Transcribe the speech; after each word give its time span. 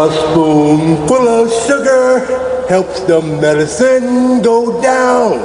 A 0.00 0.08
spoonful 0.10 1.28
of 1.28 1.52
sugar 1.66 2.24
helps 2.70 3.00
the 3.00 3.20
medicine 3.20 4.40
go 4.40 4.80
down. 4.80 5.38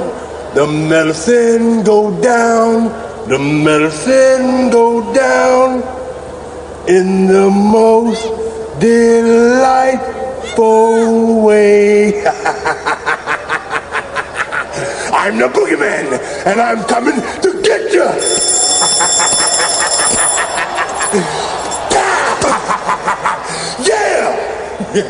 The 0.54 0.66
medicine 0.66 1.82
go 1.84 2.10
down. 2.22 2.84
The 3.28 3.38
medicine 3.38 4.70
go 4.70 5.12
down 5.12 5.82
in 6.88 7.26
the 7.26 7.50
most 7.50 8.24
delightful 8.80 9.92
way. 11.42 12.24
I'm 15.12 15.36
the 15.36 15.48
boogeyman, 15.52 16.18
and 16.46 16.60
I'm 16.62 16.82
coming 16.84 17.20
to 17.42 17.62
get 17.62 17.92
you. 17.92 18.08
What 24.96 25.04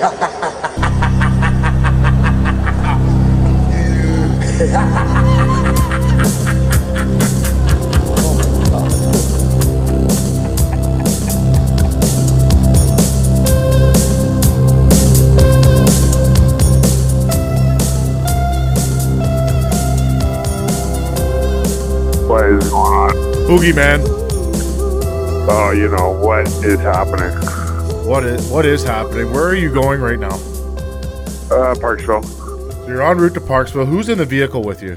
is 22.51 22.69
going 22.71 22.93
on? 22.93 23.11
Boogeyman. 23.47 24.03
Oh, 25.49 25.71
you 25.71 25.89
know 25.89 26.11
what 26.11 26.49
is 26.65 26.81
happening? 26.81 27.56
What 28.07 28.25
is 28.25 28.49
what 28.51 28.65
is 28.65 28.85
happening? 28.85 29.33
Where 29.33 29.49
are 29.49 29.57
you 29.57 29.75
going 29.75 30.01
right 30.01 30.19
now? 30.19 30.37
Uh, 31.51 31.75
Parksville. 31.75 32.25
So 32.25 32.87
you're 32.87 33.03
en 33.03 33.19
route 33.19 33.35
to 33.35 33.41
Parksville. 33.41 33.85
Who's 33.85 34.09
in 34.09 34.19
the 34.19 34.25
vehicle 34.25 34.63
with 34.63 34.81
you? 34.81 34.97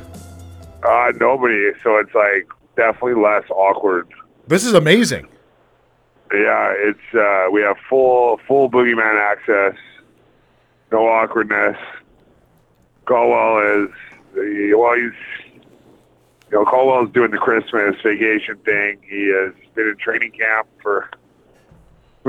Uh, 0.87 1.11
nobody. 1.19 1.71
So 1.81 1.97
it's 1.97 2.13
like 2.13 2.47
definitely 2.75 3.15
less 3.15 3.49
awkward. 3.49 4.07
This 4.45 4.63
is 4.63 4.75
amazing. 4.75 5.27
Yeah, 6.31 6.71
it's 6.77 7.15
uh, 7.15 7.47
we 7.51 7.61
have 7.61 7.77
full 7.89 8.39
full 8.47 8.69
boogeyman 8.69 9.19
access. 9.19 9.75
No 10.91 11.07
awkwardness. 11.07 11.77
Caldwell 13.07 13.85
is 13.85 13.89
well, 14.35 14.93
he's 14.93 15.55
you 16.51 16.59
know 16.59 16.63
Caldwell's 16.63 17.11
doing 17.11 17.31
the 17.31 17.39
Christmas 17.39 17.95
vacation 18.03 18.57
thing. 18.57 18.99
He 19.01 19.29
has 19.29 19.55
been 19.73 19.87
in 19.87 19.97
training 19.97 20.33
camp 20.33 20.67
for 20.83 21.09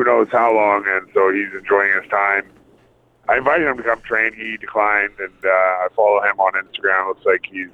who 0.01 0.06
knows 0.06 0.29
how 0.33 0.55
long, 0.55 0.84
and 0.89 1.06
so 1.12 1.31
he's 1.31 1.53
enjoying 1.53 1.93
his 2.01 2.11
time. 2.11 2.45
I 3.29 3.37
invited 3.37 3.67
him 3.67 3.77
to 3.77 3.83
come 3.83 4.01
train. 4.01 4.33
He 4.33 4.57
declined, 4.57 5.12
and 5.19 5.45
uh, 5.45 5.48
I 5.48 5.89
follow 5.95 6.23
him 6.23 6.41
on 6.41 6.53
Instagram. 6.55 7.09
Looks 7.09 7.27
like 7.27 7.45
he's 7.45 7.69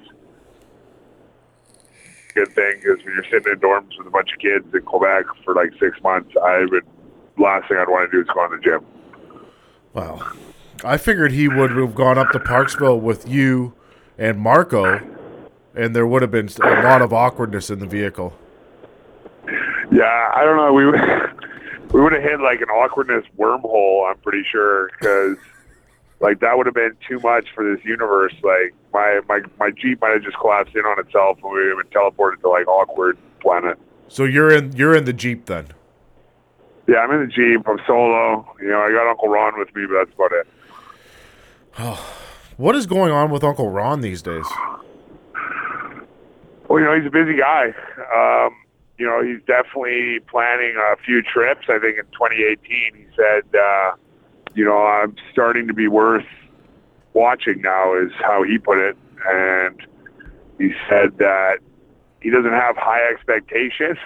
good 2.35 2.53
thing 2.53 2.73
because 2.75 3.03
when 3.05 3.15
you're 3.15 3.23
sitting 3.31 3.53
in 3.53 3.59
dorms 3.59 3.97
with 3.97 4.07
a 4.07 4.09
bunch 4.09 4.31
of 4.33 4.39
kids 4.39 4.65
in 4.73 4.81
Quebec 4.81 5.25
for 5.45 5.55
like 5.55 5.71
six 5.79 6.01
months, 6.03 6.35
I 6.43 6.65
would 6.69 6.85
last 7.37 7.69
thing 7.69 7.77
I'd 7.77 7.87
want 7.87 8.11
to 8.11 8.17
do 8.17 8.21
is 8.21 8.27
go 8.33 8.45
in 8.45 8.51
the 8.51 8.57
gym. 8.57 8.85
Wow. 9.93 10.33
I 10.83 10.97
figured 10.97 11.31
he 11.31 11.47
would 11.47 11.71
have 11.71 11.95
gone 11.95 12.17
up 12.17 12.31
to 12.31 12.39
Parksville 12.39 12.99
with 12.99 13.27
you 13.27 13.73
and 14.17 14.37
Marco, 14.37 14.99
and 15.73 15.95
there 15.95 16.05
would 16.05 16.21
have 16.21 16.31
been 16.31 16.49
a 16.61 16.83
lot 16.83 17.01
of 17.01 17.13
awkwardness 17.13 17.69
in 17.69 17.79
the 17.79 17.87
vehicle. 17.87 18.37
Yeah, 19.91 20.31
I 20.35 20.43
don't 20.43 20.57
know. 20.57 20.73
We 20.73 20.85
we 21.91 22.01
would 22.01 22.13
have 22.13 22.23
hit 22.23 22.39
like 22.39 22.61
an 22.61 22.69
awkwardness 22.69 23.25
wormhole. 23.37 24.09
I'm 24.09 24.17
pretty 24.19 24.43
sure 24.49 24.89
because 24.99 25.37
like 26.19 26.39
that 26.39 26.57
would 26.57 26.65
have 26.65 26.75
been 26.75 26.95
too 27.07 27.19
much 27.19 27.47
for 27.53 27.63
this 27.63 27.83
universe. 27.85 28.33
Like 28.43 28.73
my 28.93 29.21
my 29.27 29.41
my 29.59 29.71
Jeep 29.71 30.01
might 30.01 30.11
have 30.11 30.23
just 30.23 30.37
collapsed 30.37 30.75
in 30.75 30.81
on 30.81 30.99
itself, 30.99 31.37
and 31.43 31.51
we 31.51 31.59
would 31.59 31.77
have 31.77 31.91
been 31.91 32.01
teleported 32.01 32.41
to 32.41 32.49
like 32.49 32.67
awkward 32.67 33.17
planet. 33.39 33.77
So 34.07 34.23
you're 34.23 34.51
in 34.51 34.73
you're 34.73 34.95
in 34.95 35.05
the 35.05 35.13
Jeep 35.13 35.45
then. 35.45 35.67
Yeah, 36.87 36.97
I'm 36.97 37.11
in 37.11 37.27
the 37.27 37.27
Jeep. 37.27 37.67
I'm 37.67 37.79
solo. 37.85 38.47
You 38.61 38.69
know, 38.69 38.79
I 38.79 38.91
got 38.91 39.09
Uncle 39.09 39.27
Ron 39.27 39.59
with 39.59 39.75
me, 39.75 39.85
but 39.85 40.05
that's 40.05 40.13
about 40.15 40.31
it. 40.31 40.47
What 42.57 42.75
is 42.75 42.87
going 42.87 43.11
on 43.11 43.29
with 43.29 43.43
Uncle 43.43 43.69
Ron 43.69 44.01
these 44.01 44.23
days? 44.23 44.47
Well, 46.67 46.79
you 46.79 46.85
know, 46.85 46.97
he's 46.97 47.05
a 47.05 47.11
busy 47.11 47.37
guy. 47.37 47.67
Um, 48.11 48.51
you 48.97 49.05
know, 49.05 49.23
he's 49.23 49.41
definitely 49.45 50.19
planning 50.29 50.75
a 50.75 50.95
few 50.97 51.21
trips. 51.21 51.67
I 51.69 51.79
think 51.79 51.97
in 51.97 52.05
2018, 52.05 52.59
he 52.95 53.05
said, 53.15 53.43
uh, 53.55 53.91
you 54.55 54.65
know, 54.65 54.77
I'm 54.77 55.15
starting 55.31 55.67
to 55.67 55.73
be 55.73 55.87
worth 55.87 56.25
watching 57.13 57.61
now, 57.61 57.95
is 57.95 58.11
how 58.19 58.43
he 58.43 58.57
put 58.57 58.79
it. 58.79 58.97
And 59.25 59.81
he 60.57 60.73
said 60.89 61.17
that 61.17 61.57
he 62.21 62.29
doesn't 62.29 62.51
have 62.51 62.75
high 62.77 63.07
expectations, 63.11 63.97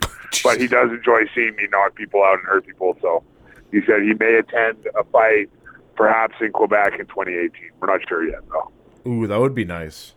but 0.44 0.60
he 0.60 0.68
does 0.68 0.90
enjoy 0.90 1.22
seeing 1.34 1.56
me 1.56 1.66
knock 1.70 1.94
people 1.96 2.22
out 2.22 2.38
and 2.38 2.46
hurt 2.46 2.66
people. 2.66 2.96
So 3.00 3.24
he 3.72 3.80
said 3.86 4.02
he 4.02 4.14
may 4.14 4.36
attend 4.36 4.86
a 4.98 5.04
fight 5.04 5.50
perhaps 5.96 6.34
in 6.40 6.52
Quebec 6.52 7.00
in 7.00 7.06
2018. 7.06 7.70
We're 7.80 7.88
not 7.88 8.06
sure 8.08 8.28
yet, 8.28 8.40
though. 8.48 8.70
Ooh, 9.10 9.26
that 9.26 9.40
would 9.40 9.54
be 9.54 9.64
nice. 9.64 10.14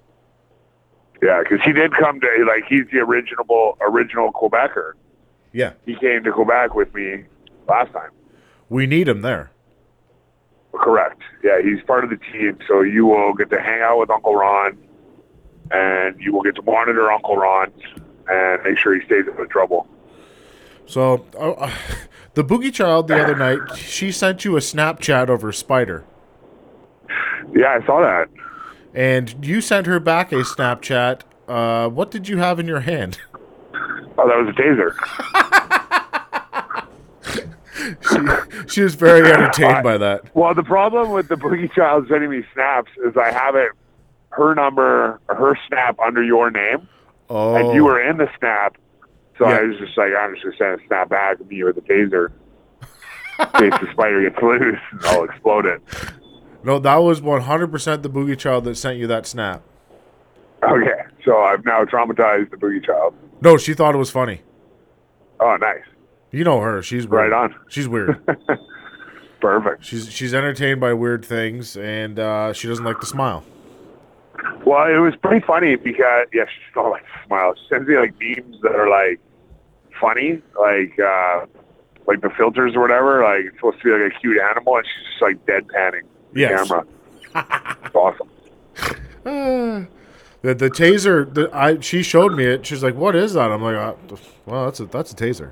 Yeah, 1.22 1.42
because 1.44 1.60
he 1.66 1.74
did 1.74 1.92
come 1.94 2.20
to 2.22 2.28
like 2.48 2.64
he's 2.68 2.86
the 2.92 3.00
original 3.00 3.78
original 3.82 4.32
Quebecer. 4.32 4.94
Yeah, 5.52 5.74
He 5.86 5.96
came 5.96 6.24
to 6.24 6.32
Quebec 6.32 6.76
with 6.76 6.94
me 6.94 7.24
last 7.68 7.92
time. 7.92 8.12
we 8.70 8.86
need 8.86 9.08
him 9.08 9.22
there. 9.22 9.50
Correct. 10.74 11.20
Yeah, 11.44 11.60
he's 11.62 11.82
part 11.88 12.04
of 12.04 12.10
the 12.12 12.18
team, 12.32 12.58
so 12.68 12.82
you 12.82 13.06
will 13.08 13.34
get 13.34 13.50
to 13.50 13.60
hang 13.60 13.82
out 13.82 14.00
with 14.00 14.12
Uncle 14.12 14.36
Ron, 14.36 14.78
and 15.72 16.16
you 16.22 16.32
will 16.34 16.44
get 16.44 16.56
to 16.56 16.62
monitor 16.62 17.12
Uncle 17.12 17.36
Ron 17.36 17.72
and 18.28 18.64
make 18.64 18.78
sure 18.78 18.94
he 18.98 19.04
stays 19.06 19.26
out 19.34 19.40
of 19.42 19.50
trouble. 19.50 19.88
So, 20.86 21.26
uh, 21.38 21.72
the 22.36 22.44
Boogie 22.44 22.72
Child 22.74 23.08
the 23.08 23.22
other 23.22 23.36
night, 23.36 23.76
she 23.76 24.12
sent 24.12 24.46
you 24.46 24.56
a 24.56 24.60
Snapchat 24.60 25.30
over 25.30 25.52
spider, 25.52 26.04
Yeah, 27.56 27.80
I 27.82 27.86
saw 27.88 28.02
that. 28.02 28.28
And 29.00 29.46
you 29.46 29.62
sent 29.62 29.88
her 29.88 30.00
back 30.00 30.32
a 30.34 30.36
Snapchat. 30.44 31.22
Uh, 31.48 31.88
what 31.90 32.12
did 32.12 32.28
you 32.28 32.38
have 32.38 32.60
in 32.60 32.68
your 32.68 32.82
hand? 32.82 33.18
Oh, 33.74 34.28
that 34.28 34.38
was 34.38 34.50
a 34.50 34.62
taser. 34.62 34.94
She 38.68 38.82
was 38.82 38.94
very 38.96 39.32
entertained 39.32 39.84
by 39.84 39.98
that. 39.98 40.36
Well, 40.36 40.54
the 40.54 40.64
problem 40.64 41.12
with 41.12 41.28
the 41.28 41.36
Boogie 41.36 41.72
Child 41.74 42.08
sending 42.10 42.30
me 42.30 42.44
snaps 42.54 42.92
is 43.06 43.16
I 43.18 43.32
have 43.32 43.56
it, 43.56 43.72
her 44.32 44.54
number, 44.54 45.20
her 45.28 45.58
snap 45.68 45.98
under 46.00 46.22
your 46.22 46.52
name, 46.52 46.88
Oh, 47.30 47.56
and 47.56 47.74
you 47.74 47.86
were 47.86 48.00
in 48.02 48.18
the 48.18 48.28
snap. 48.38 48.76
So 49.38 49.48
Yeah. 49.48 49.56
I 49.58 49.62
was 49.64 49.78
just 49.80 49.98
like, 49.98 50.12
I'm 50.18 50.34
just 50.36 50.44
gonna 50.44 50.58
send 50.58 50.82
a 50.82 50.88
snap 50.88 51.10
back 51.10 51.40
at 51.40 51.48
me 51.48 51.64
with 51.64 51.78
a 51.78 51.82
taser. 51.82 52.32
in 53.40 53.46
case 53.72 53.80
the 53.82 53.88
spider 53.92 54.30
gets 54.30 54.42
loose 54.44 54.78
and 54.92 55.06
I'll 55.06 55.24
explode 55.24 55.66
it. 55.66 55.82
No, 56.64 56.80
that 56.80 56.98
was 56.98 57.22
one 57.22 57.42
hundred 57.42 57.72
percent 57.72 58.04
the 58.04 58.10
Boogie 58.10 58.38
Child 58.38 58.66
that 58.66 58.76
sent 58.76 58.98
you 58.98 59.08
that 59.08 59.26
snap. 59.26 59.62
Okay, 60.64 61.04
so 61.24 61.38
I've 61.38 61.64
now 61.66 61.86
traumatized 61.86 62.52
the 62.52 62.58
Boogie 62.58 62.86
Child. 62.86 63.14
No, 63.42 63.58
she 63.58 63.74
thought 63.74 63.96
it 63.96 63.98
was 63.98 64.12
funny. 64.12 64.42
Oh, 65.40 65.56
nice. 65.60 65.84
You 66.32 66.44
know 66.44 66.60
her; 66.60 66.82
she's 66.84 67.08
weird. 67.08 67.32
Right 67.32 67.44
on. 67.44 67.56
She's 67.70 67.88
weird. 67.88 68.20
Perfect. 69.42 69.86
she's 69.86 70.12
she's 70.12 70.34
entertained 70.34 70.82
by 70.82 70.92
weird 70.94 71.24
things, 71.24 71.78
and 71.78 72.20
uh, 72.20 72.52
she 72.52 72.68
doesn't 72.68 72.84
like 72.84 73.00
to 73.00 73.06
smile. 73.06 73.46
Well, 74.66 74.86
it 74.88 75.00
was 75.00 75.16
pretty 75.22 75.46
funny 75.46 75.78
because 75.78 76.28
yeah, 76.34 76.44
she 76.46 76.72
still 76.72 76.90
like 76.92 77.04
smile. 77.26 77.54
She 77.56 77.68
sends 77.70 77.88
me 77.88 77.96
like 77.98 78.14
memes 78.20 78.58
that 78.62 78.76
are 78.76 78.90
like 78.90 79.20
funny, 80.00 80.42
like 80.60 81.00
uh 81.00 81.46
like 82.06 82.22
the 82.22 82.30
filters 82.38 82.76
or 82.76 82.82
whatever. 82.82 83.24
Like 83.24 83.46
it's 83.46 83.56
supposed 83.56 83.78
to 83.80 83.84
be 83.86 83.92
like 83.92 84.12
a 84.14 84.20
cute 84.20 84.38
animal, 84.42 84.76
and 84.78 84.86
she's 84.86 85.08
just 85.14 85.22
like 85.22 85.46
deadpanning 85.46 86.04
the 86.34 86.40
Yes. 86.42 86.68
camera. 86.68 86.86
it's 87.86 87.96
awesome. 87.96 88.28
The 90.42 90.56
the 90.56 90.70
taser, 90.70 91.32
the, 91.34 91.50
I 91.54 91.80
she 91.82 92.02
showed 92.02 92.34
me 92.34 92.46
it. 92.46 92.66
She's 92.66 92.82
like, 92.82 92.96
"What 92.96 93.16
is 93.16 93.34
that?" 93.34 93.52
I'm 93.52 93.62
like, 93.62 93.76
uh, 93.76 93.94
"Well, 94.46 94.66
that's 94.66 94.80
a 94.80 94.86
that's 94.86 95.12
a 95.12 95.16
taser," 95.16 95.52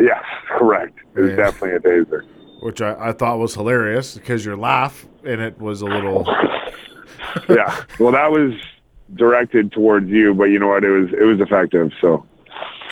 Yes, 0.00 0.24
correct. 0.48 0.98
It 1.14 1.20
was 1.20 1.30
Yeah. 1.30 1.36
definitely 1.36 1.76
a 1.76 1.80
taser. 1.80 2.22
which 2.60 2.80
I, 2.82 2.96
I 3.10 3.12
thought 3.12 3.38
was 3.38 3.54
hilarious 3.54 4.14
because 4.14 4.44
your 4.44 4.56
laugh 4.56 5.06
in 5.22 5.40
it 5.40 5.60
was 5.60 5.82
a 5.82 5.86
little. 5.86 6.24
yeah. 7.48 7.82
Well, 8.00 8.10
that 8.12 8.30
was 8.32 8.52
directed 9.14 9.70
towards 9.70 10.08
you, 10.08 10.34
but 10.34 10.44
you 10.44 10.58
know 10.58 10.68
what? 10.68 10.82
It 10.82 10.90
was 10.90 11.08
it 11.12 11.24
was 11.24 11.38
effective. 11.40 11.92
So 12.00 12.26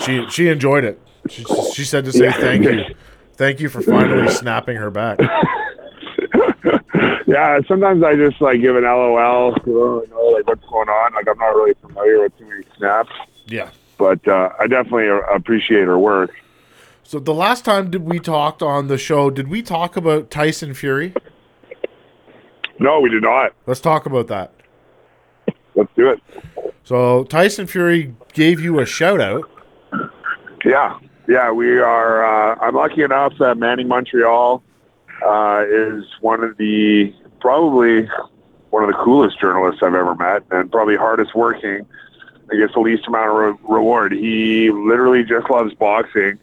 She 0.05 0.25
she 0.31 0.49
enjoyed 0.49 0.85
it. 0.85 1.01
She, 1.29 1.45
she 1.75 1.85
said 1.85 2.05
to 2.05 2.13
say 2.13 2.27
Yeah. 2.27 2.33
thank 2.35 2.65
you, 2.65 2.85
thank 3.35 3.59
you 3.59 3.69
for 3.69 3.81
finally 3.83 4.29
snapping 4.29 4.77
her 4.77 4.91
back. 4.91 5.19
Yeah, 7.27 7.59
sometimes 7.67 8.03
I 8.03 8.15
just 8.17 8.41
like 8.41 8.61
give 8.61 8.77
an 8.77 8.85
LOL, 8.85 9.55
you 9.67 10.07
know, 10.11 10.31
like 10.35 10.47
what's 10.47 10.65
going 10.69 10.89
on. 10.89 11.15
Like 11.15 11.29
I'm 11.29 11.39
not 11.39 11.55
really 11.55 11.75
familiar 11.81 12.21
with 12.23 12.39
too 12.39 12.47
many 12.47 12.65
snaps, 12.77 13.11
Yeah. 13.47 13.71
but 13.99 14.27
uh, 14.29 14.51
I 14.61 14.67
definitely 14.67 15.09
appreciate 15.35 15.85
her 15.85 15.99
work. 15.99 16.31
So 17.03 17.19
the 17.19 17.35
last 17.35 17.65
time 17.65 17.91
did 17.91 18.03
we 18.05 18.19
talked 18.19 18.63
on 18.63 18.89
the 18.89 18.97
show, 18.99 19.31
did 19.31 19.49
we 19.49 19.63
talk 19.63 19.97
about 19.97 20.31
Tyson 20.31 20.73
Fury? 20.75 21.15
No, 22.79 23.01
we 23.01 23.09
did 23.11 23.23
not. 23.23 23.53
Let's 23.67 23.81
talk 23.81 24.07
about 24.07 24.27
that. 24.29 24.53
Let's 25.75 25.91
do 25.97 26.09
it. 26.11 26.21
So 26.85 27.25
Tyson 27.25 27.67
Fury 27.67 28.15
gave 28.33 28.61
you 28.61 28.81
a 28.81 28.87
shout 28.87 29.21
out. 29.21 29.49
Yeah, 30.65 30.99
yeah, 31.29 31.51
we 31.53 31.79
are. 31.79 32.25
Uh, 32.25 32.57
I'm 32.61 32.75
lucky 32.75 33.03
enough 33.03 33.35
that 33.39 33.59
Manning 33.59 33.87
Montreal 33.89 34.63
uh, 35.25 35.65
is 35.69 36.05
one 36.21 36.45
of 36.45 36.57
the 36.57 37.15
probably 37.41 38.09
one 38.71 38.83
of 38.83 38.89
the 38.89 39.03
coolest 39.05 39.41
journalists 39.41 39.83
I've 39.83 39.95
ever 39.95 40.15
met, 40.15 40.43
and 40.51 40.71
probably 40.71 40.97
hardest 40.97 41.35
working. 41.35 41.87
I 42.53 42.57
guess 42.57 42.75
the 42.75 42.81
least 42.81 43.07
amount 43.07 43.31
of 43.31 43.37
re- 43.37 43.77
reward. 43.77 44.13
He 44.13 44.71
literally 44.71 45.25
just 45.25 45.49
loves 45.49 45.73
boxing, 45.75 46.39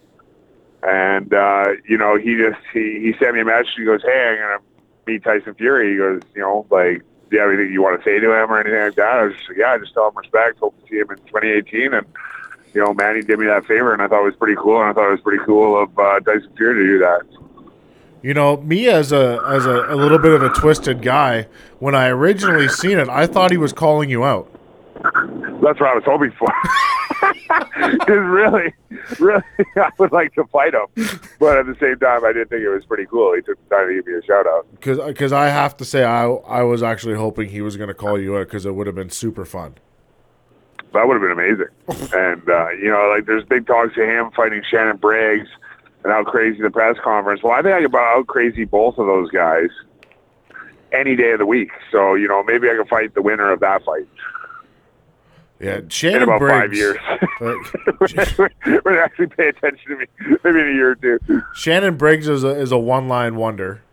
and 0.82 1.34
uh, 1.34 1.74
you 1.88 1.98
know, 1.98 2.18
he 2.18 2.38
just 2.38 2.60
he, 2.74 3.00
he 3.02 3.14
sent 3.20 3.36
me 3.36 3.42
a 3.42 3.46
message. 3.46 3.74
He 3.78 3.86
goes, 3.86 4.02
"Hey, 4.02 4.30
I'm 4.30 4.38
gonna 4.38 4.64
meet 5.06 5.24
Tyson 5.24 5.54
Fury." 5.56 5.92
He 5.92 5.98
goes, 5.98 6.22
"You 6.36 6.42
know, 6.42 6.66
like." 6.70 7.04
Do 7.30 7.38
you 7.38 7.44
have 7.44 7.54
anything 7.54 7.72
you 7.72 7.82
want 7.82 7.98
to 7.98 8.04
say 8.04 8.20
to 8.20 8.26
him 8.26 8.52
or 8.52 8.60
anything 8.60 8.78
like 8.78 8.96
that? 8.96 9.20
I 9.20 9.24
was 9.24 9.34
just 9.34 9.48
like, 9.48 9.58
yeah, 9.58 9.78
just 9.78 9.94
tell 9.94 10.10
him 10.10 10.18
respect. 10.18 10.60
Hope 10.60 10.78
to 10.82 10.90
see 10.90 10.98
him 10.98 11.12
in 11.12 11.18
2018. 11.32 11.94
And 11.94 12.06
you 12.74 12.84
know, 12.84 12.94
Manny 12.94 13.22
did 13.22 13.40
me 13.40 13.46
that 13.46 13.66
favor, 13.66 13.94
and 13.94 14.02
I 14.02 14.10
thought 14.10 14.24
it 14.24 14.26
was 14.26 14.36
pretty 14.36 14.58
cool. 14.60 14.82
And 14.82 14.90
I 14.90 14.92
thought 14.92 15.08
it 15.08 15.12
was 15.12 15.22
pretty 15.22 15.42
cool 15.46 15.82
of 15.82 15.98
uh, 15.98 16.20
Tyson 16.20 16.52
Fury 16.58 16.76
to 16.76 16.92
do 16.92 17.00
that. 17.00 17.22
You 18.22 18.36
know, 18.36 18.58
me 18.58 18.88
as 18.88 19.12
a 19.12 19.42
as 19.48 19.66
a, 19.66 19.94
a 19.94 19.96
little 19.96 20.20
bit 20.20 20.34
of 20.34 20.44
a 20.44 20.50
twisted 20.50 21.02
guy, 21.02 21.48
when 21.80 21.96
I 21.96 22.08
originally 22.08 22.68
seen 22.68 23.00
it, 23.00 23.10
I 23.10 23.26
thought 23.26 23.52
he 23.52 23.58
was 23.58 23.74
calling 23.74 24.10
you 24.10 24.24
out. 24.24 24.48
That's 24.96 25.80
what 25.80 25.90
I 25.90 25.96
was 25.96 26.04
hoping 26.06 26.32
for. 26.32 26.48
Because 27.76 28.08
really, 28.08 28.74
really, 29.20 29.44
I 29.76 29.90
would 29.98 30.12
like 30.12 30.34
to 30.36 30.46
fight 30.46 30.74
him, 30.74 30.88
but 31.40 31.58
at 31.58 31.66
the 31.66 31.76
same 31.80 31.98
time, 32.00 32.24
I 32.24 32.32
did 32.32 32.50
think 32.50 32.62
it 32.62 32.70
was 32.70 32.86
pretty 32.86 33.06
cool. 33.06 33.36
He 33.36 33.42
took 33.42 33.58
the 33.68 33.76
time 33.76 33.88
to 33.88 33.94
give 33.94 34.08
me 34.08 34.14
a 34.14 34.24
shout 34.24 34.48
out. 34.48 34.66
Because 34.80 35.34
I 35.34 35.50
have 35.50 35.76
to 35.78 35.86
say 35.86 36.04
I 36.04 36.28
I 36.28 36.64
was 36.64 36.82
actually 36.82 37.16
hoping 37.16 37.50
he 37.50 37.62
was 37.62 37.78
going 37.78 37.90
to 37.90 37.94
call 37.94 38.20
you 38.20 38.38
out 38.38 38.48
because 38.48 38.66
it 38.66 38.74
would 38.74 38.88
have 38.88 38.96
been 38.96 39.10
super 39.10 39.46
fun. 39.46 39.76
That 40.94 41.08
would 41.08 41.22
have 41.22 41.22
been 41.22 41.32
amazing. 41.32 42.12
and 42.14 42.50
uh, 42.50 42.70
you 42.72 42.90
know, 42.90 43.12
like 43.14 43.26
there's 43.26 43.44
big 43.44 43.68
talks 43.68 43.98
of 43.98 44.04
him 44.04 44.32
fighting 44.32 44.62
Shannon 44.70 44.98
Briggs 44.98 45.50
and 46.04 46.12
how 46.12 46.24
crazy 46.24 46.62
the 46.62 46.70
press 46.70 46.98
conference. 47.04 47.42
Well, 47.44 47.54
I 47.54 47.62
think 47.62 47.76
I 47.76 47.82
could 47.82 47.96
out 47.96 48.28
crazy 48.28 48.66
both 48.66 48.98
of 48.98 49.06
those 49.06 49.30
guys 49.30 49.70
any 50.92 51.16
day 51.16 51.32
of 51.32 51.40
the 51.40 51.46
week. 51.46 51.72
So 51.92 52.16
you 52.16 52.28
know, 52.28 52.44
maybe 52.44 52.70
I 52.70 52.76
can 52.76 52.86
fight 52.88 53.14
the 53.14 53.22
winner 53.22 53.52
of 53.52 53.60
that 53.62 53.84
fight. 53.84 54.08
Yeah, 55.60 55.82
Shannon 55.90 56.24
in 56.24 56.24
about 56.24 56.40
Briggs, 56.40 56.60
five 56.60 56.74
years. 56.74 56.98
uh, 57.40 58.48
Would 58.84 58.98
actually 58.98 59.28
pay 59.28 59.50
attention 59.50 59.92
to 59.92 59.98
me, 59.98 60.06
maybe 60.44 60.60
in 60.60 60.70
a 60.70 60.74
year 60.74 60.92
or 60.92 60.96
two. 60.96 61.20
Shannon 61.54 61.98
Briggs 61.98 62.28
is 62.28 62.44
a 62.44 62.50
is 62.50 62.72
a 62.72 62.80
one 62.80 63.08
line 63.08 63.36
wonder. 63.36 63.84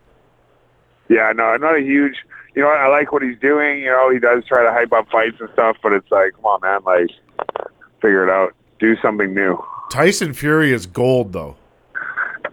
Yeah, 1.09 1.31
no, 1.35 1.43
I'm 1.43 1.61
not 1.61 1.75
a 1.75 1.81
huge. 1.81 2.15
You 2.55 2.63
know, 2.63 2.69
I 2.69 2.87
like 2.87 3.11
what 3.11 3.21
he's 3.21 3.37
doing. 3.39 3.79
You 3.79 3.91
know, 3.91 4.09
he 4.11 4.17
does 4.19 4.43
try 4.47 4.63
to 4.63 4.71
hype 4.71 4.91
up 4.91 5.09
fights 5.11 5.37
and 5.39 5.49
stuff, 5.53 5.77
but 5.83 5.93
it's 5.93 6.09
like, 6.11 6.33
come 6.33 6.45
on, 6.45 6.61
man, 6.61 6.79
like, 6.83 7.09
figure 8.01 8.23
it 8.27 8.31
out, 8.31 8.55
do 8.79 8.95
something 9.01 9.33
new. 9.33 9.63
Tyson 9.91 10.33
Fury 10.33 10.71
is 10.71 10.87
gold 10.87 11.33
though. 11.33 11.55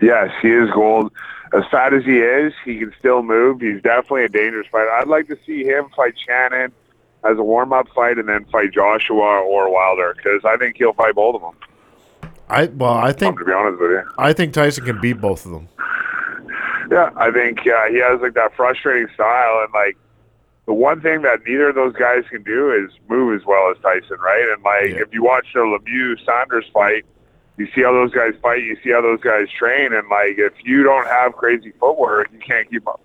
Yes, 0.01 0.31
he 0.43 0.49
is 0.49 0.71
gold. 0.71 1.13
As 1.53 1.63
fat 1.71 1.95
as 1.95 2.05
he 2.05 2.19
is, 2.19 2.53
he 2.65 2.79
can 2.79 2.93
still 2.99 3.23
move. 3.23 3.61
He's 3.61 3.81
definitely 3.83 4.25
a 4.25 4.29
dangerous 4.29 4.67
fighter. 4.71 4.91
I'd 4.91 5.09
like 5.09 5.29
to 5.29 5.39
see 5.47 5.65
him 5.65 5.87
fight 5.95 6.15
Shannon 6.27 6.73
as 7.25 7.39
a 7.39 7.43
warm 7.43 7.73
up 7.73 7.87
fight 7.95 8.19
and 8.19 8.29
then 8.29 8.45
fight 8.47 8.73
Joshua 8.73 9.41
or 9.41 9.73
Wilder 9.73 10.15
because 10.17 10.43
I 10.45 10.57
think 10.57 10.77
he'll 10.77 10.93
fight 10.93 11.15
both 11.15 11.37
of 11.37 11.41
them. 11.43 12.31
I 12.49 12.67
well, 12.67 12.93
I 12.95 13.13
think 13.13 13.39
To 13.39 13.45
be 13.45 13.53
honest 13.53 13.81
with 13.81 13.91
you. 13.91 14.03
I 14.19 14.33
think 14.33 14.53
Tyson 14.53 14.85
can 14.85 15.01
beat 15.01 15.21
both 15.21 15.45
of 15.47 15.53
them. 15.53 15.69
Yeah, 16.91 17.11
I 17.17 17.31
think 17.33 17.61
uh, 17.61 17.87
he 17.91 17.99
has 17.99 18.21
like 18.21 18.35
that 18.35 18.55
frustrating 18.57 19.09
style, 19.15 19.63
and 19.65 19.73
like 19.75 19.97
the 20.67 20.73
one 20.73 21.01
thing 21.01 21.23
that 21.23 21.41
neither 21.47 21.71
of 21.71 21.75
those 21.75 21.95
guys 21.95 22.23
can 22.31 22.43
do 22.45 22.73
is 22.73 22.91
move 23.09 23.41
as 23.41 23.45
well 23.47 23.73
as 23.73 23.77
Tyson, 23.83 24.19
right? 24.21 24.47
And 24.53 24.63
like 24.63 24.91
Yeah. 24.91 25.03
if 25.03 25.13
you 25.13 25.25
watch 25.25 25.47
the 25.55 25.61
Lemieux 25.61 26.25
Saunders 26.25 26.67
fight, 26.73 27.05
you 27.59 27.67
see 27.75 27.83
how 27.83 27.93
those 27.93 28.13
guys 28.13 28.35
fight, 28.43 28.63
you 28.63 28.77
see 28.85 28.91
how 28.91 29.01
those 29.01 29.21
guys 29.21 29.47
train, 29.59 29.93
and 29.93 30.09
like 30.09 30.37
if 30.39 30.53
you 30.65 30.83
don't 30.83 31.07
have 31.07 31.33
crazy 31.35 31.73
footwork, 31.81 32.29
you 32.33 32.39
can't 32.39 32.69
keep 32.71 32.87
up. 32.87 33.01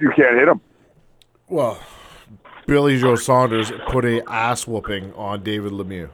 You 0.00 0.10
can't 0.14 0.36
hit 0.36 0.46
them. 0.46 0.60
Well, 1.48 1.78
Billy 2.66 2.98
Joe 2.98 3.16
Saunders 3.16 3.72
put 3.88 4.04
a 4.04 4.22
ass 4.30 4.66
whooping 4.66 5.12
on 5.14 5.42
David 5.42 5.72
Lemieux. 5.72 6.10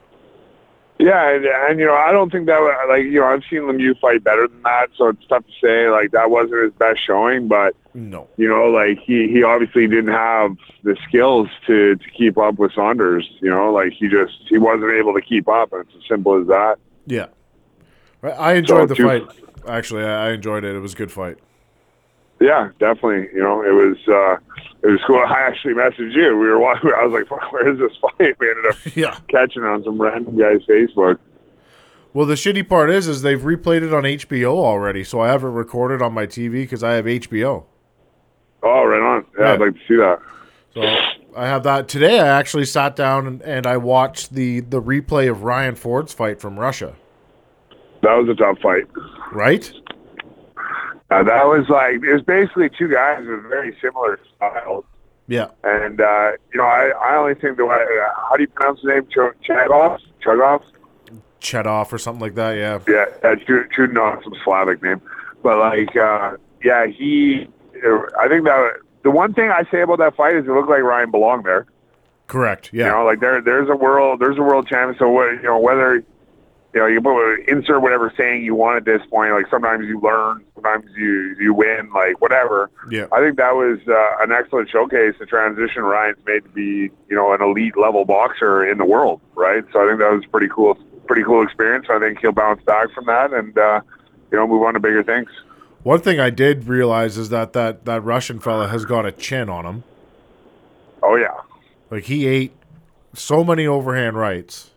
Yeah, 0.98 1.30
and, 1.34 1.44
and 1.44 1.80
you 1.80 1.86
know 1.86 1.94
I 1.94 2.12
don't 2.12 2.30
think 2.30 2.46
that 2.46 2.58
like 2.88 3.04
you 3.04 3.18
know 3.20 3.26
I've 3.26 3.42
seen 3.50 3.62
Lemieux 3.62 3.98
fight 3.98 4.22
better 4.22 4.46
than 4.46 4.62
that, 4.62 4.88
so 4.96 5.08
it's 5.08 5.26
tough 5.26 5.44
to 5.46 5.52
say 5.60 5.88
like 5.88 6.12
that 6.12 6.30
wasn't 6.30 6.62
his 6.62 6.72
best 6.74 7.00
showing, 7.04 7.48
but 7.48 7.74
No. 7.92 8.28
you 8.36 8.46
know, 8.48 8.66
like 8.66 8.98
he, 9.00 9.26
he 9.28 9.42
obviously 9.42 9.88
didn't 9.88 10.12
have 10.12 10.56
the 10.84 10.96
skills 11.08 11.48
to, 11.66 11.96
to 11.96 12.10
keep 12.10 12.38
up 12.38 12.56
with 12.58 12.72
Saunders. 12.74 13.28
You 13.40 13.50
know, 13.50 13.72
like 13.72 13.92
he 13.94 14.06
just 14.08 14.34
he 14.48 14.58
wasn't 14.58 14.92
able 14.92 15.14
to 15.14 15.22
keep 15.22 15.48
up. 15.48 15.72
And 15.72 15.80
it's 15.86 15.96
as 15.96 16.02
simple 16.08 16.40
as 16.40 16.46
that. 16.48 16.76
Yeah. 17.06 17.26
I 18.22 18.54
enjoyed 18.54 18.88
the 18.88 18.94
two- 18.94 19.06
fight. 19.06 19.22
Actually, 19.66 20.04
I 20.04 20.32
enjoyed 20.32 20.64
it. 20.64 20.74
It 20.74 20.80
was 20.80 20.92
a 20.94 20.96
good 20.96 21.12
fight. 21.12 21.38
Yeah, 22.40 22.70
definitely. 22.80 23.28
You 23.32 23.40
know, 23.42 23.62
it 23.62 23.70
was 23.72 23.96
uh, 24.08 24.36
it 24.82 24.88
was 24.90 25.00
cool. 25.06 25.18
I 25.26 25.40
actually 25.46 25.74
messaged 25.74 26.12
you. 26.14 26.36
We 26.36 26.46
were 26.48 26.58
watching. 26.58 26.90
I 26.98 27.04
was 27.04 27.12
like, 27.12 27.28
"Fuck, 27.28 27.52
"Where 27.52 27.68
is 27.72 27.78
this 27.78 27.96
fight?" 28.00 28.36
We 28.40 28.48
ended 28.50 28.66
up 28.66 28.96
Yeah. 28.96 29.16
catching 29.28 29.62
on 29.62 29.84
some 29.84 30.00
random 30.00 30.36
guy's 30.36 30.60
Facebook. 30.66 31.18
Well, 32.14 32.26
the 32.26 32.34
shitty 32.34 32.68
part 32.68 32.90
is, 32.90 33.06
is 33.08 33.22
they've 33.22 33.40
replayed 33.40 33.82
it 33.82 33.94
on 33.94 34.02
HBO 34.02 34.54
already, 34.58 35.02
so 35.04 35.20
I 35.20 35.28
have 35.28 35.44
it 35.44 35.48
recorded 35.48 36.02
on 36.02 36.12
my 36.12 36.26
TV 36.26 36.50
because 36.52 36.82
I 36.84 36.92
have 36.94 37.06
HBO. 37.06 37.64
Oh, 38.62 38.84
right 38.84 39.00
on. 39.00 39.24
Yeah, 39.38 39.44
Yeah. 39.46 39.52
I'd 39.54 39.60
like 39.60 39.72
to 39.74 39.80
see 39.88 39.96
that. 39.96 40.18
So 40.74 40.82
I 41.36 41.46
have 41.46 41.62
that 41.62 41.88
today. 41.88 42.18
I 42.20 42.26
actually 42.26 42.64
sat 42.66 42.96
down 42.96 43.26
and, 43.26 43.42
and 43.42 43.66
I 43.66 43.76
watched 43.78 44.34
the 44.34 44.60
the 44.60 44.82
replay 44.82 45.30
of 45.30 45.42
Ryan 45.44 45.74
Ford's 45.76 46.12
fight 46.12 46.40
from 46.40 46.58
Russia. 46.58 46.94
That 48.02 48.14
was 48.14 48.28
a 48.28 48.34
tough 48.34 48.58
fight. 48.58 48.84
Right? 49.32 49.72
Uh, 51.10 51.22
that 51.22 51.44
was 51.46 51.68
like 51.68 51.94
it 52.02 52.12
was 52.12 52.22
basically 52.22 52.70
two 52.70 52.88
guys 52.88 53.20
with 53.26 53.42
very 53.48 53.76
similar 53.80 54.18
styles. 54.36 54.84
Yeah. 55.28 55.48
And 55.62 56.00
uh, 56.00 56.32
you 56.52 56.58
know, 56.58 56.64
I, 56.64 56.90
I 57.00 57.16
only 57.16 57.34
think 57.34 57.56
the 57.56 57.66
way 57.66 57.76
how 58.28 58.36
do 58.36 58.42
you 58.42 58.48
pronounce 58.48 58.80
his 58.80 58.88
name? 58.88 59.06
Ch-? 59.06 59.46
Chagov? 59.46 59.98
Chedov 61.40 61.92
or 61.92 61.98
something 61.98 62.20
like 62.20 62.34
that. 62.36 62.52
Yeah. 62.52 62.78
Yeah, 62.88 63.06
Chud- 63.22 63.72
Chudinov, 63.72 64.22
some 64.22 64.34
Slavic 64.44 64.82
name. 64.82 65.00
But 65.42 65.58
like, 65.58 65.94
uh, 65.96 66.36
yeah, 66.64 66.86
he. 66.86 67.48
I 68.18 68.28
think 68.28 68.44
that 68.44 68.74
the 69.02 69.10
one 69.10 69.34
thing 69.34 69.50
I 69.50 69.64
say 69.70 69.82
about 69.82 69.98
that 69.98 70.16
fight 70.16 70.36
is 70.36 70.46
it 70.46 70.50
looked 70.50 70.68
like 70.68 70.82
Ryan 70.82 71.10
belonged 71.10 71.44
there. 71.44 71.66
Correct. 72.28 72.70
Yeah. 72.72 72.86
You 72.86 72.92
know, 72.92 73.04
like 73.04 73.20
there, 73.20 73.42
there's 73.42 73.68
a 73.68 73.76
world, 73.76 74.20
there's 74.20 74.38
a 74.38 74.42
world 74.42 74.68
champion. 74.68 74.96
So 74.98 75.08
what, 75.08 75.32
you 75.32 75.42
know, 75.42 75.58
whether 75.58 76.04
you 76.74 76.80
know, 76.80 76.86
you 76.86 77.00
put 77.00 77.36
insert 77.48 77.82
whatever 77.82 78.12
saying 78.16 78.42
you 78.44 78.54
want 78.54 78.76
at 78.78 78.84
this 78.84 79.06
point. 79.10 79.32
Like 79.32 79.46
sometimes 79.50 79.86
you 79.86 80.00
learn, 80.00 80.44
sometimes 80.54 80.86
you 80.96 81.36
you 81.38 81.52
win, 81.52 81.90
like 81.92 82.20
whatever. 82.20 82.70
Yeah. 82.90 83.06
I 83.12 83.20
think 83.20 83.36
that 83.36 83.54
was 83.54 83.78
uh, 83.86 84.22
an 84.24 84.32
excellent 84.32 84.70
showcase. 84.70 85.14
The 85.18 85.26
transition 85.26 85.82
Ryan's 85.82 86.18
made 86.26 86.44
to 86.44 86.48
be, 86.50 86.90
you 87.08 87.16
know, 87.16 87.32
an 87.34 87.42
elite 87.42 87.76
level 87.76 88.04
boxer 88.04 88.64
in 88.68 88.78
the 88.78 88.84
world, 88.86 89.20
right? 89.34 89.62
So 89.72 89.84
I 89.84 89.88
think 89.88 89.98
that 90.00 90.10
was 90.12 90.24
pretty 90.30 90.48
cool, 90.48 90.74
pretty 91.06 91.24
cool 91.24 91.42
experience. 91.42 91.86
I 91.90 91.98
think 91.98 92.20
he'll 92.20 92.32
bounce 92.32 92.62
back 92.64 92.90
from 92.94 93.04
that 93.06 93.32
and, 93.32 93.56
uh, 93.58 93.80
you 94.30 94.38
know, 94.38 94.46
move 94.46 94.62
on 94.62 94.72
to 94.74 94.80
bigger 94.80 95.02
things. 95.02 95.28
One 95.82 95.98
thing 96.00 96.20
I 96.20 96.30
did 96.30 96.64
realize 96.68 97.18
is 97.18 97.28
that 97.30 97.52
that, 97.54 97.84
that 97.84 98.02
Russian 98.02 98.38
fella 98.38 98.68
has 98.68 98.84
got 98.86 99.04
a 99.04 99.12
chin 99.12 99.48
on 99.50 99.66
him. 99.66 99.84
Oh 101.02 101.16
yeah, 101.16 101.34
Like 101.90 102.04
he 102.04 102.26
ate 102.28 102.52
so 103.14 103.42
many 103.42 103.66
overhand 103.66 104.16
rights. 104.16 104.70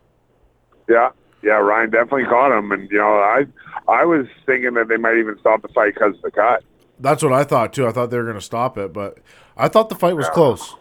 yeah, 0.90 1.10
yeah. 1.46 1.54
Ryan 1.54 1.92
definitely 1.92 2.26
caught 2.26 2.58
him, 2.58 2.72
and 2.72 2.90
you 2.90 2.98
know, 2.98 3.14
I, 3.20 3.46
I 3.88 4.04
was 4.04 4.28
thinking 4.46 4.74
that 4.74 4.88
they 4.90 4.98
might 4.98 5.18
even 5.18 5.38
stop 5.40 5.62
the 5.62 5.70
fight 5.70 5.94
because 5.94 6.16
of 6.16 6.22
the 6.22 6.32
cut. 6.32 6.64
That's 7.00 7.24
what 7.24 7.34
I 7.34 7.44
thought 7.44 7.74
too. 7.74 7.88
I 7.88 7.92
thought 7.92 8.10
they 8.10 8.18
were 8.18 8.24
going 8.24 8.36
to 8.36 8.42
stop 8.42 8.78
it, 8.78 8.92
but 8.94 9.18
I 9.58 9.68
thought 9.68 9.90
the 9.90 9.96
fight 9.96 10.16
was 10.16 10.30
close. 10.30 10.76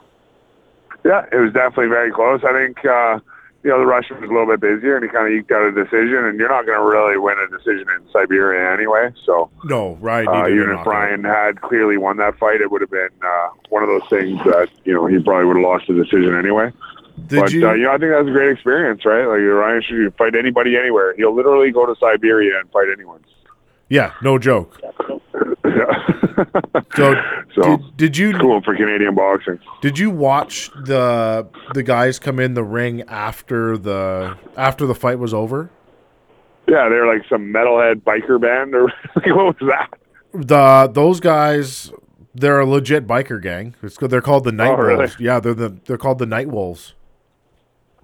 Yeah, 1.04 1.26
it 1.30 1.36
was 1.36 1.52
definitely 1.52 1.88
very 1.88 2.10
close. 2.10 2.40
I 2.44 2.52
think 2.52 2.78
uh, 2.84 3.18
you 3.62 3.70
know 3.70 3.78
the 3.78 3.86
Russian 3.86 4.20
was 4.20 4.30
a 4.30 4.32
little 4.32 4.46
bit 4.46 4.60
busier, 4.60 4.96
and 4.96 5.04
he 5.04 5.10
kind 5.10 5.26
of 5.26 5.32
eked 5.38 5.50
out 5.52 5.64
a 5.64 5.72
decision. 5.72 6.24
And 6.24 6.38
you're 6.38 6.48
not 6.48 6.66
going 6.66 6.78
to 6.78 6.84
really 6.84 7.18
win 7.18 7.36
a 7.38 7.48
decision 7.50 7.86
in 7.96 8.08
Siberia 8.12 8.72
anyway. 8.72 9.10
So 9.26 9.50
No, 9.64 9.98
right? 10.00 10.26
uh, 10.26 10.48
even 10.48 10.70
if. 10.70 10.86
Ryan 10.86 11.24
had 11.24 11.60
clearly 11.60 11.98
won 11.98 12.16
that 12.18 12.38
fight, 12.38 12.60
it 12.60 12.70
would 12.70 12.80
have 12.80 12.90
been 12.90 13.10
uh, 13.22 13.48
one 13.68 13.82
of 13.82 13.88
those 13.88 14.08
things 14.08 14.38
that 14.44 14.68
you 14.84 14.94
know 14.94 15.06
he 15.06 15.18
probably 15.22 15.46
would 15.46 15.56
have 15.56 15.64
lost 15.64 15.88
the 15.88 15.94
decision 15.94 16.34
anyway. 16.38 16.72
Did 17.26 17.40
but 17.40 17.52
you? 17.52 17.68
uh, 17.68 17.74
you 17.74 17.84
know, 17.84 17.92
I 17.92 17.98
think 17.98 18.12
that's 18.12 18.28
a 18.28 18.32
great 18.32 18.50
experience, 18.52 19.04
right? 19.04 19.24
Like 19.26 19.40
Ryan 19.40 19.82
should 19.82 20.14
fight 20.16 20.34
anybody 20.34 20.76
anywhere. 20.76 21.14
He'll 21.16 21.34
literally 21.34 21.70
go 21.70 21.86
to 21.86 21.94
Siberia 21.98 22.58
and 22.60 22.70
fight 22.70 22.88
anyone. 22.92 23.20
yeah, 23.88 24.12
no 24.22 24.38
joke. 24.38 24.80
Yeah. 25.64 26.06
So, 26.96 27.14
So, 27.54 27.76
did, 27.76 27.96
did 27.96 28.16
you 28.16 28.36
cool 28.38 28.60
for 28.62 28.74
Canadian 28.74 29.14
boxing. 29.14 29.60
did 29.80 29.96
you 29.96 30.10
watch 30.10 30.70
the 30.84 31.46
the 31.72 31.84
guys 31.84 32.18
come 32.18 32.40
in 32.40 32.54
the 32.54 32.64
ring 32.64 33.02
after 33.02 33.78
the 33.78 34.36
after 34.56 34.86
the 34.86 34.94
fight 34.94 35.20
was 35.20 35.32
over? 35.32 35.70
Yeah, 36.66 36.88
they're 36.88 37.06
like 37.06 37.22
some 37.28 37.52
metalhead 37.52 38.02
biker 38.02 38.40
band, 38.40 38.74
or 38.74 38.86
like, 39.16 39.26
what 39.26 39.60
was 39.60 39.70
that? 39.70 39.90
The 40.32 40.90
those 40.92 41.20
guys, 41.20 41.92
they're 42.34 42.58
a 42.58 42.66
legit 42.66 43.06
biker 43.06 43.40
gang. 43.40 43.74
It's 43.82 43.96
they're 43.98 44.20
called 44.20 44.42
the 44.44 44.52
Night 44.52 44.70
Oh, 44.72 44.76
really? 44.76 44.96
Wolves. 44.98 45.16
Yeah, 45.20 45.38
they're 45.38 45.54
the 45.54 45.76
they're 45.84 45.98
called 45.98 46.18
the 46.18 46.26
Night 46.26 46.48
Wolves. 46.48 46.94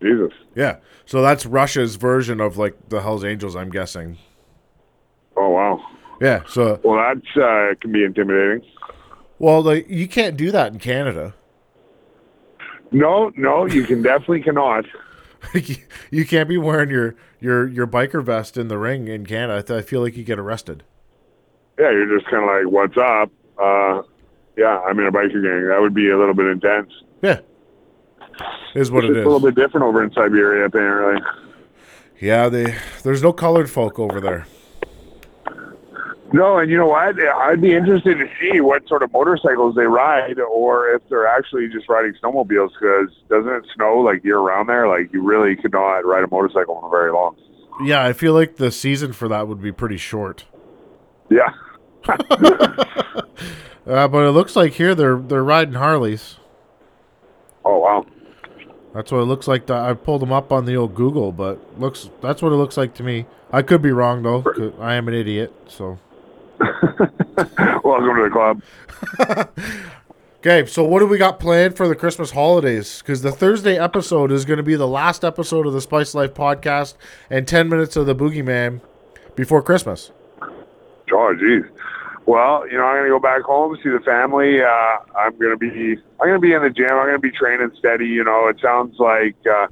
Jesus. 0.03 0.33
Yeah, 0.55 0.77
so 1.05 1.21
that's 1.23 1.45
Russia's 1.47 1.97
version 1.97 2.41
of 2.41 2.57
like 2.57 2.89
the 2.89 3.03
Hell's 3.03 3.25
Angels. 3.25 3.55
I'm 3.57 3.71
guessing. 3.71 4.19
Oh 5.37 5.49
wow. 5.51 5.85
Yeah. 6.21 6.43
So 6.49 6.81
Well, 6.85 6.97
that's 6.97 7.37
uh, 7.37 7.75
can 7.81 7.93
be 7.93 8.05
intimidating. 8.05 8.63
well, 9.39 9.63
like 9.63 9.89
you 9.89 10.07
can't 10.09 10.37
do 10.37 10.51
that 10.51 10.73
in 10.73 10.79
Canada. 10.79 11.35
No, 12.93 13.31
no, 13.37 13.67
you 13.67 13.85
can 13.85 14.03
definitely 14.11 14.43
cannot. 14.43 14.85
you 16.11 16.27
can't 16.27 16.49
be 16.49 16.59
wearing 16.59 16.91
your 16.91 17.15
your 17.41 17.67
your 17.69 17.87
biker 17.87 18.23
vest 18.23 18.57
in 18.57 18.69
the 18.69 18.79
ring 18.79 19.09
in 19.09 19.25
Canada. 19.25 19.59
I, 19.59 19.63
th- 19.63 19.79
I 19.79 19.83
feel 19.83 20.01
like 20.03 20.17
you 20.17 20.25
get 20.25 20.39
arrested. 20.39 20.83
Yeah, 21.79 21.91
you're 21.93 22.19
just 22.19 22.31
kind 22.31 22.43
of 22.43 22.49
like, 22.65 22.71
what's 22.73 22.97
up? 22.99 23.31
Uh, 23.59 24.03
yeah, 24.59 24.79
I'm 24.81 24.99
in 24.99 25.07
a 25.07 25.13
biker 25.13 25.43
gang. 25.43 25.69
That 25.69 25.79
would 25.81 25.95
be 25.95 26.11
a 26.11 26.19
little 26.19 26.35
bit 26.35 26.47
intense. 26.47 26.93
Yeah, 27.23 27.41
is 28.75 28.91
what 28.91 29.05
It's 29.05 29.11
it 29.11 29.17
a 29.19 29.29
little 29.29 29.41
bit 29.41 29.55
different 29.55 29.85
over 29.87 30.03
in 30.03 30.13
Siberia, 30.13 30.67
apparently. 30.67 31.23
Yeah, 32.21 32.49
they 32.49 32.77
there's 33.03 33.23
no 33.23 33.33
colored 33.33 33.71
folk 33.71 33.99
over 33.99 34.21
there. 34.21 34.47
No, 36.33 36.59
and 36.59 36.71
you 36.71 36.77
know 36.77 36.87
what? 36.87 37.19
I'd 37.19 37.61
be 37.61 37.73
interested 37.73 38.19
to 38.19 38.29
see 38.41 38.61
what 38.61 38.87
sort 38.87 39.03
of 39.03 39.13
motorcycles 39.13 39.75
they 39.75 39.87
ride, 39.87 40.39
or 40.39 40.95
if 40.95 41.03
they're 41.09 41.27
actually 41.27 41.69
just 41.69 41.89
riding 41.89 42.15
snowmobiles. 42.23 42.71
Because 42.79 43.09
doesn't 43.29 43.53
it 43.53 43.65
snow 43.75 43.99
like 43.99 44.23
year 44.23 44.39
round 44.39 44.69
there? 44.69 44.87
Like 44.87 45.13
you 45.13 45.23
really 45.23 45.57
could 45.57 45.73
not 45.73 46.07
ride 46.07 46.23
a 46.23 46.29
motorcycle 46.29 46.81
for 46.81 46.91
very 46.91 47.13
long. 47.13 47.37
Yeah, 47.83 48.05
I 48.05 48.13
feel 48.13 48.35
like 48.35 48.57
the 48.57 48.71
season 48.71 49.13
for 49.13 49.27
that 49.29 49.49
would 49.49 49.61
be 49.61 49.73
pretty 49.73 49.97
short. 49.97 50.45
Yeah. 51.31 51.53
Uh, 53.87 54.07
but 54.07 54.25
it 54.27 54.31
looks 54.31 54.55
like 54.55 54.75
here 54.75 54.95
they're 54.95 55.17
they're 55.17 55.43
riding 55.43 55.75
Harleys. 55.75 56.37
Oh 57.65 57.79
wow. 57.79 58.07
That's 58.95 59.13
what 59.13 59.19
it 59.19 59.25
looks 59.27 59.47
like. 59.47 59.67
To, 59.67 59.75
I 59.75 59.95
pulled 59.95 60.23
them 60.23 60.33
up 60.33 60.51
on 60.53 60.65
the 60.65 60.77
old 60.77 60.95
Google, 60.95 61.31
but 61.33 61.59
looks 61.79 62.11
that's 62.21 62.43
what 62.43 62.53
it 62.53 62.57
looks 62.57 62.77
like 62.77 62.95
to 62.95 63.03
me. 63.03 63.27
I 63.53 63.63
could 63.63 63.83
be 63.83 63.93
wrong 63.93 64.23
though. 64.23 64.43
'cause 64.43 64.73
I 64.81 64.95
am 64.95 65.07
an 65.09 65.15
idiot. 65.15 65.53
So 65.69 65.99
Welcome 66.61 68.17
to 68.17 68.29
the 68.29 68.31
club. 68.33 68.63
okay, 70.41 70.67
so 70.67 70.85
what 70.85 70.99
do 71.01 71.07
we 71.07 71.19
got 71.19 71.41
planned 71.41 71.77
for 71.77 71.89
the 71.89 71.95
Christmas 71.95 72.33
holidays? 72.33 72.99
Because 73.01 73.23
the 73.23 73.33
Thursday 73.33 73.79
episode 73.79 74.31
is 74.33 74.45
going 74.45 74.59
to 74.59 74.63
be 74.63 74.75
the 74.77 74.87
last 74.89 75.25
episode 75.25 75.67
of 75.67 75.73
the 75.73 75.81
Spice 75.81 76.15
Life 76.15 76.35
podcast, 76.35 76.95
and 77.31 77.47
ten 77.49 77.69
minutes 77.69 77.97
of 77.97 78.07
the 78.07 78.15
Boogeyman 78.15 78.81
before 79.37 79.63
Christmas. 79.63 80.11
Oh, 81.13 81.35
geez. 81.35 81.65
Well, 82.27 82.69
you 82.71 82.77
know, 82.77 82.85
I'm 82.85 82.99
gonna 82.99 83.09
go 83.09 83.19
back 83.19 83.43
home, 83.43 83.77
see 83.83 83.91
the 83.91 84.01
family. 84.01 84.63
Uh, 84.63 85.19
I'm 85.19 85.37
gonna 85.39 85.57
be, 85.57 85.97
I'm 86.21 86.29
gonna 86.29 86.39
be 86.39 86.53
in 86.53 86.63
the 86.63 86.71
gym. 86.71 86.91
I'm 86.93 87.07
gonna 87.07 87.19
be 87.19 87.31
training 87.33 87.71
steady. 87.79 88.07
You 88.07 88.25
know, 88.25 88.49
it 88.49 88.61
sounds 88.63 88.99
like 88.99 89.37
uh, 89.47 89.67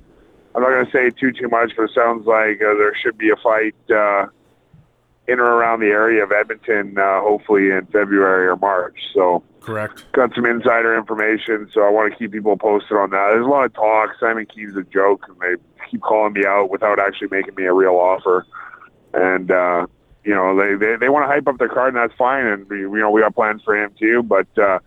I'm 0.54 0.62
not 0.62 0.70
gonna 0.70 0.90
say 0.90 1.10
too 1.10 1.30
too 1.32 1.48
much, 1.48 1.72
but 1.76 1.84
it 1.84 1.90
sounds 1.94 2.26
like 2.26 2.60
uh, 2.60 2.74
there 2.74 2.94
should 2.96 3.16
be 3.16 3.30
a 3.30 3.36
fight 3.36 3.76
uh, 3.90 4.26
in 5.28 5.38
or 5.38 5.44
around 5.44 5.80
the 5.80 5.86
area 5.86 6.24
of 6.24 6.32
Edmonton, 6.32 6.96
uh, 6.98 7.20
hopefully 7.20 7.70
in 7.70 7.86
February 7.92 8.48
or 8.48 8.56
March. 8.56 8.98
So, 9.14 9.44
Correct. 9.60 10.10
got 10.12 10.34
some 10.34 10.46
insider 10.46 10.96
information, 10.96 11.70
so 11.72 11.82
I 11.82 11.90
want 11.90 12.10
to 12.12 12.18
keep 12.18 12.32
people 12.32 12.56
posted 12.56 12.96
on 12.96 13.10
that. 13.10 13.28
There's 13.32 13.44
a 13.44 13.48
lot 13.48 13.66
of 13.66 13.74
talk. 13.74 14.16
Simon 14.18 14.46
Kean's 14.46 14.76
a 14.76 14.84
joke, 14.84 15.26
and 15.28 15.38
they 15.38 15.62
keep 15.90 16.00
calling 16.00 16.32
me 16.32 16.46
out 16.46 16.70
without 16.70 16.98
actually 16.98 17.28
making 17.30 17.54
me 17.56 17.64
a 17.64 17.74
real 17.74 17.94
offer. 17.94 18.46
And 19.12 19.50
uh, 19.50 19.86
you 20.28 20.34
know, 20.34 20.54
they 20.54 20.74
they, 20.76 20.96
they 20.96 21.08
want 21.08 21.22
to 21.24 21.26
hype 21.26 21.46
up 21.48 21.58
their 21.58 21.68
card, 21.70 21.94
and 21.94 22.02
that's 22.02 22.16
fine. 22.18 22.44
And 22.46 22.68
we, 22.68 22.80
you 22.80 22.98
know, 22.98 23.10
we 23.10 23.22
got 23.22 23.34
plans 23.34 23.62
for 23.64 23.74
him 23.74 23.90
too. 23.98 24.22
But 24.22 24.46
uh, 24.58 24.78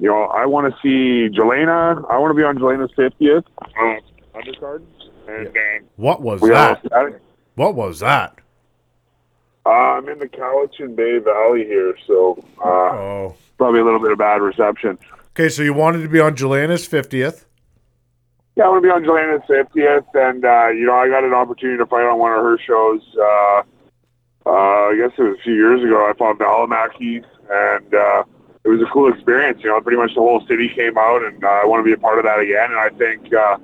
you 0.00 0.08
know, 0.08 0.22
I 0.24 0.46
want 0.46 0.72
to 0.72 0.80
see 0.82 1.28
Jelena. 1.36 2.02
I 2.10 2.18
want 2.18 2.30
to 2.30 2.34
be 2.34 2.42
on 2.42 2.56
Jelena's 2.56 2.92
fiftieth 2.96 3.44
uh, 3.60 3.96
undercard. 4.38 4.82
And 5.28 5.48
uh, 5.48 5.84
What 5.96 6.22
was 6.22 6.40
that? 6.40 6.82
What 7.56 7.74
was 7.74 8.00
that? 8.00 8.38
uh, 9.66 9.68
I'm 9.68 10.08
in 10.08 10.18
the 10.18 10.28
Cowichan 10.28 10.94
Bay 10.96 11.18
Valley 11.18 11.64
here, 11.64 11.94
so 12.06 12.42
uh, 12.64 12.68
Oh. 12.68 13.34
probably 13.58 13.80
a 13.80 13.84
little 13.84 14.00
bit 14.00 14.12
of 14.12 14.18
bad 14.18 14.40
reception. 14.40 14.98
Okay, 15.34 15.48
so 15.50 15.62
you 15.62 15.74
wanted 15.74 16.02
to 16.02 16.08
be 16.08 16.20
on 16.20 16.34
Jelena's 16.36 16.86
fiftieth. 16.86 17.44
Yeah, 18.56 18.64
I 18.64 18.68
want 18.70 18.82
to 18.82 18.86
be 18.86 18.90
on 18.90 19.04
Jelena's 19.04 19.44
50th, 19.50 20.06
and, 20.14 20.42
uh, 20.42 20.68
you 20.68 20.86
know, 20.86 20.94
I 20.94 21.10
got 21.10 21.24
an 21.24 21.34
opportunity 21.34 21.76
to 21.76 21.84
fight 21.84 22.06
on 22.06 22.18
one 22.18 22.32
of 22.32 22.38
her 22.42 22.56
shows. 22.56 23.02
Uh, 24.46 24.50
I 24.50 24.96
guess 24.96 25.10
it 25.18 25.22
was 25.22 25.36
a 25.40 25.42
few 25.42 25.54
years 25.54 25.82
ago. 25.82 26.06
I 26.08 26.12
fought 26.16 26.38
Valimaki, 26.38 27.24
and 27.50 27.94
uh, 27.94 28.22
it 28.64 28.68
was 28.68 28.80
a 28.80 28.86
cool 28.92 29.12
experience. 29.12 29.60
You 29.62 29.70
know, 29.70 29.80
pretty 29.80 29.98
much 29.98 30.14
the 30.14 30.20
whole 30.20 30.40
city 30.46 30.68
came 30.74 30.96
out, 30.96 31.24
and 31.24 31.42
uh, 31.42 31.48
I 31.48 31.64
want 31.66 31.80
to 31.80 31.84
be 31.84 31.92
a 31.92 31.98
part 31.98 32.18
of 32.18 32.24
that 32.24 32.38
again. 32.38 32.70
And 32.70 32.78
I 32.78 32.90
think, 32.90 33.34
uh, 33.34 33.58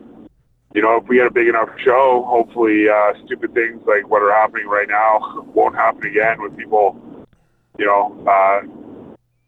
you 0.74 0.82
know, 0.82 0.96
if 0.96 1.06
we 1.06 1.16
get 1.16 1.26
a 1.26 1.30
big 1.30 1.46
enough 1.46 1.68
show, 1.84 2.24
hopefully 2.26 2.88
uh, 2.88 3.12
stupid 3.24 3.54
things 3.54 3.80
like 3.86 4.08
what 4.10 4.22
are 4.22 4.32
happening 4.32 4.66
right 4.66 4.88
now 4.88 5.44
won't 5.54 5.76
happen 5.76 6.04
again 6.04 6.42
with 6.42 6.56
people, 6.56 6.96
you 7.78 7.86
know, 7.86 8.12
uh, 8.26 8.62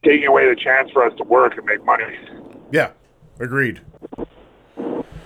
taking 0.04 0.26
away 0.28 0.48
the 0.48 0.54
chance 0.54 0.88
for 0.92 1.04
us 1.04 1.12
to 1.18 1.24
work 1.24 1.56
and 1.56 1.66
make 1.66 1.84
money. 1.84 2.04
Yeah, 2.70 2.90
agreed. 3.40 3.80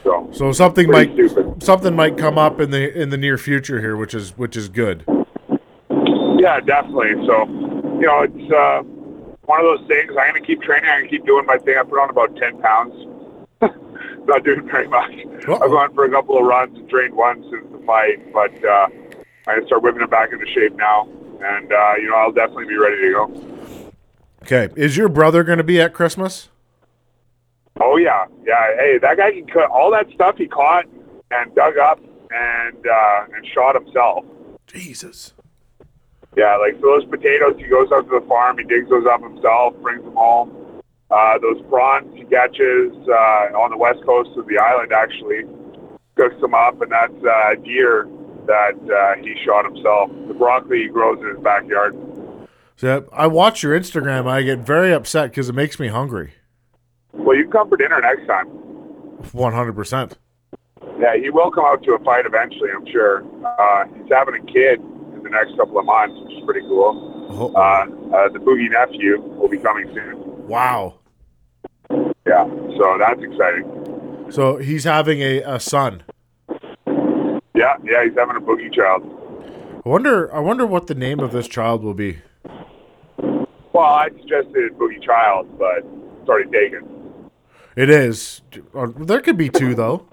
So, 0.04 0.30
So 0.32 0.52
something 0.52 0.90
might 0.90 1.12
stupid. 1.12 1.62
something 1.62 1.94
might 1.94 2.16
come 2.16 2.38
up 2.38 2.60
in 2.60 2.70
the 2.70 2.96
in 2.98 3.10
the 3.10 3.18
near 3.18 3.36
future 3.36 3.80
here, 3.80 3.94
which 3.96 4.14
is 4.14 4.38
which 4.38 4.56
is 4.56 4.68
good. 4.70 5.04
Yeah, 6.38 6.60
definitely. 6.60 7.14
So, 7.26 7.46
you 7.98 8.06
know, 8.06 8.22
it's 8.22 8.52
uh, 8.52 8.82
one 9.46 9.60
of 9.60 9.66
those 9.66 9.88
things. 9.88 10.10
I'm 10.10 10.30
going 10.30 10.40
to 10.40 10.46
keep 10.46 10.62
training. 10.62 10.88
I'm 10.88 11.00
going 11.00 11.10
to 11.10 11.16
keep 11.16 11.26
doing 11.26 11.44
my 11.46 11.58
thing. 11.58 11.76
I 11.78 11.82
put 11.82 11.98
on 11.98 12.10
about 12.10 12.36
10 12.36 12.62
pounds. 12.62 12.94
Not 13.60 14.44
doing 14.44 14.64
very 14.66 14.86
much. 14.86 15.10
Uh-oh. 15.48 15.54
I've 15.54 15.70
gone 15.70 15.94
for 15.94 16.04
a 16.04 16.10
couple 16.10 16.38
of 16.38 16.44
runs 16.44 16.78
and 16.78 16.88
trained 16.88 17.14
once 17.14 17.44
since 17.50 17.66
the 17.72 17.84
fight, 17.84 18.32
but 18.32 18.52
uh, 18.64 18.86
I'm 19.48 19.60
to 19.60 19.66
start 19.66 19.82
whipping 19.82 20.02
it 20.02 20.10
back 20.10 20.30
into 20.32 20.46
shape 20.46 20.76
now. 20.76 21.08
And, 21.42 21.72
uh, 21.72 21.94
you 21.96 22.08
know, 22.08 22.16
I'll 22.16 22.32
definitely 22.32 22.66
be 22.66 22.76
ready 22.76 22.96
to 22.96 23.10
go. 23.12 23.92
Okay, 24.42 24.72
is 24.76 24.96
your 24.96 25.08
brother 25.08 25.42
going 25.42 25.58
to 25.58 25.64
be 25.64 25.80
at 25.80 25.92
Christmas? 25.92 26.50
Oh, 27.80 27.96
yeah. 27.96 28.26
Yeah. 28.44 28.76
Hey, 28.78 28.98
that 28.98 29.16
guy 29.16 29.32
can 29.32 29.46
cut 29.46 29.70
all 29.70 29.90
that 29.90 30.06
stuff 30.14 30.36
he 30.36 30.46
caught 30.46 30.84
and 31.32 31.54
dug 31.54 31.78
up 31.78 32.00
and, 32.30 32.86
uh, 32.86 33.24
and 33.34 33.46
shot 33.46 33.74
himself. 33.74 34.24
Jesus. 34.66 35.32
Yeah, 36.38 36.56
like 36.56 36.74
so 36.74 36.86
those 36.86 37.04
potatoes, 37.06 37.56
he 37.58 37.66
goes 37.66 37.90
out 37.90 38.08
to 38.08 38.20
the 38.20 38.26
farm, 38.28 38.58
he 38.58 38.64
digs 38.64 38.88
those 38.88 39.04
up 39.10 39.20
himself, 39.20 39.74
brings 39.82 40.04
them 40.04 40.14
home. 40.14 40.82
Uh, 41.10 41.36
those 41.38 41.60
prawns 41.68 42.14
he 42.14 42.22
catches 42.26 42.92
uh, 43.08 43.58
on 43.58 43.72
the 43.72 43.76
west 43.76 44.04
coast 44.06 44.30
of 44.38 44.46
the 44.46 44.56
island, 44.56 44.92
actually, 44.92 45.42
cooks 46.14 46.40
them 46.40 46.54
up, 46.54 46.80
and 46.80 46.92
that's 46.92 47.24
uh, 47.24 47.54
deer 47.64 48.06
that 48.46 48.78
uh, 48.86 49.20
he 49.20 49.34
shot 49.44 49.64
himself. 49.64 50.10
The 50.28 50.34
broccoli 50.34 50.82
he 50.82 50.88
grows 50.88 51.18
in 51.18 51.34
his 51.34 51.42
backyard. 51.42 51.96
So 52.76 53.08
I 53.12 53.26
watch 53.26 53.64
your 53.64 53.76
Instagram. 53.76 54.28
I 54.28 54.42
get 54.42 54.60
very 54.60 54.92
upset 54.92 55.30
because 55.30 55.48
it 55.48 55.56
makes 55.56 55.80
me 55.80 55.88
hungry. 55.88 56.34
Well, 57.14 57.36
you 57.36 57.42
can 57.44 57.52
come 57.52 57.68
for 57.68 57.76
dinner 57.76 58.00
next 58.00 58.28
time. 58.28 58.46
One 59.32 59.54
hundred 59.54 59.74
percent. 59.74 60.16
Yeah, 61.00 61.16
he 61.16 61.30
will 61.30 61.50
come 61.50 61.64
out 61.64 61.82
to 61.82 61.94
a 61.94 61.98
fight 62.04 62.26
eventually, 62.26 62.70
I'm 62.72 62.86
sure. 62.86 63.24
Uh, 63.44 63.86
he's 63.96 64.12
having 64.12 64.36
a 64.36 64.52
kid 64.52 64.80
the 65.30 65.36
next 65.36 65.56
couple 65.56 65.78
of 65.78 65.84
months, 65.84 66.18
which 66.24 66.38
is 66.38 66.44
pretty 66.44 66.60
cool. 66.62 67.52
Uh, 67.54 67.60
uh, 67.60 68.28
the 68.30 68.38
Boogie 68.38 68.70
nephew 68.70 69.20
will 69.20 69.48
be 69.48 69.58
coming 69.58 69.88
soon. 69.94 70.46
Wow. 70.48 70.94
Yeah, 72.26 72.44
so 72.76 72.96
that's 72.98 73.20
exciting. 73.22 74.26
So 74.30 74.56
he's 74.56 74.84
having 74.84 75.20
a, 75.20 75.40
a 75.42 75.60
son. 75.60 76.02
Yeah, 77.54 77.76
yeah, 77.82 78.04
he's 78.04 78.14
having 78.16 78.36
a 78.36 78.40
boogie 78.40 78.72
child. 78.72 79.02
I 79.84 79.88
wonder. 79.88 80.32
I 80.34 80.38
wonder 80.38 80.66
what 80.66 80.86
the 80.86 80.94
name 80.94 81.20
of 81.20 81.32
this 81.32 81.48
child 81.48 81.82
will 81.82 81.94
be. 81.94 82.18
Well, 83.72 83.84
I 83.84 84.08
suggested 84.20 84.76
boogie 84.78 85.02
child, 85.02 85.48
but 85.58 85.78
it's 85.78 86.28
already 86.28 86.50
taken. 86.50 86.86
It 87.74 87.90
is. 87.90 88.42
Uh, 88.74 88.88
There 88.96 89.20
could 89.20 89.36
be 89.38 89.48
two 89.48 89.74
though. 89.74 90.06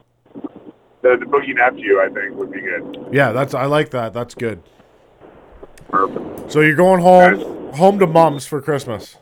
The, 1.02 1.18
the 1.20 1.26
boogie 1.26 1.54
nephew, 1.56 2.00
I 2.00 2.10
think, 2.10 2.36
would 2.36 2.52
be 2.52 2.62
good. 2.62 3.10
Yeah, 3.12 3.32
that's. 3.32 3.54
I 3.54 3.66
like 3.66 3.92
that. 3.92 4.14
That's 4.14 4.34
good. 4.34 4.64
Perfect. 5.96 6.52
So 6.52 6.60
you're 6.60 6.76
going 6.76 7.00
home 7.02 7.74
home 7.74 8.00
to 8.00 8.08
mom's 8.08 8.46
for 8.46 8.62
Christmas. 8.62 9.16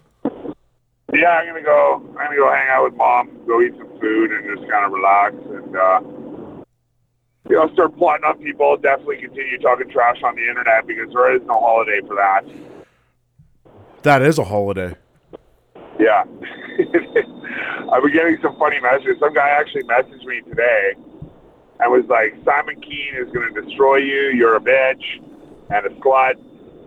Yeah, 1.13 1.29
I'm 1.29 1.45
gonna 1.45 1.61
go. 1.61 2.01
I'm 2.09 2.15
gonna 2.15 2.35
go 2.35 2.51
hang 2.51 2.67
out 2.69 2.85
with 2.85 2.95
mom, 2.95 3.29
go 3.45 3.61
eat 3.61 3.73
some 3.77 3.99
food, 3.99 4.31
and 4.31 4.57
just 4.57 4.67
kind 4.69 4.85
of 4.85 4.91
relax 4.91 5.35
and 5.35 5.75
uh, 5.75 5.99
you 7.47 7.55
know 7.55 7.71
start 7.73 7.95
plotting 7.95 8.25
on 8.25 8.39
people. 8.39 8.75
Definitely 8.77 9.17
continue 9.17 9.59
talking 9.59 9.87
trash 9.89 10.17
on 10.23 10.35
the 10.35 10.41
internet 10.41 10.87
because 10.87 11.13
there 11.13 11.35
is 11.35 11.43
no 11.45 11.53
holiday 11.53 12.01
for 12.07 12.15
that. 12.15 12.43
That 14.01 14.23
is 14.23 14.39
a 14.39 14.43
holiday. 14.43 14.95
Yeah. 15.99 16.23
I've 17.93 18.01
been 18.01 18.13
getting 18.13 18.39
some 18.41 18.57
funny 18.57 18.79
messages. 18.81 19.17
Some 19.19 19.33
guy 19.35 19.47
actually 19.49 19.83
messaged 19.83 20.25
me 20.25 20.41
today 20.41 20.93
and 21.79 21.91
was 21.91 22.05
like, 22.09 22.35
Simon 22.43 22.81
Kean 22.81 23.13
is 23.15 23.31
going 23.31 23.53
to 23.53 23.61
destroy 23.61 23.97
you. 23.97 24.31
You're 24.35 24.55
a 24.55 24.59
bitch. 24.59 25.03
and 25.69 25.85
a 25.85 25.89
slut. 26.01 26.35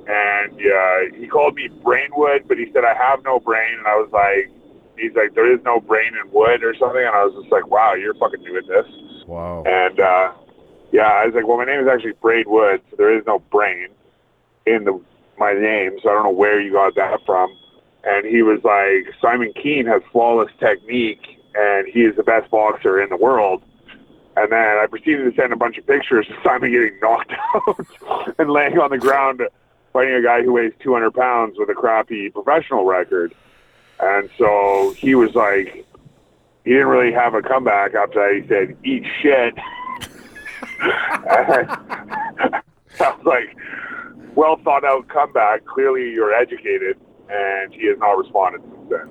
And 0.07 0.55
uh, 0.55 1.17
he 1.17 1.27
called 1.27 1.55
me 1.57 1.69
Brainwood, 1.83 2.47
but 2.47 2.59
he 2.59 2.71
said 2.73 2.85
I 2.85 2.95
have 2.95 3.25
no 3.25 3.41
brain, 3.41 3.79
and 3.79 3.87
I 3.87 3.97
was 3.97 4.09
like, 4.13 4.51
he's 4.97 5.15
like, 5.15 5.35
there 5.35 5.53
is 5.53 5.61
no 5.65 5.81
brain 5.81 6.13
in 6.15 6.31
wood 6.31 6.63
or 6.63 6.75
something, 6.75 7.03
and 7.03 7.15
I 7.15 7.25
was 7.25 7.35
just 7.41 7.51
like, 7.51 7.67
wow, 7.67 7.95
you're 7.95 8.15
fucking 8.15 8.41
new 8.41 8.57
at 8.57 8.67
this. 8.67 8.87
Wow. 9.27 9.65
And 9.67 9.99
uh, 9.99 10.33
yeah, 10.93 11.11
I 11.11 11.27
was 11.27 11.35
like, 11.35 11.47
well, 11.47 11.59
my 11.59 11.65
name 11.65 11.81
is 11.81 11.89
actually 11.89 12.15
Braidwood, 12.23 12.83
so 12.91 12.97
there 12.97 13.17
is 13.17 13.25
no 13.27 13.41
brain 13.51 13.89
in 14.67 14.85
the 14.85 15.01
my 15.39 15.53
name, 15.53 15.99
so 16.03 16.09
I 16.09 16.15
don't 16.15 16.25
know 16.25 16.31
where 16.31 16.61
you 16.61 16.73
got 16.73 16.95
that 16.95 17.21
from. 17.27 17.55
And 18.05 18.25
he 18.25 18.43
was 18.43 18.61
like, 18.65 19.15
Simon 19.21 19.53
Kean 19.61 19.85
has 19.87 20.01
flawless 20.13 20.51
technique, 20.59 21.21
and 21.55 21.87
he 21.89 22.01
is 22.01 22.17
the 22.17 22.23
best 22.23 22.51
boxer 22.51 23.03
in 23.03 23.11
the 23.11 23.17
world. 23.17 23.63
And 24.37 24.53
then 24.53 24.59
I 24.59 24.87
proceeded 24.89 25.31
to 25.31 25.41
send 25.41 25.53
a 25.53 25.57
bunch 25.57 25.77
of 25.79 25.87
pictures 25.87 26.27
of 26.31 26.37
Simon 26.45 26.71
getting 26.71 26.99
knocked 27.01 27.33
out 27.55 27.87
and 28.39 28.51
laying 28.51 28.79
on 28.79 28.91
the 28.91 28.99
ground 28.99 29.43
fighting 29.97 30.15
a 30.15 30.23
guy 30.23 30.43
who 30.43 30.53
weighs 30.53 30.73
200 30.83 31.13
pounds 31.15 31.57
with 31.59 31.71
a 31.71 31.75
crappy 31.75 32.29
professional 32.29 32.85
record. 32.85 33.35
And 33.99 34.29
so 34.37 34.93
he 34.99 35.15
was 35.15 35.35
like, 35.35 35.87
he 36.65 36.71
didn't 36.73 36.89
really 36.89 37.13
have 37.15 37.33
a 37.33 37.41
comeback 37.41 37.95
after 37.95 38.21
that. 38.21 38.43
He 38.43 38.47
said, 38.47 38.77
eat 38.85 39.05
shit. 39.23 39.55
I 43.01 43.11
was 43.17 43.25
like, 43.25 43.57
well 44.35 44.59
thought 44.63 44.85
out 44.85 45.09
comeback. 45.09 45.65
Clearly 45.65 46.11
you're 46.11 46.35
educated. 46.35 46.99
And 47.31 47.73
he 47.73 47.87
has 47.89 47.99
not 47.99 48.13
responded 48.19 48.61
since 48.63 48.91
then. 48.91 49.11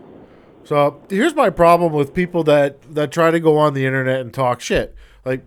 So 0.66 1.02
here's 1.10 1.34
my 1.36 1.50
problem 1.50 1.94
with 1.94 2.14
people 2.14 2.44
that 2.46 2.82
that 2.94 3.12
try 3.12 3.32
to 3.32 3.40
go 3.40 3.58
on 3.58 3.74
the 3.74 3.86
internet 3.88 4.22
and 4.22 4.32
talk 4.34 4.62
shit. 4.62 4.94
Like 5.26 5.44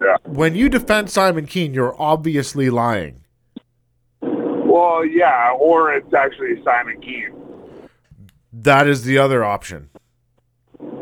Yeah. 0.00 0.16
when 0.24 0.54
you 0.54 0.68
defend 0.70 1.10
Simon 1.10 1.46
Kean, 1.46 1.74
you're 1.74 1.94
obviously 2.00 2.70
lying. 2.70 3.20
Well, 4.68 5.04
yeah, 5.04 5.52
or 5.58 5.92
it's 5.92 6.12
actually 6.12 6.62
Simon 6.62 7.00
Kean. 7.00 7.32
That 8.52 8.86
is 8.86 9.04
the 9.04 9.18
other 9.18 9.44
option. 9.44 9.90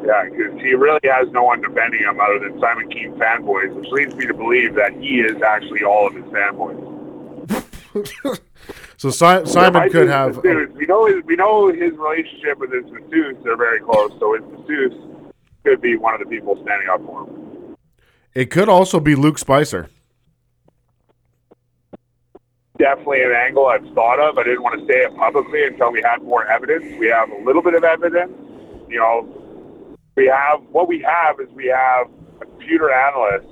Yeah, 0.05 0.25
because 0.31 0.61
he 0.61 0.75
really 0.75 1.01
has 1.05 1.29
no 1.33 1.43
one 1.43 1.61
defending 1.61 2.01
him 2.01 2.21
other 2.21 2.39
than 2.39 2.61
Simon 2.61 2.89
Kean 2.91 3.13
fanboys, 3.15 3.75
which 3.75 3.89
leads 3.91 4.15
me 4.15 4.27
to 4.27 4.35
believe 4.35 4.75
that 4.75 4.93
he 4.93 5.21
is 5.21 5.43
actually 5.43 5.83
all 5.83 6.07
of 6.07 6.15
his 6.15 6.25
fanboys. 6.25 6.83
So 8.99 9.11
si- 9.11 9.45
Simon 9.45 9.91
could 9.91 10.09
have. 10.09 10.37
masseuse. 10.37 10.71
We 10.75 10.87
know 10.87 11.05
his, 11.07 11.23
we 11.27 11.37
know 11.37 11.69
his 11.71 11.93
relationship 11.93 12.59
with 12.59 12.73
his 12.73 12.85
masseuse. 12.91 13.37
They're 13.45 13.57
very 13.57 13.79
close, 13.81 14.11
so 14.19 14.35
his 14.35 14.43
masseuse 14.51 14.95
could 15.65 15.83
be 15.83 15.97
one 15.97 16.15
of 16.15 16.21
the 16.21 16.27
people 16.27 16.55
standing 16.63 16.89
up 16.89 17.05
for 17.05 17.25
him. 17.25 17.77
It 18.35 18.51
could 18.51 18.71
also 18.71 18.99
be 18.99 19.15
Luke 19.15 19.39
Spicer. 19.39 19.91
Definitely 22.79 23.23
an 23.23 23.33
angle 23.33 23.67
I've 23.67 23.87
thought 23.95 24.21
of. 24.21 24.39
I 24.39 24.45
didn't 24.45 24.63
want 24.63 24.79
to 24.81 24.87
say 24.87 25.01
it 25.01 25.17
publicly 25.17 25.65
until 25.65 25.93
we 25.93 26.03
had 26.03 26.23
more 26.23 26.47
evidence. 26.47 26.85
We 26.99 27.07
have 27.09 27.31
a 27.31 27.43
little 27.45 27.63
bit 27.63 27.75
of 27.75 27.85
evidence. 27.85 28.33
You 28.89 28.99
know, 28.99 29.97
we 30.15 30.27
have 30.27 30.61
what 30.71 30.87
we 30.89 31.01
have 31.01 31.41
is 31.41 31.49
we 31.55 31.67
have 31.67 32.09
a 32.41 32.45
computer 32.45 32.93
analyst 32.93 33.47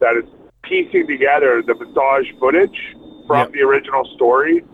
that 0.00 0.16
is 0.16 0.24
piecing 0.62 1.06
together 1.06 1.62
the 1.66 1.74
massage 1.74 2.26
footage 2.38 2.78
from 3.26 3.38
Yep. 3.38 3.52
the 3.52 3.60
original 3.62 4.04
story, 4.14 4.64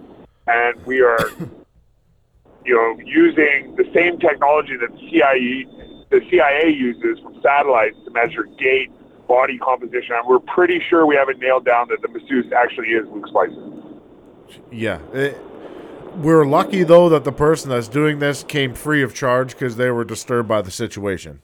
and 0.47 0.87
we 0.87 1.01
are, 1.01 1.31
you 2.65 2.75
know, 2.75 2.97
using 3.05 3.75
the 3.77 3.85
same 3.93 4.19
technology 4.19 4.77
that 4.77 4.93
the 4.93 5.11
CIA 5.11 5.67
the 6.11 6.21
CIA 6.31 6.69
uses 6.71 7.19
from 7.23 7.41
satellites 7.43 7.97
to 8.05 8.11
measure 8.13 8.45
gait, 8.57 8.91
body 9.27 9.59
composition, 9.59 10.15
and 10.17 10.27
we're 10.27 10.39
pretty 10.41 10.81
sure 10.89 11.07
we 11.07 11.17
have 11.17 11.29
it 11.29 11.39
nailed 11.39 11.65
down 11.65 11.89
that 11.89 12.03
the 12.03 12.09
masseuse 12.09 12.53
actually 12.53 12.89
is 12.89 13.07
Luke 13.09 13.27
Spicer. 13.29 13.71
Yeah. 14.71 14.99
It- 15.13 15.39
we're 16.17 16.45
lucky 16.47 16.85
though 16.85 17.09
that 17.09 17.25
the 17.25 17.33
person 17.33 17.71
that's 17.71 17.89
doing 17.89 18.21
this 18.21 18.45
came 18.45 18.73
free 18.73 19.03
of 19.03 19.15
charge 19.15 19.51
because 19.51 19.77
they 19.77 19.91
were 19.91 20.05
disturbed 20.05 20.49
by 20.49 20.63
the 20.63 20.71
situation. 20.71 21.41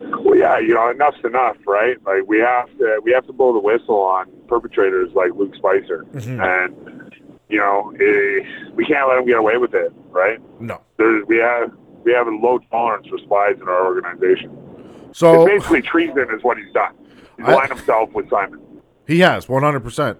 Well, 0.00 0.36
yeah, 0.36 0.58
you 0.58 0.74
know, 0.74 0.90
enough's 0.90 1.14
enough, 1.24 1.56
right? 1.64 1.96
Like 2.04 2.26
we 2.26 2.40
have 2.40 2.66
to 2.78 3.00
we 3.04 3.12
have 3.12 3.24
to 3.28 3.32
blow 3.32 3.52
the 3.52 3.60
whistle 3.60 4.00
on 4.00 4.26
perpetrators 4.48 5.10
like 5.14 5.30
Luke 5.36 5.54
Spicer, 5.54 6.04
and 6.12 7.12
you 7.48 7.58
know, 7.58 7.92
eh, 8.00 8.40
we 8.74 8.84
can't 8.84 9.08
let 9.08 9.14
them 9.14 9.26
get 9.26 9.38
away 9.38 9.58
with 9.58 9.74
it, 9.74 9.92
right? 10.10 10.40
No. 10.60 10.80
There's, 10.96 11.24
we 11.28 11.36
have 11.36 11.70
we 12.02 12.12
have 12.14 12.26
a 12.26 12.30
low 12.30 12.58
tolerance 12.72 13.06
for 13.06 13.18
spies 13.18 13.56
in 13.60 13.68
our 13.68 13.86
organization. 13.86 14.50
So 15.14 15.46
It's 15.46 15.62
basically 15.62 15.82
treason 15.82 16.26
is 16.36 16.42
what 16.42 16.58
he's 16.58 16.72
done. 16.72 16.92
He's 17.36 17.46
aligned 17.46 17.68
himself 17.70 18.12
with 18.12 18.28
Simon. 18.28 18.60
he 19.06 19.20
has 19.20 19.46
100%. 19.46 20.16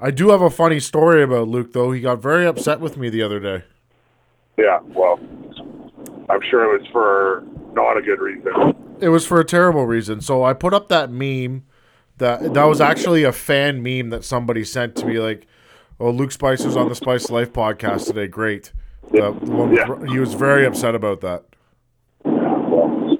I 0.00 0.10
do 0.10 0.30
have 0.30 0.40
a 0.40 0.48
funny 0.48 0.80
story 0.80 1.22
about 1.22 1.48
Luke 1.48 1.74
though. 1.74 1.92
He 1.92 2.00
got 2.00 2.22
very 2.22 2.46
upset 2.46 2.80
with 2.80 2.96
me 2.96 3.10
the 3.10 3.22
other 3.22 3.40
day. 3.40 3.64
Yeah, 4.56 4.78
well, 4.94 5.20
I'm 6.30 6.40
sure 6.48 6.74
it 6.74 6.80
was 6.80 6.88
for 6.90 7.44
not 7.74 7.98
a 7.98 8.02
good 8.02 8.20
reason. 8.20 8.74
It 9.00 9.10
was 9.10 9.26
for 9.26 9.38
a 9.38 9.44
terrible 9.44 9.84
reason. 9.86 10.22
So 10.22 10.44
I 10.44 10.54
put 10.54 10.72
up 10.72 10.88
that 10.88 11.10
meme 11.10 11.64
that 12.16 12.54
that 12.54 12.64
was 12.64 12.80
actually 12.80 13.24
a 13.24 13.32
fan 13.32 13.82
meme 13.82 14.08
that 14.10 14.24
somebody 14.24 14.64
sent 14.64 14.96
to 14.96 15.06
me 15.06 15.18
like, 15.20 15.46
"Oh, 16.00 16.10
Luke 16.10 16.32
Spicer's 16.32 16.74
on 16.74 16.88
the 16.88 16.94
Spice 16.94 17.30
Life 17.30 17.52
podcast 17.52 18.06
today. 18.06 18.28
Great." 18.28 18.72
The 19.12 19.30
one 19.32 19.74
Yeah. 19.74 19.86
He 20.12 20.18
was 20.18 20.32
very 20.34 20.64
upset 20.66 20.94
about 20.94 21.20
that. 21.20 21.44
Well, 22.24 23.16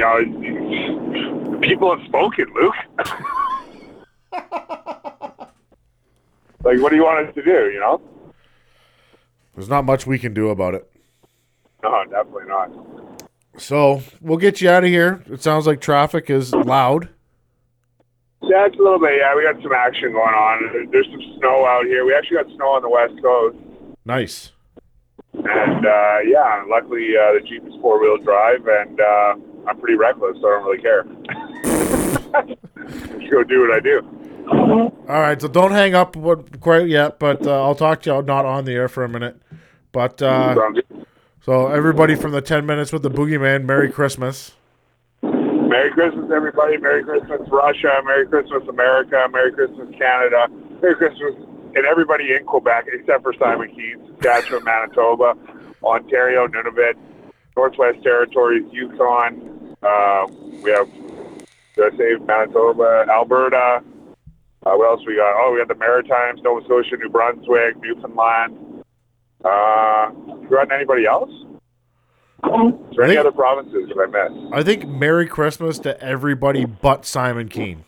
you 0.00 1.50
know, 1.50 1.58
people 1.60 1.94
have 1.96 2.06
spoken, 2.06 2.46
Luke. 2.54 2.74
like, 6.64 6.80
what 6.80 6.90
do 6.90 6.96
you 6.96 7.02
want 7.04 7.28
us 7.28 7.34
to 7.34 7.42
do? 7.42 7.70
You 7.72 7.80
know? 7.80 8.00
There's 9.54 9.68
not 9.68 9.84
much 9.84 10.06
we 10.06 10.18
can 10.18 10.32
do 10.32 10.48
about 10.50 10.74
it. 10.74 10.90
No, 11.82 12.04
definitely 12.04 12.46
not. 12.46 12.70
So 13.58 14.02
we'll 14.20 14.38
get 14.38 14.60
you 14.60 14.70
out 14.70 14.84
of 14.84 14.90
here. 14.90 15.22
It 15.30 15.42
sounds 15.42 15.66
like 15.66 15.80
traffic 15.80 16.30
is 16.30 16.54
loud. 16.54 17.08
Yeah, 18.42 18.66
it's 18.66 18.76
a 18.78 18.82
little 18.82 18.98
bit. 18.98 19.12
Yeah, 19.18 19.34
we 19.36 19.42
got 19.42 19.62
some 19.62 19.72
action 19.72 20.12
going 20.12 20.34
on. 20.34 20.88
There's 20.90 21.06
some 21.10 21.20
snow 21.38 21.66
out 21.66 21.84
here. 21.84 22.06
We 22.06 22.14
actually 22.14 22.38
got 22.38 22.46
snow 22.56 22.68
on 22.68 22.82
the 22.82 22.88
west 22.88 23.22
coast, 23.22 23.56
Nice. 24.06 24.52
and 25.34 25.86
uh, 25.86 26.18
yeah, 26.26 26.64
luckily 26.66 27.08
uh, 27.16 27.34
the 27.34 27.40
Jeep 27.46 27.66
is 27.66 27.74
four 27.82 28.00
wheel 28.00 28.16
drive, 28.16 28.66
and 28.66 28.98
uh, 29.00 29.34
I'm 29.70 29.78
pretty 29.78 29.96
reckless, 29.96 30.36
so 30.40 30.48
I 30.48 30.50
don't 30.50 30.64
really 30.64 30.82
care. 30.82 31.04
Just 33.20 33.30
go 33.30 33.44
do 33.44 33.60
what 33.60 33.70
I 33.70 33.78
do. 33.80 34.02
All 35.08 35.20
right, 35.20 35.40
so 35.40 35.46
don't 35.46 35.70
hang 35.70 35.94
up 35.94 36.16
quite 36.60 36.88
yet, 36.88 37.20
but 37.20 37.46
uh, 37.46 37.62
I'll 37.62 37.76
talk 37.76 38.02
to 38.02 38.10
you 38.10 38.20
not 38.22 38.44
on 38.44 38.64
the 38.64 38.72
air 38.72 38.88
for 38.88 39.04
a 39.04 39.08
minute. 39.08 39.40
But 39.92 40.20
uh, 40.20 40.56
so 41.42 41.68
everybody 41.68 42.16
from 42.16 42.32
the 42.32 42.42
10 42.42 42.66
minutes 42.66 42.92
with 42.92 43.02
the 43.02 43.10
boogeyman, 43.10 43.64
Merry 43.64 43.90
Christmas. 43.90 44.52
Merry 45.22 45.92
Christmas, 45.92 46.28
everybody. 46.34 46.76
Merry 46.78 47.04
Christmas, 47.04 47.42
Russia. 47.48 48.00
Merry 48.04 48.26
Christmas, 48.26 48.64
America. 48.68 49.24
Merry 49.30 49.52
Christmas, 49.52 49.88
Canada. 49.96 50.48
Merry 50.82 50.96
Christmas, 50.96 51.34
and 51.76 51.86
everybody 51.86 52.32
in 52.32 52.44
Quebec 52.44 52.86
except 52.92 53.22
for 53.22 53.32
Simon 53.38 53.68
Kean, 53.68 54.16
Saskatchewan, 54.20 54.64
Manitoba, 54.64 55.34
Ontario, 55.84 56.48
Nunavut, 56.48 56.94
Northwest 57.56 58.02
Territories, 58.02 58.64
Yukon. 58.72 59.59
Uh, 59.82 60.26
we 60.62 60.70
have, 60.70 60.88
did 61.76 61.94
I 61.94 61.96
say 61.96 62.14
Manitoba, 62.24 63.06
Alberta? 63.10 63.82
Uh, 64.66 64.72
what 64.74 64.86
else 64.90 65.00
we 65.06 65.16
got? 65.16 65.34
Oh, 65.38 65.52
we 65.52 65.58
got 65.60 65.68
the 65.68 65.74
Maritimes, 65.74 66.40
Nova 66.42 66.62
Scotia, 66.66 66.96
New 66.98 67.08
Brunswick, 67.08 67.76
Newfoundland. 67.80 68.84
Uh, 69.42 70.10
you 70.42 70.48
got 70.50 70.70
anybody 70.70 71.06
else? 71.06 71.30
Is 71.30 71.40
there 72.42 72.52
I 72.52 73.04
any 73.04 73.14
think- 73.14 73.18
other 73.20 73.32
provinces 73.32 73.88
that 73.88 73.98
I 73.98 74.06
missed? 74.06 74.54
I 74.54 74.62
think 74.62 74.86
Merry 74.86 75.26
Christmas 75.26 75.78
to 75.80 75.98
everybody 76.02 76.64
but 76.66 77.06
Simon 77.06 77.48
Kean. 77.48 77.84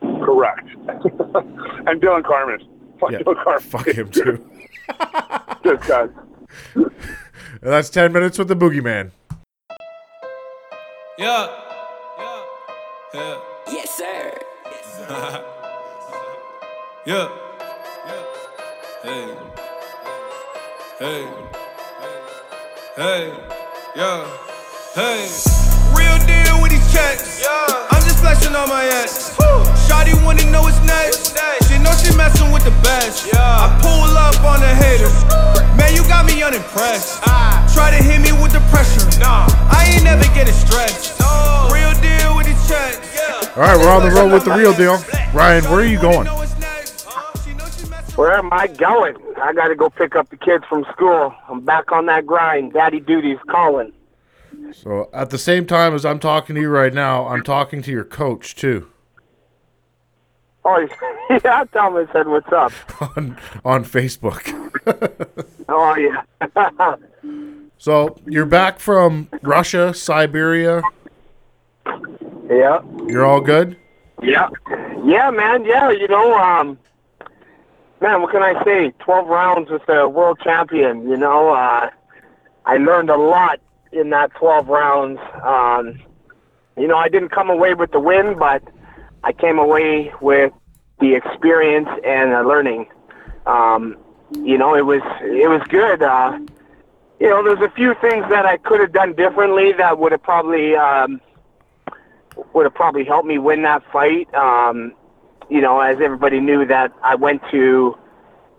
Correct. 0.00 0.68
and 1.86 2.00
Dillon 2.00 2.22
Carman. 2.24 2.66
Fuck 2.98 3.12
Yeah, 3.12 3.18
Dillon 3.18 3.38
Carman. 3.44 3.60
fuck 3.62 3.86
him 3.88 4.10
too. 4.10 4.44
Just 5.64 5.88
guys. 5.88 6.10
And 7.60 7.70
that's 7.70 7.90
10 7.90 8.12
minutes 8.12 8.38
with 8.38 8.48
the 8.48 8.56
boogeyman. 8.56 9.12
Yeah. 11.18 11.46
Yeah. 12.18 12.42
Yeah. 13.12 13.38
Yes, 13.68 13.90
sir. 13.90 14.32
Yeah. 17.04 17.28
Yeah. 18.06 18.24
Hey. 19.02 19.34
Hey. 21.00 21.26
Hey. 22.96 23.34
Yeah. 23.96 24.24
Hey. 24.94 25.28
Real 25.92 26.18
deal 26.24 26.62
with 26.62 26.70
these 26.70 26.92
checks. 26.92 27.42
Yeah. 27.42 27.88
I'm 27.90 28.00
just 28.02 28.20
flexing 28.20 28.54
on 28.54 28.68
my 28.68 28.86
ex. 29.02 29.36
Shawty 29.84 30.14
wanna 30.24 30.48
know 30.50 30.62
what's 30.62 30.78
next. 30.86 31.36
She 31.68 31.76
know 31.78 31.92
she 31.98 32.16
messing 32.16 32.52
with 32.52 32.64
the 32.64 32.70
best. 32.86 33.26
Yeah. 33.26 33.42
I 33.42 33.80
pull 33.82 34.16
up 34.16 34.38
on 34.44 34.60
the 34.60 34.72
haters. 34.72 35.12
Man, 35.76 35.92
you 35.92 36.06
got 36.08 36.24
me 36.24 36.40
unimpressed. 36.42 37.20
Ah. 37.26 37.68
Try 37.74 37.90
to 37.90 37.96
hit 37.96 38.20
me 38.20 38.30
with 38.30 38.52
the 38.52 38.60
pressure. 38.70 39.02
Nah. 39.18 39.48
I 39.74 39.90
ain't 39.92 40.04
never 40.04 40.22
getting 40.34 40.54
stressed. 40.54 41.01
All 43.62 43.68
right, 43.68 43.78
we're 43.78 43.92
on 43.92 44.02
the 44.02 44.10
road 44.10 44.32
with 44.32 44.44
the 44.44 44.50
real 44.54 44.74
deal. 44.74 44.96
Ryan, 45.32 45.62
where 45.70 45.80
are 45.80 45.84
you 45.84 46.00
going? 46.00 46.26
Where 48.16 48.34
am 48.34 48.52
I 48.52 48.66
going? 48.66 49.14
I 49.40 49.52
got 49.52 49.68
to 49.68 49.76
go 49.76 49.88
pick 49.88 50.16
up 50.16 50.28
the 50.30 50.36
kids 50.36 50.64
from 50.68 50.84
school. 50.92 51.32
I'm 51.48 51.60
back 51.60 51.92
on 51.92 52.06
that 52.06 52.26
grind. 52.26 52.72
Daddy 52.72 52.98
duty's 52.98 53.38
calling. 53.48 53.92
So 54.72 55.08
at 55.12 55.30
the 55.30 55.38
same 55.38 55.64
time 55.66 55.94
as 55.94 56.04
I'm 56.04 56.18
talking 56.18 56.56
to 56.56 56.60
you 56.60 56.70
right 56.70 56.92
now, 56.92 57.28
I'm 57.28 57.44
talking 57.44 57.82
to 57.82 57.92
your 57.92 58.02
coach 58.04 58.56
too 58.56 58.88
Oh, 60.64 60.88
yeah, 61.44 61.64
Thomas 61.72 62.08
said, 62.12 62.26
what's 62.26 62.52
up? 62.52 62.72
on 63.16 63.36
on 63.64 63.84
Facebook. 63.84 64.58
Oh, 65.68 65.94
yeah. 65.96 66.96
so 67.78 68.18
you're 68.26 68.44
back 68.44 68.78
from 68.80 69.28
Russia, 69.40 69.94
Siberia. 69.94 70.82
Yeah. 72.52 72.80
You're 73.06 73.24
all 73.24 73.40
good. 73.40 73.76
Yeah. 74.22 74.48
Yeah, 75.04 75.30
man. 75.30 75.64
Yeah, 75.64 75.90
you 75.90 76.08
know, 76.08 76.36
um, 76.36 76.78
man, 78.00 78.22
what 78.22 78.32
can 78.32 78.42
I 78.42 78.62
say? 78.64 78.92
12 79.00 79.28
rounds 79.28 79.70
with 79.70 79.84
the 79.86 80.08
world 80.08 80.40
champion, 80.42 81.08
you 81.08 81.16
know, 81.16 81.50
uh, 81.50 81.90
I 82.64 82.76
learned 82.76 83.10
a 83.10 83.16
lot 83.16 83.60
in 83.92 84.10
that 84.10 84.34
12 84.34 84.68
rounds. 84.68 85.20
Um, 85.42 86.00
you 86.76 86.86
know, 86.86 86.96
I 86.96 87.08
didn't 87.08 87.30
come 87.30 87.50
away 87.50 87.74
with 87.74 87.92
the 87.92 88.00
win, 88.00 88.38
but 88.38 88.62
I 89.24 89.32
came 89.32 89.58
away 89.58 90.12
with 90.20 90.52
the 91.00 91.14
experience 91.14 91.88
and 92.04 92.32
the 92.32 92.42
learning. 92.42 92.86
Um, 93.46 93.96
you 94.34 94.56
know, 94.56 94.74
it 94.74 94.86
was 94.86 95.02
it 95.20 95.50
was 95.50 95.62
good. 95.68 96.02
Uh, 96.02 96.38
you 97.20 97.28
know, 97.28 97.42
there's 97.44 97.60
a 97.60 97.72
few 97.74 97.94
things 98.00 98.24
that 98.30 98.46
I 98.46 98.56
could 98.56 98.80
have 98.80 98.92
done 98.92 99.14
differently 99.14 99.72
that 99.72 99.98
would 99.98 100.12
have 100.12 100.22
probably 100.22 100.74
um, 100.74 101.20
would 102.52 102.64
have 102.64 102.74
probably 102.74 103.04
helped 103.04 103.26
me 103.26 103.38
win 103.38 103.62
that 103.62 103.82
fight. 103.92 104.32
Um, 104.34 104.94
you 105.50 105.60
know, 105.60 105.80
as 105.80 105.98
everybody 106.00 106.40
knew 106.40 106.66
that 106.66 106.92
I 107.02 107.14
went 107.14 107.42
to 107.50 107.96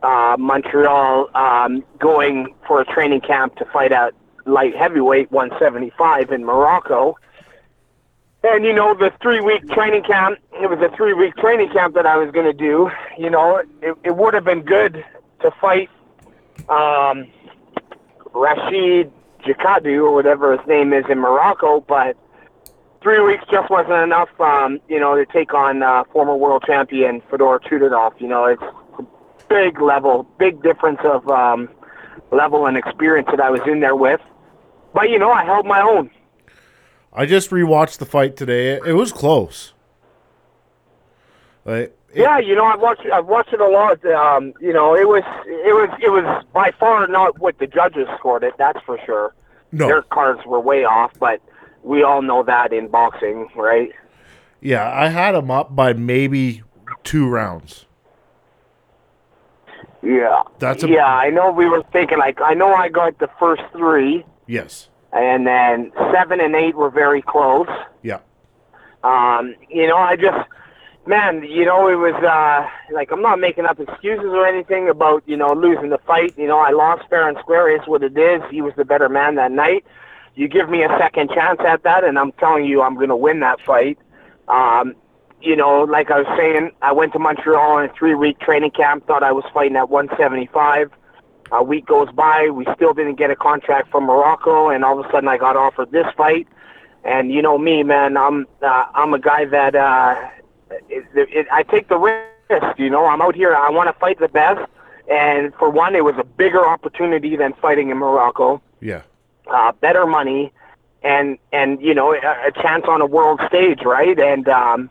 uh, 0.04 0.36
Montreal 0.38 1.30
um, 1.36 1.84
going 2.00 2.54
for 2.68 2.82
a 2.82 2.86
training 2.86 3.22
camp 3.22 3.56
to 3.56 3.66
fight 3.66 3.92
at 3.92 4.14
light 4.46 4.76
heavyweight 4.76 5.32
175 5.32 6.32
in 6.32 6.44
Morocco. 6.44 7.16
And 8.44 8.66
you 8.66 8.74
know, 8.74 8.94
the 8.94 9.12
three 9.22 9.40
week 9.40 9.68
training 9.70 10.04
camp, 10.04 10.38
it 10.54 10.70
was 10.70 10.80
a 10.80 10.94
three 10.96 11.14
week 11.14 11.36
training 11.38 11.70
camp 11.70 11.96
that 11.96 12.06
I 12.06 12.18
was 12.18 12.30
going 12.32 12.46
to 12.46 12.54
do. 12.54 12.90
You 13.18 13.30
know, 13.30 13.64
it, 13.82 13.98
it 14.04 14.16
would 14.16 14.34
have 14.34 14.44
been 14.44 14.62
good 14.62 15.04
to 15.42 15.52
fight 15.62 15.90
um, 16.68 17.28
Rashid 18.34 19.12
Jakadu 19.46 20.04
or 20.04 20.14
whatever 20.14 20.58
his 20.58 20.68
name 20.68 20.92
is 20.92 21.06
in 21.10 21.20
Morocco, 21.20 21.80
but 21.82 22.18
three 23.04 23.20
weeks 23.22 23.44
just 23.52 23.70
wasn't 23.70 24.02
enough, 24.02 24.30
um, 24.40 24.80
you 24.88 25.00
know, 25.00 25.16
to 25.16 25.26
take 25.26 25.54
on 25.54 25.84
uh, 25.84 26.04
former 26.12 26.36
world 26.36 26.64
champion 26.66 27.22
Fedor 27.30 27.60
Chudinov. 27.70 28.20
You 28.20 28.28
know, 28.30 28.46
it's 28.46 28.64
a 28.98 29.04
big 29.50 29.80
level, 29.82 30.24
big 30.40 30.64
difference 30.64 31.00
of 31.04 31.28
um, 31.30 31.70
level 32.32 32.66
and 32.66 32.78
experience 32.78 33.28
that 33.30 33.42
I 33.42 33.50
was 33.52 33.62
in 33.68 33.82
there 33.82 33.96
with. 33.96 34.22
But 34.94 35.10
you 35.10 35.20
know, 35.20 35.32
I 35.32 35.44
held 35.44 35.66
my 35.66 35.82
own. 35.82 36.10
I 37.12 37.26
just 37.28 37.52
rewatched 37.52 37.98
the 38.00 38.06
fight 38.06 38.36
today. 38.38 38.80
It, 38.86 38.94
was 38.94 39.12
close. 39.12 39.74
Like, 41.66 41.96
it- 42.12 42.22
Yeah, 42.22 42.40
you 42.40 42.56
know, 42.56 42.66
I've 42.66 42.80
watched 42.80 43.06
I've 43.12 43.26
watched 43.26 43.54
it 43.54 43.62
a 43.62 43.68
lot. 43.68 44.04
Um, 44.06 44.54
you 44.62 44.74
know, 44.74 44.96
it 44.96 45.08
was 45.08 45.24
it 45.46 45.74
was 45.74 45.90
it 46.02 46.10
was 46.10 46.44
by 46.54 46.72
far 46.80 47.06
not 47.08 47.40
what 47.40 47.60
the 47.60 47.68
judges 47.68 48.08
scored 48.18 48.44
it. 48.44 48.54
That's 48.58 48.80
for 48.86 48.98
sure. 49.06 49.36
no, 49.72 49.88
Their 49.88 50.02
cards 50.04 50.46
were 50.46 50.60
way 50.60 50.86
off, 50.86 51.12
but 51.20 51.42
we 51.84 52.04
all 52.04 52.22
know 52.22 52.44
that 52.44 52.74
in 52.74 52.88
boxing, 52.88 53.48
right? 53.56 53.92
yeah, 54.62 54.90
I 54.94 55.10
had 55.10 55.36
him 55.36 55.52
up 55.52 55.76
by 55.76 55.92
maybe 55.94 56.64
two 57.04 57.28
rounds. 57.28 57.86
Yeah. 60.02 60.44
That's 60.60 60.84
a- 60.84 60.90
yeah. 60.90 61.06
I 61.08 61.30
know 61.30 61.52
we 61.52 61.68
were 61.68 61.84
thinking 61.92 62.18
like 62.18 62.40
I 62.42 62.54
know 62.54 62.74
I 62.74 62.90
got 62.90 63.20
the 63.20 63.30
first 63.40 63.64
three, 63.72 64.26
Yes. 64.48 64.90
and 65.12 65.46
then 65.48 65.92
seven 66.14 66.40
and 66.42 66.56
eight 66.56 66.76
were 66.76 66.90
very 66.90 67.22
close. 67.22 67.68
Yeah. 68.02 68.20
Um, 69.04 69.56
you 69.70 69.86
know, 69.88 69.98
I 69.98 70.16
just, 70.16 70.48
man, 71.06 71.44
you 71.44 71.66
know, 71.66 71.88
it 71.90 71.96
was 71.96 72.16
uh, 72.24 72.68
like 72.94 73.12
I'm 73.12 73.22
not 73.22 73.40
making 73.40 73.66
up 73.66 73.80
excuses 73.80 74.26
or 74.28 74.46
anything 74.48 74.90
about 74.90 75.24
you 75.26 75.38
know 75.38 75.54
losing 75.54 75.90
the 75.90 75.98
fight. 76.00 76.34
You 76.38 76.48
know, 76.48 76.60
I 76.60 76.72
lost 76.72 77.04
fair 77.10 77.28
and 77.28 77.38
square. 77.40 77.70
It's 77.74 77.88
what 77.88 78.04
it 78.04 78.18
is. 78.18 78.42
He 78.50 78.62
was 78.62 78.74
the 78.78 78.86
better 78.86 79.10
man 79.10 79.36
that 79.36 79.52
night. 79.52 79.86
You 80.36 80.48
give 80.48 80.70
me 80.70 80.84
a 80.84 80.90
second 81.00 81.30
chance 81.30 81.60
at 81.66 81.84
that, 81.84 82.04
and 82.04 82.18
I'm 82.18 82.32
telling 82.34 82.66
you, 82.66 82.82
I'm 82.82 82.96
going 82.96 83.10
to 83.10 83.16
win 83.16 83.40
that 83.42 83.60
fight. 83.62 84.00
Um, 84.48 84.96
you 85.42 85.56
know, 85.56 85.84
like 85.84 86.10
I 86.10 86.20
was 86.22 86.28
saying, 86.38 86.72
I 86.82 86.92
went 86.92 87.14
to 87.14 87.20
Montreal 87.20 87.78
on 87.78 87.86
a 87.86 87.94
three-week 87.94 88.40
training 88.40 88.72
camp. 88.72 89.06
Thought 89.06 89.24
I 89.24 89.32
was 89.32 89.44
fighting 89.54 89.76
at 89.76 89.90
175. 89.90 90.92
A 91.52 91.64
week 91.64 91.86
goes 91.86 92.10
by, 92.12 92.50
we 92.50 92.66
still 92.76 92.94
didn't 92.94 93.16
get 93.16 93.30
a 93.30 93.36
contract 93.36 93.92
from 93.92 94.06
Morocco, 94.06 94.70
and 94.70 94.84
all 94.84 95.00
of 95.00 95.06
a 95.06 95.12
sudden 95.12 95.28
I 95.28 95.38
got 95.38 95.56
offered 95.56 95.92
this 95.92 96.08
fight. 96.18 96.48
And 97.04 97.32
you 97.32 97.42
know 97.42 97.58
me, 97.58 97.84
man, 97.84 98.18
I'm 98.18 98.48
uh, 98.62 98.86
I'm 98.96 99.14
a 99.14 99.20
guy 99.20 99.46
that 99.46 99.76
uh, 99.76 100.16
it, 100.90 101.06
it, 101.14 101.48
I 101.52 101.64
take 101.64 101.90
the 101.90 101.98
risk. 101.98 102.80
You 102.80 102.90
know, 102.90 103.06
I'm 103.06 103.22
out 103.22 103.36
here. 103.36 103.54
I 103.54 103.70
want 103.70 103.94
to 103.94 104.00
fight 104.00 104.20
the 104.20 104.30
best, 104.30 104.62
and 105.12 105.54
for 105.56 105.70
one, 105.70 105.96
it 105.96 106.06
was 106.06 106.16
a 106.18 106.24
bigger 106.24 106.66
opportunity 106.66 107.36
than 107.36 107.54
fighting 107.62 107.90
in 107.90 107.98
Morocco. 107.98 108.62
Yeah. 108.80 109.02
Uh, 109.48 109.72
better 109.74 110.06
money, 110.06 110.52
and 111.04 111.38
and 111.52 111.82
you 111.82 111.94
know 111.94 112.14
a, 112.14 112.48
a 112.48 112.52
chance 112.52 112.86
on 112.88 113.02
a 113.02 113.06
world 113.06 113.42
stage, 113.48 113.82
right? 113.84 114.18
And 114.18 114.48
um, 114.48 114.90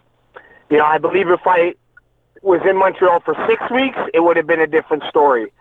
you 0.70 0.78
know, 0.78 0.84
I 0.84 0.98
believe 0.98 1.28
if 1.28 1.40
I 1.46 1.74
was 2.42 2.60
in 2.68 2.76
Montreal 2.76 3.20
for 3.20 3.34
six 3.48 3.62
weeks, 3.70 3.98
it 4.12 4.20
would 4.20 4.36
have 4.36 4.46
been 4.46 4.60
a 4.60 4.66
different 4.66 5.04
story. 5.08 5.52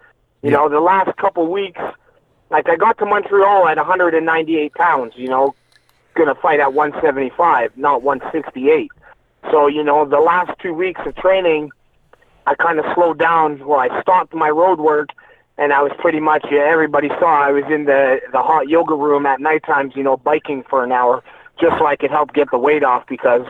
You 0.42 0.52
know, 0.52 0.70
the 0.70 0.80
last 0.80 1.16
couple 1.18 1.48
weeks, 1.52 1.80
like 2.50 2.68
I 2.68 2.76
got 2.76 2.98
to 2.98 3.06
Montreal 3.06 3.68
at 3.68 3.78
198 3.78 4.74
pounds. 4.74 5.14
You 5.16 5.30
know, 5.30 5.56
gonna 6.16 6.36
fight 6.36 6.60
at 6.60 6.74
175, 6.74 7.78
not 7.78 8.02
168. 8.04 8.92
So 9.52 9.68
you 9.68 9.84
know, 9.84 10.06
the 10.06 10.20
last 10.20 10.52
two 10.60 10.74
weeks 10.74 11.02
of 11.06 11.16
training, 11.16 11.72
I 12.46 12.56
kind 12.56 12.80
of 12.80 12.86
slowed 12.94 13.20
down. 13.20 13.66
Well, 13.66 13.80
I 13.80 14.02
stopped 14.02 14.34
my 14.34 14.50
road 14.50 14.80
work, 14.80 15.10
and 15.58 15.74
I 15.74 15.82
was 15.82 15.92
pretty 16.00 16.20
much 16.20 16.46
yeah, 16.52 16.62
everybody 16.62 17.10
saw 17.20 17.48
I 17.48 17.52
was 17.52 17.64
in 17.70 17.86
the 17.86 18.20
the 18.32 18.42
hot 18.42 18.68
yoga 18.68 18.96
room 18.96 19.26
at 19.26 19.40
night 19.40 19.64
times. 19.64 19.94
You 19.96 20.04
know, 20.04 20.18
biking 20.18 20.64
for 20.70 20.84
an 20.84 20.92
hour 20.92 21.24
just 21.60 21.78
so 21.78 21.86
I 21.86 21.96
could 21.96 22.12
help 22.12 22.34
get 22.34 22.50
the 22.52 22.58
weight 22.58 22.84
off 22.84 23.06
because 23.08 23.46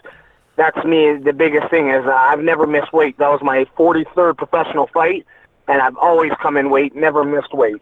that's 0.55 0.83
me. 0.85 1.17
The 1.17 1.33
biggest 1.33 1.69
thing 1.69 1.89
is 1.89 2.05
I've 2.05 2.41
never 2.41 2.67
missed 2.67 2.93
weight. 2.93 3.17
That 3.17 3.29
was 3.29 3.41
my 3.41 3.65
43rd 3.77 4.37
professional 4.37 4.87
fight, 4.87 5.25
and 5.67 5.81
I've 5.81 5.97
always 5.97 6.31
come 6.41 6.57
in 6.57 6.69
weight, 6.69 6.95
never 6.95 7.23
missed 7.23 7.53
weight. 7.53 7.81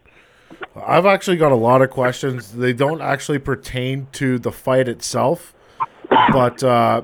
I've 0.76 1.06
actually 1.06 1.36
got 1.36 1.52
a 1.52 1.56
lot 1.56 1.82
of 1.82 1.90
questions. 1.90 2.52
They 2.52 2.72
don't 2.72 3.00
actually 3.00 3.38
pertain 3.38 4.08
to 4.12 4.38
the 4.38 4.52
fight 4.52 4.88
itself, 4.88 5.54
but 6.32 6.62
uh, 6.62 7.02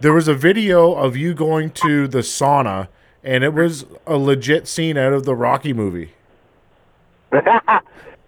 there 0.00 0.12
was 0.12 0.28
a 0.28 0.34
video 0.34 0.92
of 0.92 1.16
you 1.16 1.34
going 1.34 1.70
to 1.70 2.08
the 2.08 2.18
sauna, 2.18 2.88
and 3.22 3.44
it 3.44 3.54
was 3.54 3.86
a 4.06 4.16
legit 4.16 4.66
scene 4.66 4.96
out 4.96 5.12
of 5.12 5.24
the 5.24 5.34
Rocky 5.34 5.72
movie. 5.72 6.12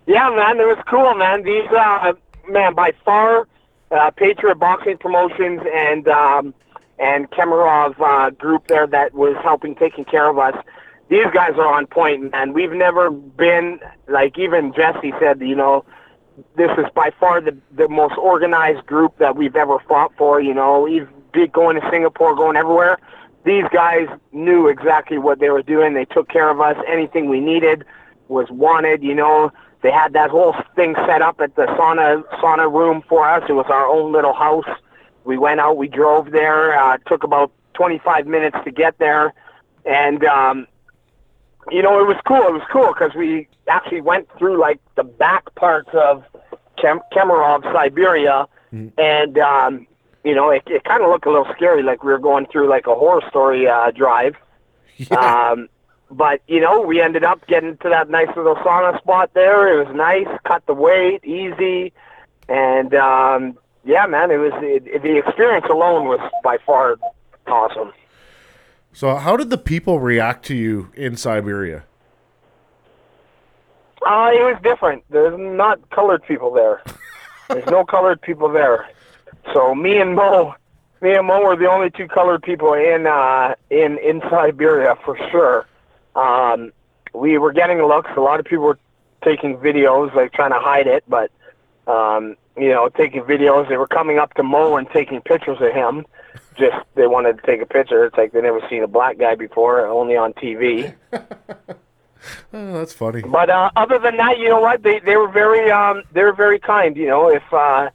yeah, 0.07 0.31
man, 0.31 0.59
it 0.59 0.67
was 0.67 0.83
cool, 0.89 1.15
man. 1.15 1.43
These, 1.45 1.71
uh, 1.71 2.13
man, 2.49 2.75
by 2.75 2.93
far, 3.05 3.47
uh, 3.91 4.11
Patriot 4.11 4.57
Boxing 4.57 4.99
Promotions 4.99 5.61
and 5.73 6.09
um, 6.09 6.55
and 6.99 7.31
Kemerov 7.31 7.95
uh, 8.01 8.31
group 8.31 8.67
there 8.67 8.87
that 8.87 9.15
was 9.15 9.37
helping 9.43 9.75
taking 9.75 10.05
care 10.05 10.29
of 10.29 10.39
us. 10.39 10.55
These 11.09 11.27
guys 11.33 11.53
are 11.55 11.73
on 11.75 11.87
point, 11.87 12.33
man. 12.33 12.53
We've 12.53 12.73
never 12.73 13.11
been 13.11 13.81
like 14.09 14.39
even 14.39 14.75
Jesse 14.75 15.13
said, 15.21 15.41
you 15.41 15.55
know, 15.55 15.85
this 16.57 16.71
is 16.77 16.85
by 16.95 17.11
far 17.19 17.41
the 17.41 17.57
the 17.73 17.89
most 17.89 18.15
organized 18.19 18.85
group 18.87 19.17
that 19.19 19.37
we've 19.37 19.57
ever 19.57 19.79
fought 19.89 20.13
for. 20.19 20.41
You 20.41 20.55
know, 20.55 20.81
we've 20.81 21.09
been 21.33 21.51
going 21.51 21.81
to 21.81 21.89
Singapore, 21.91 22.35
going 22.35 22.57
everywhere. 22.57 22.99
These 23.45 23.65
guys 23.73 24.09
knew 24.33 24.67
exactly 24.69 25.17
what 25.17 25.39
they 25.39 25.49
were 25.49 25.63
doing. 25.63 25.95
They 25.95 26.05
took 26.05 26.29
care 26.29 26.51
of 26.51 26.61
us. 26.61 26.77
Anything 26.87 27.31
we 27.31 27.41
needed 27.41 27.85
was 28.29 28.47
wanted. 28.51 29.03
You 29.03 29.15
know, 29.15 29.53
they 29.83 29.91
had 29.91 30.13
that 30.13 30.31
whole 30.31 30.55
thing 30.77 30.95
set 31.07 31.23
up 31.23 31.41
at 31.41 31.55
the 31.57 31.63
sauna 31.63 32.23
sauna 32.41 32.73
room 32.73 33.03
for 33.09 33.29
us. 33.29 33.43
It 33.49 33.53
was 33.53 33.67
our 33.69 33.87
own 33.87 34.13
little 34.13 34.35
house. 34.35 34.69
We 35.25 35.39
went 35.39 35.61
out. 35.61 35.77
We 35.77 35.89
drove 35.89 36.31
there. 36.31 36.79
Uh, 36.79 36.99
took 37.07 37.23
about 37.25 37.53
25 37.75 38.27
minutes 38.27 38.57
to 38.65 38.71
get 38.71 38.99
there, 38.99 39.35
and 39.85 40.25
um, 40.25 40.67
you 41.71 41.83
know, 41.83 42.01
it 42.01 42.07
was 42.07 42.17
cool. 42.27 42.43
It 42.43 42.53
was 42.53 42.63
cool 42.73 42.93
because 42.93 43.15
we 43.15 43.49
actually 43.69 44.01
went 44.01 44.29
through 44.39 44.59
like 44.61 44.81
the 44.97 45.05
back 45.05 45.55
parts 45.55 45.91
of 45.93 46.25
Kem- 46.81 47.01
Kemerov, 47.13 47.63
Siberia, 47.73 48.47
and 48.99 49.39
um, 49.39 49.87
you 50.25 50.35
know, 50.35 50.51
it, 50.51 50.63
it 50.67 50.85
kind 50.85 51.03
of 51.03 51.11
looked 51.11 51.27
a 51.27 51.31
little 51.31 51.47
scary, 51.55 51.83
like 51.83 52.03
we 52.03 52.11
were 52.13 52.19
going 52.19 52.47
through 52.47 52.69
like 52.69 52.87
a 52.87 52.95
horror 52.95 53.23
story 53.29 53.67
uh, 53.67 53.91
drive. 53.91 54.35
Um, 55.13 55.69
but 56.11 56.41
you 56.47 56.61
know, 56.61 56.81
we 56.81 57.01
ended 57.01 57.25
up 57.25 57.47
getting 57.47 57.77
to 57.79 57.89
that 57.89 58.11
nice 58.11 58.29
little 58.37 58.57
sauna 58.57 58.99
spot 58.99 59.31
there. 59.35 59.81
It 59.81 59.87
was 59.87 59.95
nice, 59.95 60.29
cut 60.45 60.65
the 60.67 60.75
weight, 60.75 61.25
easy, 61.25 61.93
and 62.49 62.95
um, 62.95 63.59
yeah, 63.85 64.07
man, 64.07 64.31
it 64.31 64.37
was 64.37 64.53
it, 64.57 65.03
the 65.03 65.19
experience 65.19 65.67
alone 65.71 66.07
was 66.07 66.21
by 66.43 66.59
far 66.65 66.97
awesome. 67.47 67.93
So 68.93 69.17
how 69.17 69.37
did 69.37 69.51
the 69.51 69.59
people 69.59 70.01
react 70.01 70.45
to 70.47 70.55
you 70.55 70.91
in 70.95 71.17
Siberia? 71.17 71.85
Uh, 74.03 74.31
it 74.33 74.43
was 74.43 74.59
different. 74.63 75.05
There's 75.11 75.39
not 75.39 75.91
colored 75.91 76.23
people 76.27 76.53
there. 76.53 76.83
There's 77.49 77.67
no 77.67 77.85
colored 77.85 78.21
people 78.21 78.49
there. 78.49 78.89
So 79.53 79.75
me 79.75 79.99
and 79.99 80.15
Mo, 80.15 80.55
me 81.01 81.15
and 81.15 81.27
Mo 81.27 81.43
were 81.43 81.57
the 81.57 81.69
only 81.69 81.91
two 81.91 82.09
colored 82.09 82.43
people 82.43 82.75
in 82.75 83.07
uh, 83.07 83.55
in 83.71 83.99
in 83.99 84.21
Siberia 84.31 84.97
for 85.05 85.17
sure. 85.31 85.67
Um, 86.19 86.73
we 87.15 87.39
were 87.39 87.53
getting 87.53 87.79
looks. 87.79 88.11
A 88.17 88.21
lot 88.21 88.41
of 88.41 88.47
people 88.47 88.65
were 88.65 88.79
taking 89.23 89.57
videos, 89.59 90.15
like 90.15 90.33
trying 90.33 90.53
to 90.53 90.59
hide 90.59 90.87
it, 90.87 91.05
but 91.09 91.31
um, 91.87 92.37
you 92.57 92.69
know, 92.69 92.89
taking 92.89 93.23
videos. 93.23 93.69
They 93.69 93.77
were 93.77 93.87
coming 93.87 94.19
up 94.19 94.35
to 94.35 94.43
Mo 94.43 94.77
and 94.77 94.89
taking 94.91 95.21
pictures 95.21 95.59
of 95.61 95.73
him. 95.73 96.07
Just 96.57 96.77
they 96.95 97.07
wanted 97.07 97.39
to 97.39 97.47
take 97.47 97.63
a 97.63 97.67
picture. 97.67 98.05
It's 98.05 98.17
like 98.17 98.33
they 98.33 98.41
never 98.41 98.61
seen 98.69 98.83
a 98.83 98.89
black 98.89 99.19
guy 99.19 99.37
before, 99.37 99.87
only 99.87 100.17
on 100.17 100.33
TV. 100.35 100.95
Oh, 102.53 102.73
that's 102.73 102.93
funny. 102.93 103.23
But 103.23 103.49
uh, 103.49 103.71
other 103.77 103.99
than 103.99 104.17
that, 104.17 104.39
you 104.39 104.49
know 104.49 104.61
what? 104.61 104.83
They 104.83 104.99
they 104.99 105.17
were 105.17 105.29
very 105.29 105.71
um 105.71 106.03
they 106.13 106.25
were 106.25 106.33
very 106.33 106.59
kind. 106.59 106.97
You 106.97 107.07
know, 107.07 107.31
if 107.31 107.43
uh, 107.53 107.91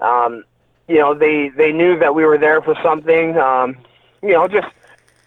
um, 0.00 0.44
you 0.88 0.98
know 0.98 1.14
they 1.14 1.50
they 1.50 1.72
knew 1.72 1.98
that 1.98 2.14
we 2.14 2.24
were 2.24 2.38
there 2.38 2.62
for 2.62 2.74
something. 2.82 3.36
Um, 3.36 3.76
you 4.22 4.32
know, 4.32 4.48
just 4.48 4.68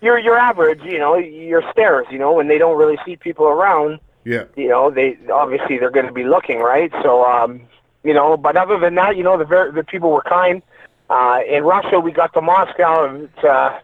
your 0.02 0.18
your 0.20 0.38
average. 0.38 0.82
You 0.84 1.00
know, 1.00 1.16
your 1.16 1.64
stares. 1.72 2.08
You 2.12 2.20
know, 2.20 2.34
when 2.34 2.48
they 2.48 2.58
don't 2.58 2.78
really 2.78 2.98
see 3.06 3.16
people 3.16 3.46
around. 3.46 4.00
Yeah. 4.26 4.44
You 4.56 4.68
know, 4.68 4.92
they 4.92 5.18
obviously 5.32 5.78
they're 5.78 5.90
going 5.90 6.06
to 6.06 6.12
be 6.12 6.24
looking 6.26 6.60
right. 6.60 6.92
So 7.02 7.26
um, 7.26 7.62
you 8.04 8.14
know, 8.14 8.38
but 8.38 8.56
other 8.58 8.78
than 8.80 8.96
that, 8.96 9.18
you 9.18 9.24
know, 9.24 9.38
the 9.38 9.46
ver- 9.46 9.72
the 9.72 9.84
people 9.84 10.12
were 10.12 10.22
kind. 10.24 10.62
Uh, 11.10 11.40
in 11.50 11.64
Russia, 11.64 12.00
we 12.00 12.12
got 12.12 12.34
to 12.34 12.42
Moscow. 12.42 13.06
and 13.06 13.24
It's 13.24 13.44
uh, 13.44 13.80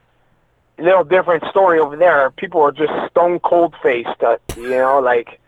a 0.77 0.81
little 0.83 1.03
different 1.03 1.43
story 1.49 1.79
over 1.79 1.95
there. 1.95 2.29
People 2.31 2.61
are 2.61 2.71
just 2.71 2.93
stone 3.09 3.39
cold 3.39 3.73
faced. 3.81 4.21
Uh, 4.21 4.37
you 4.55 4.69
know, 4.69 4.99
like 4.99 5.39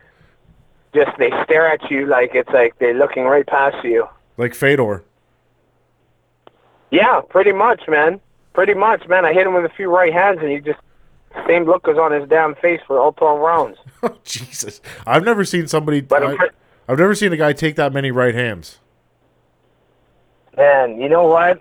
just 0.94 1.16
they 1.18 1.30
stare 1.44 1.68
at 1.68 1.90
you 1.90 2.06
like 2.06 2.30
it's 2.34 2.50
like 2.50 2.78
they're 2.78 2.94
looking 2.94 3.24
right 3.24 3.46
past 3.46 3.84
you. 3.84 4.08
Like 4.36 4.54
Fedor. 4.54 5.04
Yeah, 6.90 7.20
pretty 7.28 7.52
much, 7.52 7.82
man. 7.86 8.20
Pretty 8.58 8.74
much, 8.74 9.06
man. 9.06 9.24
I 9.24 9.32
hit 9.32 9.46
him 9.46 9.54
with 9.54 9.64
a 9.64 9.68
few 9.68 9.88
right 9.88 10.12
hands, 10.12 10.40
and 10.42 10.50
he 10.50 10.58
just 10.58 10.80
same 11.46 11.64
look 11.64 11.86
was 11.86 11.96
on 11.96 12.10
his 12.10 12.28
damn 12.28 12.56
face 12.56 12.80
for 12.88 12.98
all 12.98 13.12
twelve 13.12 13.38
rounds. 13.38 13.78
Oh, 14.02 14.16
Jesus. 14.24 14.80
I've 15.06 15.24
never 15.24 15.44
seen 15.44 15.68
somebody. 15.68 16.00
But 16.00 16.24
I, 16.24 16.36
I've 16.88 16.98
never 16.98 17.14
seen 17.14 17.32
a 17.32 17.36
guy 17.36 17.52
take 17.52 17.76
that 17.76 17.92
many 17.92 18.10
right 18.10 18.34
hands. 18.34 18.80
Man, 20.56 21.00
you 21.00 21.08
know 21.08 21.28
what? 21.28 21.60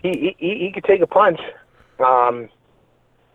He 0.00 0.36
he 0.38 0.58
he 0.60 0.70
could 0.72 0.84
take 0.84 1.00
a 1.00 1.08
punch. 1.08 1.40
Um, 1.98 2.48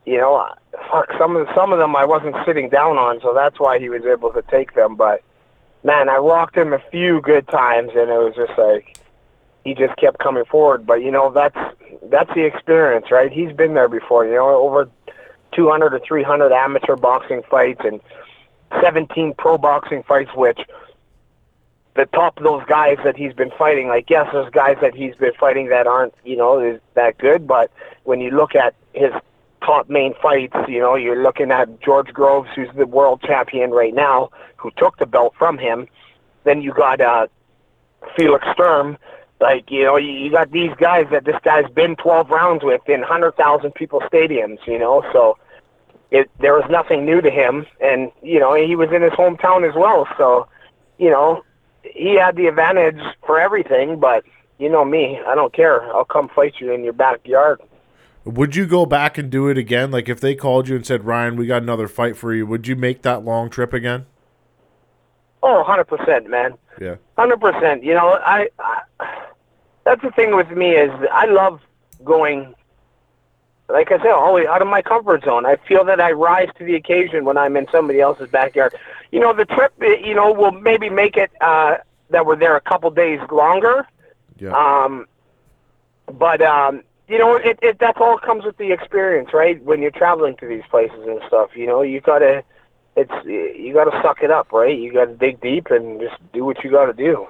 you 0.06 0.18
know, 0.18 0.48
fuck 0.90 1.10
some 1.20 1.36
of 1.36 1.46
the, 1.46 1.54
some 1.54 1.74
of 1.74 1.80
them 1.80 1.94
I 1.94 2.06
wasn't 2.06 2.38
sitting 2.46 2.70
down 2.70 2.98
on, 2.98 3.20
so 3.20 3.34
that's 3.34 3.60
why 3.60 3.80
he 3.80 3.90
was 3.90 4.04
able 4.06 4.32
to 4.32 4.42
take 4.44 4.76
them. 4.76 4.96
But 4.96 5.24
man, 5.84 6.08
I 6.08 6.16
rocked 6.16 6.56
him 6.56 6.72
a 6.72 6.82
few 6.90 7.20
good 7.20 7.50
times, 7.50 7.90
and 7.94 8.10
it 8.10 8.18
was 8.18 8.34
just 8.34 8.58
like 8.58 8.98
he 9.64 9.74
just 9.74 9.96
kept 9.98 10.20
coming 10.20 10.46
forward. 10.46 10.86
But 10.86 11.02
you 11.02 11.12
know, 11.12 11.32
that's 11.32 11.58
that's 12.10 12.34
the 12.34 12.46
experience, 12.46 13.08
right? 13.12 13.32
He's 13.32 13.54
been 13.54 13.74
there 13.74 13.90
before. 13.90 14.26
You 14.26 14.36
know, 14.36 14.50
over 14.50 14.90
200 15.56 15.94
or 15.94 16.00
300 16.00 16.52
amateur 16.52 16.96
boxing 16.96 17.44
fights 17.50 17.82
and 17.84 18.02
17 18.82 19.36
pro 19.38 19.58
boxing 19.58 20.04
fights, 20.04 20.32
which 20.36 20.60
the 21.96 22.06
top 22.08 22.38
of 22.38 22.44
those 22.44 22.64
guys 22.68 22.98
that 23.04 23.16
he's 23.16 23.34
been 23.34 23.52
fighting, 23.58 23.88
like 23.88 24.10
yes, 24.10 24.28
there's 24.34 24.50
guys 24.52 24.78
that 24.82 24.96
he's 24.96 25.16
been 25.16 25.34
fighting 25.40 25.70
that 25.70 25.88
aren't, 25.88 26.14
you 26.24 26.36
know, 26.36 26.60
is 26.60 26.80
that 26.96 27.18
good, 27.18 27.48
but 27.48 27.72
when 28.04 28.20
you 28.20 28.32
look 28.32 28.56
at 28.56 28.74
his 28.94 29.12
top 29.64 29.90
main 29.90 30.14
fights, 30.22 30.56
you 30.68 30.80
know, 30.80 30.96
you're 30.96 31.22
looking 31.22 31.52
at 31.52 31.82
George 31.82 32.12
Groves, 32.14 32.50
who's 32.56 32.70
the 32.76 32.86
world 32.86 33.22
champion 33.22 33.72
right 33.72 33.94
now, 33.94 34.30
who 34.58 34.72
took 34.78 34.98
the 34.98 35.06
belt 35.06 35.34
from 35.38 35.58
him. 35.58 35.88
Then 36.44 36.62
you 36.62 36.74
got 36.74 37.00
uh, 37.00 37.28
Felix 38.18 38.46
Sturm. 38.54 38.98
Like, 39.44 39.70
you 39.70 39.84
know, 39.84 39.98
you, 39.98 40.10
you 40.10 40.32
got 40.32 40.52
these 40.52 40.72
guys 40.78 41.06
that 41.12 41.26
this 41.26 41.36
guy's 41.44 41.70
been 41.70 41.98
12 41.98 42.30
rounds 42.30 42.64
with 42.64 42.88
in 42.88 43.02
100,000 43.02 43.76
people 43.76 44.00
stadiums, 44.10 44.66
you 44.66 44.80
know, 44.80 45.04
so 45.12 45.38
it 46.12 46.32
there 46.40 46.54
was 46.54 46.64
nothing 46.70 47.04
new 47.04 47.20
to 47.20 47.30
him. 47.30 47.66
And, 47.82 48.10
you 48.22 48.40
know, 48.40 48.56
he 48.56 48.78
was 48.78 48.88
in 48.94 49.02
his 49.02 49.12
hometown 49.12 49.68
as 49.68 49.76
well, 49.76 50.08
so, 50.18 50.48
you 50.98 51.10
know, 51.10 51.44
he 51.84 52.16
had 52.16 52.38
the 52.38 52.48
advantage 52.48 53.02
for 53.26 53.38
everything, 53.38 54.00
but 54.00 54.24
you 54.60 54.70
know 54.70 54.86
me, 54.86 55.20
I 55.28 55.36
don't 55.36 55.54
care. 55.54 55.94
I'll 55.94 56.06
come 56.06 56.30
fight 56.30 56.54
you 56.62 56.72
in 56.72 56.86
your 56.86 56.94
backyard. 56.94 57.60
Would 58.24 58.56
you 58.56 58.66
go 58.66 58.86
back 58.86 59.18
and 59.18 59.30
do 59.30 59.50
it 59.50 59.58
again? 59.58 59.92
Like 59.92 60.08
if 60.08 60.22
they 60.22 60.36
called 60.36 60.70
you 60.70 60.78
and 60.78 60.86
said, 60.86 61.04
Ryan, 61.04 61.36
we 61.36 61.48
got 61.48 61.62
another 61.62 61.90
fight 61.90 62.16
for 62.16 62.34
you, 62.34 62.48
would 62.48 62.66
you 62.66 62.78
make 62.78 63.02
that 63.02 63.26
long 63.26 63.50
trip 63.50 63.74
again? 63.74 64.06
Oh, 65.42 65.66
100%, 65.68 66.28
man. 66.28 66.54
Yeah. 66.80 66.96
100%. 67.18 67.84
You 67.84 67.94
know, 67.94 68.18
I, 68.26 68.48
I 68.58 69.23
that's 69.84 70.02
the 70.02 70.12
thing 70.12 70.36
with 70.36 70.50
me 70.52 70.72
is 70.72 70.92
I 71.12 71.26
love 71.26 71.62
going 72.04 72.56
like 73.70 73.92
I 73.92 73.98
said, 73.98 74.12
always 74.12 74.46
out 74.46 74.62
of 74.62 74.68
my 74.68 74.82
comfort 74.82 75.24
zone. 75.24 75.46
I 75.46 75.56
feel 75.56 75.86
that 75.86 76.00
I 76.00 76.12
rise 76.12 76.50
to 76.58 76.66
the 76.66 76.76
occasion 76.76 77.26
when 77.26 77.38
I'm 77.38 77.56
in 77.56 77.68
somebody 77.72 78.02
else's 78.02 78.30
backyard. 78.30 78.76
You 79.12 79.20
know, 79.20 79.34
the 79.34 79.46
trip, 79.46 79.74
eh, 79.82 79.96
you 80.04 80.14
know, 80.14 80.32
will 80.32 80.52
maybe 80.52 80.90
make 80.90 81.18
it 81.18 81.32
uh, 81.42 81.78
that 82.10 82.26
we're 82.26 82.36
there 82.36 82.56
a 82.56 82.62
couple 82.62 82.92
days 82.92 83.20
longer. 83.32 83.88
Yeah. 84.38 84.52
Um, 84.52 85.08
but 86.12 86.42
um, 86.42 86.84
you 87.08 87.18
know, 87.18 87.36
it, 87.36 87.60
it 87.62 87.80
that's 87.80 88.00
all 88.00 88.18
comes 88.18 88.44
with 88.44 88.58
the 88.58 88.72
experience, 88.72 89.34
right? 89.34 89.62
When 89.64 89.82
you're 89.82 89.92
traveling 89.92 90.36
to 90.38 90.48
these 90.48 90.64
places 90.70 91.00
and 91.08 91.22
stuff, 91.28 91.52
you 91.56 91.66
know, 91.66 91.82
you 91.82 92.02
gotta, 92.02 92.44
it's 92.96 93.12
you 93.26 93.74
gotta 93.74 93.98
suck 94.04 94.22
it 94.22 94.32
up, 94.32 94.52
right? 94.52 94.78
You 94.78 94.94
gotta 94.94 95.14
dig 95.14 95.42
deep 95.42 95.68
and 95.72 96.00
just 96.00 96.16
do 96.34 96.44
what 96.44 96.64
you 96.64 96.70
gotta 96.70 96.94
do. 96.94 97.28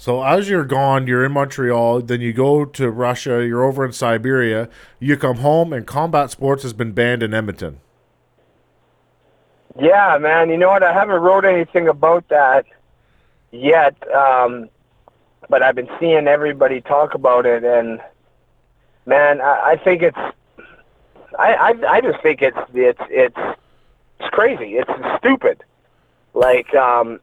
So 0.00 0.22
as 0.22 0.48
you're 0.48 0.64
gone, 0.64 1.08
you're 1.08 1.24
in 1.24 1.32
Montreal, 1.32 2.02
then 2.02 2.20
you 2.20 2.32
go 2.32 2.64
to 2.64 2.88
Russia, 2.88 3.44
you're 3.44 3.64
over 3.64 3.84
in 3.84 3.92
Siberia, 3.92 4.68
you 5.00 5.16
come 5.16 5.38
home, 5.38 5.72
and 5.72 5.84
combat 5.84 6.30
sports 6.30 6.62
has 6.62 6.72
been 6.72 6.92
banned 6.92 7.20
in 7.20 7.34
Edmonton. 7.34 7.80
Yeah, 9.76 10.16
man. 10.20 10.50
You 10.50 10.56
know 10.56 10.68
what? 10.68 10.84
I 10.84 10.92
haven't 10.92 11.20
wrote 11.20 11.44
anything 11.44 11.88
about 11.88 12.28
that 12.28 12.64
yet, 13.50 13.96
um, 14.14 14.70
but 15.48 15.64
I've 15.64 15.74
been 15.74 15.90
seeing 15.98 16.28
everybody 16.28 16.80
talk 16.80 17.14
about 17.14 17.44
it, 17.44 17.64
and 17.64 18.00
man, 19.04 19.40
I, 19.40 19.72
I 19.72 19.76
think 19.82 20.02
it's. 20.02 20.18
I, 21.38 21.54
I 21.54 21.74
I 21.88 22.00
just 22.00 22.22
think 22.22 22.40
it's 22.40 22.56
it's 22.72 23.00
it's 23.10 23.58
it's 24.20 24.30
crazy. 24.30 24.76
It's 24.76 24.90
stupid. 25.18 25.62
Like, 26.34 26.72
um, 26.74 27.20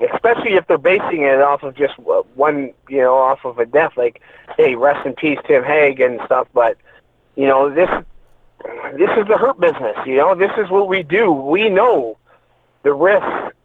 especially 0.00 0.54
if 0.54 0.66
they're 0.66 0.78
basing 0.78 1.22
it 1.22 1.40
off 1.40 1.62
of 1.62 1.76
just 1.76 1.94
one, 1.98 2.72
you 2.88 2.98
know, 2.98 3.14
off 3.14 3.44
of 3.44 3.58
a 3.58 3.66
death. 3.66 3.92
Like, 3.96 4.20
hey, 4.56 4.74
rest 4.74 5.04
in 5.06 5.14
peace, 5.14 5.38
Tim 5.46 5.64
Hague 5.64 6.00
and 6.00 6.20
stuff. 6.24 6.48
But 6.52 6.76
you 7.36 7.46
know, 7.46 7.72
this 7.72 7.88
this 8.96 9.10
is 9.16 9.26
the 9.28 9.36
hurt 9.38 9.60
business. 9.60 9.96
You 10.06 10.16
know, 10.16 10.34
this 10.34 10.52
is 10.58 10.70
what 10.70 10.88
we 10.88 11.02
do. 11.02 11.32
We 11.32 11.68
know 11.68 12.18
the 12.82 12.92
risks 12.92 13.56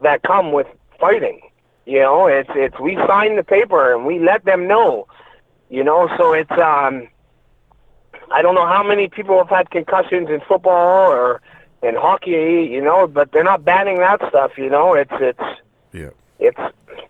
that 0.00 0.22
come 0.22 0.52
with 0.52 0.66
fighting. 0.98 1.40
You 1.86 2.00
know, 2.00 2.26
it's 2.26 2.50
it's 2.54 2.78
we 2.78 2.96
sign 3.06 3.36
the 3.36 3.44
paper 3.44 3.94
and 3.94 4.06
we 4.06 4.18
let 4.18 4.44
them 4.44 4.66
know. 4.66 5.06
You 5.68 5.84
know, 5.84 6.08
so 6.16 6.32
it's 6.32 6.50
um 6.52 7.08
I 8.30 8.40
don't 8.40 8.54
know 8.54 8.66
how 8.66 8.82
many 8.82 9.08
people 9.08 9.36
have 9.38 9.48
had 9.48 9.70
concussions 9.70 10.28
in 10.30 10.40
football 10.48 11.10
or 11.10 11.42
in 11.82 11.96
hockey, 11.96 12.68
you 12.70 12.80
know, 12.80 13.06
but 13.06 13.32
they're 13.32 13.44
not 13.44 13.64
banning 13.64 13.98
that 13.98 14.20
stuff, 14.28 14.52
you 14.56 14.70
know. 14.70 14.94
It's 14.94 15.10
it's 15.12 15.40
Yeah. 15.92 16.10
it's 16.38 16.58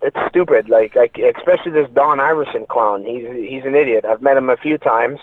it's 0.01 0.17
stupid. 0.29 0.69
Like, 0.69 0.95
like 0.95 1.17
especially 1.17 1.71
this 1.71 1.89
Don 1.93 2.19
Iveson 2.19 2.67
clown. 2.67 3.05
He's 3.05 3.25
he's 3.49 3.63
an 3.65 3.75
idiot. 3.75 4.05
I've 4.05 4.21
met 4.21 4.37
him 4.37 4.49
a 4.49 4.57
few 4.57 4.77
times, 4.77 5.19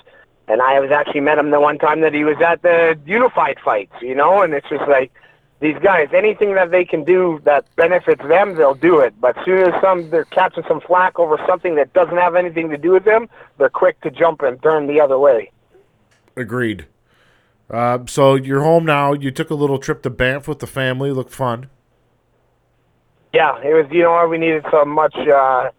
and 0.48 0.62
I 0.62 0.80
was 0.80 0.90
actually 0.90 1.20
met 1.20 1.38
him 1.38 1.50
the 1.50 1.60
one 1.60 1.78
time 1.78 2.00
that 2.00 2.14
he 2.14 2.24
was 2.24 2.36
at 2.44 2.62
the 2.62 2.98
Unified 3.06 3.58
fights. 3.64 3.92
You 4.00 4.14
know, 4.14 4.42
and 4.42 4.52
it's 4.54 4.68
just 4.68 4.88
like 4.88 5.12
these 5.60 5.76
guys. 5.82 6.08
Anything 6.14 6.54
that 6.54 6.70
they 6.70 6.84
can 6.84 7.04
do 7.04 7.40
that 7.44 7.64
benefits 7.76 8.22
them, 8.26 8.54
they'll 8.54 8.74
do 8.74 8.98
it. 9.00 9.14
But 9.20 9.36
soon 9.44 9.72
as 9.72 9.80
some 9.80 10.10
they're 10.10 10.24
catching 10.24 10.64
some 10.66 10.80
flack 10.80 11.18
over 11.18 11.38
something 11.46 11.74
that 11.76 11.92
doesn't 11.92 12.16
have 12.16 12.34
anything 12.34 12.70
to 12.70 12.78
do 12.78 12.92
with 12.92 13.04
them, 13.04 13.28
they're 13.58 13.68
quick 13.68 14.00
to 14.00 14.10
jump 14.10 14.42
and 14.42 14.60
turn 14.62 14.86
the 14.86 15.00
other 15.00 15.18
way. 15.18 15.50
Agreed. 16.36 16.86
Uh, 17.68 18.00
so 18.06 18.34
you're 18.34 18.62
home 18.62 18.84
now. 18.84 19.12
You 19.12 19.30
took 19.30 19.50
a 19.50 19.54
little 19.54 19.78
trip 19.78 20.02
to 20.02 20.10
Banff 20.10 20.48
with 20.48 20.58
the 20.58 20.66
family. 20.66 21.12
Looked 21.12 21.32
fun. 21.32 21.68
Yeah, 23.32 23.58
it 23.62 23.74
was. 23.74 23.86
You 23.90 24.02
know 24.04 24.12
what? 24.12 24.30
We 24.30 24.38
needed 24.38 24.64
some 24.70 24.90
much 24.90 25.16
uh, 25.16 25.70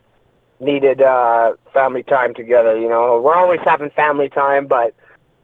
needed 0.60 1.02
uh, 1.02 1.54
family 1.74 2.04
time 2.04 2.34
together. 2.34 2.78
You 2.80 2.90
know, 2.90 3.20
we're 3.22 3.36
always 3.36 3.60
having 3.66 3.90
family 3.92 4.30
time, 4.30 4.68
but 4.68 4.94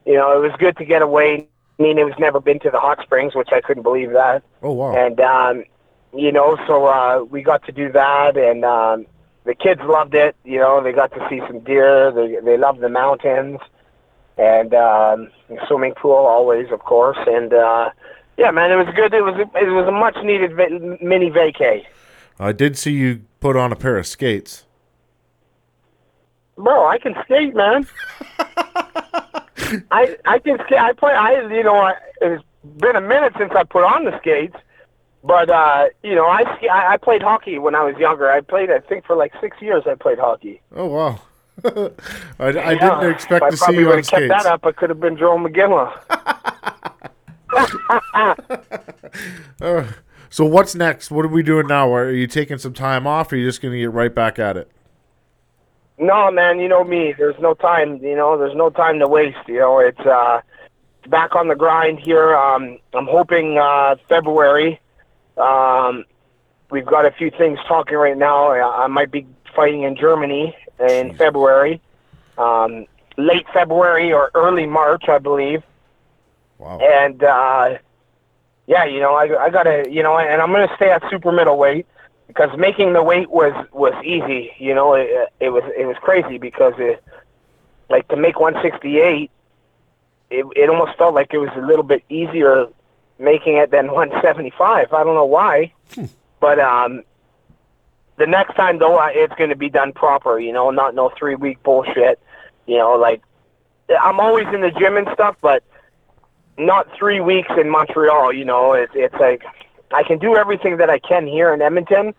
you 0.06 0.14
know, 0.16 0.32
it 0.38 0.42
was 0.42 0.54
good 0.60 0.78
to 0.78 0.86
get 0.86 1.02
away. 1.02 1.48
I 1.80 1.84
mean, 1.84 1.98
it 1.98 2.06
was 2.06 2.16
never 2.20 2.40
been 2.40 2.60
to 2.62 2.70
the 2.72 2.80
hot 2.80 3.00
springs, 3.04 3.36
which 3.36 3.50
I 3.52 3.62
couldn't 3.62 3.84
believe 3.84 4.12
that. 4.14 4.44
Oh 4.62 4.72
wow. 4.74 4.96
And 4.96 5.20
um, 5.20 5.64
you 6.14 6.32
know, 6.32 6.58
so 6.68 6.86
uh, 6.86 7.24
we 7.24 7.42
got 7.44 7.64
to 7.66 7.72
do 7.72 7.92
that, 7.92 8.38
and 8.38 8.64
um, 8.66 9.06
the 9.46 9.54
kids 9.56 9.82
loved 9.84 10.16
it. 10.16 10.36
You 10.44 10.60
know, 10.60 10.82
they 10.82 10.94
got 10.94 11.12
to 11.14 11.28
see 11.30 11.42
some 11.48 11.60
deer. 11.62 12.12
They 12.12 12.40
they 12.44 12.58
love 12.58 12.80
the 12.80 12.90
mountains. 12.90 13.60
and 14.38 14.74
um, 14.74 15.30
swimming 15.68 15.94
pool 15.96 16.14
always, 16.14 16.72
of 16.72 16.80
course. 16.82 17.18
And 17.28 17.54
uh, 17.54 17.90
yeah, 18.38 18.52
man, 18.52 18.72
it 18.72 18.76
was 18.76 18.94
good. 18.96 19.14
It 19.14 19.22
was 19.24 19.36
it 19.40 19.70
was 19.72 19.88
a 19.88 19.92
much 19.92 20.18
needed 20.24 20.56
va- 20.56 20.98
mini 21.02 21.30
vacay. 21.30 21.84
I 22.40 22.52
did 22.52 22.78
see 22.78 22.94
you 22.94 23.26
put 23.40 23.56
on 23.56 23.72
a 23.72 23.76
pair 23.76 23.98
of 23.98 24.08
skates. 24.08 24.66
Bro, 26.58 26.88
I 26.88 26.98
can 26.98 27.16
skate, 27.24 27.56
man. 27.56 27.88
I 29.92 30.18
I 30.26 30.40
can 30.40 30.58
skate. 30.66 30.80
I 30.80 30.94
play. 30.94 31.14
I 31.14 31.42
you 31.54 31.64
know 31.64 31.76
I, 31.78 31.94
it's 32.22 32.44
been 32.78 32.96
a 32.96 33.02
minute 33.02 33.34
since 33.38 33.52
I 33.56 33.64
put 33.64 33.84
on 33.84 34.06
the 34.06 34.18
skates, 34.20 34.56
but 35.24 35.50
uh, 35.50 35.88
you 36.04 36.16
know 36.16 36.26
I 36.26 36.44
I 36.72 36.94
I 36.94 36.98
played 36.98 37.22
hockey 37.22 37.60
when 37.60 37.76
I 37.76 37.84
was 37.84 37.96
younger. 37.98 38.30
I 38.32 38.42
played 38.42 38.72
I 38.72 38.80
think 38.80 39.06
for 39.06 39.16
like 39.16 39.34
six 39.42 39.62
years. 39.62 39.84
I 39.86 39.96
played 39.96 40.20
hockey. 40.20 40.62
Oh 40.76 40.86
wow! 40.88 41.22
I, 42.40 42.48
I 42.60 42.76
Yeah, 42.76 42.76
didn't 42.76 43.04
expect 43.04 43.50
to 43.50 43.56
I 43.56 43.58
see 43.58 43.58
probably 43.58 43.84
you 43.84 43.88
would 43.88 43.98
on 43.98 44.00
have 44.00 44.08
kept 44.08 44.28
that 44.30 44.46
up. 44.46 44.66
I 44.66 44.72
could 44.72 44.90
have 44.90 45.00
been 45.00 45.18
Joe 45.18 45.38
McGinley. 45.38 45.92
So 50.30 50.46
what's 50.46 50.76
next? 50.76 51.10
What 51.10 51.26
are 51.26 51.30
we 51.30 51.42
doing 51.42 51.68
now? 51.68 51.94
Are 51.94 52.12
you 52.12 52.28
taking 52.28 52.58
some 52.58 52.74
time 52.74 53.08
off, 53.08 53.32
or 53.32 53.36
are 53.36 53.40
you 53.40 53.48
just 53.48 53.62
going 53.62 53.74
to 53.74 53.80
get 53.80 53.92
right 53.92 54.14
back 54.14 54.40
at 54.40 54.58
it? 54.58 54.70
No, 55.98 56.30
man, 56.30 56.60
you 56.60 56.68
know 56.68 56.84
me. 56.84 57.14
There's 57.18 57.40
no 57.40 57.54
time. 57.54 57.98
You 58.04 58.16
know, 58.16 58.38
there's 58.38 58.56
no 58.56 58.70
time 58.70 59.00
to 59.00 59.08
waste. 59.08 59.38
You 59.48 59.60
know, 59.60 59.80
it's 59.80 60.00
uh, 60.00 60.42
back 61.08 61.36
on 61.36 61.48
the 61.48 61.56
grind 61.56 62.00
here. 62.00 62.36
Um, 62.36 62.78
I'm 62.94 63.08
hoping 63.08 63.58
uh, 63.58 63.96
February. 64.08 64.80
Um, 65.38 66.06
we've 66.70 66.86
got 66.86 67.06
a 67.06 67.12
few 67.12 67.32
things 67.32 67.58
talking 67.68 67.98
right 67.98 68.18
now. 68.18 68.52
I, 68.52 68.84
I 68.84 68.88
might 68.88 69.12
be 69.12 69.26
fighting 69.56 69.84
in 69.84 69.96
Germany 69.96 70.56
in 70.80 71.16
February, 71.16 71.82
um, 72.38 72.86
late 73.18 73.48
February 73.52 74.14
or 74.14 74.30
early 74.36 74.68
March, 74.68 75.06
I 75.08 75.18
believe. 75.18 75.64
Wow. 76.60 76.80
And 76.80 77.24
uh, 77.24 77.78
yeah, 78.66 78.86
you 78.86 79.00
know, 79.00 79.14
I, 79.16 79.46
I 79.46 79.50
gotta, 79.50 79.86
you 79.90 80.04
know, 80.04 80.18
and 80.18 80.42
I'm 80.42 80.52
gonna 80.52 80.72
stay 80.76 80.90
at 80.90 81.04
super 81.10 81.32
middleweight 81.32 81.86
because 82.28 82.50
making 82.58 82.94
the 82.94 83.04
weight 83.04 83.30
was 83.30 83.54
was 83.72 83.94
easy. 84.04 84.52
You 84.58 84.74
know, 84.76 84.94
it, 84.96 85.10
it 85.40 85.50
was 85.50 85.64
it 85.78 85.86
was 85.86 85.96
crazy 86.02 86.38
because 86.38 86.74
it, 86.78 87.04
like 87.90 88.08
to 88.10 88.18
make 88.18 88.40
168, 88.40 89.32
it 90.30 90.46
it 90.56 90.70
almost 90.70 90.98
felt 90.98 91.14
like 91.16 91.34
it 91.34 91.38
was 91.38 91.50
a 91.56 91.62
little 91.62 91.84
bit 91.84 92.04
easier 92.10 92.68
making 93.20 93.56
it 93.56 93.72
than 93.72 93.88
175. 93.92 94.92
I 94.94 95.04
don't 95.04 95.16
know 95.16 95.26
why, 95.26 95.74
but 96.40 96.60
um, 96.60 97.04
the 98.18 98.28
next 98.28 98.56
time 98.56 98.80
though, 98.80 98.98
I- 98.98 99.12
it's 99.12 99.34
gonna 99.36 99.56
be 99.56 99.70
done 99.70 99.94
proper. 99.94 100.40
You 100.40 100.52
know, 100.52 100.70
not 100.72 100.96
no 100.96 101.10
three 101.18 101.36
week 101.36 101.62
bullshit. 101.64 102.20
You 102.66 102.78
know, 102.78 102.96
like 102.96 103.22
I'm 104.02 104.20
always 104.20 104.48
in 104.54 104.60
the 104.62 104.72
gym 104.72 104.98
and 104.98 105.08
stuff, 105.14 105.38
but 105.42 105.64
not 106.58 106.88
three 106.98 107.20
weeks 107.20 107.50
in 107.60 107.70
Montreal. 107.70 108.34
You 108.34 108.46
know, 108.46 108.74
it's 108.74 108.92
it's 108.96 109.16
like 109.16 109.44
I 109.92 110.04
can 110.04 110.18
do 110.18 110.36
everything 110.36 110.78
that 110.78 110.90
I 110.90 111.00
can 111.00 111.28
here 111.28 111.54
in 111.54 111.62
Edmonton, 111.62 112.14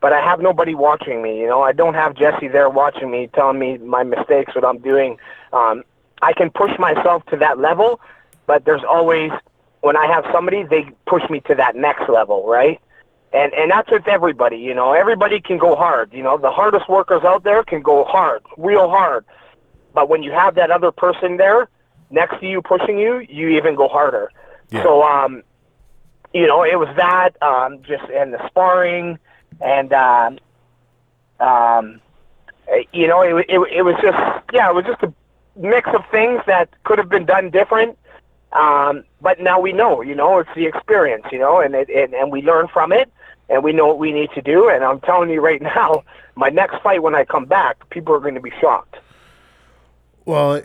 but 0.00 0.12
I 0.12 0.20
have 0.20 0.40
nobody 0.40 0.74
watching 0.74 1.22
me. 1.22 1.40
You 1.40 1.46
know, 1.46 1.62
I 1.62 1.72
don't 1.72 1.94
have 1.94 2.14
Jesse 2.14 2.48
there 2.48 2.68
watching 2.70 3.10
me, 3.10 3.28
telling 3.34 3.58
me 3.58 3.78
my 3.78 4.02
mistakes, 4.02 4.54
what 4.54 4.64
I'm 4.64 4.78
doing. 4.78 5.18
Um, 5.52 5.84
I 6.22 6.32
can 6.32 6.50
push 6.50 6.70
myself 6.78 7.24
to 7.26 7.36
that 7.38 7.58
level, 7.58 8.00
but 8.46 8.64
there's 8.64 8.84
always 8.88 9.30
when 9.82 9.96
I 9.96 10.06
have 10.06 10.24
somebody, 10.32 10.62
they 10.62 10.86
push 11.06 11.28
me 11.28 11.40
to 11.40 11.54
that 11.56 11.76
next 11.76 12.08
level, 12.08 12.46
right? 12.46 12.80
And 13.32 13.52
and 13.54 13.70
that's 13.70 13.90
with 13.90 14.06
everybody. 14.08 14.56
You 14.56 14.74
know, 14.74 14.92
everybody 14.92 15.40
can 15.40 15.58
go 15.58 15.74
hard. 15.74 16.12
You 16.12 16.22
know, 16.22 16.38
the 16.38 16.50
hardest 16.50 16.88
workers 16.88 17.22
out 17.24 17.44
there 17.44 17.62
can 17.62 17.82
go 17.82 18.04
hard, 18.04 18.42
real 18.56 18.88
hard. 18.88 19.24
But 19.94 20.08
when 20.08 20.22
you 20.22 20.32
have 20.32 20.54
that 20.54 20.70
other 20.70 20.90
person 20.90 21.36
there 21.36 21.68
next 22.12 22.38
to 22.40 22.46
you 22.46 22.62
pushing 22.62 22.98
you, 22.98 23.18
you 23.28 23.48
even 23.48 23.74
go 23.74 23.88
harder. 23.88 24.30
Yeah. 24.70 24.82
So 24.84 25.02
um, 25.02 25.42
you 26.32 26.46
know, 26.46 26.62
it 26.62 26.78
was 26.78 26.88
that, 26.96 27.40
um, 27.42 27.82
just 27.82 28.04
and 28.10 28.32
the 28.32 28.46
sparring, 28.48 29.18
and 29.60 29.92
um, 29.92 30.38
um, 31.40 32.00
you 32.92 33.06
know, 33.06 33.22
it, 33.22 33.46
it 33.48 33.60
it 33.72 33.82
was 33.82 33.96
just 34.00 34.16
yeah, 34.52 34.70
it 34.70 34.74
was 34.74 34.84
just 34.84 35.02
a 35.02 35.12
mix 35.56 35.88
of 35.94 36.02
things 36.10 36.40
that 36.46 36.70
could 36.84 36.98
have 36.98 37.08
been 37.08 37.26
done 37.26 37.50
different. 37.50 37.98
Um, 38.52 39.04
but 39.20 39.40
now 39.40 39.58
we 39.60 39.72
know, 39.72 40.02
you 40.02 40.14
know, 40.14 40.38
it's 40.38 40.50
the 40.54 40.66
experience, 40.66 41.24
you 41.32 41.38
know, 41.38 41.60
and 41.60 41.74
it, 41.74 41.88
and 41.88 42.14
and 42.14 42.30
we 42.30 42.42
learn 42.42 42.68
from 42.68 42.92
it, 42.92 43.10
and 43.48 43.62
we 43.62 43.72
know 43.72 43.86
what 43.86 43.98
we 43.98 44.12
need 44.12 44.30
to 44.34 44.42
do. 44.42 44.68
And 44.68 44.84
I'm 44.84 45.00
telling 45.00 45.30
you 45.30 45.40
right 45.40 45.60
now, 45.76 46.04
my 46.34 46.48
next 46.48 46.82
fight 46.82 47.02
when 47.02 47.14
I 47.14 47.24
come 47.24 47.44
back, 47.44 47.88
people 47.90 48.14
are 48.14 48.20
going 48.20 48.34
to 48.34 48.40
be 48.40 48.52
shocked. 48.60 48.96
Well, 50.24 50.62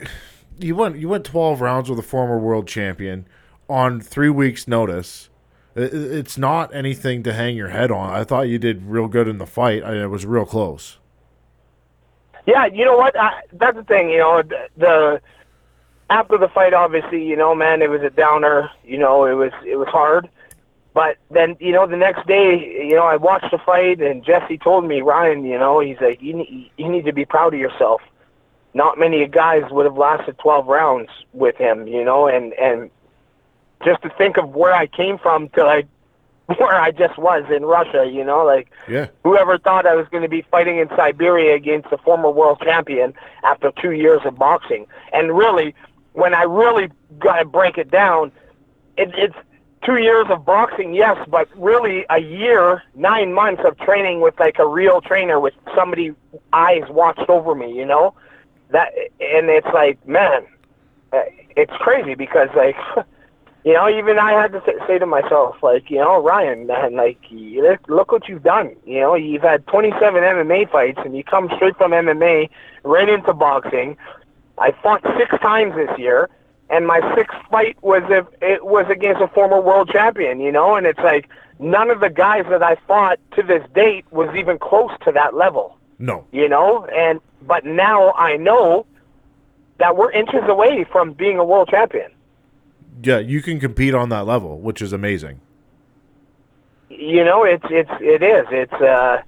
you 0.60 0.76
went 0.76 0.98
you 0.98 1.10
went 1.10 1.26
twelve 1.26 1.62
rounds 1.62 1.90
with 1.90 2.00
a 2.00 2.04
former 2.04 2.38
world 2.38 2.68
champion 2.68 3.28
on 3.70 4.02
three 4.02 4.30
weeks' 4.30 4.68
notice. 4.68 5.30
It's 5.76 6.38
not 6.38 6.74
anything 6.74 7.22
to 7.24 7.34
hang 7.34 7.56
your 7.56 7.70
head 7.70 7.92
on. 7.92 8.12
I 8.12 8.24
thought 8.24 8.48
you 8.48 8.58
did 8.58 8.84
real 8.84 9.08
good 9.08 9.28
in 9.28 9.38
the 9.38 9.46
fight. 9.46 9.84
I, 9.84 10.02
it 10.02 10.08
was 10.08 10.26
real 10.26 10.46
close. 10.46 10.98
Yeah, 12.48 12.66
you 12.66 12.84
know 12.84 12.98
what? 12.98 13.20
I, 13.20 13.42
that's 13.54 13.78
the 13.78 13.84
thing. 13.84 14.10
You 14.10 14.18
know, 14.20 14.42
the, 14.42 14.70
the 14.78 15.22
after 16.10 16.38
the 16.38 16.48
fight, 16.48 16.74
obviously, 16.74 17.24
you 17.24 17.36
know, 17.36 17.54
man, 17.54 17.82
it 17.82 17.90
was 17.90 18.02
a 18.02 18.10
downer. 18.10 18.72
You 18.84 18.98
know, 18.98 19.26
it 19.26 19.34
was 19.34 19.52
it 19.66 19.76
was 19.76 19.88
hard. 19.90 20.30
But 20.94 21.18
then, 21.30 21.56
you 21.60 21.74
know, 21.74 21.86
the 21.86 21.96
next 21.96 22.26
day, 22.26 22.58
you 22.58 22.96
know, 22.96 23.06
I 23.06 23.18
watched 23.18 23.52
the 23.52 23.60
fight, 23.60 24.02
and 24.02 24.26
Jesse 24.26 24.58
told 24.58 24.88
me, 24.88 25.02
Ryan, 25.02 25.46
you 25.46 25.60
know, 25.60 25.80
he's 25.80 25.98
like, 26.02 26.20
you 26.24 26.44
you 26.76 26.90
need 26.90 27.06
to 27.06 27.14
be 27.14 27.24
proud 27.24 27.54
of 27.54 27.60
yourself. 27.60 28.02
Not 28.74 29.00
many 29.00 29.26
guys 29.28 29.64
would 29.72 29.86
have 29.86 29.98
lasted 29.98 30.38
12 30.40 30.68
rounds 30.68 31.10
with 31.34 31.56
him, 31.58 31.88
you 31.88 32.04
know, 32.04 32.28
and 32.28 32.54
and 32.54 32.90
just 33.84 34.02
to 34.04 34.10
think 34.18 34.38
of 34.38 34.50
where 34.56 34.74
I 34.74 34.88
came 34.88 35.18
from 35.18 35.50
to 35.50 35.64
like 35.64 35.88
where 36.58 36.80
I 36.80 36.92
just 36.92 37.18
was 37.18 37.44
in 37.54 37.66
Russia, 37.66 38.10
you 38.12 38.24
know, 38.24 38.46
like 38.46 38.70
Yeah. 38.88 39.08
whoever 39.24 39.58
thought 39.58 39.86
I 39.86 39.96
was 39.96 40.08
going 40.10 40.24
to 40.24 40.30
be 40.30 40.44
fighting 40.50 40.78
in 40.78 40.88
Siberia 40.90 41.56
against 41.56 41.92
a 41.92 41.98
former 41.98 42.30
world 42.30 42.62
champion 42.64 43.14
after 43.44 43.72
two 43.82 43.92
years 43.92 44.22
of 44.24 44.38
boxing. 44.38 44.88
And 45.12 45.38
really, 45.38 45.76
when 46.14 46.34
I 46.34 46.44
really 46.44 46.90
got 47.20 47.40
to 47.40 47.46
break 47.46 47.78
it 47.78 47.92
down, 47.92 48.32
it, 48.98 49.12
it's 49.16 49.36
two 49.84 49.98
years 49.98 50.26
of 50.30 50.46
boxing, 50.46 50.94
yes, 50.94 51.18
but 51.30 51.50
really 51.56 52.06
a 52.10 52.20
year, 52.20 52.82
nine 52.96 53.34
months 53.34 53.64
of 53.66 53.78
training 53.80 54.22
with 54.22 54.40
like 54.40 54.58
a 54.58 54.66
real 54.68 55.02
trainer 55.02 55.40
with 55.40 55.54
somebody 55.76 56.14
eyes 56.54 56.84
watched 56.90 57.30
over 57.30 57.56
me, 57.56 57.72
you 57.74 57.86
know? 57.86 58.14
That 58.72 58.90
and 59.20 59.50
it's 59.50 59.68
like, 59.74 60.06
man, 60.08 60.46
uh, 61.14 61.22
it's 61.56 61.74
crazy 61.80 62.16
because 62.16 62.50
like 62.56 62.76
you 63.68 63.74
know, 63.74 63.90
even 63.90 64.18
I 64.18 64.32
had 64.32 64.54
to 64.54 64.62
say, 64.88 64.98
to 64.98 65.06
myself, 65.06 65.58
like, 65.62 65.90
you 65.90 65.98
know, 65.98 66.24
Ryan, 66.24 66.68
man, 66.68 66.96
like, 66.96 67.20
look, 67.30 67.82
look 67.90 68.12
what 68.14 68.30
you've 68.30 68.44
done. 68.44 68.74
You 68.86 69.02
know, 69.02 69.16
you've 69.16 69.42
had 69.42 69.68
27 69.68 70.24
MMA 70.24 70.72
fights, 70.72 71.00
and 71.04 71.18
you 71.18 71.22
come 71.22 71.50
straight 71.58 71.76
from 71.76 71.92
MMA 71.92 72.50
right 72.84 73.10
into 73.10 73.34
boxing. 73.34 73.98
I 74.58 74.72
fought 74.82 75.02
six 75.18 75.32
times 75.42 75.76
this 75.76 75.90
year, 76.00 76.30
and 76.70 76.88
my 76.88 77.02
sixth 77.14 77.36
fight 77.52 77.76
was 77.84 78.04
if 78.10 78.26
it 78.42 78.66
was 78.66 78.86
against 78.90 79.22
a 79.22 79.28
former 79.28 79.60
world 79.60 79.90
champion. 79.92 80.40
You 80.40 80.54
know, 80.54 80.76
and 80.76 80.88
it's 80.88 81.00
like 81.00 81.28
none 81.60 81.90
of 81.90 82.00
the 82.00 82.10
guys 82.10 82.46
that 82.50 82.64
I 82.64 82.78
fought 82.88 83.20
to 83.36 83.44
this 83.44 83.64
date 83.76 84.06
was 84.12 84.34
even 84.34 84.60
close 84.60 84.92
to 85.04 85.12
that 85.12 85.36
level 85.36 85.78
No. 86.00 86.26
you 86.32 86.48
know? 86.48 86.86
And 86.86 87.20
but 87.44 87.66
now 87.66 88.12
i 88.14 88.36
know 88.38 88.86
that 89.78 89.96
we're 89.96 90.12
inches 90.12 90.42
away 90.48 90.86
from 90.92 91.14
being 91.14 91.38
a 91.38 91.44
world 91.46 91.70
champion. 91.70 92.12
Yeah, 93.04 93.20
you 93.20 93.44
can 93.44 93.60
compete 93.60 93.94
on 93.94 94.10
that 94.10 94.26
level, 94.26 94.60
which 94.60 94.82
is 94.82 94.92
amazing. 94.92 95.40
you 96.90 97.24
know 97.24 97.44
it's 97.44 97.66
it's 97.70 97.92
it 98.00 98.24
is. 98.24 98.46
It's 98.52 98.74
uh 98.74 99.22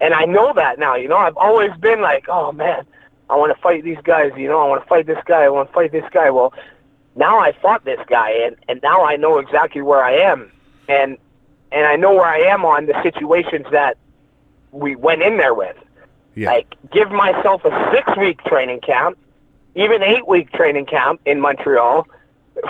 and 0.00 0.14
i 0.14 0.24
know 0.24 0.52
that 0.54 0.78
now 0.78 0.94
you 0.96 1.08
know? 1.08 1.16
I've 1.18 1.36
always 1.36 1.70
been 1.80 2.00
like 2.00 2.26
oh 2.28 2.52
man 2.52 2.86
i 3.28 3.36
want 3.36 3.54
to 3.54 3.60
fight 3.60 3.84
these 3.84 3.98
guys 4.04 4.32
you 4.36 4.48
know? 4.48 4.60
I 4.60 4.68
want 4.68 4.82
to 4.82 4.88
fight 4.88 5.06
this 5.06 5.22
guy 5.26 5.42
i 5.42 5.48
want 5.48 5.68
to 5.68 5.74
fight 5.74 5.92
this 5.92 6.04
guy. 6.12 6.30
Well 6.30 6.52
now 7.16 7.38
i 7.38 7.52
fought 7.60 7.84
this 7.84 8.00
guy 8.08 8.30
and 8.30 8.56
and 8.68 8.80
now 8.82 9.04
i 9.04 9.16
know 9.16 9.38
exactly 9.38 9.82
where 9.82 10.02
i 10.02 10.12
am. 10.12 10.50
And 10.88 11.18
and 11.72 11.86
i 11.86 11.96
know 11.96 12.12
where 12.14 12.26
i 12.26 12.38
am 12.38 12.64
on 12.64 12.86
the 12.86 12.94
situations 13.02 13.66
that 13.72 13.98
we 14.72 14.94
went 14.96 15.22
in 15.22 15.36
there 15.36 15.52
with 15.54 15.76
Yeah. 16.34 16.50
like 16.50 16.74
give 16.92 17.10
myself 17.10 17.64
a 17.64 17.92
six 17.92 18.16
week 18.16 18.42
training 18.44 18.80
camp, 18.80 19.18
even 19.74 20.02
eight 20.02 20.26
week 20.28 20.52
training 20.52 20.86
camp 20.86 21.20
in 21.26 21.40
Montreal. 21.40 22.06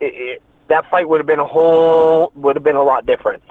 It, 0.00 0.12
it, 0.12 0.42
that 0.68 0.90
fight 0.90 1.08
would 1.08 1.18
have 1.18 1.26
been 1.26 1.38
a 1.38 1.46
whole 1.46 2.32
would 2.34 2.56
have 2.56 2.64
been 2.64 2.76
a 2.76 2.82
lot 2.82 3.06
different. 3.06 3.42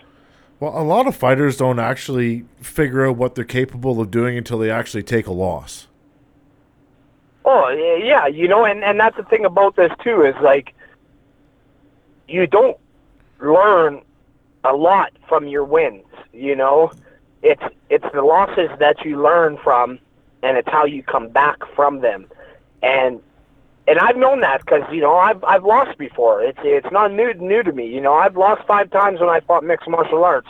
Well, 0.59 0.77
a 0.77 0.83
lot 0.83 1.07
of 1.07 1.15
fighters 1.15 1.57
don't 1.57 1.79
actually 1.79 2.45
figure 2.61 3.07
out 3.07 3.15
what 3.15 3.33
they're 3.33 3.43
capable 3.43 3.99
of 3.99 4.11
doing 4.11 4.37
until 4.37 4.59
they 4.59 4.69
actually 4.69 5.03
take 5.03 5.25
a 5.25 5.31
loss. 5.31 5.87
Oh 7.45 7.69
yeah, 8.03 8.27
you 8.27 8.47
know, 8.47 8.65
and 8.65 8.83
and 8.83 8.99
that's 8.99 9.17
the 9.17 9.23
thing 9.23 9.45
about 9.45 9.75
this 9.75 9.91
too 10.03 10.23
is 10.23 10.35
like 10.41 10.73
you 12.27 12.47
don't 12.47 12.77
learn 13.39 14.01
a 14.63 14.73
lot 14.73 15.11
from 15.27 15.47
your 15.47 15.65
wins. 15.65 16.05
You 16.31 16.55
know, 16.55 16.91
it's 17.43 17.63
it's 17.89 18.05
the 18.13 18.21
losses 18.21 18.69
that 18.79 19.05
you 19.05 19.21
learn 19.21 19.57
from, 19.63 19.99
and 20.41 20.57
it's 20.57 20.69
how 20.69 20.85
you 20.85 21.03
come 21.03 21.29
back 21.29 21.57
from 21.75 22.01
them. 22.01 22.25
And 22.81 23.21
and 23.87 23.99
I've 23.99 24.15
known 24.17 24.39
that 24.39 24.61
because 24.61 24.81
you 24.91 25.01
know 25.01 25.15
I've 25.15 25.43
I've 25.43 25.65
lost 25.65 25.97
before. 25.97 26.41
It's 26.41 26.59
it's 26.63 26.91
not 26.91 27.11
new 27.11 27.33
new 27.35 27.61
to 27.61 27.71
me. 27.71 27.87
You 27.87 28.01
know 28.01 28.13
I've 28.13 28.37
lost 28.37 28.65
five 28.65 28.89
times 28.89 29.19
when 29.19 29.29
I 29.29 29.41
fought 29.41 29.63
mixed 29.63 29.89
martial 29.89 30.23
arts, 30.23 30.47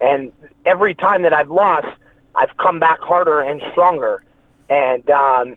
and 0.00 0.32
every 0.66 0.94
time 0.94 1.22
that 1.22 1.32
I've 1.32 1.50
lost, 1.50 1.88
I've 2.34 2.56
come 2.56 2.80
back 2.80 3.00
harder 3.00 3.40
and 3.40 3.62
stronger. 3.70 4.22
And 4.68 5.08
um, 5.10 5.56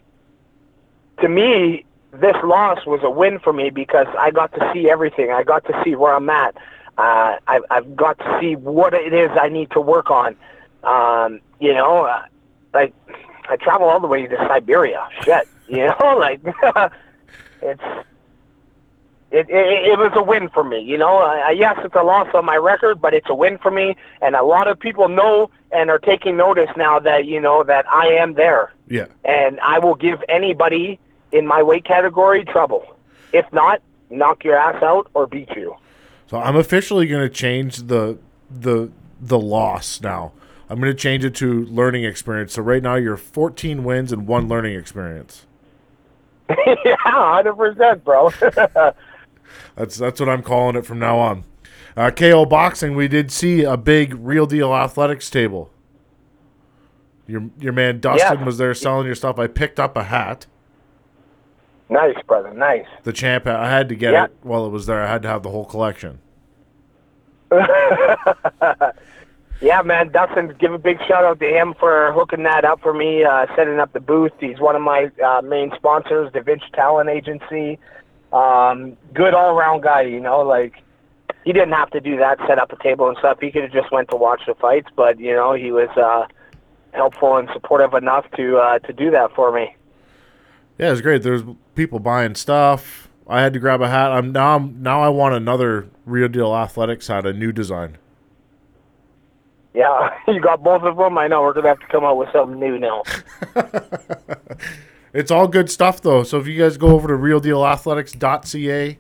to 1.22 1.30
me, 1.30 1.86
this 2.12 2.36
loss 2.44 2.86
was 2.86 3.00
a 3.04 3.10
win 3.10 3.40
for 3.40 3.54
me 3.54 3.70
because 3.70 4.08
I 4.20 4.32
got 4.32 4.54
to 4.54 4.72
see 4.74 4.90
everything. 4.90 5.32
I 5.32 5.44
got 5.44 5.66
to 5.66 5.82
see 5.84 5.96
where 5.96 6.14
I'm 6.14 6.30
at. 6.30 6.56
Uh, 6.98 7.38
I've, 7.48 7.64
I've 7.70 7.96
got 7.96 8.18
to 8.20 8.38
see 8.40 8.56
what 8.56 8.94
it 8.94 9.14
is 9.14 9.30
I 9.40 9.50
need 9.50 9.72
to 9.72 9.82
work 9.82 10.10
on. 10.12 10.36
Um, 10.86 11.40
you 11.60 11.74
know, 11.74 12.06
uh, 12.06 12.24
like 12.74 12.94
I 13.50 13.56
travel 13.58 13.88
all 13.88 14.00
the 14.00 14.08
way 14.08 14.28
to 14.28 14.36
Siberia. 14.48 15.08
Shit, 15.24 15.48
you 15.68 15.86
know, 16.00 16.18
like 16.18 16.42
it's 17.62 17.82
it, 19.32 19.50
it 19.50 19.92
it 19.92 20.00
was 20.00 20.12
a 20.16 20.24
win 20.24 20.50
for 20.50 20.64
me. 20.64 20.80
You 20.82 20.98
know, 20.98 21.18
uh, 21.20 21.50
yes, 21.50 21.78
it's 21.84 21.96
a 21.96 22.04
loss 22.04 22.28
on 22.34 22.46
my 22.46 22.56
record, 22.58 23.02
but 23.02 23.14
it's 23.14 23.30
a 23.30 23.36
win 23.36 23.58
for 23.58 23.72
me, 23.72 23.96
and 24.22 24.36
a 24.36 24.44
lot 24.44 24.68
of 24.68 24.80
people 24.80 25.10
know 25.10 25.50
and 25.72 25.90
are 25.90 26.00
taking 26.00 26.38
notice 26.38 26.70
now 26.78 27.00
that 27.00 27.26
you 27.26 27.42
know 27.42 27.64
that 27.64 27.86
I 27.92 28.08
am 28.08 28.36
there, 28.36 28.72
Yeah. 28.88 29.06
and 29.26 29.60
I 29.62 29.80
will 29.80 29.96
give 29.96 30.24
anybody 30.30 31.00
in 31.32 31.46
my 31.48 31.62
weight 31.64 31.84
category 31.86 32.46
trouble. 32.46 32.86
If 33.34 33.52
not, 33.52 33.82
knock 34.10 34.44
your 34.46 34.56
ass 34.56 34.82
out 34.82 35.10
or 35.14 35.28
beat 35.28 35.50
you. 35.56 35.76
So 36.28 36.38
I'm 36.38 36.56
officially 36.56 37.08
going 37.08 37.24
to 37.28 37.34
change 37.34 37.78
the 37.88 38.18
the 38.50 38.90
the 39.20 39.40
loss 39.40 40.00
now. 40.02 40.32
I'm 40.70 40.80
going 40.80 40.92
to 40.92 40.98
change 40.98 41.24
it 41.24 41.36
to 41.36 41.66
learning 41.66 42.04
experience. 42.06 42.54
So 42.54 42.62
right 42.62 42.82
now 42.82 42.96
you're 42.96 43.18
14 43.18 43.84
wins 43.84 44.12
and 44.12 44.28
one 44.28 44.48
learning 44.48 44.76
experience. 44.78 45.46
yeah, 46.86 46.96
hundred 47.00 47.56
percent, 47.56 48.04
bro. 48.04 48.30
That's 49.76 49.98
that's 49.98 50.20
what 50.20 50.30
I'm 50.30 50.44
calling 50.44 50.76
it 50.76 50.86
from 50.86 51.00
now 51.00 51.18
on. 51.18 51.44
Uh, 51.98 52.12
KO 52.12 52.46
boxing, 52.46 52.96
we 52.96 53.08
did 53.08 53.32
see 53.32 53.64
a 53.64 53.78
big 53.78 54.14
real 54.16 54.46
deal 54.46 54.74
athletics 54.74 55.30
table. 55.30 55.72
Your 57.28 57.50
your 57.60 57.74
man 57.74 58.00
Dustin 58.00 58.40
Yeah. 58.40 58.46
was 58.46 58.58
there 58.60 58.74
selling 58.76 59.06
your 59.08 59.16
stuff. 59.16 59.40
I 59.40 59.48
picked 59.48 59.80
up 59.80 59.98
a 59.98 60.04
hat, 60.04 60.46
nice, 61.90 62.16
brother. 62.28 62.54
Nice. 62.54 62.86
the 63.04 63.14
champ. 63.14 63.48
I 63.48 63.70
had 63.70 63.90
to 63.90 63.96
get 63.96 64.14
Yeah. 64.14 64.26
it 64.26 64.32
while 64.44 64.66
it 64.66 64.70
was 64.70 64.86
there. 64.86 65.02
I 65.02 65.08
had 65.08 65.22
to 65.24 65.28
have 65.28 65.42
the 65.42 65.50
whole 65.50 65.66
collection. 65.66 66.20
Yeah, 69.62 69.82
man, 69.82 70.12
Dustin, 70.12 70.54
give 70.60 70.74
a 70.74 70.78
big 70.78 70.98
shout 71.08 71.24
out 71.24 71.40
to 71.40 71.48
him 71.48 71.74
for 71.80 72.12
hooking 72.14 72.44
that 72.44 72.66
up 72.66 72.82
for 72.82 72.94
me, 72.94 73.24
uh, 73.24 73.46
setting 73.56 73.80
up 73.80 73.94
the 73.94 74.02
booth. 74.02 74.34
He's 74.40 74.60
one 74.60 74.76
of 74.76 74.82
my 74.82 75.10
uh, 75.26 75.42
main 75.42 75.72
sponsors, 75.76 76.32
Da 76.34 76.42
Vinci 76.42 76.66
Talent 76.74 77.10
Agency. 77.10 77.80
Um, 78.34 78.98
good 79.14 79.34
all 79.34 79.58
around 79.58 79.82
guy, 79.82 80.02
you 80.02 80.20
know, 80.20 80.42
like 80.42 80.74
he 81.46 81.54
didn't 81.54 81.72
have 81.72 81.90
to 81.92 82.02
do 82.02 82.18
that, 82.18 82.38
set 82.48 82.60
up 82.60 82.72
a 82.74 82.84
table 82.84 83.08
and 83.08 83.18
stuff. 83.18 83.38
He 83.40 83.50
could 83.50 83.64
have 83.64 83.72
just 83.72 83.92
went 83.92 84.10
to 84.10 84.18
watch 84.18 84.42
the 84.46 84.56
fights, 84.56 84.90
but 84.96 85.20
you 85.20 85.34
know, 85.34 85.54
he 85.54 85.72
was 85.72 85.90
uh, 85.96 86.28
helpful 86.92 87.38
and 87.38 87.48
supportive 87.54 87.94
enough 87.94 88.26
to 88.36 88.58
uh, 88.58 88.80
to 88.80 88.94
do 88.94 89.10
that 89.12 89.34
for 89.34 89.54
me. 89.54 89.76
Yeah, 90.78 90.92
it's 90.92 91.02
great. 91.02 91.24
There's 91.24 91.44
people 91.76 92.00
buying 92.00 92.36
stuff. 92.36 93.08
I 93.28 93.42
had 93.42 93.54
to 93.54 93.60
grab 93.60 93.82
a 93.82 93.88
hat. 93.88 94.12
I'm 94.12 94.32
now. 94.32 94.58
I'm, 94.58 94.84
now 94.84 95.02
I 95.02 95.10
want 95.10 95.34
another 95.36 95.88
real 96.06 96.28
deal 96.28 96.54
athletics 96.54 97.08
hat, 97.08 97.26
a 97.26 97.34
new 97.34 97.52
design. 97.52 97.98
Yeah, 99.76 100.18
you 100.28 100.40
got 100.40 100.64
both 100.64 100.82
of 100.82 100.98
them. 100.98 101.18
I 101.20 101.28
know 101.28 101.44
we're 101.44 101.54
gonna 101.54 101.68
have 101.68 101.80
to 101.80 101.88
come 101.88 102.04
out 102.04 102.18
with 102.18 102.30
something 102.32 102.60
new 102.60 102.80
now. 102.80 103.04
It's 105.16 105.32
all 105.32 105.48
good 105.48 105.72
stuff 105.72 106.02
though. 106.02 106.24
So 106.24 106.40
if 106.40 106.46
you 106.46 106.60
guys 106.62 106.76
go 106.76 106.90
over 106.90 107.08
to 107.08 107.14
realdealathletics.ca 107.14 108.98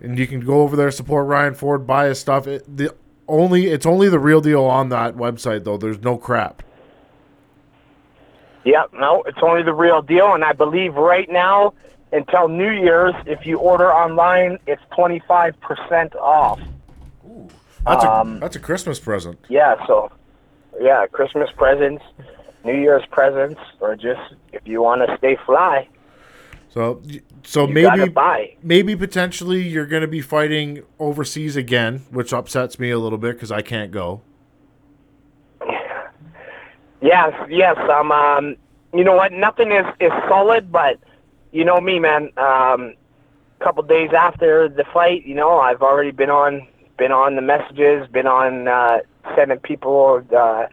and 0.00 0.18
you 0.18 0.26
can 0.28 0.38
go 0.38 0.60
over 0.62 0.76
there, 0.76 0.92
support 0.92 1.26
Ryan 1.26 1.56
Ford, 1.56 1.84
buy 1.84 2.06
his 2.06 2.20
stuff. 2.20 2.46
It, 2.46 2.64
the 2.76 2.94
only 3.26 3.66
it's 3.66 3.86
only 3.86 4.08
the 4.08 4.20
real 4.20 4.40
deal 4.40 4.62
on 4.62 4.88
that 4.90 5.16
website 5.16 5.64
though. 5.64 5.78
There's 5.78 5.98
no 5.98 6.16
crap. 6.16 6.62
Yep, 8.64 8.92
no, 8.94 9.24
it's 9.24 9.38
only 9.42 9.64
the 9.64 9.74
real 9.74 10.00
deal, 10.00 10.32
and 10.34 10.44
I 10.44 10.52
believe 10.52 10.94
right 10.94 11.28
now 11.28 11.74
until 12.12 12.46
New 12.46 12.70
Year's, 12.70 13.14
if 13.26 13.44
you 13.46 13.58
order 13.58 13.92
online, 13.92 14.60
it's 14.68 14.82
twenty 14.94 15.20
five 15.26 15.60
percent 15.60 16.14
off. 16.14 16.60
That's 17.86 18.04
Um, 18.04 18.36
a 18.38 18.40
that's 18.40 18.56
a 18.56 18.60
Christmas 18.60 18.98
present. 19.00 19.38
Yeah, 19.48 19.76
so 19.86 20.10
yeah, 20.80 21.06
Christmas 21.06 21.50
presents, 21.56 22.02
New 22.64 22.74
Year's 22.74 23.04
presents, 23.10 23.60
or 23.80 23.96
just 23.96 24.20
if 24.52 24.62
you 24.66 24.82
want 24.82 25.02
to 25.08 25.16
stay 25.18 25.36
fly, 25.46 25.88
So 26.68 27.02
so 27.44 27.66
maybe 27.66 28.18
maybe 28.62 28.96
potentially 28.96 29.62
you're 29.66 29.86
going 29.86 30.02
to 30.02 30.08
be 30.08 30.20
fighting 30.20 30.82
overseas 30.98 31.56
again, 31.56 32.06
which 32.10 32.32
upsets 32.32 32.78
me 32.78 32.90
a 32.90 32.98
little 32.98 33.18
bit 33.18 33.34
because 33.36 33.52
I 33.52 33.62
can't 33.62 33.90
go. 33.92 34.22
Yes, 37.00 37.32
yes. 37.50 37.76
Um, 37.90 38.10
um, 38.10 38.56
you 38.94 39.04
know 39.04 39.14
what? 39.14 39.32
Nothing 39.32 39.72
is 39.72 39.86
is 40.00 40.12
solid, 40.28 40.72
but 40.72 40.98
you 41.52 41.64
know 41.64 41.80
me, 41.80 41.98
man. 41.98 42.30
Um, 42.36 42.94
a 43.60 43.64
couple 43.64 43.82
days 43.82 44.10
after 44.16 44.68
the 44.68 44.84
fight, 44.92 45.24
you 45.26 45.34
know, 45.34 45.58
I've 45.58 45.82
already 45.82 46.10
been 46.10 46.30
on 46.30 46.66
been 46.96 47.12
on 47.12 47.36
the 47.36 47.42
messages, 47.42 48.08
been 48.08 48.26
on 48.26 48.68
uh, 48.68 48.98
sending 49.34 49.58
people 49.58 50.22
uh, 50.36 50.66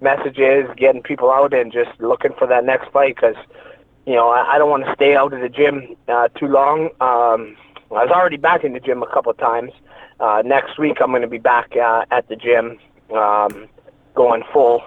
messages, 0.00 0.68
getting 0.76 1.02
people 1.02 1.30
out, 1.30 1.52
and 1.52 1.72
just 1.72 1.90
looking 2.00 2.32
for 2.38 2.46
that 2.46 2.64
next 2.64 2.90
fight 2.92 3.16
because 3.16 3.36
you 4.06 4.14
know 4.14 4.28
I, 4.28 4.54
I 4.54 4.58
don't 4.58 4.70
want 4.70 4.84
to 4.84 4.94
stay 4.94 5.16
out 5.16 5.32
of 5.32 5.40
the 5.40 5.48
gym 5.48 5.96
uh, 6.08 6.28
too 6.28 6.46
long. 6.46 6.86
Um, 7.00 7.56
I 7.90 8.04
was 8.04 8.10
already 8.10 8.36
back 8.36 8.64
in 8.64 8.72
the 8.72 8.80
gym 8.80 9.02
a 9.02 9.06
couple 9.06 9.30
of 9.30 9.38
times. 9.38 9.72
Uh, 10.18 10.42
next 10.44 10.78
week, 10.78 10.96
I'm 11.00 11.10
going 11.10 11.22
to 11.22 11.28
be 11.28 11.38
back 11.38 11.76
uh, 11.76 12.04
at 12.10 12.26
the 12.28 12.36
gym, 12.36 12.78
um, 13.14 13.68
going 14.14 14.42
full 14.52 14.82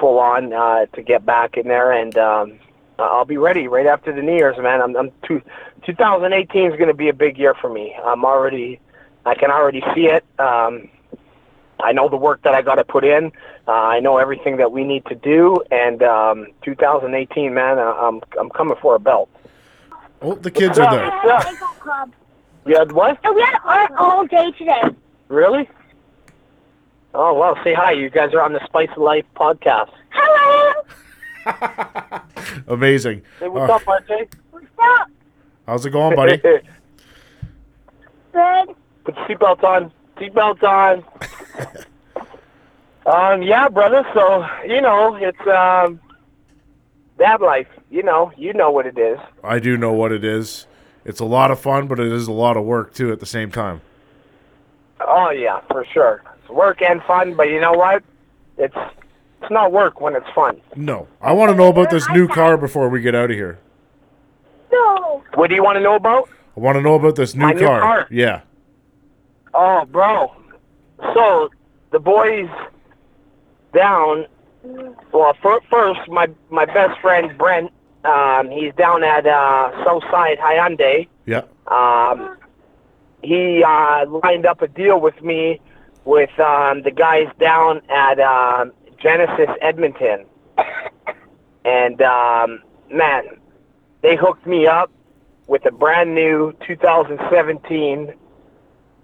full 0.00 0.18
on 0.18 0.52
uh, 0.52 0.86
to 0.86 1.02
get 1.02 1.24
back 1.24 1.56
in 1.56 1.68
there, 1.68 1.92
and 1.92 2.16
um, 2.18 2.58
I'll 2.98 3.24
be 3.24 3.36
ready 3.36 3.68
right 3.68 3.86
after 3.86 4.12
the 4.12 4.22
New 4.22 4.36
Year's, 4.36 4.58
man. 4.58 4.80
I'm, 4.80 4.96
I'm 4.96 5.10
two, 5.26 5.42
2018 5.86 6.72
is 6.72 6.76
going 6.76 6.88
to 6.88 6.94
be 6.94 7.08
a 7.08 7.14
big 7.14 7.38
year 7.38 7.54
for 7.60 7.72
me. 7.72 7.94
I'm 8.04 8.24
already, 8.24 8.80
I 9.26 9.34
can 9.34 9.50
already 9.50 9.82
see 9.94 10.06
it. 10.06 10.24
Um, 10.38 10.88
I 11.80 11.92
know 11.92 12.08
the 12.08 12.16
work 12.16 12.42
that 12.42 12.54
I 12.54 12.62
got 12.62 12.76
to 12.76 12.84
put 12.84 13.04
in. 13.04 13.32
Uh, 13.66 13.72
I 13.72 14.00
know 14.00 14.18
everything 14.18 14.56
that 14.58 14.70
we 14.72 14.84
need 14.84 15.04
to 15.06 15.14
do, 15.14 15.62
and 15.70 16.02
um, 16.02 16.46
2018, 16.62 17.52
man, 17.54 17.78
I- 17.78 17.82
I'm 18.08 18.20
I'm 18.38 18.50
coming 18.50 18.76
for 18.80 18.94
a 18.94 18.98
belt. 18.98 19.28
Oh, 20.22 20.34
the 20.34 20.50
kids 20.50 20.78
are 20.78 20.90
there. 20.90 21.06
Yeah. 21.26 21.42
Club. 21.80 22.12
You 22.66 22.76
had 22.78 22.92
what? 22.92 23.18
So 23.22 23.32
we 23.32 23.42
had 23.42 23.58
art 23.64 23.92
all 23.98 24.26
day 24.26 24.50
today. 24.52 24.82
Really? 25.28 25.68
Oh 27.14 27.34
well, 27.34 27.56
say 27.62 27.74
hi. 27.74 27.92
You 27.92 28.08
guys 28.10 28.32
are 28.34 28.40
on 28.42 28.52
the 28.54 28.64
Spice 28.64 28.88
of 28.96 29.02
Life 29.02 29.26
podcast. 29.36 29.90
Hello. 30.10 30.82
Amazing. 32.68 33.22
Hey, 33.38 33.48
what's 33.48 33.70
Uh, 33.70 33.74
up, 33.76 33.82
RJ? 33.82 34.32
What's 34.50 34.66
up? 34.82 35.08
how's 35.66 35.84
it 35.86 35.90
going, 35.90 36.16
buddy? 36.16 36.36
Good. 38.32 38.74
Put 39.04 39.16
your 39.16 39.26
seatbelt 39.38 39.62
on. 39.64 39.92
Seatbelt 40.16 40.62
on. 40.62 41.04
um, 43.06 43.42
yeah, 43.42 43.68
brother. 43.68 44.06
So 44.14 44.46
you 44.66 44.80
know, 44.80 45.14
it's 45.16 45.40
um, 45.46 46.00
that 47.18 47.40
life. 47.40 47.68
You 47.90 48.02
know, 48.02 48.32
you 48.36 48.52
know 48.52 48.70
what 48.70 48.86
it 48.86 48.98
is. 48.98 49.18
I 49.42 49.58
do 49.58 49.76
know 49.76 49.92
what 49.92 50.12
it 50.12 50.24
is. 50.24 50.66
It's 51.04 51.20
a 51.20 51.24
lot 51.24 51.50
of 51.50 51.60
fun, 51.60 51.86
but 51.86 52.00
it 52.00 52.10
is 52.10 52.28
a 52.28 52.32
lot 52.32 52.56
of 52.56 52.64
work 52.64 52.94
too 52.94 53.12
at 53.12 53.20
the 53.20 53.26
same 53.26 53.50
time. 53.50 53.82
Oh 55.00 55.30
yeah, 55.30 55.60
for 55.70 55.84
sure. 55.92 56.22
It's 56.40 56.48
work 56.50 56.80
and 56.82 57.02
fun, 57.02 57.34
but 57.34 57.48
you 57.48 57.60
know 57.60 57.72
what? 57.72 58.02
It's 58.56 58.76
it's 59.42 59.50
not 59.50 59.72
work 59.72 60.00
when 60.00 60.16
it's 60.16 60.28
fun. 60.34 60.60
No, 60.74 61.06
I 61.20 61.32
want 61.32 61.50
to 61.50 61.56
know 61.56 61.68
about 61.68 61.90
this 61.90 62.08
new 62.10 62.26
car 62.26 62.56
before 62.56 62.88
we 62.88 63.00
get 63.02 63.14
out 63.14 63.30
of 63.30 63.36
here. 63.36 63.58
No. 64.72 65.22
What 65.34 65.50
do 65.50 65.54
you 65.54 65.62
want 65.62 65.76
to 65.76 65.82
know 65.82 65.96
about? 65.96 66.28
I 66.56 66.60
want 66.60 66.76
to 66.76 66.82
know 66.82 66.94
about 66.94 67.16
this 67.16 67.34
new 67.34 67.44
My 67.46 67.52
new 67.52 67.66
car. 67.66 67.80
car? 67.80 68.06
Yeah. 68.10 68.40
Oh, 69.54 69.84
bro. 69.86 70.34
So 71.14 71.50
the 71.92 72.00
boys 72.00 72.48
down. 73.72 74.26
Well, 75.12 75.34
fir- 75.42 75.60
first, 75.70 76.00
my 76.08 76.28
my 76.50 76.64
best 76.64 77.00
friend 77.00 77.36
Brent. 77.38 77.70
Um, 78.04 78.50
he's 78.50 78.74
down 78.74 79.02
at 79.02 79.26
uh, 79.26 79.84
Southside 79.84 80.38
Hyundai. 80.38 81.08
Yeah. 81.24 81.42
Um, 81.68 82.36
he 83.22 83.62
uh, 83.66 84.04
lined 84.22 84.44
up 84.44 84.60
a 84.60 84.68
deal 84.68 85.00
with 85.00 85.22
me 85.22 85.60
with 86.04 86.38
um, 86.38 86.82
the 86.82 86.90
guys 86.90 87.28
down 87.40 87.80
at 87.88 88.20
um, 88.20 88.72
Genesis 88.98 89.48
Edmonton, 89.62 90.26
and 91.64 92.02
um, 92.02 92.62
man, 92.90 93.24
they 94.02 94.16
hooked 94.16 94.46
me 94.46 94.66
up 94.66 94.90
with 95.46 95.64
a 95.66 95.70
brand 95.70 96.14
new 96.14 96.54
2017 96.66 98.12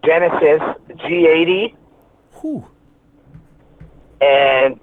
Genesis 0.04 0.60
G80, 0.90 1.74
Whew. 2.40 2.66
and 4.20 4.78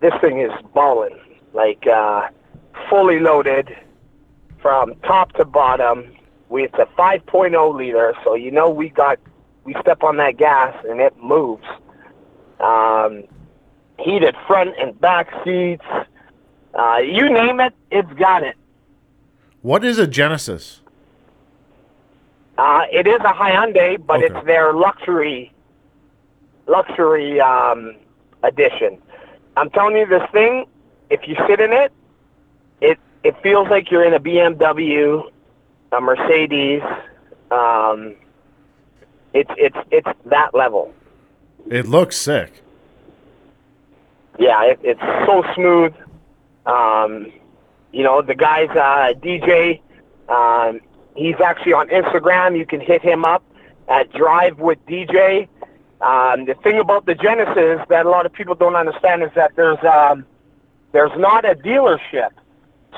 this 0.00 0.12
thing 0.20 0.40
is 0.40 0.50
balling, 0.74 1.18
like 1.54 1.86
uh, 1.86 2.28
fully 2.90 3.18
loaded 3.20 3.76
from 4.60 4.94
top 5.06 5.32
to 5.34 5.44
bottom. 5.44 6.14
with 6.48 6.72
a 6.78 6.86
5.0 6.98 7.74
liter, 7.76 8.14
so 8.24 8.34
you 8.34 8.50
know 8.50 8.70
we 8.70 8.88
got 8.88 9.18
we 9.64 9.74
step 9.82 10.02
on 10.02 10.16
that 10.16 10.38
gas 10.38 10.74
and 10.88 10.98
it 11.00 11.14
moves. 11.22 11.66
Um, 12.58 13.24
heated 13.98 14.34
front 14.46 14.70
and 14.80 14.98
back 14.98 15.28
seats, 15.44 15.84
uh, 16.74 16.96
you 16.98 17.28
name 17.30 17.60
it, 17.60 17.74
it's 17.90 18.10
got 18.14 18.42
it. 18.42 18.56
What 19.60 19.84
is 19.84 19.98
a 19.98 20.06
Genesis? 20.06 20.80
Uh, 22.58 22.82
it 22.92 23.06
is 23.06 23.20
a 23.20 23.32
Hyundai, 23.32 24.04
but 24.04 24.22
Okay. 24.22 24.34
it's 24.34 24.46
their 24.46 24.72
luxury 24.72 25.52
luxury 26.66 27.40
um, 27.40 27.94
edition. 28.42 28.98
I'm 29.56 29.70
telling 29.70 29.96
you, 29.96 30.06
this 30.06 30.28
thing, 30.32 30.66
if 31.08 31.26
you 31.26 31.36
sit 31.48 31.60
in 31.60 31.72
it, 31.72 31.92
it 32.80 32.98
it 33.24 33.34
feels 33.42 33.68
like 33.68 33.90
you're 33.90 34.04
in 34.04 34.12
a 34.12 34.20
BMW, 34.20 35.22
a 35.92 36.00
Mercedes. 36.00 36.82
Um, 37.50 38.16
it's 39.32 39.50
it's 39.56 39.76
it's 39.90 40.08
that 40.26 40.52
level. 40.52 40.92
It 41.70 41.86
looks 41.86 42.16
sick. 42.16 42.62
Yeah, 44.38 44.62
it, 44.64 44.80
it's 44.82 45.00
so 45.26 45.44
smooth. 45.54 45.94
Um, 46.66 47.32
you 47.92 48.02
know, 48.02 48.20
the 48.20 48.34
guy's 48.34 48.70
uh, 48.70 49.14
DJ. 49.20 49.80
Um, 50.28 50.80
he's 51.18 51.40
actually 51.44 51.72
on 51.72 51.88
Instagram. 51.88 52.56
You 52.56 52.64
can 52.64 52.80
hit 52.80 53.02
him 53.02 53.24
up 53.24 53.42
at 53.88 54.10
Drive 54.12 54.58
with 54.58 54.78
DJ. 54.86 55.48
Um, 56.00 56.44
the 56.44 56.54
thing 56.62 56.78
about 56.78 57.06
the 57.06 57.14
Genesis 57.14 57.84
that 57.88 58.06
a 58.06 58.08
lot 58.08 58.24
of 58.24 58.32
people 58.32 58.54
don't 58.54 58.76
understand 58.76 59.22
is 59.22 59.30
that 59.34 59.50
there's 59.56 59.82
um, 59.84 60.24
there's 60.92 61.16
not 61.18 61.44
a 61.44 61.54
dealership. 61.54 62.30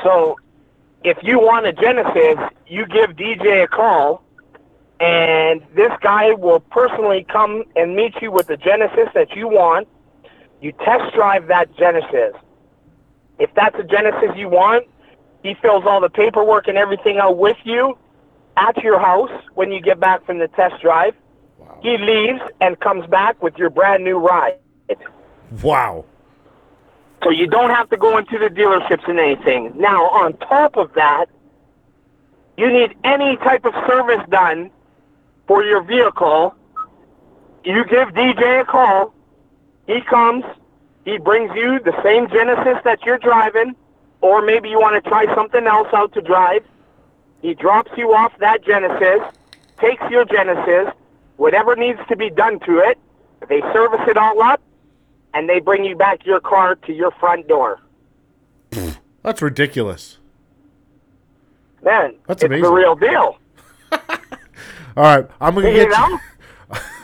So 0.03 0.37
if 1.03 1.17
you 1.23 1.39
want 1.39 1.67
a 1.67 1.73
Genesis, 1.73 2.37
you 2.67 2.87
give 2.87 3.17
DJ 3.17 3.65
a 3.65 3.67
call, 3.67 4.23
and 5.01 5.63
this 5.75 5.93
guy 6.03 6.33
will 6.33 6.61
personally 6.61 7.25
come 7.25 7.65
and 7.75 7.97
meet 7.97 8.15
you 8.21 8.31
with 8.31 8.49
the 8.49 8.59
Genesis 8.59 9.09
that 9.15 9.35
you 9.35 9.49
want. 9.49 9.89
You 10.61 10.73
test 10.73 11.15
drive 11.15 11.47
that 11.47 11.75
Genesis. 11.77 12.35
If 13.39 13.49
that's 13.55 13.77
a 13.79 13.83
Genesis 13.85 14.37
you 14.37 14.51
want, 14.51 14.87
he 15.43 15.55
fills 15.55 15.85
all 15.87 16.03
the 16.03 16.11
paperwork 16.11 16.69
and 16.69 16.77
everything 16.77 17.17
out 17.17 17.39
with 17.39 17.57
you 17.65 17.97
at 18.57 18.77
your 18.79 18.99
house 18.99 19.31
when 19.55 19.73
you 19.73 19.81
get 19.81 20.01
back 20.01 20.25
from 20.27 20.39
the 20.39 20.49
test 20.49 20.81
drive. 20.83 21.15
He 21.83 21.97
leaves 21.97 22.41
and 22.61 22.79
comes 22.81 23.07
back 23.07 23.43
with 23.43 23.57
your 23.57 23.71
brand 23.71 24.05
new 24.05 24.19
ride. 24.19 24.59
Wow. 25.63 26.05
So 27.23 27.31
you 27.31 27.47
don't 27.47 27.71
have 27.71 27.89
to 27.91 27.97
go 27.97 28.19
into 28.19 28.39
the 28.39 28.49
dealerships 28.49 29.09
and 29.09 29.19
anything. 29.19 29.73
Now, 29.77 30.09
on 30.09 30.37
top 30.39 30.77
of 30.77 30.93
that, 30.95 31.27
you 32.57 32.71
need 32.71 32.95
any 33.05 33.37
type 33.39 33.65
of 33.65 33.73
service 33.87 34.27
done 34.29 34.71
for 35.47 35.65
your 35.65 35.83
vehicle. 35.83 36.55
You 37.65 37.85
give 37.85 38.09
DJ 38.09 38.63
a 38.63 38.65
call. 38.65 39.15
He 39.87 40.01
comes. 40.03 40.45
He 41.05 41.19
brings 41.19 41.51
you 41.55 41.81
the 41.81 41.95
same 42.03 42.29
Genesis 42.29 42.77
that 42.85 43.05
you're 43.05 43.19
driving, 43.19 43.75
or 44.21 44.43
maybe 44.43 44.69
you 44.69 44.79
want 44.79 45.03
to 45.03 45.09
try 45.09 45.35
something 45.35 45.67
else 45.67 45.89
out 45.93 46.13
to 46.15 46.21
drive. 46.21 46.63
He 47.43 47.55
drops 47.55 47.91
you 47.97 48.13
off 48.15 48.33
that 48.39 48.65
Genesis, 48.65 49.21
takes 49.81 50.03
your 50.11 50.25
Genesis, 50.25 50.93
whatever 51.37 51.75
needs 51.77 51.99
to 52.09 52.17
be 52.17 52.31
done 52.31 52.61
to 52.61 52.79
it. 52.79 52.99
They 53.49 53.61
service 53.73 54.01
it 54.07 54.17
all 54.17 54.43
up, 54.43 54.61
and 55.33 55.49
they 55.49 55.61
bring 55.61 55.85
you 55.85 55.97
back 55.97 56.27
your 56.27 56.41
car 56.41 56.75
to 56.75 56.93
your 56.93 57.11
front 57.13 57.49
door. 57.49 57.81
That's 59.23 59.41
ridiculous. 59.43 60.19
Man, 61.83 62.15
That's 62.27 62.43
it's 62.43 62.47
amazing. 62.47 62.63
the 62.65 62.73
real 62.73 62.95
deal. 62.95 63.39
All 64.97 65.05
right, 65.05 65.27
I'm 65.41 65.55
gonna 65.55 65.71
You 65.71 65.89
get 65.89 65.89
know? 65.91 66.19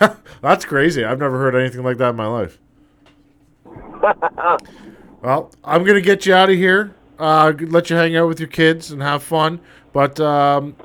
you. 0.00 0.08
That's 0.42 0.64
crazy. 0.66 1.02
I've 1.04 1.18
never 1.18 1.38
heard 1.38 1.54
anything 1.54 1.82
like 1.82 1.96
that 1.98 2.10
in 2.10 2.16
my 2.16 2.26
life. 2.26 2.58
well, 5.22 5.50
I'm 5.64 5.84
gonna 5.84 6.00
get 6.02 6.26
you 6.26 6.34
out 6.34 6.50
of 6.50 6.56
here. 6.56 6.94
Uh, 7.18 7.52
let 7.60 7.88
you 7.88 7.96
hang 7.96 8.16
out 8.16 8.28
with 8.28 8.38
your 8.38 8.48
kids 8.48 8.90
and 8.90 9.00
have 9.02 9.22
fun. 9.22 9.60
But 9.96 10.20
um, 10.20 10.76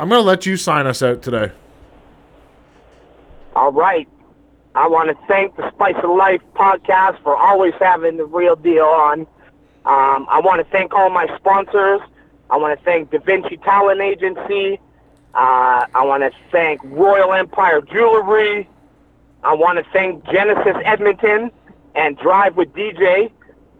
I'm 0.00 0.08
gonna 0.08 0.22
let 0.22 0.44
you 0.44 0.56
sign 0.56 0.88
us 0.88 1.00
out 1.00 1.22
today. 1.22 1.52
All 3.54 3.70
right. 3.70 4.08
I 4.74 4.88
want 4.88 5.08
to 5.08 5.26
thank 5.28 5.54
the 5.54 5.70
Spice 5.70 5.94
of 6.02 6.10
Life 6.10 6.40
podcast 6.56 7.22
for 7.22 7.36
always 7.36 7.74
having 7.78 8.16
the 8.16 8.24
real 8.24 8.56
deal 8.56 8.82
on. 8.86 9.20
Um, 9.84 10.26
I 10.28 10.40
want 10.42 10.58
to 10.58 10.72
thank 10.72 10.92
all 10.94 11.10
my 11.10 11.28
sponsors. 11.36 12.00
I 12.50 12.56
want 12.56 12.76
to 12.76 12.84
thank 12.84 13.12
Da 13.12 13.20
Vinci 13.20 13.56
Talent 13.58 14.00
Agency. 14.00 14.80
Uh, 15.32 15.86
I 15.94 16.02
want 16.02 16.24
to 16.24 16.32
thank 16.50 16.80
Royal 16.82 17.34
Empire 17.34 17.80
Jewelry. 17.82 18.68
I 19.44 19.54
want 19.54 19.78
to 19.78 19.84
thank 19.92 20.24
Genesis 20.24 20.74
Edmonton 20.84 21.52
and 21.94 22.18
Drive 22.18 22.56
with 22.56 22.72
DJ. 22.72 23.30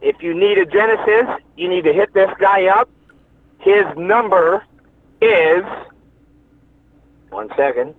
If 0.00 0.22
you 0.22 0.32
need 0.32 0.58
a 0.58 0.64
Genesis, 0.64 1.42
you 1.56 1.68
need 1.68 1.82
to 1.82 1.92
hit 1.92 2.14
this 2.14 2.30
guy 2.38 2.66
up. 2.66 2.88
His 3.58 3.84
number 3.96 4.62
is 5.20 5.64
one 7.30 7.48
second. 7.56 7.94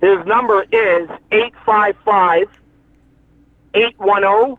His 0.00 0.24
number 0.26 0.62
is 0.62 1.08
855 1.32 2.48
810 3.74 4.56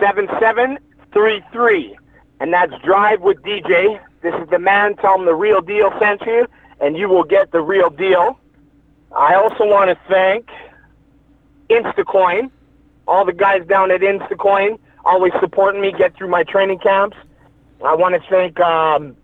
7733. 0.00 1.96
And 2.40 2.52
that's 2.52 2.72
Drive 2.84 3.20
with 3.20 3.40
DJ. 3.42 4.00
This 4.22 4.34
is 4.34 4.48
the 4.50 4.58
man. 4.58 4.96
Tell 4.96 5.18
him 5.18 5.24
the 5.24 5.34
real 5.34 5.60
deal 5.60 5.92
sent 6.00 6.22
you, 6.22 6.46
and 6.80 6.96
you 6.96 7.08
will 7.08 7.24
get 7.24 7.52
the 7.52 7.60
real 7.60 7.90
deal. 7.90 8.38
I 9.14 9.34
also 9.34 9.66
want 9.66 9.90
to 9.90 9.98
thank 10.08 10.48
Instacoin, 11.70 12.50
all 13.06 13.24
the 13.24 13.32
guys 13.32 13.66
down 13.66 13.90
at 13.90 14.00
Instacoin, 14.00 14.78
always 15.04 15.32
supporting 15.40 15.80
me 15.80 15.92
get 15.92 16.16
through 16.16 16.28
my 16.28 16.44
training 16.44 16.78
camps. 16.78 17.16
I 17.84 17.94
want 17.94 18.14
to 18.14 18.28
thank 18.30 18.58
um, 18.60 19.16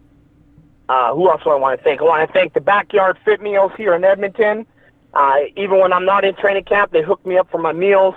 uh, 0.89 1.15
who 1.15 1.29
else 1.31 1.43
do 1.45 1.51
I 1.51 1.57
want 1.57 1.79
to 1.79 1.85
thank? 1.85 2.01
I 2.01 2.05
want 2.05 2.27
to 2.27 2.33
thank 2.33 2.55
the 2.55 2.61
Backyard 2.61 3.19
Fit 3.25 3.41
Meals 3.41 3.73
here 3.77 3.95
in 3.95 4.05
Edmonton. 4.05 4.67
Uh, 5.15 5.37
even 5.57 5.79
when 5.79 5.93
I'm 5.93 6.05
not 6.05 6.25
in 6.25 6.35
training 6.35 6.65
camp, 6.65 6.93
they 6.93 7.03
hook 7.03 7.25
me 7.27 7.39
up 7.39 7.51
for 7.51 7.59
my 7.59 7.73
meals. 7.73 8.15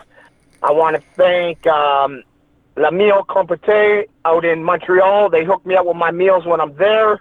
I 0.64 0.72
want 0.72 0.96
to 0.96 1.04
thank 1.16 1.66
um, 1.68 2.24
La 2.78 2.92
Meal 2.92 3.24
Comporte 3.24 4.10
out 4.26 4.46
in 4.46 4.64
Montreal. 4.64 5.30
They 5.30 5.44
hook 5.44 5.66
me 5.66 5.76
up 5.76 5.86
with 5.86 5.98
my 5.98 6.12
meals 6.12 6.46
when 6.46 6.62
I'm 6.62 6.76
there. 6.76 7.20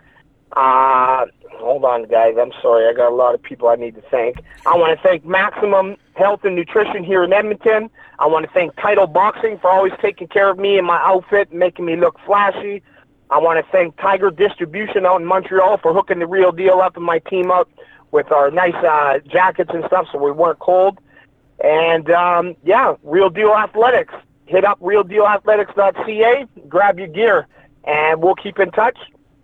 Uh, 0.53 1.27
hold 1.53 1.85
on, 1.85 2.05
guys. 2.05 2.35
I'm 2.39 2.53
sorry. 2.61 2.89
I 2.89 2.93
got 2.93 3.11
a 3.11 3.15
lot 3.15 3.35
of 3.35 3.43
people 3.43 3.69
I 3.69 3.77
need 3.77 3.95
to 3.95 4.03
thank. 4.03 4.43
I 4.67 4.77
want 4.77 4.97
to 4.97 5.03
thank 5.03 5.25
Maximum 5.25 5.97
Health 6.15 6.45
and 6.45 6.57
Nutrition 6.57 7.05
here 7.05 7.25
in 7.25 7.33
Edmonton. 7.33 7.91
I 8.19 8.27
want 8.27 8.47
to 8.47 8.53
thank 8.53 8.77
Title 8.77 9.07
Boxing 9.07 9.59
for 9.59 9.71
always 9.71 9.93
taking 10.01 10.29
care 10.29 10.51
of 10.51 10.59
me 10.59 10.77
and 10.77 10.87
my 10.87 10.99
outfit, 10.99 11.53
making 11.53 11.87
me 11.87 11.97
look 11.97 12.19
flashy. 12.27 12.83
I 13.31 13.39
want 13.39 13.65
to 13.65 13.73
thank 13.73 13.97
Tiger 13.97 14.31
Distribution 14.31 15.07
out 15.07 15.21
in 15.21 15.27
Montreal 15.27 15.79
for 15.79 15.95
hooking 15.95 16.19
the 16.19 16.27
real 16.27 16.51
deal 16.51 16.81
up 16.81 16.97
and 16.97 17.05
my 17.05 17.21
team 17.21 17.51
up 17.51 17.71
with 18.11 18.33
our 18.33 18.51
nice 18.51 18.75
uh, 18.75 19.21
jackets 19.29 19.71
and 19.73 19.85
stuff 19.87 20.09
so 20.11 20.19
we 20.19 20.33
weren't 20.33 20.59
cold. 20.59 20.99
And 21.63 22.11
um, 22.11 22.57
yeah, 22.65 22.95
Real 23.03 23.31
Deal 23.31 23.55
Athletics. 23.55 24.15
Hit 24.47 24.65
up 24.65 24.81
realdealathletics.ca, 24.81 26.47
grab 26.69 26.99
your 26.99 27.07
gear, 27.07 27.47
and 27.85 28.21
we'll 28.21 28.35
keep 28.35 28.59
in 28.59 28.73
touch. 28.73 28.99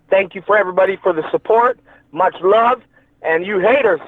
Thank 0.09 0.35
you 0.35 0.41
for 0.45 0.57
everybody 0.57 0.97
for 0.97 1.13
the 1.13 1.23
support. 1.31 1.79
Much 2.11 2.35
love. 2.41 2.81
And 3.21 3.45
you 3.45 3.59
haters, 3.59 4.01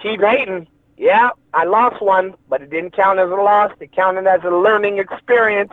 keep 0.00 0.20
hating. 0.20 0.68
Yeah, 0.96 1.30
I 1.52 1.64
lost 1.64 2.00
one, 2.00 2.34
but 2.48 2.62
it 2.62 2.70
didn't 2.70 2.92
count 2.92 3.18
as 3.18 3.28
a 3.28 3.34
loss. 3.34 3.72
It 3.80 3.90
counted 3.90 4.28
as 4.28 4.44
a 4.44 4.50
learning 4.50 4.98
experience. 4.98 5.72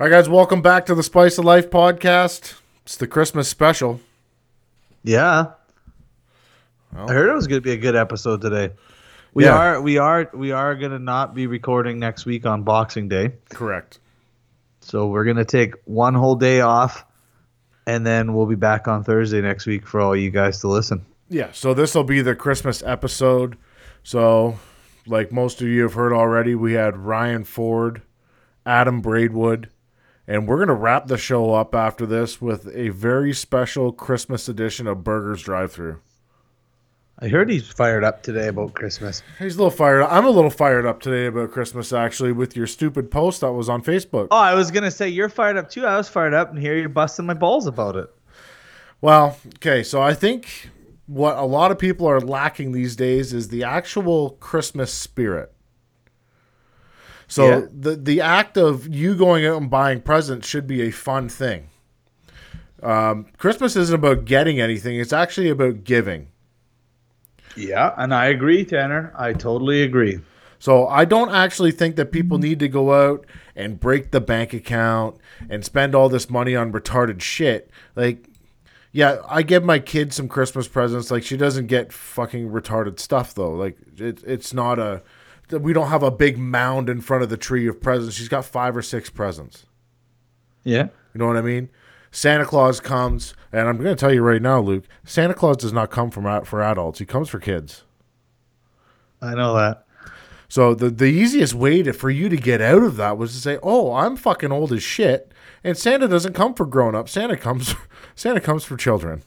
All 0.00 0.06
right, 0.06 0.10
guys, 0.12 0.30
welcome 0.30 0.62
back 0.62 0.86
to 0.86 0.94
the 0.94 1.02
Spice 1.02 1.36
of 1.36 1.44
Life 1.44 1.68
podcast. 1.68 2.54
It's 2.84 2.96
the 2.96 3.06
Christmas 3.06 3.50
special. 3.50 4.00
Yeah. 5.04 5.48
I 6.96 7.12
heard 7.12 7.28
it 7.28 7.34
was 7.34 7.46
going 7.46 7.60
to 7.60 7.64
be 7.64 7.72
a 7.72 7.76
good 7.76 7.94
episode 7.96 8.40
today. 8.40 8.70
We 9.34 9.44
Yeah. 9.44 9.56
are 9.56 9.82
we 9.82 9.98
are 9.98 10.30
we 10.32 10.52
are 10.52 10.74
going 10.74 10.92
to 10.92 10.98
not 10.98 11.34
be 11.34 11.46
recording 11.46 11.98
next 11.98 12.24
week 12.24 12.46
on 12.46 12.62
Boxing 12.62 13.08
Day. 13.08 13.32
Correct. 13.50 13.98
So 14.80 15.06
we're 15.08 15.24
going 15.24 15.36
to 15.36 15.44
take 15.44 15.74
one 15.84 16.14
whole 16.14 16.34
day 16.34 16.62
off 16.62 17.04
and 17.86 18.06
then 18.06 18.32
we'll 18.32 18.46
be 18.46 18.54
back 18.56 18.88
on 18.88 19.04
Thursday 19.04 19.42
next 19.42 19.66
week 19.66 19.86
for 19.86 20.00
all 20.00 20.16
you 20.16 20.30
guys 20.30 20.60
to 20.60 20.68
listen. 20.68 21.04
Yeah, 21.28 21.52
so 21.52 21.74
this 21.74 21.94
will 21.94 22.04
be 22.04 22.22
the 22.22 22.34
Christmas 22.34 22.82
episode. 22.82 23.58
So, 24.02 24.58
like 25.06 25.30
most 25.30 25.60
of 25.60 25.68
you 25.68 25.82
have 25.82 25.92
heard 25.92 26.14
already, 26.14 26.54
we 26.54 26.72
had 26.72 26.96
Ryan 26.96 27.44
Ford, 27.44 28.00
Adam 28.66 29.00
Braidwood, 29.00 29.68
and 30.26 30.46
we're 30.46 30.56
going 30.56 30.68
to 30.68 30.74
wrap 30.74 31.06
the 31.06 31.18
show 31.18 31.54
up 31.54 31.74
after 31.74 32.06
this 32.06 32.40
with 32.40 32.68
a 32.74 32.90
very 32.90 33.32
special 33.32 33.92
Christmas 33.92 34.48
edition 34.48 34.86
of 34.86 35.04
Burgers 35.04 35.42
Drive 35.42 35.72
Thru. 35.72 36.00
I 37.22 37.28
heard 37.28 37.50
he's 37.50 37.68
fired 37.68 38.02
up 38.02 38.22
today 38.22 38.48
about 38.48 38.72
Christmas. 38.72 39.22
He's 39.38 39.56
a 39.56 39.58
little 39.58 39.70
fired 39.70 40.00
up. 40.00 40.10
I'm 40.10 40.24
a 40.24 40.30
little 40.30 40.48
fired 40.48 40.86
up 40.86 41.00
today 41.00 41.26
about 41.26 41.50
Christmas, 41.50 41.92
actually, 41.92 42.32
with 42.32 42.56
your 42.56 42.66
stupid 42.66 43.10
post 43.10 43.42
that 43.42 43.52
was 43.52 43.68
on 43.68 43.82
Facebook. 43.82 44.28
Oh, 44.30 44.38
I 44.38 44.54
was 44.54 44.70
gonna 44.70 44.90
say 44.90 45.08
you're 45.08 45.28
fired 45.28 45.58
up 45.58 45.68
too. 45.68 45.84
I 45.84 45.98
was 45.98 46.08
fired 46.08 46.32
up, 46.32 46.48
and 46.48 46.58
here 46.58 46.78
you're 46.78 46.88
busting 46.88 47.26
my 47.26 47.34
balls 47.34 47.66
about 47.66 47.96
it. 47.96 48.08
Well, 49.02 49.36
okay, 49.56 49.82
so 49.82 50.00
I 50.00 50.14
think 50.14 50.70
what 51.06 51.36
a 51.36 51.44
lot 51.44 51.70
of 51.70 51.78
people 51.78 52.06
are 52.06 52.20
lacking 52.20 52.72
these 52.72 52.96
days 52.96 53.34
is 53.34 53.48
the 53.48 53.64
actual 53.64 54.30
Christmas 54.40 54.90
spirit. 54.90 55.52
So 57.30 57.46
Yeah. 57.48 57.66
the 57.72 57.94
the 57.94 58.20
act 58.20 58.58
of 58.58 58.92
you 58.92 59.14
going 59.14 59.46
out 59.46 59.60
and 59.62 59.70
buying 59.70 60.00
presents 60.00 60.48
should 60.48 60.66
be 60.66 60.82
a 60.82 60.90
fun 60.90 61.28
thing. 61.28 61.68
Um, 62.82 63.26
Christmas 63.38 63.76
isn't 63.76 63.94
about 63.94 64.24
getting 64.24 64.60
anything; 64.60 64.98
it's 64.98 65.12
actually 65.12 65.48
about 65.48 65.84
giving. 65.84 66.26
Yeah, 67.56 67.94
and 67.96 68.12
I 68.12 68.26
agree, 68.26 68.64
Tanner. 68.64 69.12
I 69.16 69.32
totally 69.32 69.82
agree. 69.82 70.20
So 70.58 70.88
I 70.88 71.04
don't 71.04 71.30
actually 71.30 71.70
think 71.70 71.94
that 71.96 72.10
people 72.12 72.38
need 72.38 72.58
to 72.58 72.68
go 72.68 72.92
out 72.92 73.24
and 73.54 73.78
break 73.78 74.10
the 74.10 74.20
bank 74.20 74.52
account 74.52 75.16
and 75.48 75.64
spend 75.64 75.94
all 75.94 76.08
this 76.08 76.28
money 76.28 76.54
on 76.56 76.72
retarded 76.72 77.20
shit. 77.22 77.70
Like, 77.96 78.26
yeah, 78.92 79.18
I 79.28 79.42
give 79.42 79.62
my 79.64 79.78
kid 79.78 80.12
some 80.12 80.28
Christmas 80.28 80.66
presents. 80.68 81.10
Like, 81.12 81.22
she 81.22 81.36
doesn't 81.36 81.66
get 81.68 81.92
fucking 81.92 82.50
retarded 82.50 82.98
stuff 82.98 83.34
though. 83.34 83.52
Like, 83.52 83.78
it, 83.98 84.22
it's 84.26 84.52
not 84.52 84.80
a. 84.80 85.02
We 85.52 85.72
don't 85.72 85.88
have 85.88 86.02
a 86.02 86.10
big 86.10 86.38
mound 86.38 86.88
in 86.88 87.00
front 87.00 87.22
of 87.22 87.28
the 87.28 87.36
tree 87.36 87.66
of 87.66 87.80
presents. 87.80 88.16
She's 88.16 88.28
got 88.28 88.44
five 88.44 88.76
or 88.76 88.82
six 88.82 89.10
presents. 89.10 89.66
Yeah. 90.64 90.88
You 91.14 91.18
know 91.18 91.26
what 91.26 91.36
I 91.36 91.42
mean? 91.42 91.70
Santa 92.12 92.44
Claus 92.44 92.80
comes, 92.80 93.34
and 93.52 93.68
I'm 93.68 93.76
going 93.76 93.94
to 93.94 94.00
tell 94.00 94.12
you 94.12 94.22
right 94.22 94.42
now, 94.42 94.60
Luke. 94.60 94.84
Santa 95.04 95.34
Claus 95.34 95.56
does 95.56 95.72
not 95.72 95.90
come 95.90 96.10
from 96.10 96.44
for 96.44 96.60
adults. 96.60 96.98
He 96.98 97.04
comes 97.04 97.28
for 97.28 97.38
kids. 97.38 97.84
I 99.22 99.34
know 99.34 99.54
that. 99.54 99.86
So 100.48 100.74
the 100.74 100.90
the 100.90 101.04
easiest 101.04 101.54
way 101.54 101.82
to 101.84 101.92
for 101.92 102.10
you 102.10 102.28
to 102.28 102.36
get 102.36 102.60
out 102.60 102.82
of 102.82 102.96
that 102.96 103.16
was 103.16 103.32
to 103.32 103.38
say, 103.38 103.58
"Oh, 103.62 103.94
I'm 103.94 104.16
fucking 104.16 104.50
old 104.50 104.72
as 104.72 104.82
shit, 104.82 105.32
and 105.62 105.78
Santa 105.78 106.08
doesn't 106.08 106.32
come 106.32 106.54
for 106.54 106.66
grown 106.66 106.96
ups. 106.96 107.12
Santa 107.12 107.36
comes 107.36 107.76
Santa 108.16 108.40
comes 108.40 108.64
for 108.64 108.76
children," 108.76 109.22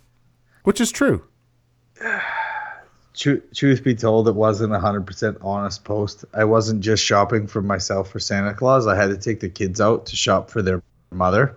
which 0.63 0.82
is 0.82 0.91
true. 0.91 1.24
Tru- 3.16 3.41
truth 3.53 3.84
be 3.84 3.95
told, 3.95 4.28
it 4.28 4.36
wasn't 4.36 4.74
a 4.74 4.80
hundred 4.80 5.05
percent 5.05 5.38
honest 5.41 5.84
post. 5.84 6.26
I 6.34 6.45
wasn't 6.45 6.82
just 6.82 7.03
shopping 7.03 7.47
for 7.47 7.61
myself 7.61 8.09
for 8.09 8.20
Santa 8.20 8.53
Claus. 8.53 8.88
I 8.88 8.95
had 8.95 9.09
to 9.09 9.18
take 9.18 9.39
the 9.39 9.49
kids 9.49 9.80
out 9.80 10.07
to 10.07 10.16
shop 10.16 10.49
for 10.49 10.61
their 10.61 10.82
mother, 11.11 11.55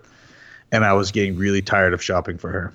and 0.71 0.85
I 0.85 0.93
was 0.93 1.11
getting 1.11 1.35
really 1.37 1.61
tired 1.61 1.93
of 1.93 2.03
shopping 2.03 2.37
for 2.37 2.51
her. 2.51 2.73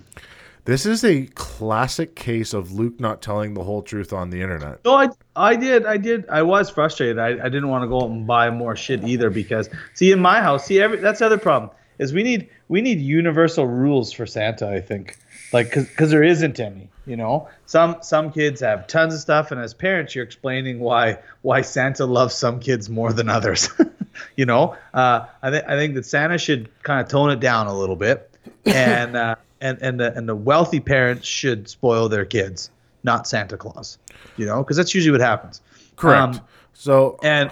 This 0.64 0.86
is 0.86 1.02
a 1.02 1.26
classic 1.34 2.14
case 2.14 2.54
of 2.54 2.70
Luke 2.70 3.00
not 3.00 3.20
telling 3.20 3.54
the 3.54 3.64
whole 3.64 3.82
truth 3.82 4.12
on 4.12 4.30
the 4.30 4.42
internet. 4.42 4.84
No, 4.84 4.94
I, 4.94 5.08
I 5.34 5.56
did, 5.56 5.84
I 5.86 5.96
did. 5.96 6.28
I 6.28 6.42
was 6.42 6.70
frustrated. 6.70 7.18
I, 7.18 7.30
I 7.30 7.48
didn't 7.48 7.68
want 7.68 7.82
to 7.82 7.88
go 7.88 8.02
out 8.02 8.10
and 8.10 8.28
buy 8.28 8.48
more 8.50 8.76
shit 8.76 9.02
either 9.02 9.28
because 9.28 9.68
see, 9.94 10.12
in 10.12 10.20
my 10.20 10.40
house, 10.40 10.66
see, 10.66 10.80
every 10.80 10.98
that's 10.98 11.18
the 11.18 11.26
other 11.26 11.38
problem 11.38 11.72
is 11.98 12.12
we 12.12 12.22
need 12.22 12.48
we 12.68 12.80
need 12.80 13.00
universal 13.00 13.66
rules 13.66 14.12
for 14.12 14.24
Santa. 14.24 14.68
I 14.68 14.80
think, 14.80 15.16
like, 15.52 15.74
because 15.74 16.10
there 16.10 16.22
isn't 16.22 16.60
any. 16.60 16.88
You 17.04 17.16
know, 17.16 17.48
some 17.66 17.96
some 18.00 18.30
kids 18.30 18.60
have 18.60 18.86
tons 18.86 19.12
of 19.12 19.20
stuff, 19.20 19.50
and 19.50 19.60
as 19.60 19.74
parents, 19.74 20.14
you're 20.14 20.24
explaining 20.24 20.78
why 20.78 21.18
why 21.42 21.62
Santa 21.62 22.06
loves 22.06 22.32
some 22.32 22.60
kids 22.60 22.88
more 22.88 23.12
than 23.12 23.28
others. 23.28 23.68
you 24.36 24.46
know, 24.46 24.76
uh, 24.94 25.26
I 25.42 25.50
think 25.50 25.64
I 25.66 25.76
think 25.76 25.94
that 25.94 26.06
Santa 26.06 26.38
should 26.38 26.70
kind 26.84 27.00
of 27.00 27.08
tone 27.08 27.30
it 27.30 27.40
down 27.40 27.66
a 27.66 27.76
little 27.76 27.96
bit, 27.96 28.30
and 28.64 29.16
uh, 29.16 29.34
and 29.60 29.78
and 29.82 29.98
the 29.98 30.16
and 30.16 30.28
the 30.28 30.36
wealthy 30.36 30.78
parents 30.78 31.26
should 31.26 31.68
spoil 31.68 32.08
their 32.08 32.24
kids, 32.24 32.70
not 33.02 33.26
Santa 33.26 33.56
Claus. 33.56 33.98
You 34.36 34.46
know, 34.46 34.62
because 34.62 34.76
that's 34.76 34.94
usually 34.94 35.10
what 35.10 35.20
happens. 35.20 35.60
Correct. 35.96 36.36
Um, 36.36 36.40
so 36.72 37.18
and 37.24 37.50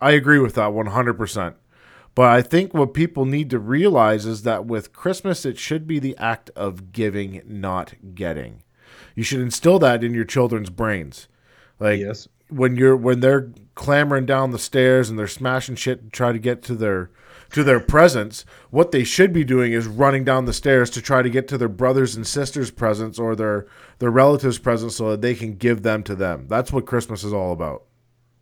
I 0.00 0.12
agree 0.12 0.38
with 0.38 0.54
that 0.54 0.70
100%. 0.70 1.54
But 2.14 2.26
I 2.30 2.42
think 2.42 2.74
what 2.74 2.92
people 2.94 3.24
need 3.24 3.50
to 3.50 3.58
realize 3.58 4.26
is 4.26 4.42
that 4.42 4.66
with 4.66 4.92
Christmas, 4.92 5.44
it 5.44 5.58
should 5.58 5.86
be 5.86 5.98
the 5.98 6.16
act 6.16 6.50
of 6.56 6.92
giving, 6.92 7.40
not 7.46 7.94
getting. 8.14 8.62
You 9.14 9.22
should 9.22 9.40
instill 9.40 9.78
that 9.80 10.02
in 10.02 10.12
your 10.14 10.24
children's 10.24 10.70
brains. 10.70 11.28
Like 11.78 12.00
Yes. 12.00 12.28
when 12.48 12.76
you're 12.76 12.96
when 12.96 13.20
they're 13.20 13.50
clambering 13.74 14.26
down 14.26 14.50
the 14.50 14.58
stairs 14.58 15.08
and 15.08 15.18
they're 15.18 15.26
smashing 15.28 15.76
shit 15.76 16.02
to 16.04 16.10
try 16.10 16.32
to 16.32 16.38
get 16.38 16.62
to 16.64 16.74
their 16.74 17.10
to 17.52 17.64
their 17.64 17.80
presents, 17.80 18.44
what 18.70 18.92
they 18.92 19.02
should 19.02 19.32
be 19.32 19.42
doing 19.42 19.72
is 19.72 19.86
running 19.86 20.22
down 20.24 20.44
the 20.44 20.52
stairs 20.52 20.88
to 20.90 21.02
try 21.02 21.20
to 21.22 21.30
get 21.30 21.48
to 21.48 21.58
their 21.58 21.68
brothers 21.68 22.14
and 22.14 22.24
sisters' 22.26 22.70
presents 22.70 23.18
or 23.18 23.34
their 23.34 23.66
their 23.98 24.10
relatives' 24.10 24.58
presents 24.58 24.96
so 24.96 25.10
that 25.10 25.20
they 25.22 25.34
can 25.34 25.54
give 25.56 25.82
them 25.82 26.02
to 26.04 26.14
them. 26.14 26.46
That's 26.48 26.72
what 26.72 26.86
Christmas 26.86 27.24
is 27.24 27.32
all 27.32 27.52
about. 27.52 27.84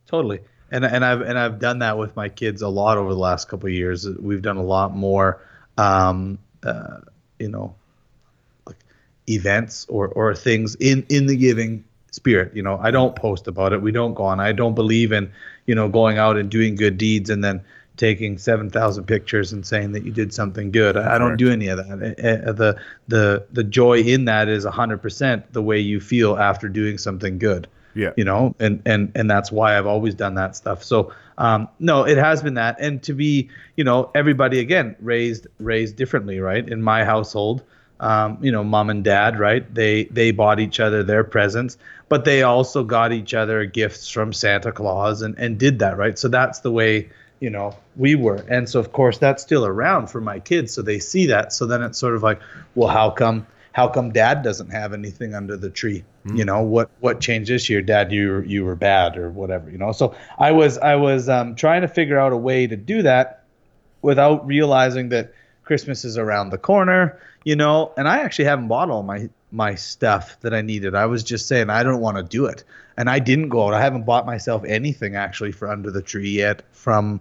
Totally. 0.07 0.41
And 0.71 0.85
and 0.85 1.05
I've 1.05 1.21
and 1.23 1.39
I've 1.39 1.59
done 1.59 1.79
that 1.81 1.97
with 1.97 2.15
my 2.15 2.29
kids 2.29 2.63
a 2.63 2.69
lot 2.69 2.99
over 2.99 3.11
the 3.13 3.19
last 3.19 3.49
couple 3.49 3.69
of 3.69 3.73
years. 3.73 4.07
We've 4.07 4.43
done 4.43 4.59
a 4.59 4.63
lot 4.63 4.95
more, 4.95 5.41
um, 5.79 6.39
uh, 6.63 6.99
you 7.39 7.49
know, 7.49 7.75
like 8.67 8.77
events 9.29 9.87
or 9.89 10.09
or 10.09 10.35
things 10.35 10.75
in 10.75 11.07
in 11.09 11.27
the 11.27 11.37
giving 11.37 11.85
spirit. 12.11 12.55
You 12.55 12.63
know, 12.63 12.79
I 12.83 12.91
don't 12.91 13.17
post 13.17 13.49
about 13.49 13.73
it. 13.73 13.81
We 13.81 13.93
don't 13.93 14.15
go 14.15 14.25
on. 14.25 14.41
I 14.41 14.53
don't 14.53 14.75
believe 14.75 15.13
in 15.13 15.33
you 15.67 15.75
know 15.75 15.89
going 15.89 16.19
out 16.19 16.37
and 16.37 16.51
doing 16.51 16.75
good 16.75 16.99
deeds 16.99 17.31
and 17.31 17.43
then 17.43 17.65
taking 17.97 18.37
seven 18.37 18.69
thousand 18.69 19.05
pictures 19.05 19.53
and 19.53 19.67
saying 19.67 19.93
that 19.93 20.05
you 20.05 20.13
did 20.13 20.35
something 20.35 20.71
good. 20.71 20.99
I, 20.99 21.15
I 21.15 21.19
don't 21.19 21.39
do 21.39 21.51
any 21.51 21.69
of 21.69 21.79
that. 21.79 21.91
Uh, 22.19 22.51
uh, 22.51 22.53
The 22.53 22.77
the 23.09 23.47
the 23.53 23.65
joy 23.65 24.01
in 24.01 24.27
that 24.27 24.49
is 24.49 24.67
hundred 24.67 24.99
percent 24.99 25.51
the 25.53 25.63
way 25.63 25.79
you 25.79 25.99
feel 25.99 26.37
after 26.37 26.69
doing 26.69 26.99
something 26.99 27.39
good 27.39 27.69
Yeah. 27.99 28.13
you 28.17 28.23
know 28.25 28.55
and 28.61 28.81
and 28.87 29.11
and 29.17 29.29
that's 29.29 29.51
why 29.51 29.77
i've 29.77 29.87
always 29.87 30.15
done 30.15 30.35
that 30.37 30.55
stuff. 30.55 30.85
So 30.85 31.13
um 31.37 31.69
no 31.81 32.07
it 32.07 32.17
has 32.17 32.43
been 32.45 32.55
that. 32.55 32.77
And 32.79 33.03
to 33.03 33.13
be 33.13 33.51
you 33.77 33.83
know 33.83 34.11
everybody 34.15 34.61
again 34.61 34.95
raised 35.01 35.49
raised 35.59 35.97
differently 35.97 36.39
right? 36.39 36.67
In 36.67 36.81
my 36.81 37.05
household 37.05 37.65
um 37.99 38.39
you 38.41 38.53
know 38.53 38.63
mom 38.63 38.89
and 38.91 39.03
dad 39.03 39.41
right? 39.41 39.65
They 39.75 40.05
they 40.05 40.31
bought 40.31 40.61
each 40.61 40.79
other 40.79 41.03
their 41.03 41.25
presents 41.25 41.77
but 42.09 42.25
they 42.25 42.45
also 42.45 42.85
got 42.85 43.11
each 43.13 43.35
other 43.35 43.65
gifts 43.67 44.09
from 44.09 44.33
santa 44.33 44.71
claus 44.71 45.21
and 45.23 45.37
and 45.37 45.59
did 45.59 45.81
that 45.81 45.97
right? 45.99 46.17
So 46.17 46.29
that's 46.29 46.61
the 46.61 46.71
way 46.71 47.09
you 47.41 47.51
know 47.51 47.75
we 47.97 48.15
were. 48.15 48.45
And 48.49 48.69
so 48.69 48.79
of 48.79 48.93
course 48.93 49.19
that's 49.19 49.43
still 49.43 49.67
around 49.67 50.07
for 50.07 50.21
my 50.21 50.39
kids 50.39 50.73
so 50.73 50.83
they 50.83 51.01
see 51.01 51.27
that. 51.27 51.53
So 51.53 51.67
then 51.67 51.83
it's 51.83 51.99
sort 51.99 52.15
of 52.15 52.23
like 52.23 52.41
well 52.77 52.91
how 52.91 53.11
come 53.11 53.45
how 53.73 53.89
come 53.89 54.11
dad 54.13 54.43
doesn't 54.43 54.71
have 54.71 54.93
anything 54.93 55.35
under 55.35 55.57
the 55.57 55.71
tree? 55.71 56.05
You 56.35 56.45
know 56.45 56.63
what 56.63 56.91
what 57.01 57.21
changed 57.21 57.51
this 57.51 57.71
year? 57.71 57.81
Dad 57.81 58.13
you 58.13 58.29
were, 58.29 58.45
you 58.45 58.65
were 58.65 58.75
bad 58.75 59.17
or 59.17 59.31
whatever 59.31 59.71
you 59.71 59.79
know? 59.79 59.93
So 59.93 60.15
i 60.39 60.53
was 60.53 60.79
i 60.79 60.95
was 60.97 61.29
um, 61.29 61.55
trying 61.55 61.83
to 61.83 61.89
figure 61.89 62.19
out 62.19 62.33
a 62.33 62.37
way 62.37 62.67
to 62.67 62.77
do 62.77 63.03
that 63.03 63.45
without 64.03 64.47
realizing 64.47 65.09
that 65.11 65.33
christmas 65.65 66.05
is 66.05 66.19
around 66.19 66.51
the 66.51 66.59
corner 66.59 67.21
you 67.45 67.57
know? 67.57 67.93
And 67.97 68.09
i 68.09 68.19
actually 68.19 68.45
haven't 68.47 68.69
bought 68.69 68.91
all 68.91 69.03
my 69.03 69.29
my 69.51 69.75
stuff 69.75 70.39
that 70.41 70.53
i 70.53 70.61
needed. 70.61 70.95
I 70.95 71.07
was 71.07 71.23
just 71.23 71.49
saying 71.49 71.71
i 71.71 71.83
don't 71.83 72.01
want 72.01 72.19
to 72.19 72.23
do 72.23 72.47
it. 72.47 72.65
And 72.97 73.09
i 73.09 73.19
didn't 73.19 73.49
go 73.49 73.67
out. 73.67 73.75
I 73.75 73.81
haven't 73.81 74.05
bought 74.05 74.27
myself 74.27 74.65
anything 74.67 75.17
actually 75.17 75.53
for 75.53 75.69
under 75.69 75.91
the 75.91 76.03
tree 76.03 76.31
yet 76.31 76.63
from 76.73 77.21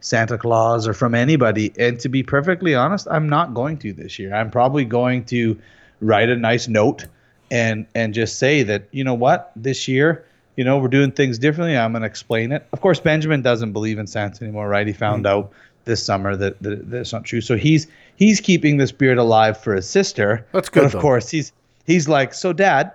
Santa 0.00 0.36
Claus 0.36 0.86
or 0.88 0.94
from 0.94 1.14
anybody. 1.14 1.72
And 1.78 1.98
to 2.00 2.08
be 2.08 2.24
perfectly 2.24 2.74
honest, 2.74 3.06
I'm 3.08 3.28
not 3.28 3.54
going 3.54 3.78
to 3.78 3.92
this 3.92 4.18
year. 4.18 4.34
I'm 4.34 4.50
probably 4.50 4.84
going 4.84 5.24
to 5.26 5.58
write 6.02 6.28
a 6.28 6.36
nice 6.36 6.68
note 6.68 7.06
and 7.50 7.86
and 7.94 8.12
just 8.12 8.38
say 8.38 8.62
that 8.62 8.88
you 8.90 9.04
know 9.04 9.14
what 9.14 9.52
this 9.56 9.88
year 9.88 10.24
you 10.56 10.64
know 10.64 10.78
we're 10.78 10.88
doing 10.88 11.12
things 11.12 11.38
differently. 11.38 11.76
I'm 11.76 11.92
going 11.92 12.02
to 12.02 12.06
explain 12.06 12.52
it. 12.52 12.66
Of 12.72 12.80
course, 12.80 13.00
Benjamin 13.00 13.42
doesn't 13.42 13.72
believe 13.72 13.98
in 13.98 14.06
Santa 14.06 14.44
anymore, 14.44 14.68
right? 14.68 14.86
He 14.86 14.92
found 14.92 15.26
out 15.26 15.52
this 15.84 16.04
summer 16.04 16.36
that, 16.36 16.62
that 16.62 16.90
that's 16.90 17.12
not 17.12 17.24
true. 17.24 17.40
So 17.40 17.56
he's 17.56 17.86
he's 18.16 18.40
keeping 18.40 18.76
the 18.76 18.86
spirit 18.86 19.18
alive 19.18 19.58
for 19.58 19.74
his 19.74 19.88
sister. 19.88 20.46
That's 20.52 20.68
good, 20.68 20.80
But 20.80 20.86
of 20.86 20.92
though. 20.92 21.00
course, 21.00 21.30
he's 21.30 21.52
he's 21.86 22.08
like, 22.08 22.34
so 22.34 22.52
Dad, 22.52 22.92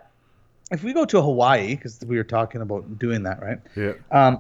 if 0.71 0.83
we 0.83 0.93
go 0.93 1.05
to 1.05 1.21
Hawaii, 1.21 1.75
because 1.75 1.99
we 2.05 2.17
were 2.17 2.23
talking 2.23 2.61
about 2.61 2.99
doing 2.99 3.23
that, 3.23 3.41
right? 3.41 3.59
Yeah. 3.75 3.93
um, 4.11 4.39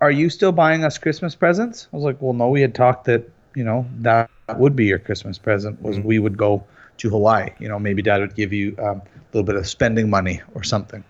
are 0.00 0.10
you 0.10 0.28
still 0.28 0.52
buying 0.52 0.84
us 0.84 0.98
Christmas 0.98 1.34
presents? 1.34 1.88
I 1.92 1.96
was 1.96 2.04
like, 2.04 2.20
well, 2.20 2.32
no, 2.32 2.48
we 2.48 2.60
had 2.60 2.74
talked 2.74 3.04
that, 3.06 3.28
you 3.54 3.64
know, 3.64 3.86
that 3.98 4.30
would 4.56 4.76
be 4.76 4.86
your 4.86 4.98
Christmas 4.98 5.38
present 5.38 5.80
was 5.82 5.98
we 5.98 6.18
would 6.18 6.36
go 6.36 6.64
to 7.00 7.10
Hawaii. 7.10 7.50
You 7.58 7.68
know, 7.68 7.78
maybe 7.78 8.02
dad 8.02 8.20
would 8.20 8.34
give 8.34 8.52
you 8.52 8.76
um, 8.78 9.02
a 9.02 9.02
little 9.32 9.44
bit 9.44 9.56
of 9.56 9.66
spending 9.66 10.08
money 10.08 10.40
or 10.54 10.62
something. 10.62 11.04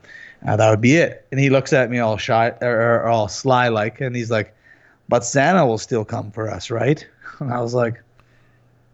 Uh, 0.46 0.56
that 0.56 0.70
would 0.70 0.80
be 0.80 0.96
it. 0.96 1.26
And 1.30 1.38
he 1.38 1.50
looks 1.50 1.72
at 1.72 1.90
me 1.90 1.98
all 1.98 2.16
shy 2.16 2.52
or, 2.62 3.02
or 3.02 3.06
all 3.06 3.28
sly 3.28 3.68
like, 3.68 4.00
and 4.00 4.16
he's 4.16 4.30
like, 4.30 4.54
but 5.08 5.24
Santa 5.24 5.66
will 5.66 5.78
still 5.78 6.04
come 6.04 6.30
for 6.30 6.50
us, 6.50 6.70
right? 6.70 7.06
And 7.40 7.54
I 7.54 7.62
was 7.62 7.72
like, 7.72 8.02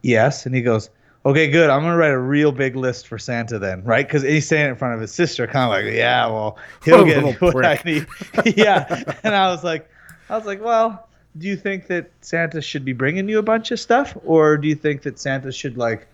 yes. 0.02 0.46
And 0.46 0.54
he 0.54 0.62
goes, 0.62 0.88
okay, 1.26 1.50
good. 1.50 1.68
I'm 1.68 1.82
gonna 1.82 1.96
write 1.96 2.12
a 2.12 2.18
real 2.18 2.52
big 2.52 2.76
list 2.76 3.08
for 3.08 3.18
Santa 3.18 3.58
then, 3.58 3.82
right? 3.82 4.06
Because 4.06 4.22
he's 4.22 4.46
saying 4.46 4.66
it 4.66 4.70
in 4.70 4.76
front 4.76 4.94
of 4.94 5.00
his 5.00 5.12
sister, 5.12 5.48
kind 5.48 5.64
of 5.64 5.70
like, 5.70 5.92
yeah, 5.92 6.26
well, 6.28 6.56
he'll 6.84 6.98
What 6.98 7.06
get 7.06 7.24
little 7.24 7.50
what 7.52 7.66
I 7.66 7.80
need. 7.84 8.06
yeah, 8.56 9.02
and 9.24 9.34
I 9.34 9.50
was 9.50 9.64
like, 9.64 9.90
I 10.30 10.36
was 10.36 10.46
like, 10.46 10.62
well, 10.62 11.08
do 11.38 11.48
you 11.48 11.56
think 11.56 11.88
that 11.88 12.10
Santa 12.20 12.62
should 12.62 12.84
be 12.84 12.92
bringing 12.92 13.28
you 13.28 13.40
a 13.40 13.42
bunch 13.42 13.72
of 13.72 13.80
stuff, 13.80 14.16
or 14.24 14.56
do 14.56 14.68
you 14.68 14.76
think 14.76 15.02
that 15.02 15.18
Santa 15.18 15.50
should 15.50 15.76
like 15.76 16.06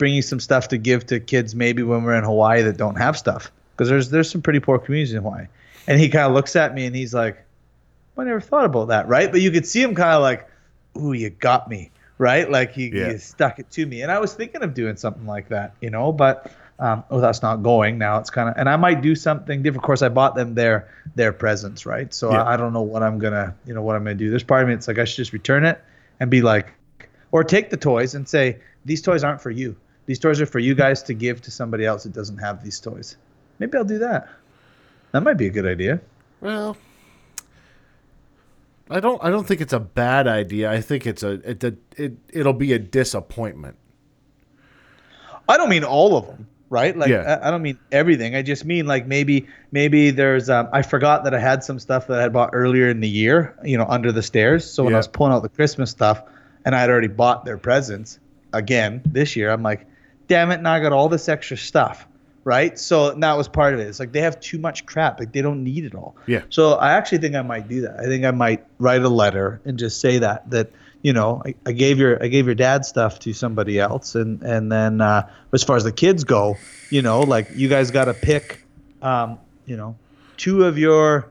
bring 0.00 0.14
you 0.14 0.22
some 0.22 0.40
stuff 0.40 0.66
to 0.68 0.78
give 0.78 1.06
to 1.06 1.20
kids 1.20 1.54
maybe 1.54 1.82
when 1.84 2.02
we're 2.02 2.14
in 2.16 2.24
Hawaii 2.24 2.62
that 2.62 2.76
don't 2.78 2.96
have 2.96 3.16
stuff? 3.16 3.52
Because 3.76 3.88
there's 3.88 4.10
there's 4.10 4.28
some 4.30 4.42
pretty 4.42 4.58
poor 4.58 4.78
communities 4.78 5.12
in 5.14 5.22
Hawaii. 5.22 5.46
And 5.86 6.00
he 6.00 6.08
kind 6.08 6.26
of 6.26 6.32
looks 6.32 6.56
at 6.56 6.74
me 6.74 6.86
and 6.86 6.96
he's 6.96 7.14
like, 7.14 7.36
I 8.18 8.24
never 8.24 8.40
thought 8.40 8.64
about 8.64 8.88
that, 8.88 9.06
right? 9.08 9.30
But 9.30 9.40
you 9.40 9.50
could 9.50 9.66
see 9.66 9.80
him 9.82 9.94
kind 9.94 10.14
of 10.14 10.22
like, 10.22 10.48
ooh, 10.98 11.12
you 11.12 11.30
got 11.30 11.68
me, 11.70 11.90
right? 12.18 12.50
Like 12.50 12.72
he, 12.72 12.88
Yeah. 12.88 13.12
he 13.12 13.18
stuck 13.18 13.58
it 13.58 13.70
to 13.72 13.86
me. 13.86 14.02
And 14.02 14.10
I 14.12 14.18
was 14.18 14.34
thinking 14.34 14.62
of 14.62 14.74
doing 14.74 14.96
something 14.96 15.26
like 15.26 15.48
that, 15.48 15.74
you 15.80 15.88
know, 15.90 16.12
but 16.12 16.50
um, 16.78 17.04
oh, 17.10 17.20
that's 17.20 17.42
not 17.42 17.62
going 17.62 17.98
now. 17.98 18.18
It's 18.18 18.30
kind 18.30 18.48
of, 18.48 18.54
and 18.58 18.68
I 18.68 18.76
might 18.76 19.00
do 19.02 19.14
something 19.14 19.62
different. 19.62 19.82
Of 19.82 19.86
course, 19.86 20.00
I 20.02 20.08
bought 20.08 20.34
them 20.34 20.54
their 20.54 20.88
their 21.14 21.32
presents, 21.32 21.84
right? 21.86 22.12
So 22.14 22.30
Yeah. 22.30 22.42
I, 22.42 22.54
I 22.54 22.56
don't 22.56 22.72
know 22.72 22.82
what 22.82 23.02
I'm 23.02 23.18
gonna, 23.18 23.54
you 23.66 23.74
know, 23.74 23.82
what 23.82 23.96
I'm 23.96 24.04
gonna 24.04 24.14
do. 24.14 24.30
There's 24.30 24.44
part 24.44 24.62
of 24.62 24.68
me 24.68 24.74
it's 24.74 24.88
like 24.88 24.98
I 24.98 25.04
should 25.04 25.16
just 25.16 25.32
return 25.34 25.64
it 25.66 25.78
and 26.20 26.30
be 26.30 26.40
like, 26.42 26.72
or 27.32 27.44
take 27.44 27.68
the 27.70 27.76
toys 27.76 28.14
and 28.14 28.26
say 28.28 28.58
these 28.84 29.02
toys 29.02 29.24
aren't 29.24 29.40
for 29.42 29.50
you. 29.50 29.76
These 30.10 30.18
toys 30.18 30.40
are 30.40 30.46
for 30.46 30.58
you 30.58 30.74
guys 30.74 31.04
to 31.04 31.14
give 31.14 31.40
to 31.42 31.52
somebody 31.52 31.86
else 31.86 32.02
that 32.02 32.12
doesn't 32.12 32.38
have 32.38 32.64
these 32.64 32.80
toys. 32.80 33.16
Maybe 33.60 33.78
I'll 33.78 33.84
do 33.84 33.98
that. 33.98 34.28
That 35.12 35.22
might 35.22 35.34
be 35.34 35.46
a 35.46 35.50
good 35.50 35.66
idea. 35.66 36.00
Well, 36.40 36.76
I 38.90 38.98
don't. 38.98 39.22
I 39.22 39.30
don't 39.30 39.46
think 39.46 39.60
it's 39.60 39.72
a 39.72 39.78
bad 39.78 40.26
idea. 40.26 40.68
I 40.68 40.80
think 40.80 41.06
it's 41.06 41.22
a. 41.22 41.34
It, 41.48 41.62
it, 41.62 41.78
it 41.96 42.12
it'll 42.30 42.52
be 42.52 42.72
a 42.72 42.78
disappointment. 42.80 43.76
I 45.48 45.56
don't 45.56 45.68
mean 45.68 45.84
all 45.84 46.16
of 46.16 46.26
them, 46.26 46.48
right? 46.70 46.96
Like 46.96 47.10
Yeah. 47.10 47.38
I, 47.40 47.46
I 47.46 47.50
don't 47.52 47.62
mean 47.62 47.78
everything. 47.92 48.34
I 48.34 48.42
just 48.42 48.64
mean 48.64 48.88
like 48.88 49.06
maybe 49.06 49.46
maybe 49.70 50.10
there's 50.10 50.50
um, 50.50 50.70
I 50.72 50.82
forgot 50.82 51.22
that 51.22 51.34
I 51.34 51.38
had 51.38 51.62
some 51.62 51.78
stuff 51.78 52.08
that 52.08 52.18
I 52.18 52.22
had 52.22 52.32
bought 52.32 52.50
earlier 52.52 52.88
in 52.88 52.98
the 52.98 53.08
year, 53.08 53.56
you 53.62 53.78
know, 53.78 53.86
under 53.88 54.10
the 54.10 54.24
stairs. 54.24 54.68
So 54.68 54.82
when 54.82 54.90
Yeah. 54.90 54.96
I 54.96 54.98
was 54.98 55.06
pulling 55.06 55.32
out 55.32 55.44
the 55.44 55.48
Christmas 55.50 55.88
stuff 55.88 56.20
and 56.64 56.74
I 56.74 56.80
had 56.80 56.90
already 56.90 57.06
bought 57.06 57.44
their 57.44 57.58
presents 57.58 58.18
again 58.52 59.02
this 59.06 59.36
year, 59.36 59.52
I'm 59.52 59.62
like, 59.62 59.86
damn 60.30 60.52
it, 60.52 60.62
now 60.62 60.72
I 60.72 60.80
got 60.80 60.92
all 60.92 61.08
this 61.08 61.28
extra 61.28 61.58
stuff. 61.58 62.06
Right. 62.42 62.78
So 62.78 63.10
that 63.12 63.36
was 63.36 63.48
part 63.48 63.74
of 63.74 63.80
it. 63.80 63.88
It's 63.88 64.00
like 64.00 64.12
they 64.12 64.22
have 64.22 64.40
too 64.40 64.58
much 64.58 64.86
crap. 64.86 65.20
Like 65.20 65.32
they 65.32 65.42
don't 65.42 65.62
need 65.62 65.84
it 65.84 65.94
all. 65.94 66.16
Yeah. 66.26 66.42
So 66.48 66.72
I 66.72 66.92
actually 66.92 67.18
think 67.18 67.34
I 67.34 67.42
might 67.42 67.68
do 67.68 67.82
that. 67.82 68.00
I 68.00 68.04
think 68.04 68.24
I 68.24 68.30
might 68.30 68.64
write 68.78 69.02
a 69.02 69.10
letter 69.10 69.60
and 69.66 69.78
just 69.78 70.00
say 70.00 70.18
that 70.18 70.48
that 70.48 70.70
you 71.02 71.12
know 71.12 71.42
I, 71.44 71.54
I 71.66 71.72
gave 71.72 71.98
your 71.98 72.22
I 72.22 72.28
gave 72.28 72.46
your 72.46 72.54
dad 72.54 72.86
stuff 72.86 73.18
to 73.20 73.34
somebody 73.34 73.78
else, 73.78 74.14
and 74.14 74.42
and 74.42 74.72
then 74.72 75.02
uh, 75.02 75.28
as 75.52 75.64
far 75.64 75.76
as 75.76 75.84
the 75.84 75.92
kids 75.92 76.24
go, 76.24 76.56
you 76.88 77.02
know, 77.02 77.20
like 77.20 77.48
you 77.56 77.68
guys 77.68 77.90
got 77.90 78.06
to 78.06 78.14
pick, 78.14 78.64
um, 79.02 79.38
you 79.66 79.76
know, 79.76 79.96
two 80.38 80.64
of 80.64 80.78
your 80.78 81.29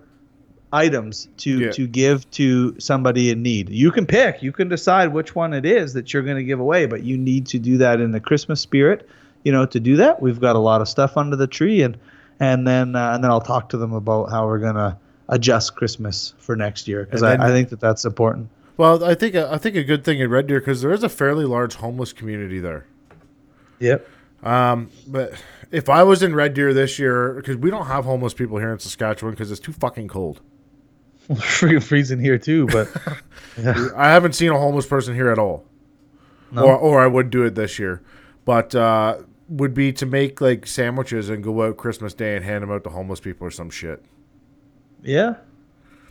items 0.72 1.28
to 1.38 1.60
Yeah. 1.60 1.72
to 1.72 1.88
give 1.88 2.30
to 2.32 2.76
somebody 2.80 3.32
in 3.32 3.42
need. 3.42 3.70
You 3.70 3.92
can 3.92 4.06
pick. 4.06 4.44
You 4.44 4.52
can 4.52 4.70
decide 4.70 5.14
which 5.14 5.36
one 5.36 5.54
it 5.54 5.66
is 5.66 5.94
that 5.94 6.14
you're 6.14 6.24
going 6.24 6.38
to 6.38 6.44
give 6.44 6.60
away, 6.60 6.86
but 6.86 7.04
you 7.04 7.18
need 7.18 7.48
to 7.48 7.60
do 7.60 7.78
that 7.78 8.00
in 8.00 8.12
the 8.12 8.20
Christmas 8.20 8.62
spirit. 8.62 9.08
You 9.44 9.52
know, 9.52 9.66
to 9.66 9.80
do 9.80 9.96
that, 9.98 10.22
we've 10.22 10.40
got 10.40 10.56
a 10.56 10.60
lot 10.60 10.82
of 10.82 10.88
stuff 10.88 11.18
under 11.18 11.36
the 11.36 11.48
tree, 11.48 11.82
and 11.82 11.98
and 12.40 12.68
then 12.68 12.96
uh, 12.96 13.14
and 13.14 13.24
then 13.24 13.32
I'll 13.32 13.42
talk 13.42 13.70
to 13.70 13.78
them 13.78 13.94
about 13.94 14.30
how 14.30 14.46
we're 14.46 14.60
gonna 14.60 14.98
adjust 15.30 15.76
Christmas 15.76 16.34
for 16.40 16.56
next 16.56 16.88
year 16.88 17.06
because 17.06 17.24
I, 17.24 17.34
I 17.36 17.50
think 17.50 17.70
that 17.70 17.80
that's 17.80 18.06
important. 18.06 18.50
Well, 18.78 19.04
I 19.04 19.16
think 19.16 19.36
I 19.36 19.58
think 19.58 19.76
a 19.76 19.84
good 19.84 20.04
thing 20.04 20.20
in 20.20 20.30
Red 20.30 20.48
Deer 20.48 20.60
because 20.60 20.82
there 20.82 20.92
is 20.92 21.04
a 21.04 21.10
fairly 21.10 21.46
large 21.46 21.76
homeless 21.76 22.14
community 22.14 22.60
there. 22.60 22.86
Yep. 23.80 24.08
Um, 24.44 24.90
but 25.08 25.34
if 25.72 25.90
I 25.90 26.04
was 26.04 26.24
in 26.24 26.34
Red 26.34 26.54
Deer 26.54 26.74
this 26.74 26.98
year, 27.00 27.34
because 27.34 27.58
we 27.58 27.70
don't 27.70 27.88
have 27.88 28.06
homeless 28.06 28.34
people 28.34 28.58
here 28.58 28.72
in 28.72 28.80
Saskatchewan 28.80 29.34
because 29.34 29.52
it's 29.52 29.60
too 29.60 29.74
fucking 29.74 30.08
cold. 30.08 30.42
Freaking 31.34 31.84
freezing 31.84 32.20
here 32.20 32.40
too, 32.40 32.66
but 32.68 32.88
I 33.96 34.10
haven't 34.10 34.34
seen 34.34 34.50
a 34.50 34.58
homeless 34.58 34.88
person 34.88 35.14
here 35.14 35.30
at 35.30 35.38
all. 35.38 35.64
Or, 36.58 36.76
or 36.76 37.00
I 37.00 37.06
would 37.06 37.30
do 37.30 37.44
it 37.44 37.54
this 37.54 37.78
year, 37.78 38.02
but 38.44 38.74
uh, 38.74 39.20
would 39.50 39.76
be 39.76 39.94
to 39.94 40.08
make 40.08 40.42
like 40.42 40.66
sandwiches 40.66 41.30
and 41.30 41.44
go 41.44 41.62
out 41.62 41.78
Christmas 41.78 42.16
Day 42.16 42.36
and 42.36 42.44
hand 42.44 42.64
them 42.64 42.72
out 42.72 42.84
to 42.86 42.90
homeless 42.90 43.20
people 43.20 43.46
or 43.46 43.52
some 43.52 43.70
shit. 43.70 44.04
yeah, 45.04 45.36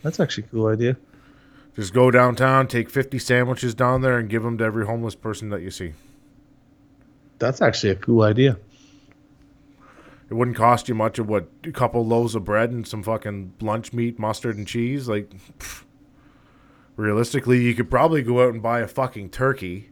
that's 0.01 0.21
actually 0.21 0.45
a 0.45 0.47
cool 0.47 0.67
idea. 0.67 0.95
Just 1.75 1.93
go 1.93 2.09
downtown, 2.11 2.67
take 2.67 2.89
fifty 2.89 3.19
sandwiches 3.19 3.75
down 3.75 4.01
there, 4.01 4.17
and 4.17 4.29
give 4.29 4.43
them 4.43 4.57
to 4.59 4.63
every 4.63 4.85
homeless 4.85 5.15
person 5.15 5.49
that 5.49 5.61
you 5.61 5.71
see. 5.71 5.91
That's 7.39 7.61
actually 7.61 7.89
a 7.89 7.95
cool 7.95 8.21
idea. 8.21 8.57
It 10.29 10.35
wouldn't 10.35 10.57
cost 10.57 10.87
you 10.87 10.95
much 10.95 11.17
of 11.17 11.27
what 11.27 11.49
a 11.63 11.71
couple 11.71 12.05
loaves 12.05 12.35
of 12.35 12.43
bread 12.45 12.69
and 12.71 12.87
some 12.87 13.01
fucking 13.03 13.53
lunch 13.61 13.93
meat, 13.93 14.19
mustard 14.19 14.57
and 14.57 14.67
cheese. 14.67 15.07
Like, 15.09 15.29
pff. 15.57 15.83
realistically, 16.95 17.61
you 17.63 17.73
could 17.73 17.89
probably 17.89 18.21
go 18.21 18.43
out 18.45 18.53
and 18.53 18.61
buy 18.61 18.79
a 18.81 18.87
fucking 18.87 19.29
turkey, 19.29 19.89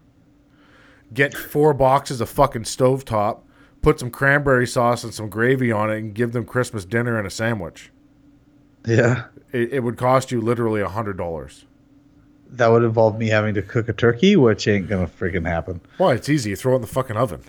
get 1.13 1.33
four 1.35 1.73
boxes 1.73 2.21
of 2.21 2.29
fucking 2.29 2.63
stovetop, 2.63 3.39
put 3.81 3.99
some 3.99 4.11
cranberry 4.11 4.67
sauce 4.67 5.03
and 5.03 5.13
some 5.13 5.29
gravy 5.29 5.71
on 5.71 5.89
it, 5.89 5.97
and 5.97 6.13
give 6.13 6.33
them 6.33 6.45
Christmas 6.45 6.85
dinner 6.85 7.17
and 7.17 7.25
a 7.25 7.31
sandwich. 7.31 7.91
Yeah, 8.85 9.25
It, 9.51 9.73
it 9.73 9.79
would 9.81 9.97
cost 9.97 10.31
you 10.31 10.39
literally 10.39 10.81
a 10.81 10.87
hundred 10.89 11.17
dollars. 11.17 11.65
that 12.49 12.67
would 12.67 12.83
involve 12.83 13.17
me 13.17 13.27
having 13.27 13.53
to 13.55 13.61
cook 13.61 13.89
a 13.89 13.93
turkey, 13.93 14.35
which 14.35 14.67
ain't 14.67 14.87
gonna 14.87 15.07
freaking 15.07 15.45
happen. 15.47 15.81
Why? 15.97 16.13
It's 16.13 16.29
easy. 16.29 16.51
You 16.51 16.55
throw 16.55 16.73
it 16.73 16.75
in 16.77 16.81
the 16.81 16.87
fucking 16.87 17.17
oven. 17.17 17.41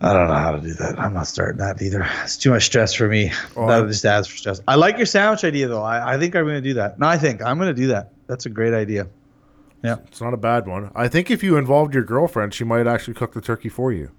I 0.00 0.12
don't 0.12 0.28
know 0.28 0.34
how 0.34 0.52
to 0.52 0.60
do 0.60 0.74
that. 0.74 0.98
I'm 0.98 1.12
not 1.12 1.26
starting 1.26 1.58
that 1.58 1.82
either. 1.82 2.08
It's 2.22 2.36
too 2.36 2.50
much 2.50 2.64
stress 2.64 2.94
for 2.94 3.08
me. 3.08 3.32
Oh, 3.56 3.66
that 3.66 3.88
just 3.88 4.04
adds 4.04 4.28
for 4.28 4.36
stress. 4.36 4.60
I 4.68 4.76
like 4.76 4.96
your 4.96 5.06
sandwich 5.06 5.42
idea 5.44 5.66
though. 5.66 5.82
I, 5.82 6.14
I 6.14 6.18
think 6.18 6.36
I'm 6.36 6.44
gonna 6.46 6.60
do 6.60 6.74
that. 6.74 6.98
No, 6.98 7.08
I 7.08 7.18
think 7.18 7.42
I'm 7.42 7.58
gonna 7.58 7.74
do 7.74 7.88
that. 7.88 8.12
That's 8.28 8.46
a 8.46 8.50
great 8.50 8.74
idea. 8.74 9.08
Yeah. 9.82 9.96
It's 10.06 10.20
not 10.20 10.34
a 10.34 10.36
bad 10.38 10.66
one. 10.66 10.90
I 10.94 11.08
think 11.08 11.30
if 11.30 11.42
you 11.42 11.56
involved 11.56 11.94
your 11.94 12.04
girlfriend, 12.04 12.54
she 12.54 12.64
might 12.64 12.86
actually 12.86 13.14
cook 13.14 13.32
the 13.32 13.40
turkey 13.40 13.68
for 13.68 13.92
you. 13.92 14.10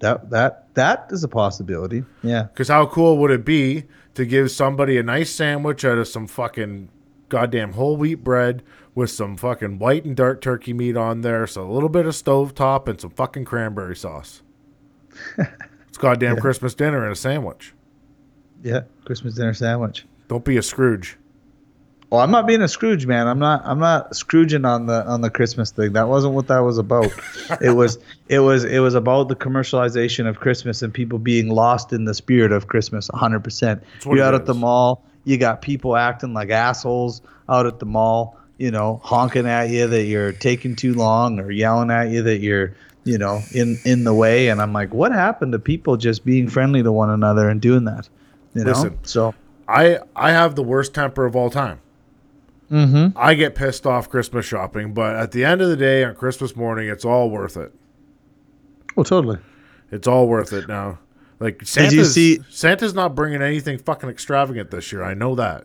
That 0.00 0.30
that 0.30 0.74
that 0.74 1.06
is 1.10 1.22
a 1.22 1.28
possibility. 1.28 2.04
Yeah. 2.22 2.44
Because 2.44 2.68
how 2.68 2.86
cool 2.86 3.18
would 3.18 3.30
it 3.30 3.44
be 3.44 3.84
to 4.14 4.24
give 4.24 4.50
somebody 4.50 4.98
a 4.98 5.02
nice 5.02 5.30
sandwich 5.30 5.84
out 5.84 5.98
of 5.98 6.08
some 6.08 6.26
fucking 6.26 6.88
goddamn 7.28 7.72
whole 7.72 7.96
wheat 7.96 8.24
bread 8.24 8.62
with 8.94 9.10
some 9.10 9.36
fucking 9.36 9.78
white 9.78 10.04
and 10.04 10.16
dark 10.16 10.40
turkey 10.40 10.72
meat 10.72 10.96
on 10.96 11.20
there, 11.20 11.46
so 11.46 11.68
a 11.68 11.70
little 11.70 11.88
bit 11.88 12.06
of 12.06 12.14
stovetop 12.14 12.88
and 12.88 13.00
some 13.00 13.10
fucking 13.10 13.44
cranberry 13.44 13.96
sauce. 13.96 14.42
it's 15.88 15.98
goddamn 15.98 16.36
Christmas 16.38 16.74
dinner 16.74 17.02
and 17.02 17.12
a 17.12 17.16
sandwich. 17.16 17.74
Yeah. 18.62 18.82
Christmas 19.04 19.34
dinner 19.34 19.54
sandwich. 19.54 20.06
Don't 20.28 20.44
be 20.44 20.56
a 20.56 20.62
Scrooge. 20.62 21.16
Well, 22.10 22.20
I'm 22.20 22.32
not 22.32 22.48
being 22.48 22.60
a 22.60 22.68
Scrooge, 22.68 23.06
man. 23.06 23.28
I'm 23.28 23.38
not. 23.38 23.62
I'm 23.64 23.78
not 23.78 24.16
Scrooging 24.16 24.64
on 24.64 24.86
the 24.86 25.06
on 25.06 25.20
the 25.20 25.30
Christmas 25.30 25.70
thing. 25.70 25.92
That 25.92 26.08
wasn't 26.08 26.34
what 26.34 26.48
that 26.48 26.58
was 26.58 26.76
about. 26.76 27.12
it 27.60 27.70
was. 27.70 27.98
It 28.28 28.40
was. 28.40 28.64
It 28.64 28.80
was 28.80 28.94
about 28.94 29.28
the 29.28 29.36
commercialization 29.36 30.28
of 30.28 30.40
Christmas 30.40 30.82
and 30.82 30.92
people 30.92 31.20
being 31.20 31.48
lost 31.48 31.92
in 31.92 32.06
the 32.06 32.14
spirit 32.14 32.50
of 32.50 32.66
Christmas. 32.66 33.08
100. 33.10 33.44
percent 33.44 33.84
You're 34.04 34.22
out 34.22 34.34
at 34.34 34.46
the 34.46 34.54
mall. 34.54 35.04
You 35.24 35.38
got 35.38 35.62
people 35.62 35.96
acting 35.96 36.34
like 36.34 36.50
assholes 36.50 37.22
out 37.48 37.66
at 37.66 37.78
the 37.78 37.86
mall. 37.86 38.39
You 38.60 38.70
know, 38.70 39.00
honking 39.02 39.46
at 39.46 39.70
you 39.70 39.86
that 39.86 40.04
you're 40.04 40.32
taking 40.32 40.76
too 40.76 40.92
long, 40.92 41.40
or 41.40 41.50
yelling 41.50 41.90
at 41.90 42.10
you 42.10 42.22
that 42.24 42.40
you're, 42.40 42.74
you 43.04 43.16
know, 43.16 43.40
in 43.54 43.78
in 43.86 44.04
the 44.04 44.12
way. 44.12 44.48
And 44.48 44.60
I'm 44.60 44.74
like, 44.74 44.92
what 44.92 45.12
happened 45.12 45.52
to 45.52 45.58
people 45.58 45.96
just 45.96 46.26
being 46.26 46.46
friendly 46.46 46.82
to 46.82 46.92
one 46.92 47.08
another 47.08 47.48
and 47.48 47.60
doing 47.60 47.84
that? 47.86 48.08
You 48.54 48.64
know. 48.64 48.72
Listen. 48.72 48.98
So. 49.02 49.34
I 49.66 50.00
I 50.14 50.32
have 50.32 50.56
the 50.56 50.62
worst 50.62 50.94
temper 50.94 51.24
of 51.24 51.36
all 51.36 51.48
time. 51.48 51.80
Mm-hmm. 52.70 53.16
I 53.16 53.34
get 53.34 53.54
pissed 53.54 53.86
off 53.86 54.10
Christmas 54.10 54.44
shopping, 54.44 54.92
but 54.94 55.16
at 55.16 55.32
the 55.32 55.44
end 55.44 55.62
of 55.62 55.68
the 55.68 55.76
day, 55.76 56.04
on 56.04 56.14
Christmas 56.14 56.54
morning, 56.54 56.88
it's 56.88 57.04
all 57.04 57.30
worth 57.30 57.56
it. 57.56 57.72
Well, 58.94 59.04
totally. 59.04 59.38
It's 59.90 60.06
all 60.06 60.28
worth 60.28 60.52
it 60.52 60.68
now. 60.68 60.98
Like 61.38 61.64
Santa's, 61.64 61.94
you 61.94 62.04
see- 62.04 62.40
Santa's 62.50 62.94
not 62.94 63.14
bringing 63.14 63.42
anything 63.42 63.78
fucking 63.78 64.10
extravagant 64.10 64.70
this 64.70 64.92
year. 64.92 65.02
I 65.02 65.14
know 65.14 65.34
that. 65.36 65.64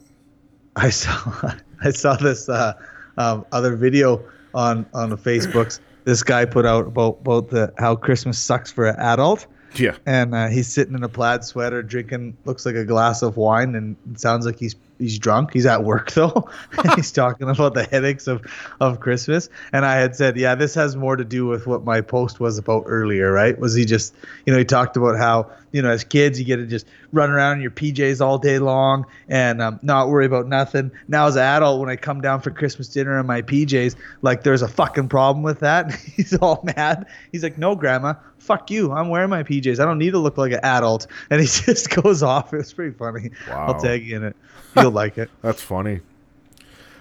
I 0.76 0.90
saw 0.92 1.56
I 1.84 1.92
saw 1.92 2.16
this 2.16 2.50
uh, 2.50 2.74
um, 3.18 3.46
other 3.52 3.76
video 3.76 4.24
on 4.54 4.86
on 4.94 5.10
the 5.10 5.18
Facebooks. 5.18 5.80
This 6.06 6.24
guy 6.24 6.46
put 6.46 6.66
out 6.66 6.88
about 6.88 7.18
about 7.22 7.50
the 7.50 7.74
how 7.78 7.96
Christmas 7.96 8.38
sucks 8.40 8.72
for 8.72 8.86
an 8.88 8.96
adult, 9.00 9.48
Yeah. 9.74 9.96
and 10.06 10.36
uh, 10.36 10.48
he's 10.48 10.68
sitting 10.72 10.94
in 10.96 11.04
a 11.04 11.10
plaid 11.10 11.44
sweater, 11.44 11.82
drinking 11.82 12.38
looks 12.46 12.66
like 12.66 12.76
a 12.76 12.86
glass 12.86 13.22
of 13.24 13.38
wine, 13.38 13.76
and 13.76 13.96
it 14.12 14.20
sounds 14.20 14.46
like 14.46 14.60
he's 14.60 14.76
he's 15.00 15.18
drunk. 15.20 15.52
He's 15.52 15.66
at 15.66 15.84
work 15.84 16.12
though. 16.14 16.48
he's 16.96 17.12
talking 17.24 17.50
about 17.50 17.74
the 17.74 17.84
headaches 17.86 18.28
of 18.28 18.46
of 18.80 19.00
Christmas. 19.00 19.50
And 19.74 19.84
I 19.86 19.96
had 19.96 20.16
said, 20.16 20.38
yeah, 20.38 20.54
this 20.56 20.76
has 20.76 20.96
more 20.96 21.16
to 21.16 21.26
do 21.26 21.46
with 21.48 21.66
what 21.68 21.84
my 21.84 22.00
post 22.02 22.40
was 22.40 22.58
about 22.60 22.84
earlier, 22.86 23.32
right? 23.32 23.58
Was 23.60 23.74
he 23.74 23.84
just, 23.84 24.14
you 24.46 24.54
know, 24.54 24.60
he 24.60 24.66
talked 24.66 24.96
about 24.96 25.18
how 25.18 25.50
you 25.76 25.82
know, 25.82 25.90
as 25.90 26.06
kids, 26.06 26.40
you 26.40 26.46
get 26.46 26.56
to 26.56 26.66
just 26.66 26.88
run 27.12 27.30
around 27.30 27.58
in 27.58 27.62
your 27.62 27.70
PJs 27.70 28.26
all 28.26 28.38
day 28.38 28.60
long 28.60 29.06
and 29.28 29.62
um, 29.62 29.78
not 29.82 30.08
worry 30.08 30.26
about 30.26 30.48
nothing. 30.48 30.90
Now, 31.10 31.28
as 31.28 31.36
an 31.36 31.42
adult, 31.42 31.82
when 31.82 31.90
I 31.90 31.98
come 31.98 32.22
down 32.22 32.40
for 32.40 32.50
Christmas 32.50 32.88
dinner 32.88 33.20
in 33.20 33.26
my 33.26 33.42
PJs, 33.42 33.98
like 34.22 34.44
there's 34.44 34.62
a 34.62 34.70
fucking 34.70 35.10
problem 35.10 35.44
with 35.44 35.60
that. 35.60 35.94
He's 36.16 36.34
all 36.38 36.64
mad. 36.78 37.08
He's 37.34 37.44
like, 37.44 37.58
no, 37.58 37.76
grandma, 37.76 38.14
fuck 38.38 38.72
you. 38.72 38.94
I'm 38.94 39.10
wearing 39.10 39.30
my 39.30 39.44
PJs. 39.44 39.82
I 39.82 39.84
don't 39.84 39.98
need 39.98 40.12
to 40.12 40.18
look 40.18 40.38
like 40.38 40.54
an 40.54 40.62
adult. 40.64 41.08
And 41.30 41.42
he 41.42 41.48
just 41.66 41.90
goes 41.90 42.24
off. 42.24 42.54
It 42.54 42.58
was 42.58 42.72
pretty 42.72 42.96
funny. 42.96 43.32
Wow. 43.50 43.68
I'll 43.68 43.80
tag 43.82 44.06
you 44.08 44.16
in 44.16 44.24
it. 44.24 44.36
You'll 44.78 44.92
like 44.92 45.18
it. 45.18 45.30
That's 45.42 45.62
funny. 45.62 46.00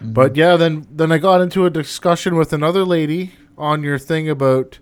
But 0.00 0.34
yeah, 0.34 0.56
then 0.56 0.88
then 0.90 1.12
I 1.12 1.18
got 1.18 1.40
into 1.40 1.64
a 1.64 1.70
discussion 1.70 2.34
with 2.34 2.52
another 2.52 2.84
lady 2.84 3.34
on 3.56 3.84
your 3.84 4.00
thing 4.00 4.28
about 4.28 4.80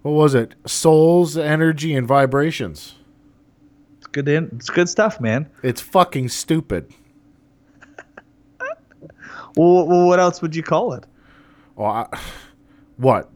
what 0.00 0.12
was 0.12 0.34
it? 0.34 0.54
Souls, 0.64 1.36
energy, 1.36 1.94
and 1.94 2.08
vibrations. 2.08 2.95
It's 4.16 4.24
good. 4.24 4.28
In, 4.28 4.48
it's 4.56 4.70
good 4.70 4.88
stuff, 4.88 5.20
man. 5.20 5.50
It's 5.62 5.80
fucking 5.80 6.28
stupid. 6.30 6.92
Well, 9.58 9.86
well, 9.86 10.06
what 10.06 10.20
else 10.20 10.42
would 10.42 10.54
you 10.54 10.62
call 10.62 10.92
it? 10.92 11.04
Oh, 11.78 11.84
I, 11.86 12.06
what? 12.98 13.30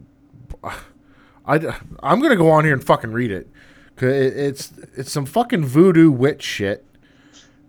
I 0.62 1.74
I'm 2.02 2.20
gonna 2.20 2.36
go 2.36 2.50
on 2.50 2.64
here 2.64 2.74
and 2.74 2.84
fucking 2.84 3.12
read 3.12 3.30
it. 3.30 3.48
'Cause 3.96 4.10
it, 4.12 4.36
it's 4.36 4.72
it's 4.96 5.10
some 5.10 5.24
fucking 5.24 5.64
voodoo 5.64 6.10
witch 6.10 6.42
shit. 6.42 6.84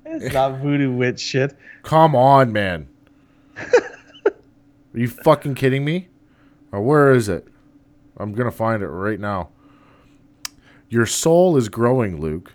It's 0.05 0.33
not 0.33 0.59
voodoo 0.59 0.91
witch 0.91 1.21
shit. 1.21 1.55
Come 1.83 2.13
on, 2.13 2.51
man. 2.51 2.89
Are 3.55 4.33
you 4.93 5.07
fucking 5.07 5.55
kidding 5.55 5.85
me? 5.85 6.09
Or 6.73 6.81
where 6.81 7.13
is 7.13 7.29
it? 7.29 7.47
I'm 8.17 8.33
gonna 8.33 8.51
find 8.51 8.83
it 8.83 8.87
right 8.89 9.19
now. 9.19 9.49
Your 10.89 11.05
soul 11.05 11.55
is 11.55 11.69
growing, 11.69 12.19
Luke. 12.19 12.51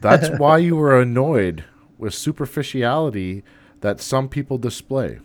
That's 0.00 0.30
why 0.38 0.58
you 0.58 0.76
were 0.76 1.00
annoyed 1.00 1.64
with 1.98 2.14
superficiality 2.14 3.44
that 3.80 4.00
some 4.00 4.28
people 4.28 4.58
display. 4.58 5.18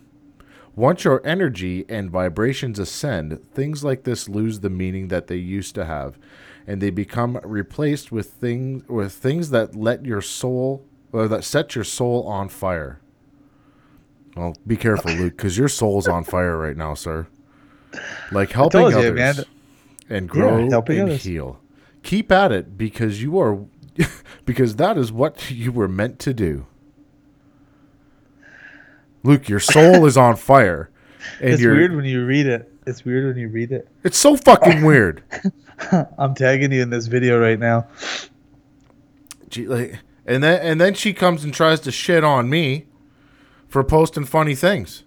Once 0.75 1.05
your 1.05 1.25
energy 1.25 1.85
and 1.87 2.11
vibrations 2.11 2.79
ascend, 2.79 3.39
things 3.53 3.83
like 3.83 4.03
this 4.03 4.27
lose 4.27 4.59
the 4.59 4.69
meaning 4.69 5.07
that 5.07 5.27
they 5.27 5.37
used 5.37 5.73
to 5.75 5.85
have, 5.85 6.17
and 6.67 6.81
they 6.81 6.89
become 6.89 7.39
replaced 7.43 8.11
with 8.11 8.31
things 8.31 8.83
with 8.89 9.13
things 9.13 9.51
that 9.51 9.73
let 9.73 10.05
your 10.05 10.21
soul 10.21 10.85
or 11.13 11.29
that 11.29 11.45
set 11.45 11.75
your 11.75 11.83
soul 11.85 12.27
on 12.27 12.49
fire. 12.49 12.99
Well, 14.35 14.53
be 14.67 14.75
careful, 14.75 15.11
Luke, 15.13 15.37
because 15.37 15.57
your 15.57 15.69
soul's 15.69 16.09
on 16.09 16.25
fire 16.25 16.57
right 16.57 16.75
now, 16.75 16.93
sir. 16.93 17.27
Like 18.33 18.51
helping 18.51 18.81
you, 18.81 18.97
others 18.97 19.15
man. 19.15 19.35
and 20.09 20.27
grow 20.27 20.69
helping 20.69 20.99
and 20.99 21.09
others. 21.09 21.23
heal. 21.23 21.61
Keep 22.03 22.33
at 22.33 22.51
it 22.51 22.77
because 22.77 23.23
you 23.23 23.39
are 23.39 23.55
because 24.45 24.75
that 24.77 24.97
is 24.97 25.11
what 25.11 25.49
you 25.51 25.71
were 25.71 25.87
meant 25.87 26.19
to 26.19 26.33
do. 26.33 26.65
Luke, 29.23 29.49
your 29.49 29.59
soul 29.59 30.05
is 30.05 30.17
on 30.17 30.35
fire. 30.35 30.89
And 31.41 31.53
It's 31.53 31.61
you're, 31.61 31.73
weird 31.75 31.95
when 31.95 32.05
you 32.05 32.25
read 32.25 32.45
it. 32.45 32.71
It's 32.85 33.03
weird 33.03 33.25
when 33.25 33.37
you 33.37 33.49
read 33.49 33.71
it. 33.71 33.87
It's 34.03 34.17
so 34.17 34.37
fucking 34.37 34.83
weird. 34.85 35.23
I'm 36.17 36.35
tagging 36.35 36.71
you 36.71 36.81
in 36.83 36.91
this 36.91 37.07
video 37.07 37.39
right 37.39 37.57
now. 37.57 37.87
Gee, 39.49 39.67
like, 39.67 39.99
and 40.27 40.43
then 40.43 40.61
and 40.61 40.79
then 40.79 40.93
she 40.93 41.11
comes 41.13 41.43
and 41.43 41.51
tries 41.53 41.79
to 41.81 41.91
shit 41.91 42.23
on 42.23 42.49
me 42.49 42.85
for 43.67 43.83
posting 43.83 44.25
funny 44.25 44.53
things. 44.53 45.03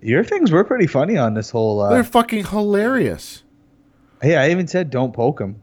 Your 0.00 0.22
things 0.22 0.50
were 0.52 0.62
pretty 0.64 0.86
funny 0.86 1.16
on 1.16 1.34
this 1.34 1.50
whole. 1.50 1.88
They're 1.88 2.00
Uh, 2.00 2.04
fucking 2.04 2.46
hilarious. 2.46 3.42
hey, 4.20 4.36
I 4.36 4.50
even 4.50 4.68
said 4.68 4.90
don't 4.90 5.12
poke 5.12 5.40
him. 5.40 5.60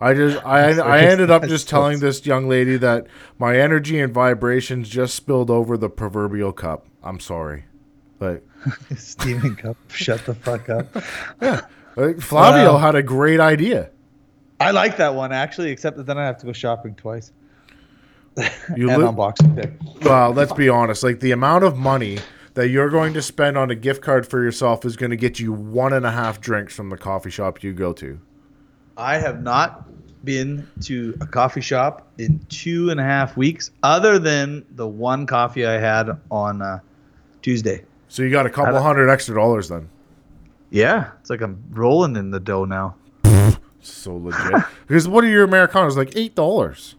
I 0.00 0.14
just 0.14 0.44
I 0.44 0.78
I 0.78 1.00
ended 1.00 1.30
up 1.30 1.44
just 1.44 1.68
telling 1.70 2.00
this 2.00 2.24
young 2.26 2.48
lady 2.48 2.76
that 2.76 3.06
my 3.38 3.58
energy 3.58 3.98
and 3.98 4.12
vibrations 4.12 4.88
just 4.88 5.14
spilled 5.14 5.50
over 5.50 5.76
the 5.76 5.88
proverbial 5.88 6.52
cup. 6.52 6.86
I'm 7.02 7.20
sorry. 7.20 7.64
Like, 8.20 8.42
Steaming 8.96 9.56
cup. 9.56 9.76
Shut 9.90 10.24
the 10.26 10.34
fuck 10.34 10.68
up. 10.68 10.94
like 11.96 12.20
Flavio 12.20 12.72
Wow. 12.72 12.76
Um, 12.76 12.80
had 12.80 12.94
a 12.94 13.02
great 13.02 13.40
idea. 13.40 13.90
I 14.58 14.70
like 14.70 14.96
that 14.96 15.14
one 15.14 15.32
actually, 15.32 15.70
except 15.70 15.96
that 15.96 16.06
then 16.06 16.18
I 16.18 16.26
have 16.26 16.38
to 16.38 16.46
go 16.46 16.52
shopping 16.52 16.94
twice. 16.94 17.32
You 18.76 18.90
and 18.90 18.98
li- 18.98 19.08
on 19.08 19.14
Boxing 19.14 19.54
Day. 19.54 19.72
Well, 20.02 20.30
let's 20.32 20.52
be 20.52 20.68
honest. 20.68 21.02
Like 21.02 21.20
the 21.20 21.32
amount 21.32 21.64
of 21.64 21.76
money 21.76 22.18
that 22.54 22.68
you're 22.68 22.90
going 22.90 23.14
to 23.14 23.22
spend 23.22 23.56
on 23.56 23.70
a 23.70 23.74
gift 23.74 24.02
card 24.02 24.26
for 24.26 24.42
yourself 24.42 24.84
is 24.84 24.96
going 24.96 25.10
to 25.10 25.16
get 25.16 25.38
you 25.38 25.52
one 25.52 25.92
and 25.92 26.04
a 26.04 26.10
half 26.10 26.40
drinks 26.40 26.74
from 26.74 26.88
the 26.90 26.96
coffee 26.96 27.30
shop 27.30 27.62
you 27.62 27.72
go 27.72 27.92
to. 27.94 28.20
I 28.96 29.18
have 29.18 29.42
not 29.42 29.84
been 30.24 30.66
to 30.82 31.16
a 31.20 31.26
coffee 31.26 31.60
shop 31.60 32.06
in 32.18 32.40
two 32.48 32.90
and 32.90 32.98
a 32.98 33.02
half 33.02 33.36
weeks, 33.36 33.70
other 33.82 34.18
than 34.18 34.64
the 34.72 34.86
one 34.86 35.26
coffee 35.26 35.66
I 35.66 35.78
had 35.78 36.10
on 36.30 36.62
uh, 36.62 36.80
Tuesday. 37.42 37.84
So 38.08 38.22
you 38.22 38.30
got 38.30 38.46
a 38.46 38.50
couple 38.50 38.80
hundred 38.80 39.08
extra 39.10 39.34
dollars 39.34 39.68
then. 39.68 39.88
Yeah, 40.70 41.10
it's 41.20 41.30
like 41.30 41.42
I'm 41.42 41.62
rolling 41.70 42.16
in 42.16 42.30
the 42.30 42.40
dough 42.40 42.64
now. 42.64 42.96
So 43.82 44.16
legit. 44.16 44.64
because 44.88 45.06
what 45.06 45.22
are 45.22 45.28
your 45.28 45.44
Americanos? 45.44 45.96
Like 45.96 46.16
eight 46.16 46.34
dollars. 46.34 46.96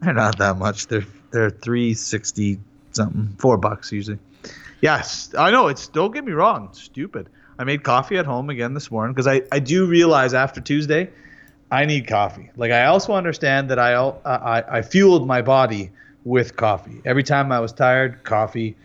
They're 0.00 0.14
not 0.14 0.38
that 0.38 0.56
much. 0.56 0.86
They're 0.86 1.04
they're 1.32 1.50
three 1.50 1.94
sixty 1.94 2.60
something, 2.92 3.34
four 3.38 3.56
bucks 3.56 3.90
usually. 3.90 4.20
Yes, 4.80 5.34
I 5.36 5.50
know. 5.50 5.66
It's 5.66 5.88
don't 5.88 6.12
get 6.12 6.24
me 6.24 6.30
wrong. 6.30 6.68
Stupid. 6.72 7.28
I 7.58 7.64
made 7.64 7.82
coffee 7.82 8.18
at 8.18 8.24
home 8.24 8.50
again 8.50 8.72
this 8.72 8.88
morning 8.88 9.14
because 9.14 9.26
I 9.26 9.42
I 9.50 9.58
do 9.58 9.86
realize 9.86 10.32
after 10.32 10.60
Tuesday, 10.60 11.10
I 11.70 11.84
need 11.84 12.06
coffee. 12.06 12.50
Like 12.56 12.72
I 12.72 12.86
also 12.86 13.12
understand 13.12 13.70
that 13.70 13.78
I 13.78 13.94
I 13.94 14.78
I 14.78 14.82
fueled 14.82 15.26
my 15.26 15.42
body 15.42 15.90
with 16.24 16.56
coffee. 16.56 17.00
Every 17.04 17.22
time 17.22 17.52
I 17.52 17.60
was 17.60 17.72
tired, 17.72 18.24
coffee. 18.24 18.76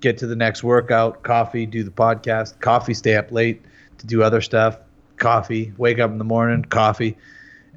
Get 0.00 0.18
to 0.18 0.26
the 0.26 0.34
next 0.34 0.64
workout, 0.64 1.22
coffee. 1.22 1.64
Do 1.66 1.84
the 1.84 1.90
podcast, 1.90 2.58
coffee. 2.60 2.94
Stay 2.94 3.14
up 3.14 3.30
late 3.30 3.62
to 3.98 4.06
do 4.06 4.22
other 4.22 4.40
stuff, 4.40 4.78
coffee. 5.16 5.72
Wake 5.76 6.00
up 6.00 6.10
in 6.10 6.18
the 6.18 6.24
morning, 6.24 6.64
coffee. 6.64 7.16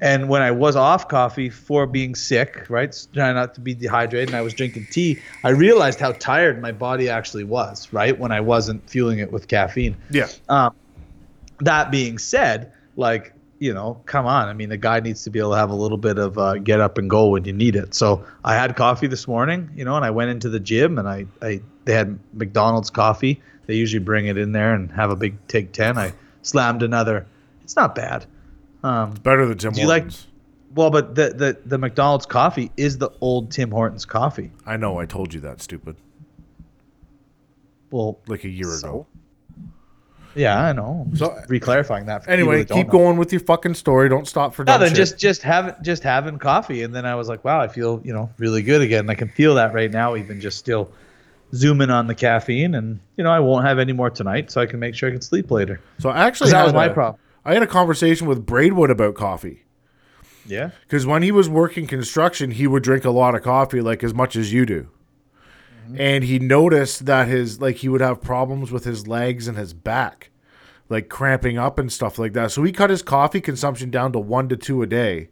And 0.00 0.28
when 0.28 0.42
I 0.42 0.50
was 0.50 0.76
off 0.76 1.08
coffee 1.08 1.48
for 1.48 1.86
being 1.86 2.14
sick, 2.14 2.66
right, 2.68 2.94
trying 3.14 3.34
not 3.34 3.54
to 3.54 3.60
be 3.62 3.74
dehydrated, 3.74 4.28
and 4.28 4.36
I 4.36 4.42
was 4.42 4.52
drinking 4.52 4.88
tea, 4.90 5.20
I 5.42 5.50
realized 5.50 6.00
how 6.00 6.12
tired 6.12 6.60
my 6.60 6.72
body 6.72 7.08
actually 7.08 7.44
was, 7.44 7.90
right, 7.92 8.18
when 8.18 8.30
I 8.30 8.40
wasn't 8.40 8.88
fueling 8.90 9.20
it 9.20 9.32
with 9.32 9.48
caffeine. 9.48 9.96
Yeah. 10.10 10.28
Um, 10.50 10.74
that 11.60 11.90
being 11.90 12.18
said, 12.18 12.72
like, 12.96 13.32
you 13.58 13.72
know, 13.72 14.00
come 14.06 14.26
on. 14.26 14.48
I 14.48 14.52
mean, 14.52 14.68
the 14.68 14.76
guy 14.76 15.00
needs 15.00 15.24
to 15.24 15.30
be 15.30 15.38
able 15.38 15.52
to 15.52 15.56
have 15.56 15.70
a 15.70 15.74
little 15.74 15.96
bit 15.98 16.18
of 16.18 16.36
uh, 16.38 16.54
get 16.58 16.80
up 16.80 16.98
and 16.98 17.08
go 17.08 17.28
when 17.28 17.44
you 17.44 17.52
need 17.52 17.74
it. 17.76 17.94
So 17.94 18.24
I 18.44 18.54
had 18.54 18.76
coffee 18.76 19.06
this 19.06 19.26
morning, 19.26 19.70
you 19.74 19.84
know, 19.84 19.96
and 19.96 20.04
I 20.04 20.10
went 20.10 20.30
into 20.30 20.48
the 20.48 20.60
gym 20.60 20.98
and 20.98 21.08
I, 21.08 21.26
I 21.40 21.60
they 21.84 21.94
had 21.94 22.18
McDonald's 22.34 22.90
coffee. 22.90 23.40
They 23.66 23.74
usually 23.74 24.04
bring 24.04 24.26
it 24.26 24.36
in 24.36 24.52
there 24.52 24.74
and 24.74 24.90
have 24.92 25.10
a 25.10 25.16
big 25.16 25.36
take 25.48 25.72
10. 25.72 25.96
I 25.98 26.12
slammed 26.42 26.82
another. 26.82 27.26
It's 27.64 27.76
not 27.76 27.94
bad. 27.94 28.26
Um, 28.82 29.12
Better 29.12 29.46
than 29.46 29.58
Tim 29.58 29.72
Do 29.72 29.80
you 29.80 29.86
like- 29.88 30.02
Hortons. 30.02 30.26
well, 30.74 30.90
but 30.90 31.14
the, 31.14 31.30
the 31.30 31.58
the 31.64 31.78
McDonald's 31.78 32.26
coffee 32.26 32.70
is 32.76 32.98
the 32.98 33.10
old 33.20 33.50
Tim 33.50 33.70
Hortons 33.70 34.04
coffee. 34.04 34.52
I 34.66 34.76
know. 34.76 34.98
I 34.98 35.06
told 35.06 35.32
you 35.34 35.40
that. 35.40 35.60
Stupid. 35.62 35.96
Well, 37.90 38.18
Like 38.26 38.44
a 38.44 38.48
year 38.48 38.66
So? 38.74 38.88
ago. 38.88 39.06
Yeah, 40.36 40.62
I 40.62 40.72
know. 40.72 41.06
So- 41.14 41.34
just 41.36 41.50
re-clarifying 41.50 42.06
that. 42.06 42.24
For 42.24 42.30
Anyway, 42.30 42.64
keep 42.64 42.86
know. 42.86 42.92
going 42.92 43.16
with 43.16 43.32
your 43.32 43.40
fucking 43.40 43.74
story. 43.74 44.08
Don't 44.08 44.28
stop 44.28 44.54
for 44.54 44.64
No, 44.64 44.78
then 44.78 44.88
shit. 44.90 44.96
just 44.96 45.18
just 45.18 45.42
having 45.42 45.74
just 45.82 46.02
having 46.02 46.38
coffee, 46.38 46.82
and 46.82 46.94
then 46.94 47.04
I 47.06 47.14
was 47.16 47.28
like, 47.28 47.44
wow, 47.44 47.60
I 47.60 47.68
feel 47.68 48.00
you 48.04 48.12
know 48.12 48.30
really 48.38 48.62
good 48.62 48.80
again. 48.82 49.10
I 49.10 49.14
can 49.14 49.28
feel 49.28 49.54
that 49.56 49.74
right 49.74 49.90
now, 49.90 50.14
even 50.16 50.40
just 50.40 50.58
still 50.58 50.90
zooming 51.54 51.90
on 51.90 52.06
the 52.06 52.14
caffeine, 52.14 52.74
and 52.74 53.00
you 53.16 53.24
know 53.24 53.30
I 53.30 53.40
won't 53.40 53.66
have 53.66 53.78
any 53.78 53.92
more 53.92 54.10
tonight, 54.10 54.50
so 54.50 54.60
I 54.60 54.66
can 54.66 54.78
make 54.78 54.94
sure 54.94 55.08
I 55.08 55.12
can 55.12 55.22
sleep 55.22 55.50
later. 55.50 55.80
So 55.98 56.10
I 56.10 56.24
actually 56.26 56.50
that 56.50 56.64
was 56.64 56.74
my 56.74 56.86
a- 56.86 56.92
problem. 56.94 57.20
I 57.44 57.54
had 57.54 57.62
a 57.62 57.66
conversation 57.66 58.26
with 58.26 58.44
Braidwood 58.44 58.90
about 58.90 59.14
coffee 59.14 59.62
Yeah. 60.46 60.70
because 60.82 61.06
when 61.06 61.22
he 61.22 61.30
was 61.30 61.48
working 61.48 61.86
construction, 61.86 62.50
he 62.50 62.66
would 62.66 62.82
drink 62.82 63.04
a 63.04 63.10
lot 63.10 63.36
of 63.36 63.42
coffee, 63.42 63.80
like 63.80 64.02
as 64.02 64.12
much 64.12 64.34
as 64.34 64.52
you 64.52 64.66
do. 64.66 64.88
Mm-hmm. 65.86 66.00
And 66.00 66.24
he 66.24 66.38
noticed 66.38 67.06
that 67.06 67.28
his 67.28 67.60
like 67.60 67.76
he 67.76 67.88
would 67.88 68.00
have 68.00 68.20
problems 68.20 68.72
with 68.72 68.84
his 68.84 69.06
legs 69.06 69.46
and 69.46 69.56
his 69.56 69.72
back, 69.72 70.30
like 70.88 71.08
cramping 71.08 71.58
up 71.58 71.78
and 71.78 71.92
stuff 71.92 72.18
like 72.18 72.32
that. 72.32 72.50
So 72.50 72.62
he 72.62 72.72
cut 72.72 72.90
his 72.90 73.02
coffee 73.02 73.40
consumption 73.40 73.90
down 73.90 74.12
to 74.12 74.18
one 74.18 74.48
to 74.48 74.56
two 74.56 74.82
a 74.82 74.86
day, 74.86 75.28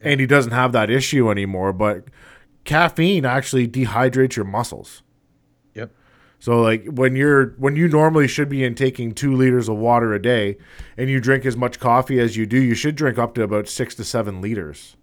and 0.00 0.20
he 0.20 0.26
doesn't 0.26 0.52
have 0.52 0.72
that 0.72 0.90
issue 0.90 1.30
anymore. 1.30 1.72
But 1.72 2.04
caffeine 2.64 3.24
actually 3.24 3.66
dehydrates 3.66 4.36
your 4.36 4.44
muscles. 4.44 5.02
Yep. 5.74 5.90
So 6.38 6.60
like 6.60 6.84
when 6.86 7.16
you're 7.16 7.54
when 7.56 7.74
you 7.74 7.88
normally 7.88 8.28
should 8.28 8.50
be 8.50 8.64
intaking 8.64 9.12
two 9.12 9.34
liters 9.34 9.70
of 9.70 9.76
water 9.76 10.12
a 10.12 10.20
day, 10.20 10.58
and 10.98 11.08
you 11.08 11.18
drink 11.18 11.46
as 11.46 11.56
much 11.56 11.80
coffee 11.80 12.20
as 12.20 12.36
you 12.36 12.44
do, 12.44 12.60
you 12.60 12.74
should 12.74 12.94
drink 12.94 13.16
up 13.16 13.34
to 13.36 13.42
about 13.42 13.68
six 13.68 13.94
to 13.94 14.04
seven 14.04 14.42
liters. 14.42 14.97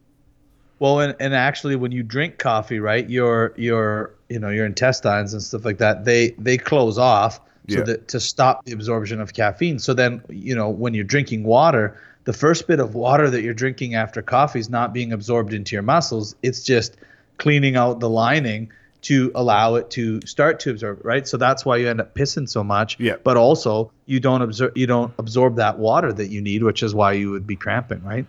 Well, 0.80 1.00
and, 1.00 1.16
and 1.20 1.34
actually, 1.34 1.76
when 1.76 1.92
you 1.92 2.04
drink 2.04 2.38
coffee, 2.38 2.80
right, 2.80 3.10
your 3.10 3.54
your 3.56 4.12
you 4.30 4.40
know 4.40 4.50
your 4.50 4.66
intestines 4.66 5.34
and 5.34 5.42
stuff 5.42 5.64
like 5.66 5.78
that, 5.78 6.06
they 6.06 6.32
they 6.38 6.58
close 6.58 6.98
off 6.98 7.40
so 7.70 7.78
Yeah. 7.78 7.84
that 7.84 8.08
to 8.10 8.20
stop 8.20 8.66
the 8.66 8.74
absorption 8.74 9.22
of 9.22 9.34
caffeine. 9.34 9.80
So 9.80 9.94
then, 9.94 10.22
you 10.30 10.54
know, 10.56 10.70
when 10.70 10.94
you're 10.94 11.04
drinking 11.04 11.44
water, 11.46 11.98
the 12.26 12.34
first 12.34 12.68
bit 12.68 12.80
of 12.80 12.94
water 12.94 13.30
that 13.30 13.42
you're 13.42 13.54
drinking 13.54 13.96
after 13.96 14.22
coffee 14.22 14.60
is 14.60 14.70
not 14.70 14.94
being 14.94 15.12
absorbed 15.14 15.54
into 15.54 15.76
your 15.76 15.84
muscles. 15.84 16.36
It's 16.44 16.64
just 16.64 16.98
cleaning 17.38 17.76
out 17.76 18.00
the 18.00 18.10
lining 18.10 18.72
to 19.04 19.32
allow 19.36 19.76
it 19.76 19.90
to 19.92 20.20
start 20.26 20.60
to 20.60 20.72
absorb, 20.72 21.06
right? 21.06 21.28
So 21.28 21.38
that's 21.38 21.64
why 21.64 21.78
you 21.78 21.88
end 21.88 22.02
up 22.02 22.16
pissing 22.16 22.50
so 22.50 22.64
much. 22.64 23.00
Yeah. 23.00 23.16
But 23.24 23.38
also, 23.38 23.92
you 24.08 24.20
don't 24.20 24.42
absorb 24.42 24.76
you 24.78 24.88
don't 24.88 25.14
absorb 25.20 25.56
that 25.56 25.80
water 25.80 26.12
that 26.12 26.28
you 26.28 26.42
need, 26.42 26.64
which 26.64 26.84
is 26.84 26.94
why 26.94 27.14
you 27.14 27.32
would 27.32 27.48
be 27.48 27.56
cramping, 27.56 28.04
right? 28.04 28.26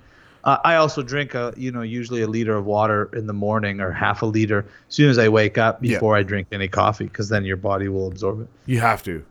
Uh, 0.46 0.58
I 0.64 0.76
also 0.76 1.02
drink 1.02 1.34
a, 1.34 1.52
you 1.56 1.72
know, 1.72 1.82
usually 1.82 2.22
a 2.22 2.26
liter 2.28 2.56
of 2.56 2.64
water 2.64 3.10
in 3.14 3.26
the 3.26 3.32
morning 3.32 3.80
or 3.80 3.90
half 3.90 4.22
a 4.22 4.26
liter 4.26 4.60
as 4.88 4.94
soon 4.94 5.10
as 5.10 5.18
I 5.18 5.28
wake 5.28 5.58
up 5.58 5.78
Yeah. 5.82 5.96
before 5.96 6.16
I 6.16 6.22
drink 6.22 6.46
any 6.52 6.68
coffee, 6.68 7.04
because 7.04 7.28
then 7.28 7.44
your 7.44 7.56
body 7.56 7.88
will 7.88 8.06
absorb 8.06 8.40
it. 8.42 8.48
You 8.64 8.78
have 8.80 9.02
to. 9.02 9.24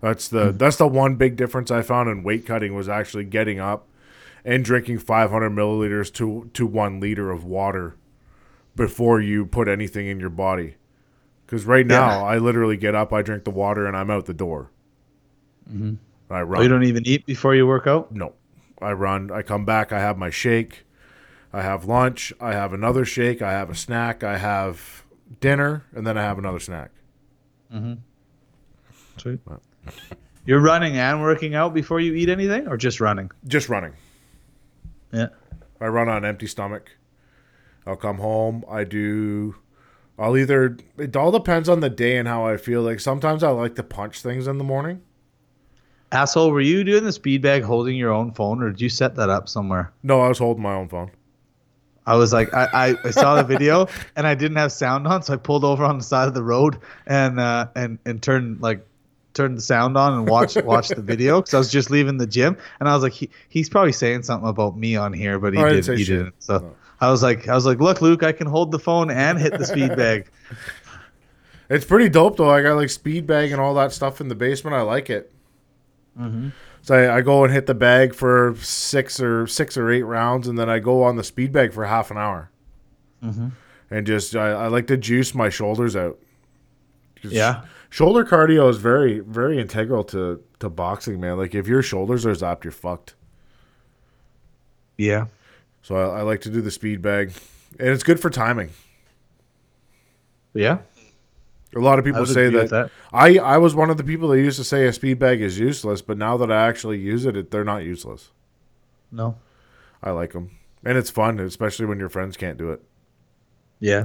That's 0.00 0.28
the 0.28 0.52
that's 0.52 0.76
the 0.76 0.86
one 0.86 1.16
big 1.16 1.36
difference 1.36 1.70
I 1.70 1.82
found 1.82 2.08
in 2.08 2.22
weight 2.22 2.46
cutting 2.46 2.74
was 2.74 2.88
actually 2.88 3.24
getting 3.24 3.58
up 3.60 3.86
and 4.44 4.64
drinking 4.64 4.98
500 5.00 5.50
milliliters 5.50 6.12
to 6.14 6.48
to 6.54 6.66
one 6.66 6.98
liter 7.00 7.30
of 7.30 7.44
water 7.44 7.96
before 8.74 9.20
you 9.20 9.44
put 9.44 9.68
anything 9.68 10.06
in 10.06 10.18
your 10.20 10.30
body. 10.30 10.76
Because 11.44 11.66
right 11.66 11.86
now 11.86 12.24
I 12.24 12.38
literally 12.38 12.76
get 12.76 12.94
up, 12.94 13.12
I 13.12 13.22
drink 13.22 13.44
the 13.44 13.50
water, 13.50 13.84
and 13.86 13.96
I'm 13.96 14.10
out 14.10 14.26
the 14.26 14.34
door. 14.34 14.70
Mm-hmm. 15.70 15.94
I 16.32 16.42
run. 16.42 16.60
Oh, 16.60 16.62
you 16.62 16.68
don't 16.68 16.84
even 16.84 17.06
eat 17.06 17.26
before 17.26 17.54
you 17.54 17.66
work 17.66 17.86
out? 17.86 18.10
No. 18.12 18.32
I 18.82 18.92
run. 18.92 19.30
I 19.30 19.42
come 19.42 19.64
back. 19.64 19.92
I 19.92 20.00
have 20.00 20.18
my 20.18 20.30
shake. 20.30 20.84
I 21.52 21.62
have 21.62 21.84
lunch. 21.84 22.32
I 22.40 22.52
have 22.52 22.72
another 22.72 23.04
shake. 23.04 23.42
I 23.42 23.52
have 23.52 23.70
a 23.70 23.74
snack. 23.74 24.24
I 24.24 24.38
have 24.38 25.04
dinner, 25.40 25.84
and 25.94 26.06
then 26.06 26.18
I 26.18 26.22
have 26.22 26.38
another 26.38 26.60
snack. 26.60 26.90
Mm-hmm. 27.72 27.94
Sweet. 29.18 29.40
You're 30.44 30.60
running 30.60 30.96
and 30.96 31.20
working 31.20 31.54
out 31.54 31.74
before 31.74 32.00
you 32.00 32.14
eat 32.14 32.28
anything, 32.28 32.66
or 32.68 32.76
just 32.76 33.00
running? 33.00 33.30
Just 33.46 33.68
running. 33.68 33.92
Yeah. 35.12 35.28
I 35.80 35.86
run 35.86 36.08
on 36.08 36.18
an 36.18 36.24
empty 36.24 36.46
stomach. 36.46 36.90
I'll 37.86 37.96
come 37.96 38.18
home. 38.18 38.64
I 38.68 38.84
do. 38.84 39.56
I'll 40.18 40.36
either. 40.36 40.76
It 40.98 41.16
all 41.16 41.32
depends 41.32 41.68
on 41.68 41.80
the 41.80 41.90
day 41.90 42.16
and 42.16 42.28
how 42.28 42.46
I 42.46 42.56
feel. 42.56 42.82
Like 42.82 43.00
sometimes 43.00 43.42
I 43.42 43.50
like 43.50 43.74
to 43.76 43.82
punch 43.82 44.20
things 44.20 44.46
in 44.46 44.58
the 44.58 44.64
morning. 44.64 45.02
Asshole, 46.12 46.50
were 46.50 46.60
you 46.60 46.84
doing 46.84 47.04
the 47.04 47.12
speed 47.12 47.40
bag 47.40 47.62
holding 47.62 47.96
your 47.96 48.12
own 48.12 48.32
phone, 48.32 48.62
or 48.62 48.70
did 48.70 48.80
you 48.80 48.90
set 48.90 49.16
that 49.16 49.30
up 49.30 49.48
somewhere? 49.48 49.90
No, 50.02 50.20
I 50.20 50.28
was 50.28 50.38
holding 50.38 50.62
my 50.62 50.74
own 50.74 50.88
phone. 50.88 51.10
I 52.06 52.16
was 52.16 52.32
like, 52.32 52.52
I, 52.52 52.68
I, 52.72 52.94
I 53.04 53.10
saw 53.10 53.36
the 53.36 53.44
video 53.44 53.86
and 54.16 54.26
I 54.26 54.34
didn't 54.34 54.56
have 54.58 54.72
sound 54.72 55.06
on, 55.06 55.22
so 55.22 55.32
I 55.34 55.36
pulled 55.36 55.64
over 55.64 55.84
on 55.84 55.98
the 55.98 56.04
side 56.04 56.28
of 56.28 56.34
the 56.34 56.42
road 56.42 56.78
and 57.06 57.40
uh, 57.40 57.68
and 57.76 57.98
and 58.04 58.22
turned 58.22 58.60
like 58.60 58.84
turned 59.34 59.56
the 59.56 59.62
sound 59.62 59.96
on 59.96 60.12
and 60.12 60.28
watched 60.28 60.62
watched 60.64 60.94
the 60.94 61.02
video 61.02 61.40
because 61.40 61.54
I 61.54 61.58
was 61.58 61.70
just 61.70 61.90
leaving 61.90 62.18
the 62.18 62.26
gym 62.26 62.58
and 62.80 62.88
I 62.88 62.94
was 62.94 63.02
like, 63.02 63.12
he, 63.12 63.30
he's 63.48 63.68
probably 63.68 63.92
saying 63.92 64.24
something 64.24 64.48
about 64.48 64.76
me 64.76 64.96
on 64.96 65.12
here, 65.12 65.38
but 65.38 65.54
he 65.54 65.60
I 65.60 65.70
didn't 65.70 65.84
didn't. 65.84 65.98
He 65.98 66.04
shit. 66.04 66.18
didn't. 66.18 66.42
So 66.42 66.74
I 67.00 67.10
was 67.10 67.22
like, 67.22 67.48
I 67.48 67.54
was 67.54 67.64
like, 67.64 67.78
look, 67.78 68.02
Luke, 68.02 68.22
I 68.22 68.32
can 68.32 68.48
hold 68.48 68.72
the 68.72 68.80
phone 68.80 69.10
and 69.10 69.38
hit 69.38 69.56
the 69.56 69.64
speed 69.64 69.96
bag. 69.96 70.28
It's 71.70 71.86
pretty 71.86 72.10
dope 72.10 72.36
though. 72.36 72.50
I 72.50 72.60
got 72.60 72.74
like 72.74 72.90
speed 72.90 73.26
bag 73.26 73.50
and 73.50 73.58
all 73.58 73.72
that 73.76 73.92
stuff 73.92 74.20
in 74.20 74.28
the 74.28 74.34
basement. 74.34 74.76
I 74.76 74.82
like 74.82 75.08
it. 75.08 75.31
Mm-hmm. 76.18 76.48
So 76.82 76.94
I, 76.94 77.18
I 77.18 77.20
go 77.22 77.44
and 77.44 77.52
hit 77.52 77.66
the 77.66 77.74
bag 77.74 78.14
for 78.14 78.54
six 78.60 79.20
or 79.20 79.46
six 79.46 79.76
or 79.76 79.90
eight 79.90 80.02
rounds, 80.02 80.48
and 80.48 80.58
then 80.58 80.68
I 80.68 80.78
go 80.78 81.02
on 81.04 81.16
the 81.16 81.24
speed 81.24 81.52
bag 81.52 81.72
for 81.72 81.84
half 81.86 82.10
an 82.10 82.18
hour, 82.18 82.50
Mm-hmm. 83.22 83.48
and 83.90 84.06
just 84.06 84.34
I, 84.36 84.50
I 84.50 84.66
like 84.66 84.86
to 84.88 84.96
juice 84.96 85.34
my 85.34 85.48
shoulders 85.48 85.94
out. 85.96 86.18
Yeah. 87.22 87.62
shoulder 87.88 88.24
cardio 88.24 88.68
is 88.68 88.78
very 88.78 89.20
very 89.20 89.60
integral 89.60 90.02
to 90.04 90.42
to 90.58 90.68
boxing, 90.68 91.20
man. 91.20 91.38
Like 91.38 91.54
if 91.54 91.68
your 91.68 91.82
shoulders 91.82 92.26
are 92.26 92.32
zapped, 92.34 92.64
you're 92.64 92.72
fucked. 92.72 93.14
Yeah. 94.98 95.26
So 95.82 95.96
I, 95.96 96.18
I 96.18 96.22
like 96.22 96.40
to 96.42 96.50
do 96.50 96.60
the 96.60 96.70
speed 96.70 97.00
bag, 97.00 97.32
and 97.78 97.88
it's 97.88 98.02
good 98.02 98.18
for 98.20 98.28
timing. 98.30 98.70
Yeah. 100.54 100.78
A 101.74 101.80
lot 101.80 101.98
of 101.98 102.04
people 102.04 102.26
say 102.26 102.50
that, 102.50 102.70
that. 102.70 102.90
I 103.12 103.38
I 103.38 103.58
was 103.58 103.74
one 103.74 103.88
of 103.88 103.96
the 103.96 104.04
people 104.04 104.28
that 104.28 104.38
used 104.38 104.58
to 104.58 104.64
say 104.64 104.86
a 104.86 104.92
speed 104.92 105.18
bag 105.18 105.40
is 105.40 105.58
useless, 105.58 106.02
but 106.02 106.18
now 106.18 106.36
that 106.36 106.52
I 106.52 106.68
actually 106.68 106.98
use 106.98 107.24
it, 107.24 107.36
it 107.36 107.50
they're 107.50 107.64
not 107.64 107.82
useless. 107.82 108.30
No. 109.10 109.36
I 110.02 110.10
like 110.10 110.32
them, 110.32 110.50
and 110.84 110.98
it's 110.98 111.10
fun, 111.10 111.38
especially 111.38 111.86
when 111.86 111.98
your 111.98 112.08
friends 112.08 112.36
can't 112.36 112.58
do 112.58 112.72
it. 112.72 112.82
Yeah. 113.80 114.04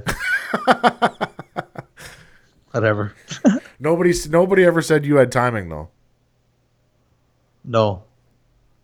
Whatever. 2.72 3.16
Nobody's 3.80 4.30
nobody 4.30 4.64
ever 4.66 4.82
said 4.82 5.06
you 5.06 5.18
had 5.18 5.32
timing 5.32 5.70
though. 5.70 5.90
No. 7.64 8.04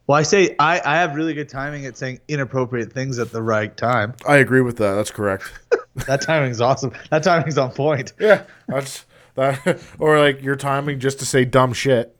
Well, 0.06 0.18
I 0.18 0.24
say 0.24 0.56
I, 0.60 0.82
I 0.84 0.98
have 0.98 1.16
really 1.16 1.34
good 1.34 1.50
timing 1.50 1.86
at 1.86 1.98
saying 1.98 2.20
inappropriate 2.28 2.92
things 2.92 3.18
at 3.20 3.32
the 3.32 3.42
right 3.42 3.76
time. 3.76 4.14
I 4.28 4.38
agree 4.38 4.62
with 4.62 4.78
that. 4.78 4.94
That's 4.94 5.12
correct. 5.12 5.52
That 6.08 6.22
timing's 6.22 6.60
awesome. 6.62 6.91
That 7.12 7.24
timing's 7.24 7.58
on 7.58 7.72
point. 7.72 8.14
yeah, 8.20 8.44
that's 8.68 9.06
that. 9.36 9.80
Or 10.00 10.20
like 10.20 10.41
your 10.41 10.56
timing 10.56 11.00
just 11.00 11.20
to 11.20 11.26
say 11.26 11.46
dumb 11.46 11.74
shit. 11.74 12.16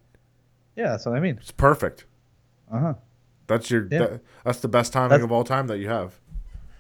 Yeah, 0.76 0.89
that's 0.89 1.05
what 1.05 1.15
I 1.15 1.19
mean. 1.19 1.38
It's 1.41 1.51
perfect. 1.51 2.05
Uh 2.71 2.80
huh. 2.80 2.93
That's 3.47 3.69
your. 3.71 3.88
Yeah. 3.91 3.99
that- 3.99 4.21
that's 4.43 4.59
the 4.59 4.67
best 4.67 4.91
timing 4.91 5.09
That's- 5.09 5.24
of 5.24 5.32
all 5.32 5.43
time 5.45 5.67
that 5.67 5.78
you 5.80 5.88
have. 5.89 6.13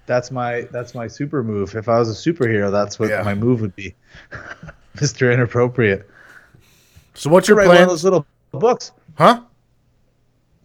That's 0.05 0.31
my 0.31 0.67
that's 0.71 0.93
my 0.93 1.07
super 1.07 1.43
move. 1.43 1.75
If 1.75 1.87
I 1.87 1.97
was 1.97 2.09
a 2.09 2.33
superhero, 2.33 2.69
that's 2.71 2.99
what 2.99 3.09
Yeah. 3.09 3.21
my 3.23 3.33
move 3.35 3.61
would 3.61 3.75
be. 3.75 3.95
Mr. 4.97 5.33
Inappropriate. 5.33 6.09
So 7.13 7.29
what's 7.29 7.47
your 7.47 7.55
write 7.57 7.67
one 7.69 7.77
of 7.77 7.87
those 7.89 8.03
little 8.03 8.25
books. 8.51 8.91
Huh? 9.17 9.41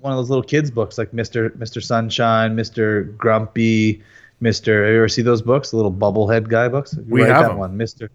One 0.01 0.13
of 0.13 0.17
those 0.19 0.29
little 0.29 0.43
kids 0.43 0.71
books 0.71 0.99
like 0.99 1.13
Mr. 1.13 1.51
Mr. 1.57 1.83
Sunshine, 1.83 2.57
Mr. 2.57 3.17
Grumpy, 3.17 4.03
Mr. 4.43 4.83
Have 4.85 4.93
you 4.93 4.99
ever 4.99 5.09
see 5.09 5.23
those 5.23 5.43
books? 5.43 5.71
The 5.71 5.77
little 5.77 5.93
bubblehead 5.93 6.49
guy 6.49 6.69
books? 6.69 6.95
You 6.95 7.05
We 7.09 7.21
have 7.23 7.43
that 7.43 7.49
them. 7.49 7.59
one, 7.59 7.77
Mr. 7.77 8.09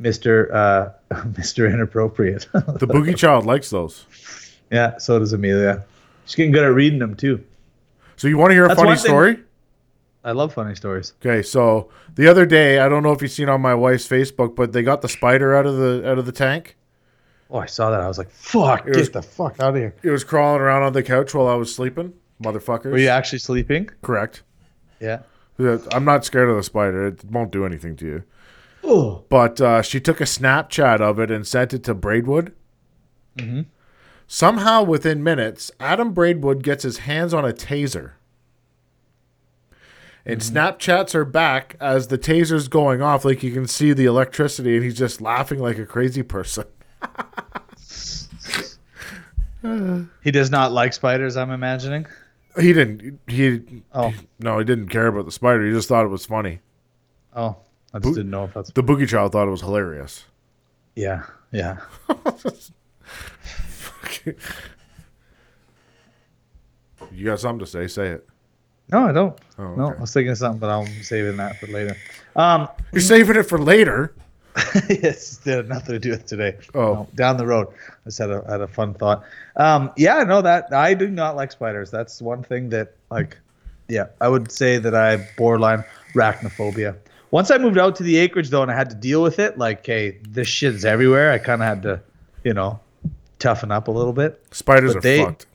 Mr. 0.00 0.52
Uh, 0.52 0.88
Mr. 1.30 1.72
Inappropriate. 1.72 2.46
The 2.52 2.86
Boogie 2.86 3.16
Child 3.16 3.46
likes 3.46 3.70
those. 3.70 4.04
yeah, 4.70 4.98
so 4.98 5.18
does 5.18 5.32
Amelia. 5.32 5.84
She's 6.24 6.34
getting 6.34 6.52
good 6.52 6.64
at 6.64 6.74
reading 6.74 6.98
them 6.98 7.14
too. 7.14 7.42
So 8.16 8.26
you 8.28 8.36
want 8.38 8.50
to 8.50 8.54
hear 8.54 8.64
a 8.64 8.68
That's 8.68 8.80
funny 8.80 8.96
story? 8.96 9.38
I 10.24 10.32
love 10.32 10.52
funny 10.52 10.74
stories. 10.74 11.14
Okay, 11.24 11.42
so 11.42 11.90
the 12.16 12.26
other 12.26 12.44
day, 12.44 12.80
I 12.80 12.88
don't 12.88 13.02
know 13.04 13.12
if 13.12 13.22
you've 13.22 13.30
seen 13.30 13.48
on 13.48 13.60
my 13.60 13.74
wife's 13.74 14.06
Facebook, 14.06 14.56
but 14.56 14.72
they 14.72 14.82
got 14.82 15.00
the 15.00 15.08
spider 15.08 15.54
out 15.54 15.64
of 15.66 15.76
the 15.76 16.02
out 16.10 16.18
of 16.18 16.26
the 16.26 16.32
tank. 16.32 16.76
Oh, 17.50 17.58
I 17.58 17.66
saw 17.66 17.90
that. 17.92 18.00
I 18.00 18.08
was 18.08 18.18
like, 18.18 18.30
"Fuck, 18.30 18.80
It 18.80 18.92
get 18.92 18.96
was- 18.98 19.10
the 19.10 19.22
fuck 19.22 19.58
out 19.60 19.70
of 19.70 19.76
here." 19.76 19.94
It 20.02 20.10
was 20.10 20.24
crawling 20.24 20.60
around 20.60 20.82
on 20.82 20.92
the 20.92 21.02
couch 21.04 21.32
while 21.34 21.46
I 21.46 21.54
was 21.54 21.72
sleeping. 21.74 22.12
Motherfuckers. 22.42 22.90
Were 22.90 22.98
you 22.98 23.08
actually 23.08 23.38
sleeping? 23.38 23.88
Correct. 24.02 24.42
Yeah. 25.00 25.20
I'm 25.58 26.04
not 26.04 26.24
scared 26.24 26.48
of 26.48 26.56
the 26.56 26.62
spider. 26.62 27.06
It 27.08 27.24
won't 27.24 27.50
do 27.50 27.64
anything 27.66 27.96
to 27.96 28.06
you. 28.06 28.22
Oh. 28.84 29.24
But 29.28 29.60
uh, 29.60 29.82
she 29.82 30.00
took 30.00 30.20
a 30.20 30.24
Snapchat 30.24 31.00
of 31.00 31.18
it 31.18 31.30
and 31.30 31.46
sent 31.46 31.74
it 31.74 31.82
to 31.84 31.94
Braidwood. 31.94 32.52
Mhm. 33.36 33.66
Somehow, 34.26 34.82
within 34.82 35.22
minutes, 35.22 35.70
Adam 35.80 36.12
Braidwood 36.12 36.62
gets 36.62 36.84
his 36.84 36.98
hands 36.98 37.32
on 37.32 37.44
a 37.44 37.52
taser. 37.52 38.12
And 40.26 40.40
Snapchats 40.42 41.14
are 41.14 41.24
back 41.24 41.76
as 41.80 42.08
the 42.08 42.18
taser's 42.18 42.68
going 42.68 43.00
off. 43.00 43.24
Like 43.24 43.42
you 43.42 43.50
can 43.52 43.66
see 43.66 43.94
the 43.94 44.04
electricity, 44.04 44.76
and 44.76 44.84
he's 44.84 44.98
just 44.98 45.20
laughing 45.22 45.58
like 45.58 45.78
a 45.78 45.86
crazy 45.86 46.22
person. 46.22 46.64
He 50.22 50.30
does 50.30 50.50
not 50.52 50.70
like 50.70 50.92
spiders. 50.92 51.36
I'm 51.36 51.50
imagining. 51.50 52.06
He 52.60 52.72
didn't. 52.72 53.20
He 53.26 53.82
Oh. 53.94 54.12
no, 54.40 54.58
he 54.58 54.64
didn't 54.64 54.88
care 54.88 55.06
about 55.06 55.24
the 55.26 55.32
spider. 55.32 55.64
He 55.66 55.72
just 55.72 55.88
thought 55.88 56.04
it 56.04 56.08
was 56.08 56.26
funny. 56.26 56.60
Oh, 57.34 57.56
I 57.94 57.98
just 57.98 58.02
Boo- 58.04 58.14
didn't 58.16 58.30
know 58.30 58.44
if 58.44 58.54
that's. 58.54 58.70
The 58.72 58.82
Boogie 58.82 59.08
Child 59.08 59.32
thought 59.32 59.46
it 59.48 59.50
was 59.50 59.60
hilarious. 59.60 60.24
Yeah, 60.96 61.24
yeah. 61.52 61.78
You 67.12 67.24
got 67.24 67.40
something 67.40 67.60
to 67.64 67.66
say? 67.66 67.86
Say 67.88 68.08
it. 68.08 68.28
No, 68.90 69.08
I 69.08 69.12
don't. 69.12 69.38
Oh, 69.58 69.74
No. 69.74 69.94
I 69.94 70.00
was 70.00 70.12
thinking 70.12 70.30
of 70.32 70.38
something, 70.38 70.58
but 70.58 70.70
I'm 70.70 70.86
saving 71.02 71.36
that 71.38 71.58
for 71.58 71.66
later. 71.66 71.96
Um, 72.36 72.68
You're 72.92 73.00
saving 73.00 73.36
it 73.36 73.44
for 73.44 73.58
later. 73.58 74.14
It's 74.88 75.46
it 75.46 75.56
had 75.56 75.68
nothing 75.68 75.94
to 75.94 75.98
do 75.98 76.10
with 76.10 76.26
today. 76.26 76.56
Oh. 76.74 76.94
No, 76.94 77.08
down 77.14 77.36
the 77.36 77.46
road. 77.46 77.68
I 77.88 77.92
just 78.06 78.18
had 78.18 78.30
a 78.30 78.44
had 78.48 78.60
a 78.60 78.66
fun 78.66 78.94
thought. 78.94 79.24
Um, 79.56 79.90
yeah, 79.96 80.22
no, 80.24 80.42
that 80.42 80.72
I 80.72 80.94
do 80.94 81.08
not 81.08 81.36
like 81.36 81.52
spiders. 81.52 81.90
That's 81.90 82.20
one 82.22 82.42
thing 82.42 82.68
that 82.70 82.94
like, 83.10 83.36
yeah, 83.88 84.06
I 84.20 84.28
would 84.28 84.50
say 84.50 84.78
that 84.78 84.94
I 84.94 85.12
have 85.12 85.26
borderline 85.36 85.84
arachnophobia. 86.14 86.96
Once 87.30 87.50
I 87.50 87.58
moved 87.58 87.76
out 87.78 87.94
to 87.96 88.02
the 88.02 88.16
acreage 88.16 88.48
though, 88.50 88.62
and 88.62 88.70
I 88.70 88.74
had 88.74 88.88
to 88.90 88.96
deal 88.96 89.22
with 89.22 89.38
it, 89.38 89.58
like, 89.58 89.84
hey, 89.84 90.18
this 90.28 90.48
shit's 90.48 90.84
everywhere. 90.84 91.30
I 91.32 91.38
kind 91.38 91.60
of 91.62 91.68
had 91.68 91.82
to, 91.82 92.00
you 92.44 92.54
know, 92.54 92.80
toughen 93.38 93.70
up 93.70 93.88
a 93.88 93.90
little 93.90 94.12
bit. 94.14 94.42
Spiders 94.50 94.94
But 94.94 94.98
are 94.98 95.00
they- 95.02 95.24
fucked. 95.24 95.46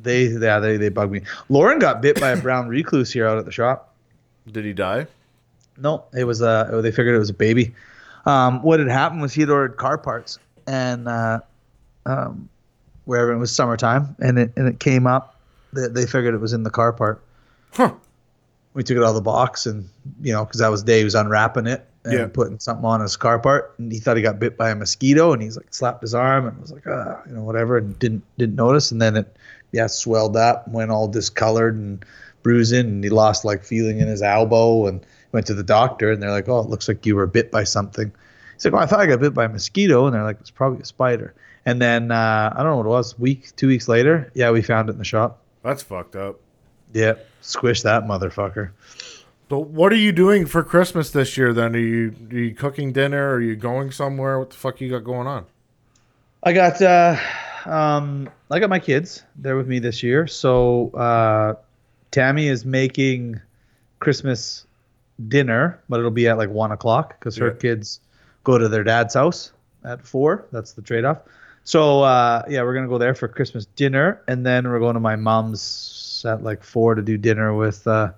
They, 0.00 0.24
yeah, 0.26 0.58
they, 0.58 0.76
they 0.76 0.90
bug 0.90 1.10
me. 1.10 1.22
Lauren 1.48 1.78
got 1.78 2.02
bit 2.02 2.20
by 2.20 2.32
a 2.32 2.36
brown 2.36 2.68
recluse 2.68 3.10
here 3.10 3.26
out 3.26 3.38
at 3.38 3.46
the 3.46 3.52
shop. 3.52 3.94
Did 4.50 4.64
he 4.66 4.74
die? 4.74 5.06
No, 5.78 6.04
it 6.12 6.24
was 6.24 6.42
uh 6.42 6.80
they 6.82 6.90
figured 6.90 7.14
it 7.14 7.18
was 7.18 7.30
a 7.30 7.34
baby. 7.34 7.74
Um, 8.26 8.62
what 8.62 8.78
had 8.80 8.88
happened 8.88 9.20
was 9.22 9.32
he 9.34 9.42
had 9.42 9.50
ordered 9.50 9.76
car 9.76 9.98
parts 9.98 10.38
and 10.66 11.08
uh, 11.08 11.40
um, 12.06 12.48
wherever 13.04 13.32
it 13.32 13.38
was 13.38 13.54
summertime 13.54 14.16
and 14.20 14.38
it 14.38 14.52
and 14.56 14.66
it 14.66 14.80
came 14.80 15.06
up 15.06 15.38
that 15.74 15.94
they 15.94 16.06
figured 16.06 16.34
it 16.34 16.40
was 16.40 16.52
in 16.52 16.62
the 16.62 16.70
car 16.70 16.92
part. 16.92 17.22
Huh. 17.72 17.92
We 18.72 18.82
took 18.82 18.96
it 18.96 19.02
out 19.02 19.10
of 19.10 19.14
the 19.14 19.20
box 19.20 19.66
and 19.66 19.88
you 20.22 20.32
know 20.32 20.44
because 20.44 20.60
that 20.60 20.68
was 20.70 20.82
Dave 20.82 21.04
was 21.04 21.14
unwrapping 21.14 21.66
it 21.66 21.86
and 22.04 22.12
Yeah. 22.12 22.26
putting 22.26 22.58
something 22.58 22.84
on 22.84 23.00
his 23.00 23.16
car 23.16 23.38
part 23.38 23.74
and 23.78 23.90
he 23.92 23.98
thought 23.98 24.16
he 24.16 24.22
got 24.22 24.38
bit 24.38 24.56
by 24.56 24.70
a 24.70 24.74
mosquito 24.74 25.32
and 25.32 25.42
he's 25.42 25.56
like 25.56 25.72
slapped 25.74 26.02
his 26.02 26.14
arm 26.14 26.46
and 26.46 26.58
was 26.60 26.72
like 26.72 26.86
ah 26.86 27.20
you 27.26 27.32
know 27.34 27.42
whatever 27.42 27.76
and 27.78 27.98
didn't 27.98 28.22
didn't 28.38 28.56
notice 28.56 28.90
and 28.90 29.00
then 29.02 29.16
it 29.16 29.36
yeah 29.72 29.86
swelled 29.86 30.36
up 30.36 30.66
went 30.68 30.90
all 30.90 31.08
discolored 31.08 31.74
and 31.76 32.04
bruising 32.42 32.86
and 32.86 33.04
he 33.04 33.10
lost 33.10 33.44
like 33.44 33.64
feeling 33.64 34.00
in 34.00 34.08
his 34.08 34.22
elbow 34.22 34.86
and 34.86 35.04
went 35.34 35.46
to 35.48 35.54
the 35.54 35.62
doctor 35.62 36.10
and 36.12 36.22
they're 36.22 36.30
like 36.30 36.48
oh 36.48 36.60
it 36.60 36.68
looks 36.70 36.88
like 36.88 37.04
you 37.04 37.14
were 37.16 37.26
bit 37.26 37.50
by 37.50 37.64
something 37.64 38.10
he's 38.54 38.64
like 38.64 38.72
oh 38.74 38.78
I 38.78 38.86
thought 38.86 39.00
I 39.00 39.06
got 39.06 39.20
bit 39.20 39.34
by 39.34 39.44
a 39.44 39.48
mosquito 39.48 40.06
and 40.06 40.14
they're 40.14 40.24
like 40.24 40.40
it's 40.40 40.50
probably 40.50 40.80
a 40.80 40.84
spider 40.86 41.34
and 41.66 41.80
then 41.82 42.10
uh, 42.10 42.52
I 42.54 42.62
don't 42.62 42.70
know 42.72 42.76
what 42.78 42.86
it 42.86 42.90
was 42.90 43.18
week 43.18 43.54
two 43.56 43.68
weeks 43.68 43.88
later 43.88 44.30
yeah 44.34 44.50
we 44.50 44.62
found 44.62 44.88
it 44.88 44.92
in 44.92 44.98
the 44.98 45.04
shop 45.04 45.40
That's 45.62 45.82
fucked 45.82 46.16
up. 46.16 46.40
yeah 46.94 47.14
squish 47.42 47.82
that 47.82 48.04
motherfucker 48.04 48.70
So 49.50 49.58
what 49.58 49.92
are 49.92 49.96
you 49.96 50.12
doing 50.12 50.46
for 50.46 50.62
Christmas 50.64 51.10
this 51.10 51.36
year 51.36 51.52
then? 51.52 51.76
Are 51.76 51.78
you 51.78 52.14
are 52.30 52.38
you 52.38 52.54
cooking 52.54 52.92
dinner? 52.92 53.34
Are 53.34 53.40
you 53.40 53.54
going 53.56 53.92
somewhere? 53.92 54.38
What 54.38 54.48
the 54.50 54.56
fuck 54.56 54.80
you 54.80 54.88
got 54.90 55.04
going 55.04 55.26
on? 55.26 55.44
I 56.42 56.52
got 56.54 56.80
uh 56.80 57.16
um 57.66 58.30
I 58.50 58.58
got 58.60 58.70
my 58.70 58.78
kids. 58.78 59.22
They're 59.36 59.56
with 59.56 59.68
me 59.68 59.80
this 59.80 60.02
year. 60.02 60.26
So 60.26 60.90
uh 60.90 61.54
Tammy 62.10 62.48
is 62.48 62.64
making 62.64 63.40
Christmas 64.00 64.66
dinner, 65.28 65.80
but 65.88 65.98
it'll 66.00 66.10
be 66.10 66.28
at 66.28 66.38
like 66.38 66.50
one 66.50 66.72
o'clock 66.72 67.18
because 67.18 67.36
her 67.36 67.48
Yeah. 67.48 67.54
kids 67.54 68.00
go 68.42 68.58
to 68.58 68.68
their 68.68 68.84
dad's 68.84 69.14
house 69.14 69.52
at 69.84 70.06
four. 70.06 70.46
That's 70.52 70.72
the 70.72 70.82
trade 70.82 71.04
off. 71.04 71.18
So 71.64 72.02
uh 72.02 72.42
yeah, 72.48 72.62
we're 72.62 72.74
gonna 72.74 72.88
go 72.88 72.98
there 72.98 73.14
for 73.14 73.28
Christmas 73.28 73.64
dinner 73.66 74.20
and 74.28 74.44
then 74.44 74.68
we're 74.68 74.80
going 74.80 74.94
to 74.94 75.00
my 75.00 75.16
mom's 75.16 76.24
at 76.28 76.42
like 76.42 76.62
four 76.62 76.94
to 76.94 77.02
do 77.02 77.16
dinner 77.16 77.54
with 77.54 77.86
uh 77.86 78.12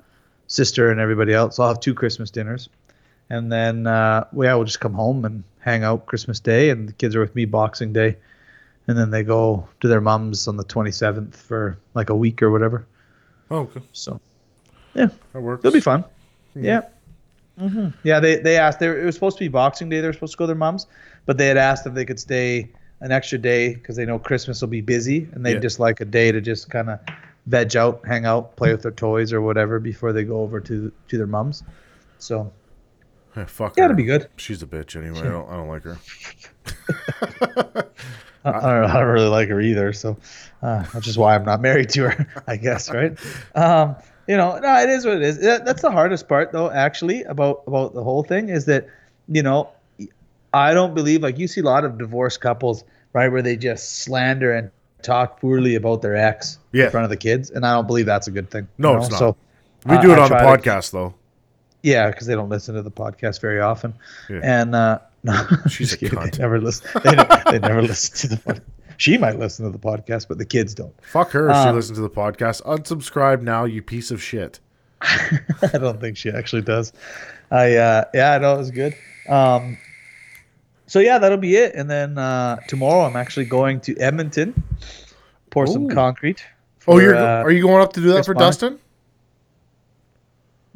sister 0.48 0.90
and 0.90 0.98
everybody 1.00 1.32
else. 1.32 1.56
So 1.56 1.62
I'll 1.62 1.70
have 1.70 1.80
two 1.80 1.94
Christmas 1.94 2.30
dinners. 2.30 2.68
And 3.30 3.50
then 3.52 3.86
uh 3.86 4.24
yeah, 4.32 4.54
we'll 4.54 4.64
just 4.64 4.80
come 4.80 4.94
home 4.94 5.24
and 5.24 5.44
hang 5.60 5.84
out 5.84 6.06
Christmas 6.06 6.40
Day 6.40 6.70
and 6.70 6.88
the 6.88 6.92
kids 6.92 7.14
are 7.14 7.20
with 7.20 7.34
me 7.34 7.44
Boxing 7.44 7.92
Day 7.92 8.16
and 8.88 8.96
then 8.96 9.10
they 9.10 9.22
go 9.24 9.68
to 9.80 9.88
their 9.88 10.00
mom's 10.00 10.46
on 10.48 10.56
the 10.56 10.64
27th 10.64 11.34
for 11.34 11.76
like 11.94 12.08
a 12.10 12.14
week 12.16 12.40
or 12.42 12.50
whatever. 12.52 12.86
Oh, 13.50 13.58
okay. 13.58 13.80
So, 13.92 14.20
yeah, 14.94 15.08
that 15.32 15.40
works. 15.40 15.64
it'll 15.64 15.74
be 15.74 15.80
fun. 15.80 16.04
Yeah. 16.64 16.82
hmm 17.58 17.88
Yeah, 18.02 18.20
they, 18.20 18.36
they 18.36 18.56
asked, 18.58 18.80
they 18.80 18.88
were, 18.88 18.98
it 19.00 19.04
was 19.04 19.14
supposed 19.14 19.38
to 19.38 19.44
be 19.44 19.48
Boxing 19.48 19.88
Day. 19.88 20.00
They 20.00 20.06
were 20.06 20.12
supposed 20.12 20.32
to 20.32 20.38
go 20.38 20.44
to 20.44 20.48
their 20.48 20.56
mom's, 20.56 20.86
but 21.26 21.38
they 21.38 21.48
had 21.48 21.56
asked 21.56 21.86
if 21.86 21.94
they 21.94 22.04
could 22.04 22.20
stay 22.20 22.70
an 23.00 23.12
extra 23.12 23.38
day 23.38 23.74
because 23.74 23.96
they 23.96 24.06
know 24.06 24.18
Christmas 24.18 24.60
will 24.60 24.68
be 24.68 24.80
busy 24.80 25.28
and 25.32 25.44
they'd 25.44 25.54
Yeah. 25.54 25.58
just 25.60 25.78
like 25.80 26.00
a 26.00 26.04
day 26.04 26.32
to 26.32 26.40
just 26.40 26.70
kind 26.70 26.88
of 26.90 26.98
veg 27.46 27.76
out, 27.76 28.00
hang 28.06 28.24
out, 28.24 28.56
play 28.56 28.72
with 28.72 28.82
their 28.82 28.90
toys 28.90 29.32
or 29.32 29.40
whatever 29.40 29.78
before 29.78 30.12
they 30.12 30.24
go 30.24 30.40
over 30.40 30.60
to 30.60 30.90
to 31.08 31.16
their 31.18 31.26
mom's. 31.26 31.62
So, 32.18 32.52
Eh, 33.36 33.44
fuck 33.44 33.76
yeah, 33.76 33.84
her. 33.84 33.90
it'll 33.90 33.96
be 33.96 34.04
good. 34.04 34.28
She's 34.38 34.62
a 34.62 34.66
bitch 34.66 34.96
anyway. 34.96 35.28
I 35.28 35.30
don't 35.32 35.48
I 35.50 35.56
don't 35.56 35.68
like 35.68 35.82
her. 35.82 35.96
I, 38.44 38.50
I 38.50 38.52
don't, 38.80 38.90
I 38.90 39.00
don't 39.00 39.08
really 39.08 39.28
like 39.28 39.48
her 39.48 39.60
either, 39.60 39.92
so 39.92 40.16
uh, 40.62 40.84
which 40.84 41.06
is 41.08 41.18
why 41.18 41.34
I'm 41.34 41.44
not 41.44 41.60
married 41.60 41.90
to 41.90 42.08
her, 42.10 42.42
I 42.46 42.56
guess, 42.56 42.90
right? 42.90 43.18
Um, 43.54 43.96
you 44.28 44.36
know, 44.36 44.58
no, 44.58 44.76
it 44.82 44.88
is 44.88 45.04
what 45.04 45.16
it 45.16 45.22
is. 45.22 45.38
That- 45.40 45.64
That's 45.64 45.82
the 45.82 45.90
hardest 45.90 46.28
part, 46.28 46.52
though. 46.52 46.70
Actually, 46.70 47.22
about 47.24 47.62
about 47.66 47.94
the 47.94 48.02
whole 48.02 48.22
thing 48.22 48.48
is 48.48 48.64
that, 48.66 48.86
you 49.28 49.42
know, 49.42 49.68
I 50.54 50.72
don't 50.74 50.94
believe 50.94 51.22
like 51.22 51.38
you 51.38 51.48
see 51.48 51.60
a 51.60 51.64
lot 51.64 51.84
of 51.84 51.98
divorced 51.98 52.40
couples, 52.40 52.84
right, 53.12 53.28
where 53.28 53.42
they 53.42 53.56
just 53.56 54.00
slander 54.00 54.52
and 54.54 54.70
talk 55.02 55.40
poorly 55.40 55.74
about 55.74 56.02
their 56.02 56.16
ex 56.16 56.58
Yeah. 56.72 56.86
in 56.86 56.90
front 56.90 57.04
of 57.04 57.10
the 57.10 57.16
kids, 57.16 57.50
and 57.50 57.64
I 57.66 57.74
don't 57.74 57.86
believe 57.86 58.06
that's 58.06 58.26
a 58.26 58.30
good 58.30 58.50
thing. 58.50 58.66
No, 58.78 58.92
you 58.92 58.98
it's 58.98 59.10
not. 59.10 59.18
So 59.18 59.36
We 59.84 59.98
do 59.98 60.10
it 60.12 60.18
I 60.18 60.22
on 60.22 60.28
the 60.30 60.36
try 60.38 60.56
to- 60.56 60.62
podcast 60.70 60.90
though. 60.92 61.14
yeah, 61.82 62.08
because 62.10 62.26
they 62.26 62.34
don't 62.34 62.48
listen 62.48 62.74
to 62.74 62.82
the 62.82 62.90
podcast 62.90 63.40
very 63.40 63.60
often, 63.60 63.94
Yeah. 64.30 64.40
and 64.42 64.74
uh, 64.74 64.98
no, 65.24 65.46
She's 65.68 65.92
a 65.92 65.96
kidding. 65.98 66.18
cunt. 66.18 66.32
They 66.36 66.38
never 66.42 66.60
listen. 66.60 66.88
They, 67.04 67.50
they 67.52 67.58
never 67.58 67.82
listen 67.92 68.28
to 68.30 68.34
the. 68.36 68.40
Pod- 68.42 68.62
she 68.96 69.18
might 69.18 69.38
listen 69.38 69.64
to 69.64 69.70
the 69.70 69.78
podcast, 69.78 70.28
but 70.28 70.38
the 70.38 70.44
kids 70.44 70.74
don't. 70.74 70.94
Fuck 71.02 71.30
her 71.32 71.48
if 71.50 71.56
she 71.56 71.68
Um, 71.68 71.74
listens 71.74 71.98
to 71.98 72.02
the 72.02 72.10
podcast. 72.10 72.62
Unsubscribe 72.62 73.42
now, 73.42 73.64
you 73.64 73.82
piece 73.82 74.10
of 74.10 74.22
shit. 74.22 74.60
I 75.02 75.78
don't 75.78 76.00
think 76.00 76.16
she 76.16 76.30
actually 76.30 76.62
does. 76.62 76.92
I 77.50 77.76
uh, 77.76 78.04
yeah, 78.14 78.32
I 78.32 78.38
know 78.38 78.54
it 78.54 78.58
was 78.58 78.70
good. 78.70 78.94
Um, 79.28 79.76
so 80.86 81.00
yeah, 81.00 81.18
that'll 81.18 81.38
be 81.38 81.56
it. 81.56 81.74
And 81.74 81.90
then 81.90 82.16
uh, 82.18 82.56
tomorrow, 82.68 83.04
I'm 83.04 83.16
actually 83.16 83.46
going 83.46 83.80
to 83.82 83.96
Edmonton, 83.98 84.62
pour 85.50 85.66
some 85.66 85.86
Ooh. 85.90 85.94
concrete. 85.94 86.44
Oh, 86.88 86.98
you're 86.98 87.14
uh, 87.16 87.42
are 87.42 87.50
you 87.50 87.62
going 87.62 87.82
up 87.82 87.92
to 87.94 88.00
do 88.00 88.08
that 88.12 88.24
for. 88.24 88.34
Dustin? 88.34 88.78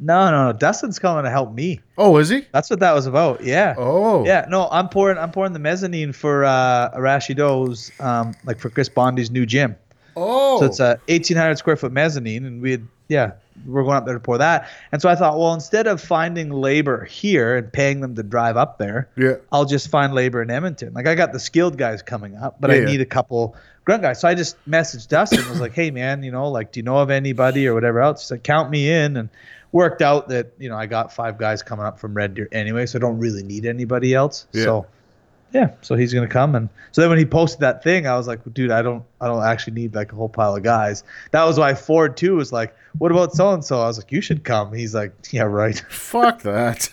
No, 0.03 0.31
no, 0.31 0.47
no. 0.47 0.53
Dustin's 0.53 0.97
coming 0.97 1.23
to 1.25 1.29
help 1.29 1.53
me. 1.53 1.79
Oh, 1.97 2.17
is 2.17 2.27
he? 2.29 2.45
That's 2.51 2.69
what 2.71 2.79
that 2.79 2.93
was 2.93 3.05
about. 3.05 3.43
Yeah. 3.43 3.75
Oh. 3.77 4.25
Yeah, 4.25 4.47
no, 4.49 4.67
I'm 4.71 4.89
pouring. 4.89 5.19
I'm 5.19 5.31
pouring 5.31 5.53
the 5.53 5.59
mezzanine 5.59 6.11
for 6.11 6.43
uh, 6.43 6.89
Rashido's, 6.97 7.91
um, 7.99 8.33
like 8.43 8.59
for 8.59 8.69
Chris 8.71 8.89
Bondi's 8.89 9.29
new 9.29 9.45
gym. 9.45 9.75
Oh. 10.15 10.59
So 10.59 10.65
it's 10.65 10.79
a 10.79 10.99
1,800 11.07 11.55
square 11.57 11.75
foot 11.75 11.91
mezzanine, 11.91 12.45
and 12.45 12.61
we 12.63 12.71
had, 12.71 12.87
yeah, 13.09 13.33
we're 13.65 13.83
going 13.83 13.95
up 13.95 14.05
there 14.05 14.15
to 14.15 14.19
pour 14.19 14.39
that. 14.39 14.67
And 14.91 15.01
so 15.01 15.07
I 15.07 15.13
thought, 15.15 15.37
well, 15.37 15.53
instead 15.53 15.85
of 15.85 16.01
finding 16.01 16.49
labor 16.49 17.05
here 17.05 17.55
and 17.55 17.71
paying 17.71 18.01
them 18.01 18.15
to 18.15 18.23
drive 18.23 18.57
up 18.57 18.79
there, 18.79 19.07
Yeah. 19.15 19.35
I'll 19.51 19.65
just 19.65 19.89
find 19.89 20.13
labor 20.15 20.41
in 20.41 20.49
Edmonton. 20.49 20.93
Like 20.93 21.05
I 21.07 21.13
got 21.15 21.31
the 21.31 21.39
skilled 21.39 21.77
guys 21.77 22.01
coming 22.01 22.35
up, 22.35 22.57
but 22.59 22.71
Yeah, 22.71 22.77
I 22.77 22.79
yeah. 22.79 22.85
need 22.85 23.01
a 23.01 23.05
couple 23.05 23.55
grunt 23.85 24.01
guys. 24.01 24.19
So 24.19 24.27
I 24.27 24.33
just 24.33 24.57
messaged 24.67 25.09
Dustin, 25.09 25.39
and 25.41 25.49
was 25.49 25.61
like, 25.61 25.73
hey 25.73 25.91
man, 25.91 26.23
you 26.23 26.31
know, 26.31 26.49
like, 26.49 26.71
do 26.71 26.79
you 26.79 26.83
know 26.83 26.97
of 26.97 27.09
anybody 27.11 27.67
or 27.67 27.73
whatever 27.75 28.01
else? 28.01 28.23
He's 28.23 28.31
like, 28.31 28.43
count 28.43 28.69
me 28.71 28.91
in, 28.91 29.15
and 29.15 29.29
worked 29.71 30.01
out 30.01 30.29
that 30.29 30.53
you 30.57 30.69
know 30.69 30.75
I 30.75 30.85
got 30.85 31.13
five 31.13 31.37
guys 31.37 31.63
coming 31.63 31.85
up 31.85 31.99
from 31.99 32.13
Red 32.13 32.33
Deer 32.33 32.47
anyway, 32.51 32.85
so 32.85 32.99
I 32.99 33.01
don't 33.01 33.19
really 33.19 33.43
need 33.43 33.65
anybody 33.65 34.13
else. 34.13 34.47
Yeah. 34.53 34.63
So 34.63 34.85
yeah, 35.53 35.71
so 35.81 35.95
he's 35.95 36.13
gonna 36.13 36.27
come, 36.27 36.55
and 36.55 36.69
so 36.91 37.01
then 37.01 37.09
when 37.09 37.19
he 37.19 37.25
posted 37.25 37.59
that 37.59 37.83
thing, 37.83 38.07
I 38.07 38.15
was 38.15 38.27
like, 38.27 38.39
dude, 38.53 38.71
I 38.71 38.81
don't, 38.81 39.03
I 39.19 39.27
don't 39.27 39.43
actually 39.43 39.73
need 39.73 39.93
like 39.93 40.13
a 40.13 40.15
whole 40.15 40.29
pile 40.29 40.55
of 40.55 40.63
guys. 40.63 41.03
That 41.31 41.43
was 41.43 41.59
why 41.59 41.73
Ford 41.73 42.15
too 42.15 42.35
was 42.35 42.53
like, 42.53 42.73
what 42.97 43.11
about 43.11 43.33
so 43.33 43.51
and 43.53 43.63
so? 43.63 43.81
I 43.81 43.87
was 43.87 43.97
like, 43.97 44.11
you 44.11 44.21
should 44.21 44.45
come. 44.45 44.73
He's 44.73 44.95
like, 44.95 45.13
yeah, 45.31 45.43
right. 45.43 45.77
Fuck 45.89 46.41
that. 46.43 46.89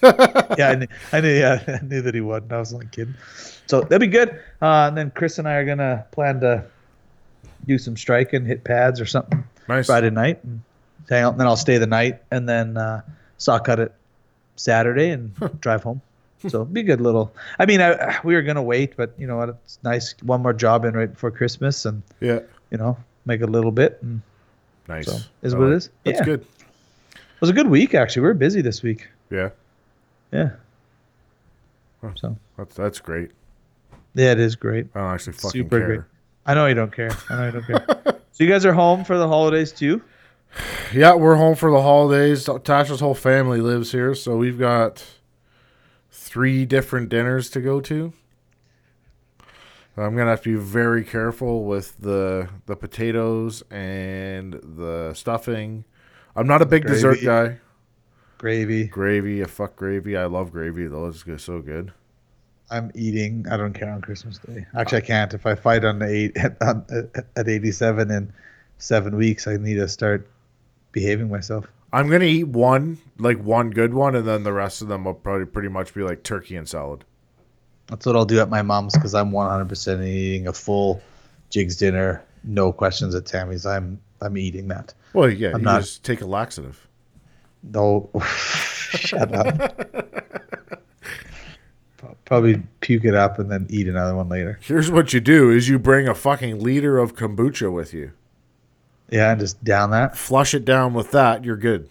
yeah, 0.58 0.70
I 0.70 0.74
knew, 0.74 0.86
I 1.12 1.20
knew, 1.20 1.38
yeah, 1.38 1.62
I 1.80 1.84
knew 1.84 2.02
that 2.02 2.14
he 2.14 2.20
wouldn't. 2.20 2.52
I 2.52 2.58
was 2.58 2.74
only 2.74 2.86
kidding. 2.86 3.14
So 3.66 3.82
that'd 3.82 4.00
be 4.00 4.08
good. 4.08 4.30
Uh, 4.60 4.88
and 4.88 4.96
then 4.96 5.12
Chris 5.12 5.38
and 5.38 5.46
I 5.46 5.54
are 5.54 5.64
gonna 5.64 6.04
plan 6.10 6.40
to 6.40 6.64
do 7.66 7.78
some 7.78 7.96
striking, 7.96 8.44
hit 8.44 8.64
pads 8.64 9.00
or 9.00 9.06
something 9.06 9.44
nice. 9.68 9.86
Friday 9.86 10.10
night, 10.10 10.42
and 10.42 10.62
hang 11.08 11.24
out. 11.24 11.32
And 11.32 11.40
then 11.40 11.46
I'll 11.46 11.56
stay 11.56 11.78
the 11.78 11.86
night, 11.86 12.22
and 12.30 12.48
then 12.48 12.76
uh, 12.76 13.02
saw 13.38 13.58
cut 13.58 13.78
it 13.80 13.92
Saturday 14.56 15.10
and 15.10 15.34
drive 15.60 15.82
home. 15.82 16.00
So 16.48 16.64
be 16.64 16.80
a 16.80 16.84
good 16.84 17.00
little. 17.00 17.32
I 17.58 17.66
mean, 17.66 17.80
I, 17.80 18.20
we 18.22 18.34
were 18.34 18.42
gonna 18.42 18.62
wait, 18.62 18.96
but 18.96 19.12
you 19.18 19.26
know 19.26 19.36
what? 19.36 19.48
It's 19.48 19.78
nice. 19.82 20.14
One 20.22 20.40
more 20.42 20.52
job 20.52 20.84
in 20.84 20.94
right 20.94 21.10
before 21.12 21.30
Christmas, 21.32 21.84
and 21.84 22.02
Yeah. 22.20 22.40
you 22.70 22.78
know, 22.78 22.96
make 23.26 23.40
a 23.42 23.46
little 23.46 23.72
bit. 23.72 23.98
And 24.02 24.22
Nice. 24.88 25.06
So, 25.06 25.18
is 25.42 25.52
I 25.54 25.58
what 25.58 25.68
it 25.68 25.74
is. 25.74 25.90
That's 26.04 26.20
Yeah. 26.20 26.24
good. 26.24 26.40
it 26.40 27.40
was 27.40 27.50
a 27.50 27.52
good 27.52 27.66
week 27.68 27.94
actually. 27.94 28.22
We 28.22 28.28
were 28.28 28.34
busy 28.34 28.62
this 28.62 28.82
week. 28.82 29.08
Yeah. 29.30 29.50
Yeah. 30.32 30.50
Huh. 32.00 32.10
So 32.14 32.36
That's 32.56 32.74
that's 32.76 33.00
great. 33.00 33.30
yeah, 34.14 34.32
it 34.32 34.40
is 34.40 34.56
great. 34.56 34.86
I 34.94 35.00
don't 35.00 35.14
actually 35.14 35.32
fucking 35.34 35.50
Super 35.62 35.78
care. 35.78 35.86
great. 35.86 36.00
I 36.46 36.54
know 36.54 36.66
you 36.66 36.74
don't 36.74 36.92
care. 36.92 37.10
I 37.28 37.36
know 37.36 37.46
you 37.46 37.52
don't 37.52 37.66
care. 37.66 37.84
so 38.32 38.44
you 38.44 38.48
guys 38.48 38.64
are 38.64 38.72
home 38.72 39.04
for 39.04 39.18
the 39.18 39.26
holidays 39.28 39.72
too? 39.72 40.00
Yeah, 40.92 41.14
we're 41.14 41.36
home 41.36 41.54
for 41.54 41.70
the 41.70 41.82
holidays. 41.82 42.46
Tasha's 42.46 43.00
whole 43.00 43.14
family 43.14 43.60
lives 43.60 43.92
here, 43.92 44.14
so 44.14 44.36
we've 44.36 44.58
got 44.58 45.04
three 46.10 46.64
different 46.64 47.08
dinners 47.08 47.50
to 47.50 47.60
go 47.60 47.80
to. 47.80 48.12
I'm 49.96 50.16
gonna 50.16 50.30
have 50.30 50.42
to 50.42 50.56
be 50.56 50.62
very 50.64 51.04
careful 51.04 51.64
with 51.64 51.98
the 51.98 52.48
the 52.66 52.76
potatoes 52.76 53.62
and 53.70 54.54
the 54.54 55.12
stuffing. 55.14 55.84
I'm 56.36 56.46
not 56.46 56.62
a 56.62 56.66
big 56.66 56.86
dessert 56.86 57.18
guy. 57.22 57.58
Gravy. 58.38 58.84
Gravy, 58.86 59.42
I 59.42 59.46
fuck 59.46 59.74
gravy. 59.74 60.16
I 60.16 60.26
love 60.26 60.52
gravy 60.52 60.86
though. 60.86 61.06
It's 61.06 61.42
so 61.42 61.60
good. 61.60 61.92
I'm 62.70 62.92
eating. 62.94 63.46
I 63.50 63.56
don't 63.56 63.72
care 63.72 63.90
on 63.90 64.00
Christmas 64.00 64.38
Day. 64.38 64.66
Actually, 64.76 64.98
I 64.98 65.06
can't. 65.06 65.34
If 65.34 65.46
I 65.46 65.54
fight 65.56 65.84
on 65.84 65.98
the 65.98 66.06
eight 66.06 66.36
on, 66.60 66.84
at 67.34 67.48
87 67.48 68.10
in 68.10 68.32
seven 68.76 69.16
weeks, 69.16 69.48
I 69.48 69.56
need 69.56 69.76
to 69.76 69.88
start 69.88 70.28
behaving 71.00 71.28
myself. 71.30 71.66
I'm 71.92 72.08
gonna 72.10 72.24
eat 72.26 72.44
one, 72.48 72.98
like 73.18 73.38
one 73.42 73.70
good 73.70 73.94
one, 73.94 74.14
and 74.14 74.26
then 74.26 74.42
the 74.42 74.52
rest 74.52 74.82
of 74.82 74.88
them 74.88 75.04
will 75.04 75.14
probably 75.14 75.46
pretty 75.46 75.68
much 75.68 75.94
be 75.94 76.02
like 76.02 76.22
turkey 76.22 76.56
and 76.56 76.68
salad. 76.68 77.04
That's 77.86 78.04
what 78.04 78.16
I'll 78.16 78.26
do 78.26 78.40
at 78.40 78.50
my 78.50 78.60
mom's 78.62 78.92
because 78.94 79.14
I'm 79.14 79.30
100% 79.30 80.06
eating 80.06 80.46
a 80.48 80.52
full 80.52 81.00
Jiggs 81.50 81.76
dinner, 81.76 82.22
no 82.44 82.70
questions 82.72 83.14
at 83.14 83.24
Tammy's. 83.24 83.64
I'm 83.64 83.98
I'm 84.20 84.36
eating 84.36 84.68
that. 84.68 84.92
Well, 85.14 85.30
yeah, 85.30 85.50
I'm 85.54 85.60
you 85.60 85.64
not- 85.64 85.80
just 85.80 86.04
take 86.04 86.20
a 86.20 86.26
laxative. 86.26 86.86
No, 87.62 88.10
Shut 88.90 89.34
up. 89.34 89.84
Probably 92.24 92.62
puke 92.80 93.04
it 93.06 93.14
up 93.14 93.38
and 93.38 93.50
then 93.50 93.66
eat 93.70 93.88
another 93.88 94.14
one 94.14 94.28
later. 94.28 94.58
Here's 94.62 94.90
what 94.90 95.12
you 95.14 95.20
do: 95.20 95.50
is 95.50 95.68
you 95.68 95.78
bring 95.78 96.06
a 96.06 96.14
fucking 96.14 96.58
liter 96.60 96.98
of 96.98 97.16
kombucha 97.16 97.72
with 97.72 97.94
you. 97.94 98.12
Yeah, 99.10 99.30
and 99.30 99.40
just 99.40 99.62
down 99.64 99.90
that. 99.90 100.16
Flush 100.16 100.54
it 100.54 100.64
down 100.64 100.94
with 100.94 101.12
that. 101.12 101.44
You're 101.44 101.56
good. 101.56 101.88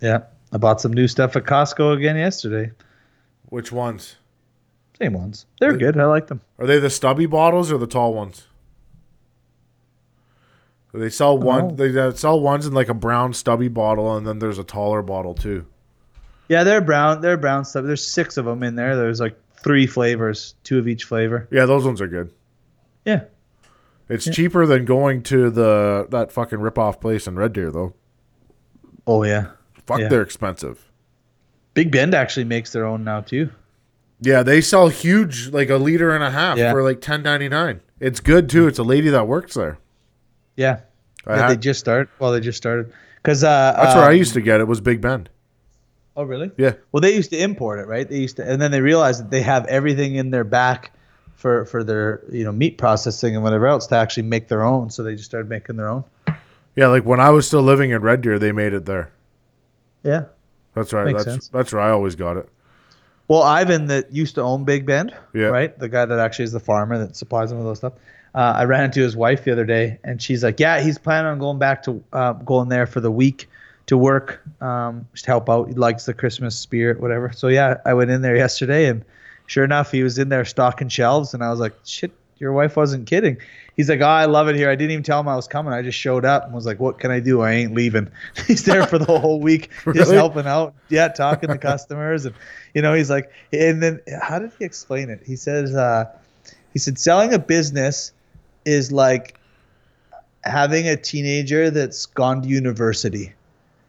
Yeah. 0.00 0.24
I 0.52 0.58
bought 0.58 0.80
some 0.80 0.92
new 0.92 1.08
stuff 1.08 1.34
at 1.36 1.44
Costco 1.44 1.96
again 1.96 2.16
yesterday. 2.16 2.72
Which 3.46 3.72
ones? 3.72 4.16
Same 4.98 5.14
ones. 5.14 5.46
They're 5.58 5.76
good. 5.76 5.98
I 5.98 6.04
like 6.04 6.28
them. 6.28 6.40
Are 6.58 6.66
they 6.66 6.78
the 6.78 6.90
stubby 6.90 7.26
bottles 7.26 7.72
or 7.72 7.78
the 7.78 7.86
tall 7.86 8.14
ones? 8.14 8.46
They 10.92 11.10
sell 11.10 11.36
one. 11.36 11.68
know. 11.68 11.74
They 11.74 12.16
sell 12.16 12.38
ones 12.38 12.66
in 12.66 12.72
like 12.72 12.88
a 12.88 12.94
brown 12.94 13.32
stubby 13.32 13.66
bottle, 13.66 14.16
and 14.16 14.24
then 14.24 14.38
there's 14.38 14.60
a 14.60 14.64
taller 14.64 15.02
bottle 15.02 15.34
too. 15.34 15.66
Yeah, 16.48 16.62
they're 16.62 16.80
brown. 16.80 17.20
They're 17.20 17.36
brown 17.36 17.64
stuff. 17.64 17.84
There's 17.84 18.06
six 18.06 18.36
of 18.36 18.44
them 18.44 18.62
in 18.62 18.76
there. 18.76 18.94
There's 18.94 19.18
like 19.18 19.36
three 19.56 19.88
flavors, 19.88 20.54
two 20.62 20.78
of 20.78 20.86
each 20.86 21.04
flavor. 21.04 21.48
Yeah, 21.50 21.66
those 21.66 21.84
ones 21.84 22.00
are 22.00 22.06
good. 22.06 22.32
Yeah. 23.04 23.24
It's 24.08 24.28
cheaper 24.28 24.66
than 24.66 24.84
going 24.84 25.22
to 25.24 25.50
the 25.50 26.06
that 26.10 26.30
fucking 26.30 26.60
rip 26.60 26.78
off 26.78 27.00
place 27.00 27.26
in 27.26 27.36
Red 27.36 27.52
Deer 27.52 27.70
though. 27.70 27.94
Oh 29.06 29.24
yeah. 29.24 29.48
Fuck, 29.86 30.00
Yeah. 30.00 30.08
they're 30.08 30.22
expensive. 30.22 30.90
Big 31.74 31.90
Bend 31.90 32.14
actually 32.14 32.44
makes 32.44 32.72
their 32.72 32.86
own 32.86 33.04
now 33.04 33.20
too. 33.20 33.50
Yeah, 34.20 34.42
they 34.42 34.60
sell 34.60 34.88
huge, 34.88 35.48
like 35.50 35.70
a 35.70 35.76
liter 35.76 36.14
and 36.14 36.22
a 36.24 36.30
half 36.30 36.56
Yeah. 36.56 36.72
for 36.72 36.82
like 36.82 37.00
ten 37.00 37.22
ninety 37.22 37.48
nine. 37.48 37.80
It's 38.00 38.20
good 38.20 38.48
too. 38.48 38.66
It's 38.66 38.78
a 38.78 38.82
lady 38.84 39.08
that 39.10 39.26
works 39.26 39.54
there. 39.54 39.78
Yeah. 40.56 40.80
Yeah 41.26 41.48
they 41.48 41.56
just 41.56 41.80
start. 41.80 42.10
Well, 42.18 42.32
they 42.32 42.40
just 42.40 42.58
started 42.58 42.92
because 43.22 43.42
uh, 43.42 43.72
That's 43.76 43.94
where 43.94 44.04
I 44.04 44.12
um, 44.12 44.16
used 44.18 44.34
to 44.34 44.40
get 44.40 44.60
it. 44.60 44.68
Was 44.68 44.80
Big 44.80 45.00
Bend. 45.00 45.30
Oh 46.16 46.22
really? 46.22 46.50
Yeah. 46.56 46.74
Well, 46.92 47.00
they 47.00 47.14
used 47.14 47.30
to 47.30 47.38
import 47.38 47.80
it, 47.80 47.88
right? 47.88 48.08
They 48.08 48.18
used 48.18 48.36
to, 48.36 48.48
and 48.48 48.62
then 48.62 48.70
they 48.70 48.80
realized 48.80 49.20
that 49.20 49.30
they 49.30 49.42
have 49.42 49.66
everything 49.66 50.14
in 50.14 50.30
their 50.30 50.44
back 50.44 50.92
for 51.34 51.64
for 51.66 51.84
their 51.84 52.22
you 52.30 52.44
know 52.44 52.52
meat 52.52 52.78
processing 52.78 53.34
and 53.34 53.42
whatever 53.42 53.66
else 53.66 53.86
to 53.88 53.96
actually 53.96 54.24
make 54.24 54.48
their 54.48 54.62
own. 54.62 54.90
So 54.90 55.02
they 55.02 55.12
just 55.14 55.26
started 55.26 55.48
making 55.48 55.76
their 55.76 55.88
own. 55.88 56.04
Yeah, 56.76 56.88
like 56.88 57.04
when 57.04 57.20
I 57.20 57.30
was 57.30 57.46
still 57.46 57.62
living 57.62 57.90
in 57.90 58.02
Red 58.02 58.20
Deer, 58.22 58.38
they 58.38 58.52
made 58.52 58.72
it 58.72 58.84
there. 58.84 59.10
Yeah. 60.02 60.24
That's 60.74 60.92
right. 60.92 61.06
Makes 61.06 61.24
that's 61.24 61.34
sense. 61.34 61.48
that's 61.48 61.72
where 61.72 61.82
I 61.82 61.90
always 61.90 62.16
got 62.16 62.36
it. 62.36 62.48
Well, 63.28 63.42
Ivan 63.42 63.86
that 63.86 64.12
used 64.12 64.34
to 64.34 64.42
own 64.42 64.64
Big 64.64 64.84
Bend, 64.84 65.14
Yeah. 65.32 65.46
right? 65.46 65.78
The 65.78 65.88
guy 65.88 66.04
that 66.04 66.18
actually 66.18 66.44
is 66.46 66.52
the 66.52 66.60
farmer 66.60 66.98
that 66.98 67.16
supplies 67.16 67.50
them 67.50 67.58
with 67.58 67.66
those 67.66 67.78
stuff. 67.78 67.94
Uh, 68.34 68.52
I 68.56 68.64
ran 68.64 68.84
into 68.84 69.00
his 69.00 69.16
wife 69.16 69.44
the 69.44 69.52
other 69.52 69.64
day, 69.64 69.98
and 70.02 70.20
she's 70.20 70.42
like, 70.42 70.58
"Yeah, 70.58 70.80
he's 70.80 70.98
planning 70.98 71.30
on 71.30 71.38
going 71.38 71.58
back 71.58 71.84
to 71.84 72.02
uh, 72.12 72.32
going 72.32 72.68
there 72.68 72.86
for 72.86 73.00
the 73.00 73.10
week 73.10 73.48
to 73.86 73.96
work, 73.96 74.42
um, 74.60 75.06
just 75.12 75.26
help 75.26 75.48
out. 75.48 75.68
He 75.68 75.74
likes 75.74 76.04
the 76.06 76.12
Christmas 76.14 76.58
spirit, 76.58 77.00
whatever." 77.00 77.30
So 77.32 77.46
yeah, 77.46 77.76
I 77.86 77.94
went 77.94 78.10
in 78.10 78.22
there 78.22 78.34
yesterday, 78.36 78.86
and 78.86 79.04
sure 79.46 79.64
enough, 79.64 79.90
he 79.90 80.02
was 80.02 80.18
in 80.18 80.28
there 80.28 80.44
stocking 80.44 80.88
shelves, 80.88 81.34
and 81.34 81.42
I 81.42 81.50
was 81.50 81.60
like, 81.60 81.74
"Shit, 81.84 82.12
your 82.38 82.52
wife 82.52 82.76
wasn't 82.76 83.06
kidding." 83.06 83.38
He's 83.76 83.88
like, 83.88 84.00
"Oh, 84.00 84.06
I 84.06 84.26
love 84.26 84.48
it 84.48 84.56
here. 84.56 84.70
I 84.70 84.74
didn't 84.74 84.92
even 84.92 85.02
tell 85.02 85.20
him 85.20 85.28
I 85.28 85.36
was 85.36 85.48
coming. 85.48 85.72
I 85.72 85.82
just 85.82 85.98
showed 85.98 86.24
up 86.24 86.44
and 86.44 86.54
was 86.54 86.66
like, 86.66 86.78
what 86.78 87.00
can 87.00 87.10
I 87.10 87.20
do? 87.20 87.42
I 87.42 87.52
ain't 87.52 87.74
leaving." 87.74 88.10
he's 88.46 88.64
there 88.64 88.86
for 88.86 88.98
the 88.98 89.18
whole 89.18 89.40
week, 89.40 89.70
just 89.94 90.12
helping 90.12 90.46
out, 90.46 90.74
yeah, 90.88 91.08
talking 91.08 91.48
to 91.48 91.58
customers, 91.58 92.24
and 92.24 92.34
you 92.74 92.82
know, 92.82 92.94
he's 92.94 93.10
like, 93.10 93.30
and 93.52 93.82
then 93.82 94.00
how 94.20 94.38
did 94.38 94.52
he 94.58 94.64
explain 94.64 95.10
it? 95.10 95.22
He 95.24 95.36
says, 95.36 95.74
uh, 95.74 96.06
he 96.72 96.78
said, 96.78 96.98
selling 96.98 97.32
a 97.32 97.38
business 97.38 98.12
is 98.64 98.90
like 98.92 99.38
having 100.42 100.88
a 100.88 100.96
teenager 100.96 101.70
that's 101.70 102.06
gone 102.06 102.42
to 102.42 102.48
university. 102.48 103.32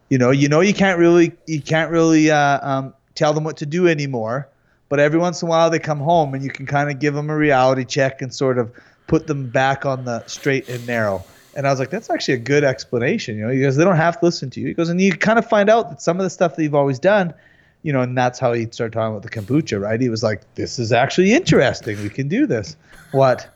You 0.10 0.18
know, 0.18 0.32
you 0.32 0.48
know, 0.48 0.62
you 0.62 0.74
can't 0.74 1.00
really, 1.00 1.34
you 1.48 1.62
can't 1.62 1.92
really 1.92 2.30
uh, 2.30 2.68
um, 2.68 2.94
tell 3.16 3.34
them 3.34 3.44
what 3.44 3.58
to 3.58 3.66
do 3.66 3.88
anymore. 3.88 4.48
But 4.88 5.00
every 5.00 5.20
once 5.20 5.42
in 5.42 5.48
a 5.48 5.50
while, 5.50 5.70
they 5.70 5.80
come 5.80 6.00
home 6.00 6.34
and 6.34 6.44
you 6.44 6.50
can 6.50 6.66
kind 6.66 6.92
of 6.92 7.00
give 7.00 7.14
them 7.14 7.30
a 7.30 7.36
reality 7.36 7.86
check 7.86 8.22
and 8.22 8.34
sort 8.34 8.58
of 8.58 8.72
put 9.08 9.28
them 9.28 9.50
back 9.50 9.86
on 9.86 10.06
the 10.06 10.26
straight 10.28 10.70
and 10.70 10.86
narrow. 10.86 11.24
And 11.56 11.66
I 11.66 11.70
was 11.72 11.80
like, 11.80 11.90
that's 11.90 12.10
actually 12.10 12.36
a 12.36 12.40
good 12.40 12.64
explanation. 12.64 13.38
You 13.38 13.48
know, 13.48 13.54
because 13.54 13.78
they 13.78 13.84
don't 13.84 13.96
have 13.96 14.20
to 14.20 14.26
listen 14.26 14.50
to 14.52 14.60
you. 14.60 14.68
He 14.68 14.74
goes, 14.74 14.90
and 14.90 15.02
you 15.02 15.16
kind 15.16 15.40
of 15.40 15.48
find 15.48 15.70
out 15.70 15.90
that 15.90 16.02
some 16.02 16.20
of 16.20 16.24
the 16.24 16.30
stuff 16.30 16.56
that 16.56 16.64
you've 16.64 16.76
always 16.76 17.00
done, 17.00 17.34
you 17.82 17.94
know, 17.94 18.02
and 18.02 18.18
that's 18.18 18.40
how 18.40 18.54
he 18.54 18.68
started 18.72 18.94
talking 18.94 19.16
about 19.16 19.24
the 19.24 19.30
kombucha, 19.30 19.80
right? 19.80 20.02
He 20.02 20.10
was 20.10 20.24
like, 20.24 20.42
this 20.56 20.80
is 20.80 20.92
actually 20.92 21.34
interesting. 21.34 22.02
We 22.02 22.10
can 22.10 22.28
do 22.28 22.46
this. 22.46 22.76
What? 23.12 23.48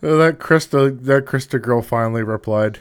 That 0.00 0.38
Krista, 0.38 1.02
that 1.04 1.24
Krista 1.24 1.60
girl 1.60 1.82
finally 1.82 2.22
replied. 2.22 2.78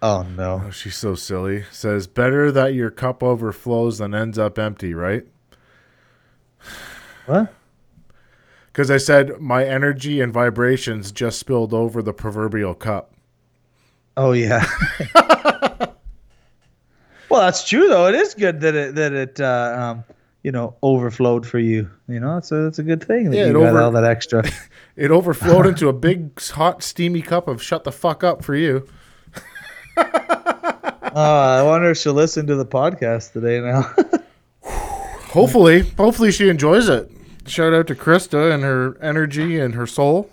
Oh 0.00 0.22
no. 0.22 0.62
Oh, 0.66 0.70
she's 0.70 0.96
so 0.96 1.14
silly. 1.14 1.64
Says 1.70 2.06
better 2.06 2.52
that 2.52 2.74
your 2.74 2.90
cup 2.90 3.22
overflows 3.22 3.98
than 3.98 4.14
ends 4.14 4.38
up 4.38 4.58
empty, 4.58 4.94
right? 4.94 5.26
What? 7.26 7.52
Because 8.72 8.90
I 8.90 8.96
said 8.96 9.40
my 9.40 9.64
energy 9.64 10.20
and 10.20 10.32
vibrations 10.32 11.12
just 11.12 11.38
spilled 11.38 11.72
over 11.72 12.02
the 12.02 12.12
proverbial 12.12 12.74
cup. 12.74 13.12
Oh 14.16 14.32
yeah. 14.32 14.64
well, 17.30 17.40
that's 17.40 17.66
true 17.68 17.88
though. 17.88 18.06
It 18.08 18.14
is 18.14 18.34
good 18.34 18.60
that 18.60 18.74
it 18.74 18.94
that 18.96 19.12
it 19.12 19.40
uh, 19.40 19.76
um, 19.78 20.04
you 20.42 20.52
know 20.52 20.76
overflowed 20.82 21.46
for 21.46 21.58
you. 21.58 21.88
You 22.08 22.20
know, 22.20 22.36
it's 22.36 22.52
a 22.52 22.62
that's 22.62 22.78
a 22.78 22.82
good 22.82 23.02
thing 23.02 23.30
that 23.30 23.36
Yeah, 23.36 23.46
you 23.46 23.52
got 23.54 23.62
over- 23.68 23.80
all 23.82 23.90
that 23.92 24.04
extra. 24.04 24.44
It 24.96 25.10
overflowed 25.10 25.66
into 25.68 25.88
a 25.88 25.92
big, 25.92 26.40
hot, 26.40 26.80
steamy 26.82 27.20
cup 27.20 27.48
of 27.48 27.60
shut 27.60 27.82
the 27.82 27.90
fuck 27.90 28.22
up 28.22 28.44
for 28.44 28.54
you. 28.54 28.86
Oh, 29.96 31.12
I 31.16 31.62
wonder 31.62 31.90
if 31.90 31.98
she'll 31.98 32.12
listen 32.12 32.46
to 32.46 32.54
the 32.56 32.66
podcast 32.66 33.32
today 33.32 33.60
now. 33.60 33.92
Hopefully, 35.34 35.80
hopefully 35.98 36.30
she 36.30 36.48
enjoys 36.48 36.88
it. 36.88 37.10
Shout 37.46 37.74
out 37.74 37.88
to 37.88 37.94
Krista 37.96 38.52
and 38.54 38.62
her 38.62 38.96
energy 39.02 39.58
and 39.58 39.74
her 39.74 39.86
soul. 39.86 40.30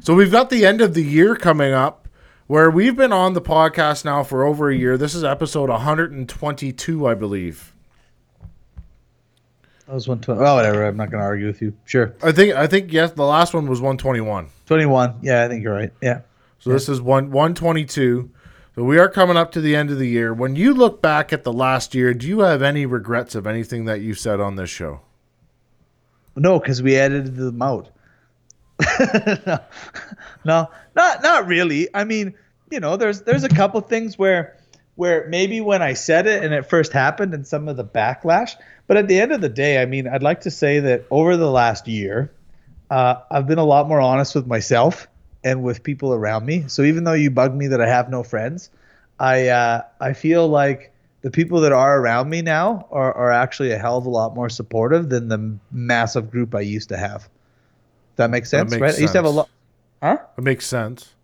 So 0.00 0.14
we've 0.14 0.30
got 0.30 0.50
the 0.50 0.66
end 0.66 0.80
of 0.80 0.92
the 0.94 1.02
year 1.02 1.34
coming 1.36 1.72
up 1.72 2.06
where 2.46 2.70
we've 2.70 2.94
been 2.96 3.12
on 3.12 3.32
the 3.32 3.40
podcast 3.40 4.04
now 4.04 4.22
for 4.22 4.44
over 4.44 4.68
a 4.68 4.76
year. 4.76 4.98
This 4.98 5.14
is 5.14 5.24
episode 5.24 5.70
122, 5.70 7.06
I 7.06 7.14
believe. 7.14 7.72
that 9.86 9.94
was 9.94 10.06
one 10.06 10.20
twenty. 10.20 10.40
Oh, 10.42 10.54
whatever. 10.56 10.84
I'm 10.84 10.96
not 10.98 11.10
going 11.10 11.20
to 11.22 11.26
argue 11.26 11.46
with 11.46 11.62
you. 11.62 11.74
Sure. 11.86 12.14
I 12.22 12.32
think 12.32 12.54
I 12.54 12.66
think 12.66 12.92
yes, 12.92 13.12
the 13.12 13.24
last 13.24 13.54
one 13.54 13.66
was 13.66 13.80
121. 13.80 14.48
Twenty 14.66 14.86
one. 14.86 15.14
Yeah, 15.22 15.44
I 15.44 15.48
think 15.48 15.62
you're 15.62 15.74
right. 15.74 15.92
Yeah. 16.02 16.20
So 16.58 16.70
this 16.70 16.88
is 16.88 17.00
one 17.00 17.30
122. 17.30 18.30
So 18.74 18.82
we 18.82 18.98
are 18.98 19.08
coming 19.08 19.36
up 19.36 19.52
to 19.52 19.60
the 19.60 19.76
end 19.76 19.90
of 19.90 19.98
the 19.98 20.08
year. 20.08 20.34
When 20.34 20.56
you 20.56 20.74
look 20.74 21.00
back 21.00 21.32
at 21.32 21.44
the 21.44 21.52
last 21.52 21.94
year, 21.94 22.12
do 22.12 22.26
you 22.26 22.40
have 22.40 22.60
any 22.60 22.86
regrets 22.86 23.36
of 23.36 23.46
anything 23.46 23.84
that 23.84 24.00
you 24.00 24.14
said 24.14 24.40
on 24.40 24.56
this 24.56 24.68
show? 24.68 25.00
No, 26.34 26.58
because 26.58 26.82
we 26.82 26.96
edited 26.96 27.36
them 27.36 27.62
out. 27.62 27.90
no, 29.46 29.58
no, 30.44 30.70
not 30.96 31.22
not 31.22 31.46
really. 31.46 31.86
I 31.94 32.02
mean, 32.02 32.34
you 32.68 32.80
know, 32.80 32.96
there's 32.96 33.22
there's 33.22 33.44
a 33.44 33.48
couple 33.48 33.80
things 33.80 34.18
where 34.18 34.56
where 34.96 35.28
maybe 35.28 35.60
when 35.60 35.80
I 35.80 35.92
said 35.92 36.26
it 36.26 36.42
and 36.42 36.52
it 36.52 36.66
first 36.66 36.92
happened 36.92 37.32
and 37.32 37.46
some 37.46 37.68
of 37.68 37.76
the 37.76 37.84
backlash, 37.84 38.56
but 38.88 38.96
at 38.96 39.06
the 39.06 39.20
end 39.20 39.30
of 39.30 39.40
the 39.40 39.48
day, 39.48 39.80
I 39.80 39.86
mean, 39.86 40.08
I'd 40.08 40.24
like 40.24 40.40
to 40.40 40.50
say 40.50 40.80
that 40.80 41.04
over 41.12 41.36
the 41.36 41.50
last 41.50 41.86
year, 41.86 42.32
uh, 42.90 43.20
I've 43.30 43.46
been 43.46 43.58
a 43.58 43.64
lot 43.64 43.86
more 43.86 44.00
honest 44.00 44.34
with 44.34 44.48
myself 44.48 45.06
and 45.44 45.62
with 45.62 45.82
people 45.82 46.14
around 46.14 46.46
me. 46.46 46.64
So 46.66 46.82
even 46.82 47.04
though 47.04 47.12
you 47.12 47.30
bug 47.30 47.54
me 47.54 47.66
that 47.68 47.80
I 47.80 47.86
have 47.86 48.10
no 48.10 48.22
friends, 48.22 48.70
I 49.20 49.48
uh, 49.48 49.82
I 50.00 50.14
feel 50.14 50.48
like 50.48 50.92
the 51.20 51.30
people 51.30 51.60
that 51.60 51.72
are 51.72 52.00
around 52.00 52.28
me 52.28 52.42
now 52.42 52.86
are, 52.90 53.12
are 53.14 53.30
actually 53.30 53.70
a 53.70 53.78
hell 53.78 53.96
of 53.96 54.06
a 54.06 54.10
lot 54.10 54.34
more 54.34 54.48
supportive 54.48 55.08
than 55.08 55.28
the 55.28 55.58
massive 55.70 56.30
group 56.30 56.54
I 56.54 56.60
used 56.60 56.88
to 56.88 56.96
have. 56.96 57.28
That 58.16 58.30
makes 58.30 58.50
That 58.50 58.68
sense, 58.68 58.72
makes 58.72 58.80
right? 58.80 58.94
I 58.94 59.00
used 59.00 59.12
to 59.12 59.18
have 59.18 59.24
a 59.24 59.30
lot. 59.30 59.48
Huh? 60.02 60.18
It 60.36 60.44
makes 60.44 60.66
sense. 60.66 61.14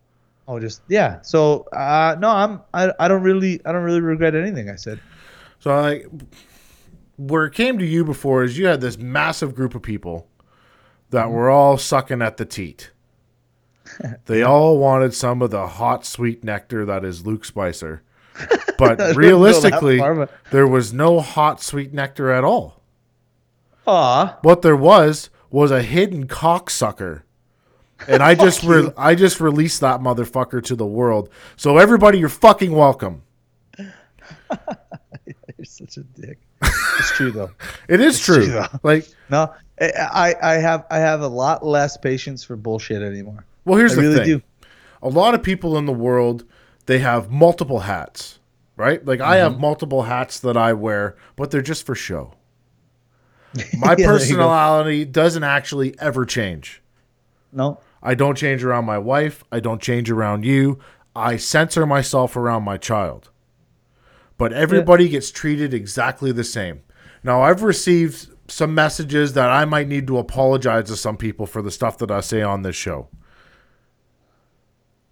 Oh, 0.46 0.58
just 0.58 0.82
yeah. 0.88 1.20
So 1.22 1.66
uh, 1.72 2.16
no, 2.18 2.28
I'm 2.28 2.60
I, 2.74 2.92
I 2.98 3.08
don't 3.08 3.22
really 3.22 3.60
I 3.64 3.72
don't 3.72 3.82
really 3.82 4.00
regret 4.00 4.34
anything 4.34 4.68
I 4.70 4.76
said. 4.76 5.00
So 5.60 5.80
like 5.80 6.06
where 7.16 7.44
it 7.44 7.52
came 7.52 7.78
to 7.78 7.84
you 7.84 8.04
before 8.04 8.42
is 8.44 8.56
you 8.56 8.66
had 8.66 8.80
this 8.80 8.96
massive 8.98 9.54
group 9.54 9.74
of 9.74 9.82
people 9.82 10.26
that 11.10 11.30
were 11.30 11.50
all 11.50 11.76
sucking 11.76 12.22
at 12.22 12.38
the 12.38 12.46
teat. 12.46 12.90
They 14.26 14.42
all 14.42 14.78
wanted 14.78 15.14
some 15.14 15.42
of 15.42 15.50
the 15.50 15.66
hot 15.66 16.04
sweet 16.06 16.42
nectar 16.44 16.84
that 16.86 17.04
is 17.04 17.26
Luke 17.26 17.44
Spicer. 17.44 18.02
But 18.78 18.80
wouldn't 18.80 18.98
go 18.98 19.06
that 19.08 19.16
realistically, 19.16 19.98
far, 19.98 20.14
but- 20.14 20.30
there 20.50 20.66
was 20.66 20.92
no 20.92 21.20
hot 21.20 21.62
sweet 21.62 21.92
nectar 21.92 22.30
at 22.30 22.44
all. 22.44 22.80
Aw, 23.86 24.38
What 24.42 24.62
there 24.62 24.76
was 24.76 25.30
was 25.50 25.70
a 25.70 25.82
hidden 25.82 26.26
cocksucker. 26.26 27.22
And 28.08 28.22
I 28.22 28.34
just 28.46 28.62
re- 28.62 28.92
I 28.96 29.14
just 29.14 29.40
released 29.40 29.80
that 29.80 30.00
motherfucker 30.00 30.62
to 30.64 30.76
the 30.76 30.86
world. 30.86 31.28
So 31.56 31.76
everybody 31.78 32.18
you're 32.18 32.28
fucking 32.30 32.72
welcome. 32.72 33.22
you're 33.78 33.88
such 35.64 35.96
a 35.96 36.02
dick. 36.02 36.38
it's 36.62 37.10
true 37.16 37.30
though. 37.32 37.50
It 37.88 38.00
is 38.00 38.20
true. 38.20 38.46
true. 38.46 38.62
Like 38.82 39.06
No, 39.28 39.52
I 39.80 40.34
I 40.40 40.52
have 40.54 40.86
I 40.90 40.98
have 40.98 41.20
a 41.22 41.28
lot 41.28 41.64
less 41.64 41.96
patience 41.96 42.44
for 42.44 42.56
bullshit 42.56 43.02
anymore. 43.02 43.44
Well, 43.70 43.78
here's 43.78 43.92
I 43.92 43.94
the 43.94 44.02
really 44.02 44.16
thing. 44.16 44.26
do. 44.26 44.42
A 45.00 45.08
lot 45.08 45.32
of 45.32 45.44
people 45.44 45.78
in 45.78 45.86
the 45.86 45.92
world, 45.92 46.44
they 46.86 46.98
have 46.98 47.30
multiple 47.30 47.78
hats, 47.80 48.40
right? 48.76 49.04
Like 49.06 49.20
I 49.20 49.36
have 49.36 49.52
mm-hmm. 49.52 49.60
multiple 49.60 50.02
hats 50.02 50.40
that 50.40 50.56
I 50.56 50.72
wear, 50.72 51.16
but 51.36 51.52
they're 51.52 51.62
just 51.62 51.86
for 51.86 51.94
show. 51.94 52.34
My 53.54 53.92
Yeah, 53.92 53.94
there 53.94 53.98
you 54.00 54.04
go. 54.06 54.12
personality 54.12 55.04
doesn't 55.04 55.44
actually 55.44 55.96
ever 56.00 56.26
change. 56.26 56.82
No. 57.52 57.78
I 58.02 58.16
don't 58.16 58.36
change 58.36 58.64
around 58.64 58.86
my 58.86 58.98
wife. 58.98 59.44
I 59.52 59.60
don't 59.60 59.80
change 59.80 60.10
around 60.10 60.44
you. 60.44 60.80
I 61.14 61.36
censor 61.36 61.86
myself 61.86 62.36
around 62.36 62.64
my 62.64 62.76
child. 62.76 63.30
But 64.36 64.52
everybody 64.52 65.08
gets 65.08 65.30
treated 65.30 65.72
exactly 65.72 66.32
the 66.32 66.42
same. 66.42 66.80
Now, 67.22 67.42
I've 67.42 67.62
received 67.62 68.30
some 68.48 68.74
messages 68.74 69.34
that 69.34 69.48
I 69.48 69.64
might 69.64 69.86
need 69.86 70.08
to 70.08 70.18
apologize 70.18 70.88
to 70.88 70.96
some 70.96 71.16
people 71.16 71.46
for 71.46 71.62
the 71.62 71.70
stuff 71.70 71.98
that 71.98 72.10
I 72.10 72.20
say 72.20 72.42
on 72.42 72.62
this 72.62 72.74
show. 72.74 73.08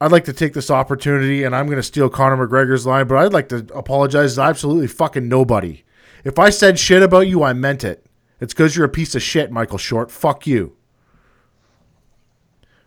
I'd 0.00 0.12
like 0.12 0.24
to 0.26 0.32
take 0.32 0.54
this 0.54 0.70
opportunity, 0.70 1.42
and 1.42 1.56
I'm 1.56 1.66
going 1.66 1.76
to 1.76 1.82
steal 1.82 2.08
Conor 2.08 2.46
McGregor's 2.46 2.86
line, 2.86 3.08
but 3.08 3.16
I'd 3.16 3.32
like 3.32 3.48
to 3.48 3.66
apologize 3.74 4.36
to 4.36 4.42
absolutely 4.42 4.86
fucking 4.86 5.28
nobody. 5.28 5.84
If 6.24 6.38
I 6.38 6.50
said 6.50 6.78
shit 6.78 7.02
about 7.02 7.26
you, 7.26 7.42
I 7.42 7.52
meant 7.52 7.82
it. 7.82 8.06
It's 8.40 8.54
because 8.54 8.76
you're 8.76 8.86
a 8.86 8.90
piece 8.90 9.14
of 9.14 9.22
shit, 9.22 9.50
Michael 9.50 9.78
Short. 9.78 10.10
Fuck 10.10 10.46
you. 10.46 10.76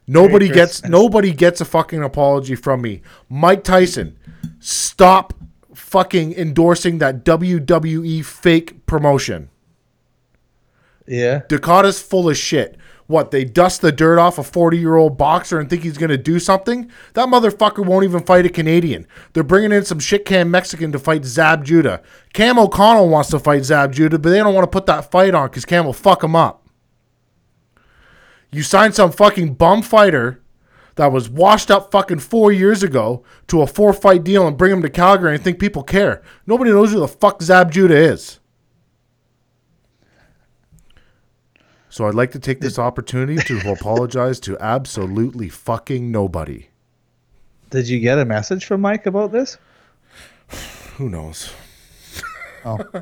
Nobody 0.07 0.49
gets 0.49 0.83
nobody 0.83 1.31
gets 1.31 1.61
a 1.61 1.65
fucking 1.65 2.01
apology 2.03 2.55
from 2.55 2.81
me. 2.81 3.01
Mike 3.29 3.63
Tyson, 3.63 4.17
stop 4.59 5.33
fucking 5.73 6.33
endorsing 6.33 6.97
that 6.97 7.23
WWE 7.23 8.25
fake 8.25 8.85
promotion. 8.85 9.49
Yeah. 11.07 11.41
Dakota's 11.47 12.01
full 12.01 12.29
of 12.29 12.37
shit. 12.37 12.77
What, 13.11 13.31
they 13.31 13.43
dust 13.43 13.81
the 13.81 13.91
dirt 13.91 14.17
off 14.17 14.39
a 14.39 14.43
40 14.43 14.77
year 14.77 14.95
old 14.95 15.17
boxer 15.17 15.59
and 15.59 15.69
think 15.69 15.83
he's 15.83 15.97
going 15.97 16.09
to 16.09 16.17
do 16.17 16.39
something? 16.39 16.89
That 17.13 17.27
motherfucker 17.27 17.85
won't 17.85 18.05
even 18.05 18.23
fight 18.23 18.45
a 18.45 18.49
Canadian. 18.49 19.05
They're 19.33 19.43
bringing 19.43 19.71
in 19.71 19.85
some 19.85 19.99
shit 19.99 20.25
can 20.25 20.49
Mexican 20.49 20.91
to 20.93 20.99
fight 20.99 21.25
Zab 21.25 21.63
Judah. 21.63 22.01
Cam 22.33 22.57
O'Connell 22.57 23.09
wants 23.09 23.29
to 23.29 23.39
fight 23.39 23.65
Zab 23.65 23.93
Judah, 23.93 24.17
but 24.17 24.29
they 24.29 24.37
don't 24.37 24.55
want 24.55 24.63
to 24.63 24.71
put 24.75 24.87
that 24.87 25.11
fight 25.11 25.35
on 25.35 25.49
because 25.49 25.65
Cam 25.65 25.85
will 25.85 25.93
fuck 25.93 26.23
him 26.23 26.35
up. 26.35 26.67
You 28.51 28.63
signed 28.63 28.95
some 28.95 29.11
fucking 29.11 29.53
bum 29.53 29.81
fighter 29.81 30.41
that 30.95 31.11
was 31.11 31.29
washed 31.29 31.71
up 31.71 31.91
fucking 31.91 32.19
four 32.19 32.51
years 32.51 32.83
ago 32.83 33.23
to 33.47 33.61
a 33.61 33.67
four 33.67 33.93
fight 33.93 34.23
deal 34.23 34.47
and 34.47 34.57
bring 34.57 34.73
him 34.73 34.81
to 34.81 34.89
Calgary 34.89 35.35
and 35.35 35.43
think 35.43 35.59
people 35.59 35.83
care. 35.83 36.21
Nobody 36.45 36.71
knows 36.71 36.91
who 36.91 36.99
the 36.99 37.07
fuck 37.07 37.41
Zab 37.41 37.71
Judah 37.71 37.95
is. 37.95 38.40
So 41.91 42.07
I'd 42.07 42.15
like 42.15 42.31
to 42.31 42.39
take 42.39 42.61
this 42.61 42.79
opportunity 42.79 43.35
to 43.35 43.71
apologize 43.73 44.39
to 44.41 44.57
absolutely 44.59 45.49
fucking 45.49 46.09
nobody. 46.09 46.69
Did 47.69 47.89
you 47.89 47.99
get 47.99 48.17
a 48.17 48.25
message 48.25 48.65
from 48.65 48.81
Mike 48.81 49.05
about 49.05 49.33
this? 49.33 49.57
Who 50.95 51.09
knows? 51.09 51.53
Oh. 52.63 52.79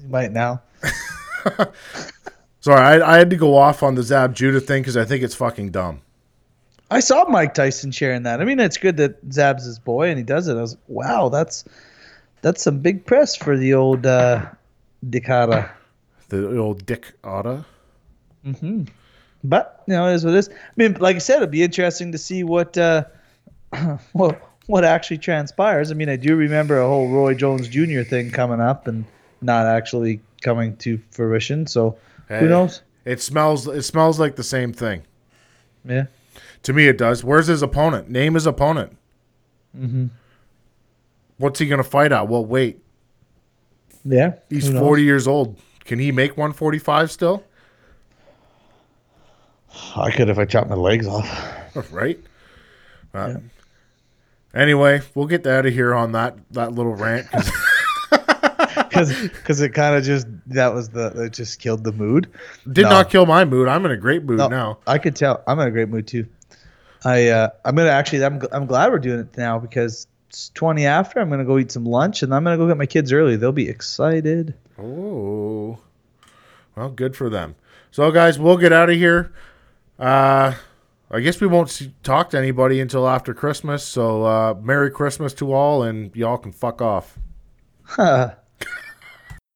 you 0.00 0.08
might 0.08 0.30
now. 0.30 0.62
Sorry, 2.60 2.80
I, 2.80 3.14
I 3.14 3.18
had 3.18 3.30
to 3.30 3.36
go 3.36 3.56
off 3.56 3.82
on 3.82 3.96
the 3.96 4.02
Zab 4.04 4.34
Judah 4.34 4.60
thing 4.60 4.82
because 4.82 4.96
I 4.96 5.04
think 5.04 5.24
it's 5.24 5.34
fucking 5.34 5.70
dumb. 5.70 6.02
I 6.88 7.00
saw 7.00 7.24
Mike 7.28 7.54
Tyson 7.54 7.90
sharing 7.90 8.22
that. 8.24 8.40
I 8.40 8.44
mean, 8.44 8.60
it's 8.60 8.76
good 8.76 8.96
that 8.98 9.18
Zab's 9.32 9.64
his 9.64 9.78
boy 9.78 10.08
and 10.08 10.18
he 10.18 10.24
does 10.24 10.46
it. 10.46 10.56
I 10.56 10.60
was 10.60 10.76
wow, 10.86 11.28
that's 11.28 11.64
that's 12.42 12.62
some 12.62 12.78
big 12.78 13.06
press 13.06 13.34
for 13.34 13.56
the 13.56 13.74
old 13.74 14.06
uh, 14.06 14.46
Dakota. 15.08 15.70
The 16.30 16.56
old 16.58 16.86
Dick 16.86 17.12
Otta. 17.22 17.64
But 19.42 19.82
you 19.86 19.94
know, 19.94 20.08
it 20.08 20.14
is 20.14 20.24
what 20.24 20.34
it 20.34 20.38
is. 20.38 20.48
I 20.48 20.52
mean, 20.76 20.94
like 20.94 21.16
I 21.16 21.18
said, 21.18 21.36
it'd 21.38 21.50
be 21.50 21.62
interesting 21.62 22.12
to 22.12 22.18
see 22.18 22.42
what 22.44 22.76
uh, 22.78 23.04
what 24.12 24.40
what 24.66 24.84
actually 24.84 25.18
transpires. 25.18 25.90
I 25.90 25.94
mean, 25.94 26.08
I 26.08 26.16
do 26.16 26.36
remember 26.36 26.80
a 26.80 26.86
whole 26.86 27.08
Roy 27.08 27.34
Jones 27.34 27.68
Jr. 27.68 28.02
thing 28.02 28.30
coming 28.30 28.60
up 28.60 28.86
and 28.86 29.04
not 29.42 29.66
actually 29.66 30.20
coming 30.42 30.76
to 30.78 31.00
fruition. 31.10 31.66
So 31.66 31.96
Hey, 32.28 32.40
who 32.40 32.48
knows? 32.48 32.82
It 33.04 33.20
smells. 33.20 33.66
It 33.66 33.82
smells 33.82 34.20
like 34.20 34.36
the 34.36 34.44
same 34.44 34.72
thing 34.72 35.02
Yeah. 35.84 36.06
to 36.62 36.72
me. 36.72 36.86
It 36.86 36.98
does. 36.98 37.24
Where's 37.24 37.46
his 37.48 37.62
opponent? 37.62 38.08
Name 38.10 38.34
his 38.34 38.46
opponent. 38.46 38.96
Mm-hmm. 39.76 40.06
What's 41.38 41.58
he 41.58 41.66
gonna 41.66 41.82
fight 41.82 42.12
at? 42.12 42.28
Well, 42.28 42.44
wait. 42.44 42.82
Yeah. 44.04 44.34
He's 44.48 44.68
forty 44.70 45.02
years 45.02 45.26
old. 45.26 45.58
Can 45.90 45.98
he 45.98 46.12
make 46.12 46.36
one 46.36 46.52
forty 46.52 46.78
five 46.78 47.10
still? 47.10 47.42
I 49.96 50.12
could 50.12 50.28
if 50.28 50.38
I 50.38 50.44
chopped 50.44 50.70
my 50.70 50.76
legs 50.76 51.08
off. 51.08 51.28
right. 51.92 52.16
Uh, 53.12 53.34
Anyway, 54.54 55.00
we'll 55.16 55.26
get 55.26 55.44
out 55.48 55.66
of 55.66 55.72
here 55.72 55.92
on 55.92 56.12
that 56.12 56.36
that 56.52 56.70
little 56.70 56.94
rant 56.94 57.26
because 58.88 59.10
it 59.60 59.74
kind 59.74 59.96
of 59.96 60.04
just 60.04 60.28
that 60.46 60.72
was 60.72 60.90
the 60.90 61.08
it 61.24 61.32
just 61.32 61.58
killed 61.58 61.82
the 61.82 61.90
mood. 61.92 62.30
did 62.72 62.84
No. 62.84 62.90
not 62.90 63.10
kill 63.10 63.26
my 63.26 63.44
mood. 63.44 63.66
I'm 63.66 63.84
in 63.84 63.90
a 63.90 63.96
great 63.96 64.22
mood 64.22 64.38
No, 64.38 64.46
now. 64.46 64.78
I 64.86 64.98
could 64.98 65.16
tell. 65.16 65.42
I'm 65.48 65.58
in 65.58 65.66
a 65.66 65.72
great 65.72 65.88
mood 65.88 66.06
too. 66.06 66.24
I 67.04 67.30
uh, 67.30 67.48
I'm 67.64 67.74
gonna 67.74 67.90
actually 67.90 68.24
I'm 68.24 68.40
I'm 68.52 68.66
glad 68.66 68.92
we're 68.92 69.00
doing 69.00 69.18
it 69.18 69.36
now 69.36 69.58
because 69.58 70.06
it's 70.30 70.50
20 70.50 70.86
after. 70.86 71.18
I'm 71.18 71.28
gonna 71.28 71.44
go 71.44 71.58
eat 71.58 71.72
some 71.72 71.84
lunch 71.84 72.22
and 72.22 72.32
I'm 72.32 72.44
gonna 72.44 72.56
go 72.56 72.68
get 72.68 72.76
my 72.76 72.86
kids 72.86 73.12
early. 73.12 73.34
They'll 73.34 73.50
be 73.50 73.68
excited. 73.68 74.54
Oh, 74.78 75.80
well, 76.76 76.90
good 76.90 77.16
for 77.16 77.28
them. 77.28 77.56
So, 77.90 78.12
guys, 78.12 78.38
we'll 78.38 78.56
get 78.56 78.72
out 78.72 78.90
of 78.90 78.96
here. 78.96 79.32
Uh, 79.98 80.54
I 81.10 81.18
guess 81.18 81.40
we 81.40 81.48
won't 81.48 81.68
see, 81.68 81.92
talk 82.04 82.30
to 82.30 82.38
anybody 82.38 82.80
until 82.80 83.08
after 83.08 83.34
Christmas. 83.34 83.82
So, 83.82 84.24
uh, 84.24 84.54
Merry 84.62 84.92
Christmas 84.92 85.34
to 85.34 85.52
all, 85.52 85.82
and 85.82 86.14
y'all 86.14 86.38
can 86.38 86.52
fuck 86.52 86.80
off. 86.80 87.18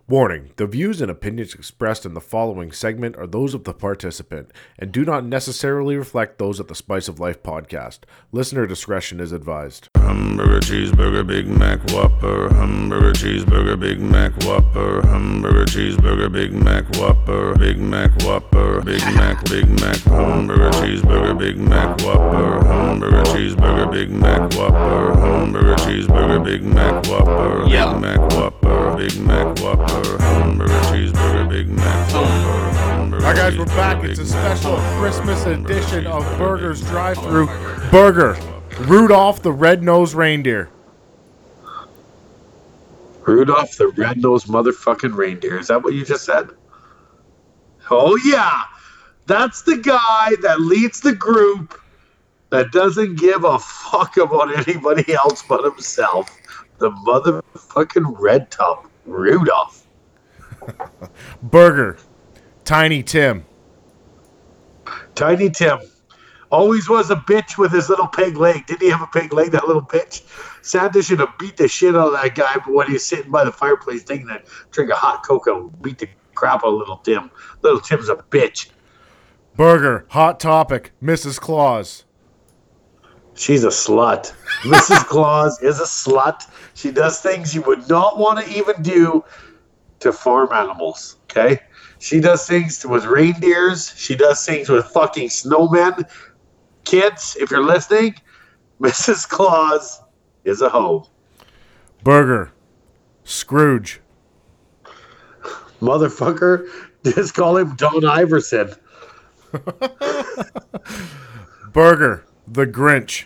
Warning 0.09 0.51
the 0.57 0.67
views 0.67 1.01
and 1.01 1.11
opinions 1.11 1.55
expressed 1.55 2.05
in 2.05 2.15
the 2.15 2.21
following 2.21 2.73
segment 2.73 3.17
are 3.17 3.29
those 3.29 3.55
of 3.55 3.63
the 3.63 3.73
participant 3.73 4.51
and 4.79 4.91
do 4.93 5.05
not 5.05 5.25
necessarily 5.25 5.97
reflect 5.97 6.39
those 6.39 6.59
of 6.61 6.67
the 6.67 6.75
Spice 6.75 7.09
of 7.09 7.21
Life 7.21 7.43
podcast. 7.43 8.01
Listener 8.33 8.67
discretion 8.67 9.19
is 9.21 9.33
advised. 9.33 9.89
Hamburger, 10.15 10.61
cheeseburger, 10.61 11.27
Big 11.27 11.49
Mac, 11.49 11.81
Whopper. 11.91 12.49
Hamburger, 12.55 13.13
cheeseburger, 13.15 13.79
Big 13.79 14.01
Mac, 14.01 14.33
Whopper. 14.45 15.03
Hamburger, 15.09 15.65
cheeseburger, 15.65 16.31
Big 16.31 16.53
Mac, 16.53 16.85
Whopper. 16.97 17.57
Big 17.59 17.79
Mac, 17.79 18.13
Whopper. 18.23 18.81
Big 18.83 19.01
Mac, 19.17 19.45
Big 19.47 19.69
Mac. 19.81 19.97
Hamburger, 20.05 20.71
cheeseburger, 20.71 21.37
Big 21.37 21.57
Mac, 21.59 22.01
Whopper. 22.03 22.65
Hamburger, 22.65 23.25
cheeseburger, 23.25 23.91
Big 23.91 24.11
Mac, 24.11 24.55
Whopper. 24.55 25.19
Hamburger, 25.19 25.75
cheeseburger, 25.83 26.45
Big 26.45 26.63
Mac, 26.63 27.07
Whopper. 27.07 27.65
Big 27.65 28.01
Mac, 28.01 28.19
Whopper. 28.31 28.97
Big 28.97 29.21
Mac, 29.21 29.59
Whopper. 29.59 30.23
Hamburger, 30.23 30.81
cheeseburger, 30.93 31.49
Big 31.49 31.69
Mac, 31.69 32.13
Whopper. 32.13 32.71
Hamburger, 32.79 33.25
Hi 33.27 33.35
guys, 33.35 33.59
we're 33.59 33.65
back. 33.67 34.05
It's 34.05 34.21
a 34.21 34.27
special 34.27 34.77
Christmas 35.01 35.45
edition 35.47 36.07
of 36.07 36.23
Burgers 36.39 36.83
Drive 36.83 37.19
Through 37.19 37.49
Burger. 37.91 38.54
Rudolph 38.81 39.43
the 39.43 39.53
Red-Nosed 39.53 40.15
Reindeer. 40.15 40.69
Rudolph 43.27 43.77
the 43.77 43.89
red-nosed 43.89 44.49
motherfucking 44.49 45.17
reindeer. 45.17 45.59
Is 45.59 45.69
that 45.69 45.83
what 45.83 45.95
you 45.95 46.05
just 46.05 46.25
said? 46.25 46.51
Oh 47.91 48.19
yeah, 48.25 48.65
that's 49.27 49.63
the 49.63 49.77
guy 49.77 50.35
that 50.43 50.61
leads 50.61 51.01
the 51.01 51.15
group 51.15 51.81
that 52.51 52.71
doesn't 52.73 53.19
give 53.19 53.45
a 53.45 53.59
fuck 53.59 54.17
about 54.17 54.69
anybody 54.69 55.15
else 55.15 55.43
but 55.49 55.65
himself. 55.65 56.31
The 56.79 56.91
motherfucking 56.91 58.17
red 58.19 58.51
top, 58.51 58.91
Rudolph. 59.07 59.87
Burger. 61.43 61.97
Tiny 62.65 63.03
Tim. 63.03 63.45
Tiny 65.15 65.51
Tim. 65.51 65.81
Always 66.55 66.89
was 66.89 67.11
a 67.11 67.17
bitch 67.17 67.59
with 67.59 67.73
his 67.73 67.89
little 67.89 68.07
peg 68.07 68.37
leg. 68.37 68.65
Didn't 68.67 68.83
he 68.83 68.89
have 68.89 69.03
a 69.03 69.09
peg 69.09 69.33
leg, 69.33 69.51
that 69.51 69.67
little 69.67 69.83
bitch? 69.83 70.23
Santa 70.63 71.03
should 71.03 71.19
have 71.19 71.37
beat 71.37 71.57
the 71.57 71.67
shit 71.67 71.97
out 71.97 72.07
of 72.07 72.13
that 72.13 72.37
guy 72.37 72.55
when 72.69 72.87
he 72.87 72.93
was 72.93 73.05
sitting 73.05 73.33
by 73.33 73.45
the 73.45 73.51
fireplace 73.51 74.05
taking 74.05 74.31
a 74.31 74.41
drink 74.71 74.93
of 74.93 74.97
hot 74.99 75.27
cocoa. 75.27 75.69
Beat 75.83 75.99
the 75.99 76.09
crap 76.37 76.63
out 76.63 76.69
of 76.69 76.75
little 76.75 76.99
Tim. 76.99 77.33
Little 77.63 77.81
Tim's 77.81 78.09
a 78.09 78.15
bitch. 78.15 78.71
Burger. 79.57 80.07
Hot 80.11 80.39
Topic. 80.39 80.93
Mrs. 81.03 81.41
Claus. 81.41 82.05
She's 83.35 83.65
a 83.65 83.69
slut. 83.69 84.33
Mrs. 84.63 85.05
Claus 85.07 85.61
is 85.61 85.81
a 85.81 85.85
slut. 85.85 86.49
She 86.75 86.93
does 86.93 87.21
things 87.21 87.53
you 87.53 87.63
would 87.63 87.89
not 87.89 88.17
want 88.17 88.47
to 88.47 88.57
even 88.57 88.81
do 88.81 89.25
to 89.99 90.13
farm 90.13 90.51
animals. 90.53 91.17
Okay? 91.25 91.59
She 91.99 92.21
does 92.21 92.47
things 92.47 92.87
with 92.87 93.07
reindeers. 93.07 93.93
She 93.97 94.15
does 94.15 94.47
things 94.47 94.69
with 94.69 94.85
fucking 94.87 95.31
snowmen. 95.31 96.09
Kids, 96.85 97.37
if 97.41 97.51
you're 97.51 97.65
listening, 97.65 98.15
Mrs. 98.81 99.29
Claus 99.29 100.01
is 100.45 100.61
a 100.61 100.69
hoe. 100.69 101.07
Burger. 102.03 102.53
Scrooge. 103.25 104.01
Motherfucker, 105.81 106.69
just 107.05 107.35
call 107.35 107.57
him 107.57 107.75
Don 107.77 108.03
Iveson. 108.03 108.77
Burger. 111.73 112.25
The 112.47 112.67
Grinch. 112.67 113.25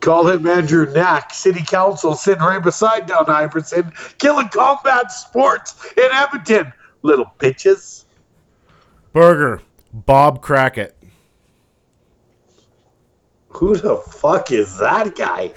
Call 0.00 0.28
him 0.28 0.46
Andrew 0.46 0.92
Knack, 0.92 1.32
City 1.32 1.64
Council, 1.64 2.14
sitting 2.14 2.42
right 2.42 2.62
beside 2.62 3.06
Don 3.06 3.24
Iveson, 3.24 3.90
killing 4.18 4.48
combat 4.48 5.10
sports 5.10 5.92
in 5.96 6.08
Edmonton. 6.12 6.72
Little 7.02 7.32
bitches. 7.38 8.04
Burger, 9.12 9.62
Bob 9.92 10.42
Crackett. 10.42 10.96
Who 13.56 13.76
the 13.76 13.96
fuck 13.96 14.50
is 14.50 14.78
that 14.78 15.14
guy? 15.14 15.52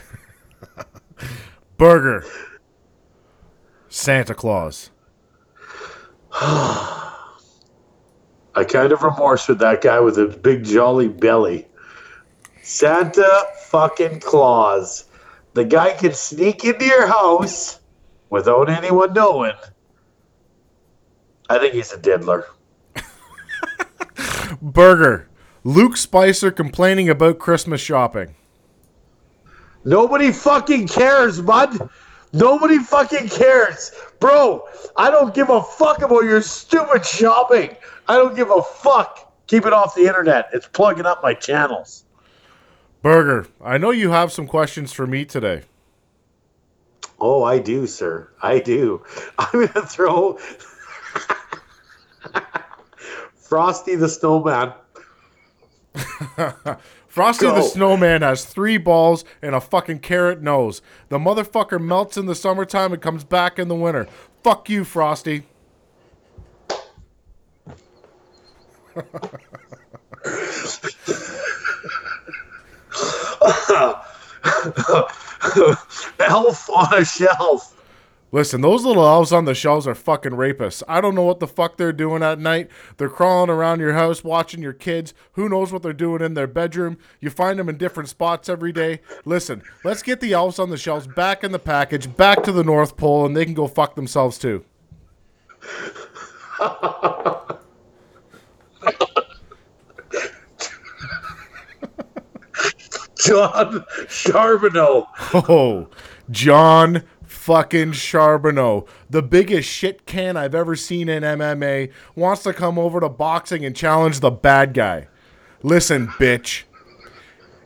Burger, 1.77 2.25
Santa 3.89 4.33
Claus. 4.33 4.91
I 6.31 7.13
kind 8.67 8.91
of 8.91 9.03
remorse 9.03 9.47
with 9.47 9.59
that 9.59 9.81
guy 9.81 9.99
with 9.99 10.17
his 10.17 10.35
big 10.35 10.63
jolly 10.63 11.07
belly. 11.07 11.67
Santa 12.61 13.43
fucking 13.65 14.19
Claus. 14.19 15.05
The 15.53 15.65
guy 15.65 15.93
can 15.93 16.13
sneak 16.13 16.65
into 16.65 16.85
your 16.85 17.07
house 17.07 17.79
without 18.29 18.69
anyone 18.69 19.13
knowing. 19.13 19.53
I 21.49 21.59
think 21.59 21.73
he's 21.73 21.93
a 21.93 21.97
diddler. 21.97 22.45
Burger, 24.61 25.26
Luke 25.67 25.97
Spicer 25.97 26.49
complaining 26.49 27.09
about 27.09 27.39
Christmas 27.39 27.81
shopping. 27.81 28.33
Nobody 29.83 30.31
fucking 30.31 30.87
cares, 30.87 31.41
bud. 31.41 31.89
Nobody 32.31 32.79
fucking 32.79 33.27
cares. 33.27 33.91
Bro, 34.21 34.63
I 34.95 35.11
don't 35.11 35.33
give 35.33 35.49
a 35.49 35.61
fuck 35.61 36.01
about 36.01 36.23
your 36.23 36.41
stupid 36.41 37.05
shopping. 37.05 37.75
I 38.07 38.15
don't 38.15 38.33
give 38.33 38.49
a 38.49 38.61
fuck. 38.61 39.33
Keep 39.47 39.65
it 39.65 39.73
off 39.73 39.93
the 39.93 40.07
internet. 40.07 40.47
It's 40.53 40.69
plugging 40.69 41.05
up 41.05 41.21
my 41.21 41.33
channels. 41.33 42.05
Burger, 43.01 43.47
I 43.61 43.77
know 43.77 43.89
you 43.89 44.11
have 44.11 44.31
some 44.31 44.47
questions 44.47 44.93
for 44.93 45.05
me 45.05 45.25
today. 45.25 45.63
Oh, 47.19 47.43
I 47.43 47.59
do, 47.59 47.87
sir. 47.87 48.31
I 48.41 48.59
do. 48.59 49.03
I'm 49.37 49.51
going 49.51 49.67
to 49.67 49.81
throw 49.81 50.37
Frosty 53.35 53.95
the 53.95 54.07
Snowman. 54.07 54.71
Frosty 57.07 57.45
Go. 57.45 57.55
the 57.55 57.61
Snowman 57.63 58.21
has 58.21 58.45
three 58.45 58.77
balls 58.77 59.25
and 59.41 59.55
a 59.55 59.61
fucking 59.61 59.99
carrot 59.99 60.41
nose. 60.41 60.81
The 61.09 61.17
motherfucker 61.17 61.81
melts 61.81 62.17
in 62.17 62.25
the 62.25 62.35
summertime 62.35 62.93
and 62.93 63.01
comes 63.01 63.23
back 63.23 63.57
in 63.57 63.67
the 63.67 63.75
winter. 63.75 64.07
Fuck 64.43 64.69
you, 64.69 64.83
Frosty. 64.83 65.43
Elf 76.19 76.69
on 76.69 76.93
a 76.93 77.05
shelf. 77.05 77.76
Listen, 78.31 78.59
those 78.59 78.83
little 78.83 79.05
elves 79.07 79.31
on 79.31 79.45
the 79.45 79.55
shelves 79.55 79.87
are 79.87 79.95
fucking 79.95 80.33
rapists. 80.33 80.83
I 80.87 80.99
don't 80.99 81.15
know 81.15 81.23
what 81.23 81.39
the 81.39 81.47
fuck 81.47 81.77
they're 81.77 81.93
doing 81.93 82.21
at 82.21 82.39
night. 82.39 82.69
They're 82.97 83.09
crawling 83.09 83.49
around 83.49 83.79
your 83.79 83.93
house, 83.93 84.21
watching 84.23 84.61
your 84.61 84.73
kids. 84.73 85.13
Who 85.33 85.47
knows 85.47 85.71
what 85.71 85.81
they're 85.81 85.93
doing 85.93 86.21
in 86.21 86.33
their 86.33 86.47
bedroom? 86.47 86.97
You 87.21 87.29
find 87.29 87.57
them 87.57 87.69
in 87.69 87.77
different 87.77 88.09
spots 88.09 88.49
every 88.49 88.73
day. 88.73 88.99
Listen, 89.23 89.63
let's 89.85 90.03
get 90.03 90.19
the 90.19 90.33
elves 90.33 90.59
on 90.59 90.69
the 90.69 90.77
shelves 90.77 91.07
back 91.07 91.43
in 91.43 91.53
the 91.53 91.59
package, 91.59 92.15
back 92.17 92.43
to 92.43 92.51
the 92.51 92.65
North 92.65 92.97
Pole, 92.97 93.25
and 93.25 93.35
they 93.35 93.45
can 93.45 93.53
go 93.53 93.67
fuck 93.67 93.95
themselves 93.95 94.37
too. 94.37 94.65
John 103.25 103.85
Charbonneau. 104.07 105.07
Oh, 105.33 105.89
John 106.29 107.03
fucking 107.47 107.93
Charbonneau, 107.93 108.85
the 109.09 109.23
biggest 109.23 109.69
shit 109.69 110.05
can 110.05 110.35
I've 110.35 110.53
ever 110.53 110.75
seen 110.75 111.07
in 111.07 111.23
MMA, 111.23 111.93
wants 112.13 112.43
to 112.43 112.51
come 112.51 112.77
over 112.77 112.99
to 112.99 113.07
boxing 113.07 113.63
and 113.63 113.73
challenge 113.73 114.19
the 114.19 114.31
bad 114.31 114.73
guy. 114.73 115.07
Listen, 115.63 116.09
bitch. 116.09 116.63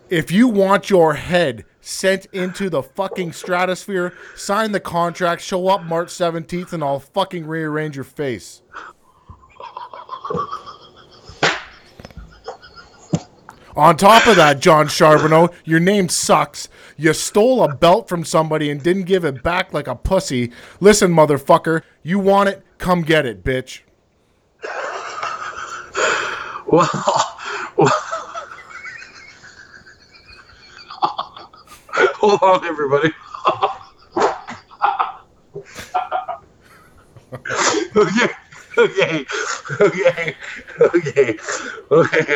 If 0.07 0.31
you 0.31 0.47
want 0.47 0.91
your 0.91 1.15
head 1.15 1.65
sent 1.79 2.27
into 2.27 2.69
the 2.69 2.83
fucking 2.83 3.31
stratosphere, 3.31 4.13
sign 4.35 4.71
the 4.71 4.79
contract, 4.79 5.41
show 5.41 5.67
up 5.67 5.83
March 5.83 6.09
17th, 6.09 6.73
and 6.73 6.83
I'll 6.83 6.99
fucking 6.99 7.47
rearrange 7.47 7.95
your 7.95 8.05
face. 8.05 8.61
On 13.76 13.95
top 13.95 14.27
of 14.27 14.35
that, 14.35 14.60
John 14.60 14.88
Charbonneau, 14.88 15.49
your 15.64 15.80
name 15.80 16.10
sucks. 16.10 16.68
You 16.98 17.14
stole 17.14 17.64
a 17.64 17.73
belt 17.73 18.10
from 18.10 18.26
somebody 18.26 18.69
and 18.69 18.84
didn't 18.84 19.03
give 19.03 19.23
it 19.23 19.41
back 19.43 19.73
like 19.73 19.88
a 19.88 19.95
pussy. 19.95 20.52
Listen, 20.80 21.14
motherfucker, 21.14 21.84
you 22.03 22.19
want 22.19 22.49
it? 22.49 22.65
Come 22.77 23.02
get 23.02 23.26
it, 23.26 23.43
bitch. 23.43 23.81
Well, 26.68 26.89
well 27.77 27.89
hold 32.15 32.41
on, 32.41 32.65
everybody. 32.65 33.11
okay, 37.95 38.30
okay, 38.77 39.26
okay, 39.80 40.35
okay, 40.81 41.38
okay. 41.91 42.27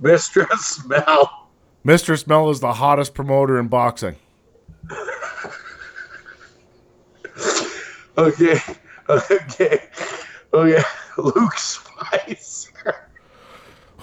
Mistress 0.00 0.84
Mel. 0.86 1.48
Mistress 1.84 2.26
Mel 2.26 2.50
is 2.50 2.60
the 2.60 2.74
hottest 2.74 3.14
promoter 3.14 3.58
in 3.58 3.68
boxing. 3.68 4.16
Okay, 8.18 8.58
okay, 9.08 9.80
okay. 10.52 10.82
Luke 11.16 11.56
Spicer. 11.56 12.96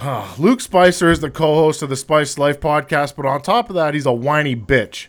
Luke 0.38 0.62
Spicer 0.62 1.12
is 1.12 1.20
the 1.20 1.30
co-host 1.30 1.82
of 1.82 1.90
the 1.90 1.98
Spice 1.98 2.38
Life 2.38 2.62
podcast, 2.62 3.18
but 3.18 3.26
on 3.26 3.42
top 3.42 3.70
of 3.70 3.76
that, 3.76 3.94
he's 3.94 4.06
a 4.06 4.14
whiny 4.14 4.56
bitch. 4.56 5.08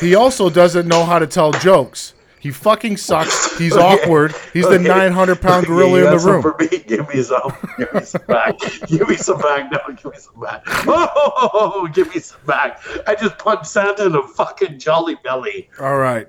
He 0.00 0.14
also 0.14 0.48
doesn't 0.48 0.86
know 0.86 1.04
how 1.04 1.18
to 1.18 1.26
tell 1.26 1.50
jokes. 1.50 2.14
He 2.42 2.50
fucking 2.50 2.96
sucks. 2.96 3.56
He's 3.58 3.76
awkward. 3.76 4.34
He's 4.52 4.68
the 4.68 4.76
900 4.76 5.40
pound 5.40 5.66
gorilla 5.68 5.98
in 5.98 6.18
the 6.18 6.24
room. 6.24 6.42
For 6.42 6.56
me. 6.58 6.66
Give 6.88 7.08
me 7.08 7.22
some. 7.22 7.54
Give 7.78 7.94
me 7.94 8.00
some 8.02 8.22
back. 8.26 8.58
give 8.88 9.08
me 9.08 9.16
some 9.16 9.38
back. 9.38 9.70
No, 9.70 9.78
give 9.94 10.12
me 10.12 10.18
some 10.18 10.40
back. 10.40 10.64
Oh, 10.66 11.88
give 11.94 12.12
me 12.12 12.20
some 12.20 12.40
back. 12.44 12.82
I 13.06 13.14
just 13.14 13.38
punched 13.38 13.66
Santa 13.66 14.06
in 14.06 14.12
the 14.12 14.22
fucking 14.22 14.80
jolly 14.80 15.14
belly. 15.22 15.70
All 15.78 15.98
right. 15.98 16.26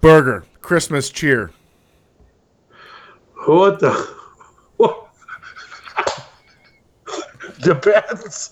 Burger. 0.00 0.44
Christmas 0.62 1.10
cheer. 1.10 1.52
What 3.46 3.78
the? 3.78 3.92
What? 4.78 5.10
Depends. 7.60 8.50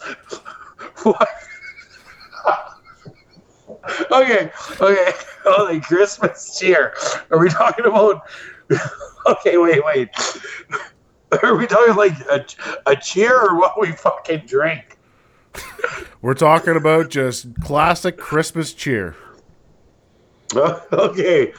What? 1.02 1.28
Okay, 4.10 4.50
okay. 4.80 5.12
Holy 5.44 5.80
Christmas 5.80 6.58
cheer. 6.58 6.94
Are 7.30 7.38
we 7.38 7.48
talking 7.48 7.86
about? 7.86 8.22
Okay, 9.26 9.58
wait, 9.58 9.84
wait. 9.84 10.08
Are 11.42 11.54
we 11.54 11.66
talking 11.66 11.94
like 11.94 12.18
a, 12.20 12.42
a 12.86 12.96
cheer 12.96 13.38
or 13.38 13.58
what 13.58 13.78
we 13.78 13.92
fucking 13.92 14.46
drink? 14.46 14.96
We're 16.22 16.32
talking 16.32 16.74
about 16.74 17.10
just 17.10 17.60
classic 17.60 18.16
Christmas 18.16 18.72
cheer. 18.72 19.14
Uh, 20.56 20.80
okay. 20.90 21.52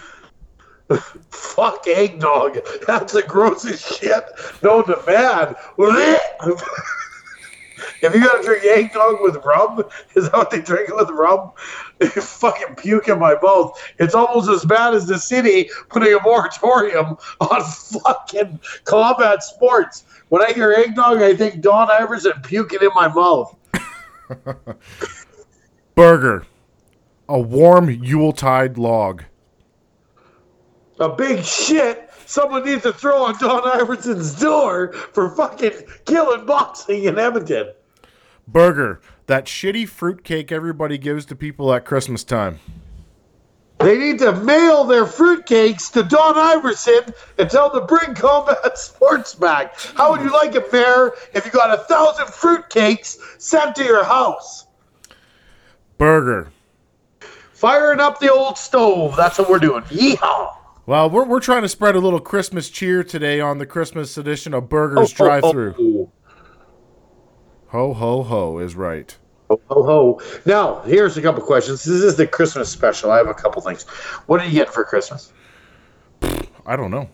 Fuck 1.29 1.87
eggnog. 1.87 2.57
That's 2.87 3.13
the 3.13 3.21
grossest 3.23 3.99
shit 3.99 4.23
known 4.61 4.85
to 4.85 4.99
man. 5.05 5.55
If 8.01 8.13
you 8.13 8.21
gotta 8.21 8.43
drink 8.43 8.63
eggnog 8.65 9.21
with 9.21 9.37
rum, 9.43 9.83
is 10.15 10.25
that 10.25 10.33
what 10.33 10.51
they 10.51 10.61
drink 10.61 10.89
it 10.89 10.95
with 10.95 11.09
rum? 11.09 11.51
They 11.99 12.07
fucking 12.07 12.77
puke 12.77 13.09
in 13.09 13.19
my 13.19 13.35
mouth. 13.43 13.79
It's 13.99 14.15
almost 14.15 14.49
as 14.49 14.65
bad 14.65 14.95
as 14.95 15.05
the 15.05 15.19
city 15.19 15.69
putting 15.89 16.11
a 16.11 16.19
moratorium 16.23 17.15
on 17.39 17.63
fucking 18.03 18.59
combat 18.85 19.43
sports. 19.43 20.05
When 20.29 20.41
I 20.41 20.51
hear 20.51 20.71
eggnog, 20.71 21.21
I 21.21 21.35
think 21.35 21.61
Don 21.61 21.89
Iveson 21.89 22.41
puking 22.43 22.79
in 22.81 22.89
my 22.95 23.07
mouth. 23.07 23.55
Burger. 25.95 26.45
A 27.29 27.39
warm 27.39 27.89
Yuletide 27.89 28.77
log. 28.77 29.23
a 30.99 31.09
big 31.09 31.43
shit 31.43 32.10
someone 32.31 32.65
needs 32.65 32.83
to 32.83 32.93
throw 32.93 33.25
on 33.25 33.37
Don 33.37 33.61
Iveson's 33.63 34.39
door 34.39 34.93
for 34.93 35.35
fucking 35.35 35.73
killing 36.05 36.45
boxing 36.45 37.03
in 37.03 37.19
Edmonton. 37.19 37.71
Burger. 38.47 39.01
That 39.27 39.45
shitty 39.45 39.87
fruitcake 39.87 40.51
everybody 40.51 40.97
gives 40.97 41.25
to 41.27 41.35
people 41.35 41.73
at 41.73 41.85
Christmas 41.85 42.23
time. 42.23 42.59
They 43.79 43.97
need 43.97 44.19
to 44.19 44.33
mail 44.33 44.83
their 44.83 45.05
fruitcakes 45.05 45.91
to 45.93 46.03
Don 46.03 46.37
Iverson 46.37 47.13
and 47.37 47.49
tell 47.49 47.71
them 47.71 47.81
to 47.81 47.87
bring 47.87 48.13
combat 48.13 48.77
sports 48.77 49.33
back. 49.33 49.79
How 49.95 50.11
would 50.11 50.21
you 50.21 50.31
like 50.31 50.53
it, 50.55 50.71
Mayor, 50.71 51.13
if 51.33 51.45
you 51.45 51.51
got 51.51 51.73
a 51.73 51.83
thousand 51.83 52.27
fruitcakes 52.27 53.17
sent 53.41 53.75
to 53.75 53.83
your 53.83 54.03
house? 54.03 54.67
Burger. 55.97 56.51
Firing 57.53 57.99
up 57.99 58.19
the 58.19 58.31
old 58.31 58.57
stove. 58.57 59.15
That's 59.15 59.37
what 59.39 59.49
we're 59.49 59.59
doing. 59.59 59.83
Yeehaw! 59.83 60.60
Well, 60.91 61.09
we're, 61.09 61.23
we're 61.23 61.39
trying 61.39 61.61
to 61.61 61.69
spread 61.69 61.95
a 61.95 61.99
little 61.99 62.19
Christmas 62.19 62.69
cheer 62.69 63.01
today 63.01 63.39
on 63.39 63.59
the 63.59 63.65
Christmas 63.65 64.17
edition 64.17 64.53
of 64.53 64.67
Burgers 64.67 65.13
ho, 65.13 65.25
Drive 65.25 65.49
Through. 65.49 65.71
ho. 65.71 66.11
Ho, 67.67 67.93
ho, 67.93 68.23
ho 68.23 68.59
is 68.59 68.75
right. 68.75 69.17
Ho, 69.49 69.61
ho, 69.69 69.83
ho. 69.83 70.21
Now, 70.45 70.81
here's 70.81 71.15
a 71.15 71.21
couple 71.21 71.43
questions. 71.43 71.85
This 71.85 72.01
is 72.01 72.17
the 72.17 72.27
Christmas 72.27 72.69
special. 72.69 73.09
I 73.09 73.19
have 73.19 73.29
a 73.29 73.33
couple 73.33 73.61
things. 73.61 73.83
What 74.25 74.41
are 74.41 74.45
you 74.45 74.51
getting 74.51 74.73
for 74.73 74.83
Christmas? 74.83 75.31
I 76.65 76.75
don't 76.75 76.91
know. 76.91 77.09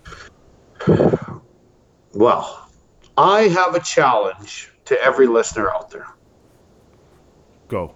Well, 2.15 2.71
I 3.15 3.41
have 3.41 3.75
a 3.75 3.79
challenge 3.79 4.71
to 4.85 4.99
every 5.03 5.27
listener 5.27 5.69
out 5.69 5.91
there. 5.91 6.07
Go. 7.67 7.93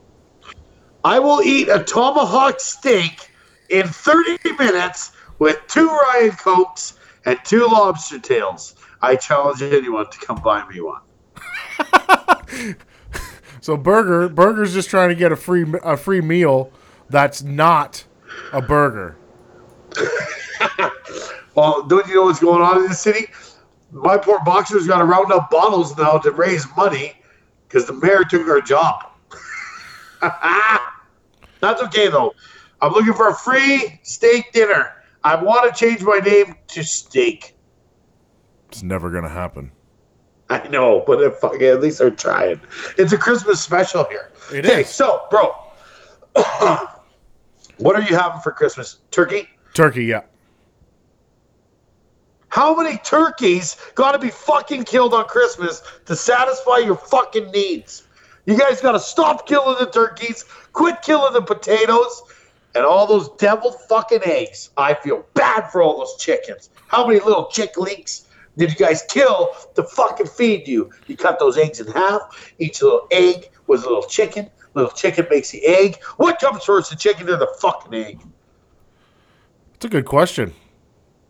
I 1.04 1.18
will 1.18 1.42
eat 1.42 1.70
a 1.70 1.84
tomahawk 1.84 2.60
steak 2.60 3.32
in 3.72 3.88
30 3.88 4.38
minutes 4.60 5.14
with 5.42 5.60
two 5.68 5.88
Ryan 5.88 6.32
Cokes 6.34 7.00
and 7.26 7.40
two 7.44 7.66
lobster 7.66 8.20
tails. 8.20 8.76
I 9.02 9.16
challenge 9.16 9.64
anyone 9.64 10.08
to 10.08 10.20
come 10.20 10.40
buy 10.42 10.66
me 10.70 10.82
one. 10.82 11.02
So 13.64 13.78
Burger, 13.78 14.28
Burger's 14.28 14.74
just 14.74 14.90
trying 14.90 15.10
to 15.10 15.16
get 15.16 15.32
a 15.32 15.36
free 15.36 15.72
a 15.84 15.96
free 15.96 16.20
meal 16.20 16.72
that's 17.12 17.44
not 17.44 18.06
a 18.52 18.62
burger. 18.62 19.18
Well, 21.54 21.84
don't 21.84 22.08
you 22.08 22.16
know 22.16 22.24
what's 22.24 22.40
going 22.40 22.62
on 22.62 22.78
in 22.78 22.88
the 22.88 22.96
city? 22.96 23.28
My 23.92 24.18
poor 24.18 24.40
boxers 24.46 24.88
got 24.88 25.00
to 25.00 25.04
round 25.04 25.34
up 25.34 25.50
bottles 25.52 25.98
now 25.98 26.18
to 26.20 26.32
raise 26.32 26.66
money 26.78 27.14
because 27.68 27.86
the 27.86 27.92
mayor 27.94 28.24
took 28.24 28.48
our 28.48 28.62
job. 28.62 29.12
That's 31.60 31.82
okay 31.84 32.08
though. 32.08 32.34
I'm 32.80 32.94
looking 32.94 33.14
for 33.14 33.28
a 33.28 33.36
free 33.36 34.00
steak 34.02 34.54
dinner. 34.54 35.01
I 35.24 35.42
want 35.42 35.74
to 35.74 35.80
change 35.80 36.02
my 36.02 36.20
name 36.20 36.56
to 36.70 36.84
Steak. 36.84 37.56
It's 38.70 38.84
never 38.84 39.10
gonna 39.10 39.30
happen. 39.30 39.72
I 40.50 40.68
know, 40.68 41.04
but 41.06 41.22
if, 41.22 41.44
at 41.44 41.82
least 41.82 42.00
they're 42.00 42.10
trying. 42.10 42.60
It's 42.98 43.14
a 43.14 43.18
Christmas 43.18 43.62
special 43.62 44.04
here. 44.06 44.32
It 44.54 44.66
okay, 44.66 44.82
is. 44.82 44.90
so, 44.90 45.26
bro, 45.30 45.56
what 47.78 47.96
are 47.96 48.02
you 48.02 48.18
having 48.18 48.42
for 48.42 48.52
Christmas? 48.52 48.98
Turkey? 49.12 49.48
Turkey, 49.74 50.06
yeah. 50.06 50.24
How 52.50 52.76
many 52.76 52.98
turkeys 52.98 53.78
got 53.96 54.12
to 54.12 54.20
be 54.20 54.30
fucking 54.30 54.84
killed 54.84 55.14
on 55.14 55.24
Christmas 55.26 55.82
to 56.06 56.18
satisfy 56.18 56.80
your 56.80 56.98
fucking 56.98 57.50
needs? 57.52 58.04
You 58.46 58.58
guys 58.58 58.82
got 58.82 58.92
to 58.92 59.00
stop 59.00 59.48
killing 59.48 59.78
the 59.80 59.90
turkeys, 59.90 60.44
quit 60.74 61.02
killing 61.02 61.32
the 61.32 61.42
potatoes, 61.42 62.24
and 62.76 62.86
all 62.86 63.08
those 63.08 63.30
devil 63.38 63.72
fucking 63.72 64.22
eggs. 64.26 64.70
I 64.78 64.94
feel 64.94 65.26
bad 65.34 65.72
for 65.72 65.82
all 65.82 66.00
those 66.00 66.16
chickens. 66.18 66.70
How 66.88 67.06
many 67.06 67.20
little 67.20 67.48
chick 67.48 67.74
chicklings 67.74 68.28
did 68.58 68.70
you 68.72 68.76
guys 68.76 69.04
kill 69.10 69.50
to 69.76 69.84
fucking 69.84 70.28
feed 70.28 70.68
you? 70.68 70.90
You 71.08 71.18
cut 71.18 71.40
those 71.40 71.58
eggs 71.58 71.80
in 71.80 71.88
half. 71.88 72.54
Each 72.60 72.82
little 72.82 73.08
egg 73.12 73.50
was 73.68 73.84
a 73.84 73.88
little 73.88 74.04
chicken. 74.04 74.50
Little 74.74 74.92
chicken 74.92 75.28
makes 75.30 75.52
the 75.52 75.66
egg. 75.66 76.02
What 76.18 76.40
comes 76.40 76.64
first, 76.64 76.90
the 76.90 76.96
chicken 76.96 77.30
or 77.30 77.38
the 77.38 77.54
fucking 77.60 77.94
egg? 77.94 78.22
It's 79.76 79.86
a 79.86 79.90
good 79.90 80.06
question. 80.06 80.54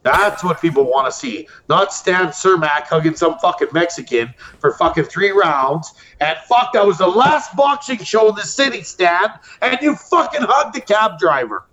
That's 0.03 0.43
what 0.43 0.59
people 0.59 0.85
want 0.85 1.05
to 1.05 1.11
see. 1.11 1.47
Not 1.69 1.93
Stan 1.93 2.27
Cermak 2.27 2.87
hugging 2.87 3.15
some 3.15 3.37
fucking 3.37 3.67
Mexican 3.71 4.33
for 4.59 4.73
fucking 4.73 5.03
three 5.05 5.31
rounds. 5.31 5.93
And 6.19 6.37
fuck, 6.49 6.73
that 6.73 6.85
was 6.85 6.97
the 6.97 7.07
last 7.07 7.55
boxing 7.55 7.99
show 7.99 8.29
in 8.29 8.35
the 8.35 8.41
city, 8.41 8.81
Stan. 8.81 9.29
And 9.61 9.77
you 9.81 9.95
fucking 9.95 10.41
hugged 10.41 10.75
the 10.75 10.81
cab 10.81 11.19
driver. 11.19 11.67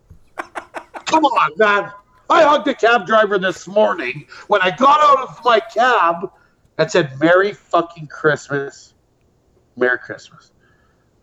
Come 1.06 1.24
on, 1.24 1.52
man. 1.56 1.90
I 2.28 2.42
hugged 2.42 2.66
the 2.66 2.74
cab 2.74 3.06
driver 3.06 3.38
this 3.38 3.66
morning 3.66 4.26
when 4.48 4.60
I 4.60 4.76
got 4.76 5.00
out 5.00 5.28
of 5.28 5.42
my 5.42 5.60
cab 5.60 6.30
and 6.76 6.90
said, 6.90 7.18
Merry 7.18 7.52
fucking 7.52 8.08
Christmas. 8.08 8.92
Merry 9.76 9.98
Christmas. 9.98 10.52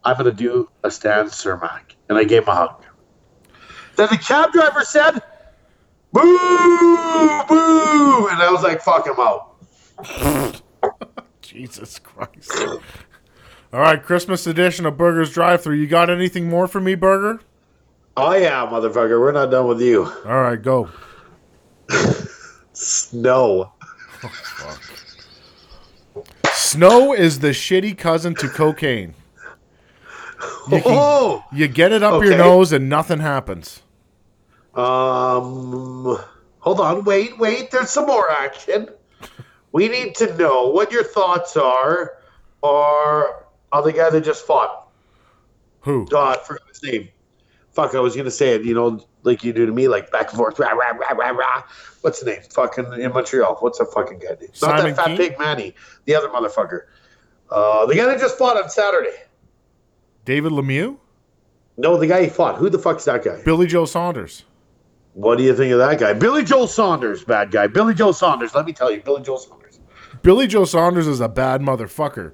I'm 0.03 0.17
going 0.17 0.25
to 0.25 0.31
do 0.31 0.69
a 0.83 0.89
Stan 0.89 1.25
Cermak. 1.25 1.93
And 2.09 2.17
I 2.17 2.23
gave 2.23 2.43
him 2.43 2.49
a 2.49 2.55
hug. 2.55 2.83
Then 3.95 4.07
the 4.09 4.17
cab 4.17 4.51
driver 4.51 4.83
said, 4.83 5.21
boo, 6.21 7.43
boo. 7.47 8.27
And 8.29 8.41
I 8.41 8.49
was 8.51 8.63
like, 8.63 8.81
fuck 8.81 9.05
him 9.07 9.15
out. 9.19 10.61
Jesus 11.41 11.99
Christ. 11.99 12.51
All 13.73 13.79
right, 13.81 14.01
Christmas 14.01 14.47
edition 14.47 14.85
of 14.85 14.97
Burgers 14.97 15.31
Drive 15.33 15.61
Through. 15.61 15.75
You 15.75 15.87
got 15.87 16.09
anything 16.09 16.49
more 16.49 16.67
for 16.67 16.79
me, 16.79 16.95
Burger? 16.95 17.41
Oh, 18.17 18.33
yeah, 18.33 18.65
motherfucker. 18.65 19.19
We're 19.19 19.31
not 19.33 19.51
done 19.51 19.67
with 19.67 19.81
you. 19.81 20.05
All 20.25 20.41
right, 20.41 20.61
go. 20.61 20.89
Snow. 22.73 23.71
Oh, 24.23 24.77
Snow 26.53 27.13
is 27.13 27.39
the 27.39 27.49
shitty 27.49 27.97
cousin 27.97 28.35
to 28.35 28.47
cocaine. 28.47 29.13
You, 30.71 30.81
can- 30.81 30.83
Oh! 30.85 31.43
you 31.51 31.67
get 31.67 31.91
it 31.91 32.03
up 32.03 32.23
your 32.23 32.37
nose 32.37 32.71
and 32.73 32.89
nothing 32.89 33.19
happens. 33.19 33.81
Um, 34.75 36.17
hold 36.59 36.79
on. 36.79 37.03
Wait, 37.03 37.37
wait. 37.37 37.71
There's 37.71 37.89
some 37.89 38.07
more 38.07 38.29
action. 38.29 38.89
We 39.71 39.87
need 39.87 40.15
to 40.15 40.35
know 40.37 40.67
what 40.67 40.91
your 40.91 41.03
thoughts 41.03 41.57
are 41.57 42.17
or 42.61 43.45
on 43.71 43.83
the 43.83 43.93
guy 43.93 44.09
that 44.09 44.21
just 44.21 44.45
fought. 44.45 44.89
Who? 45.81 46.05
God, 46.07 46.39
I 46.39 46.43
forgot 46.43 46.67
his 46.67 46.83
name. 46.83 47.09
Fuck, 47.73 47.93
I 47.93 47.99
was 47.99 48.15
gonna 48.15 48.31
say 48.31 48.55
it. 48.55 48.63
You 48.63 48.73
know, 48.73 49.05
like 49.23 49.43
you 49.43 49.51
do 49.51 49.65
to 49.65 49.71
me, 49.71 49.89
like 49.89 50.09
back 50.09 50.29
and 50.29 50.37
forth. 50.37 50.57
Rah, 50.57 50.71
rah, 50.71 50.91
rah, 50.91 51.13
rah, 51.13 51.29
rah. 51.29 51.63
What's 52.01 52.21
the 52.21 52.31
name? 52.31 52.41
Fucking 52.51 53.01
in 53.01 53.11
Montreal. 53.11 53.57
What's 53.59 53.79
the 53.79 53.85
fucking 53.85 54.19
guy 54.19 54.37
name? 54.39 54.49
Not 54.61 54.79
Simon 54.79 54.95
that 54.95 55.05
fat 55.05 55.17
pig 55.17 55.37
Manny. 55.37 55.75
The 56.05 56.15
other 56.15 56.29
motherfucker. 56.29 56.83
Uh, 57.49 57.85
the 57.85 57.95
guy 57.95 58.05
that 58.05 58.19
just 58.19 58.37
fought 58.37 58.61
on 58.61 58.69
Saturday. 58.69 59.15
David 60.23 60.53
Lemieux? 60.53 60.97
No, 61.77 61.97
the 61.97 62.07
guy 62.07 62.23
he 62.23 62.29
fought. 62.29 62.55
Who 62.55 62.69
the 62.69 62.79
fuck's 62.79 63.05
that 63.05 63.23
guy? 63.23 63.41
Billy 63.43 63.67
Joe 63.67 63.85
Saunders. 63.85 64.45
What 65.15 65.37
do 65.37 65.45
you 65.45 65.55
think 65.55 65.71
of 65.71 65.79
that 65.79 65.97
guy? 65.97 66.11
Billy 66.11 66.43
Joel 66.43 66.67
Saunders, 66.67 67.23
bad 67.23 67.49
guy. 67.49 67.67
Billy 67.67 67.93
Joe 67.93 68.11
Saunders. 68.11 68.53
Let 68.53 68.65
me 68.65 68.73
tell 68.73 68.91
you, 68.91 69.01
Billy 69.01 69.23
Joel 69.23 69.37
Saunders. 69.37 69.79
Billy 70.21 70.45
Joe 70.45 70.65
Saunders 70.65 71.07
is 71.07 71.21
a 71.21 71.29
bad 71.29 71.61
motherfucker. 71.61 72.33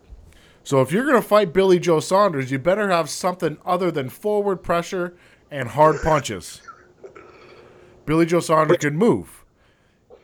So 0.64 0.82
if 0.82 0.92
you're 0.92 1.06
going 1.06 1.22
to 1.22 1.28
fight 1.28 1.54
Billy 1.54 1.78
Joe 1.78 2.00
Saunders, 2.00 2.50
you 2.50 2.58
better 2.58 2.90
have 2.90 3.08
something 3.08 3.60
other 3.64 3.92
than 3.92 4.10
forward 4.10 4.64
pressure 4.64 5.16
and 5.52 5.70
hard 5.70 6.02
punches. 6.02 6.64
Billy 8.08 8.26
Joe 8.26 8.40
Saunders 8.40 8.78
can 8.78 8.98
move. 8.98 9.46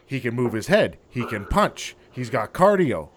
He 0.08 0.20
can 0.20 0.34
move 0.34 0.54
his 0.54 0.66
head. 0.66 0.98
He 1.10 1.26
can 1.26 1.46
punch. 1.46 1.96
He's 2.12 2.32
got 2.32 2.54
cardio. 2.54 3.10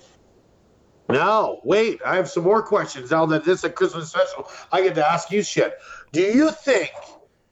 Now, 1.09 1.61
wait, 1.65 1.99
I 2.05 2.17
have 2.17 2.29
some 2.29 2.45
more 2.45 2.63
questions. 2.63 3.11
Now 3.11 3.25
that 3.25 3.45
this 3.45 3.61
is 3.61 3.65
a 3.65 3.71
Christmas 3.71 4.11
special, 4.11 4.51
I 4.71 4.83
get 4.83 4.95
to 4.97 5.11
ask 5.11 5.31
you 5.31 5.43
shit. 5.43 5.79
Do 6.13 6.21
you 6.21 6.51
think 6.51 6.91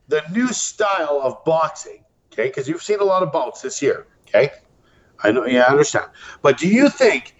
the 0.08 0.22
new 0.32 0.48
style 0.48 1.20
of 1.22 1.44
boxing, 1.44 2.04
okay, 2.32 2.48
because 2.48 2.68
you've 2.68 2.82
seen 2.82 3.00
a 3.00 3.04
lot 3.04 3.22
of 3.22 3.30
bouts 3.32 3.62
this 3.62 3.80
year, 3.80 4.06
okay? 4.26 4.50
I 5.22 5.32
know, 5.32 5.46
yeah, 5.46 5.64
I 5.64 5.70
understand. 5.70 6.06
But 6.42 6.58
do 6.58 6.68
you 6.68 6.88
think 6.88 7.34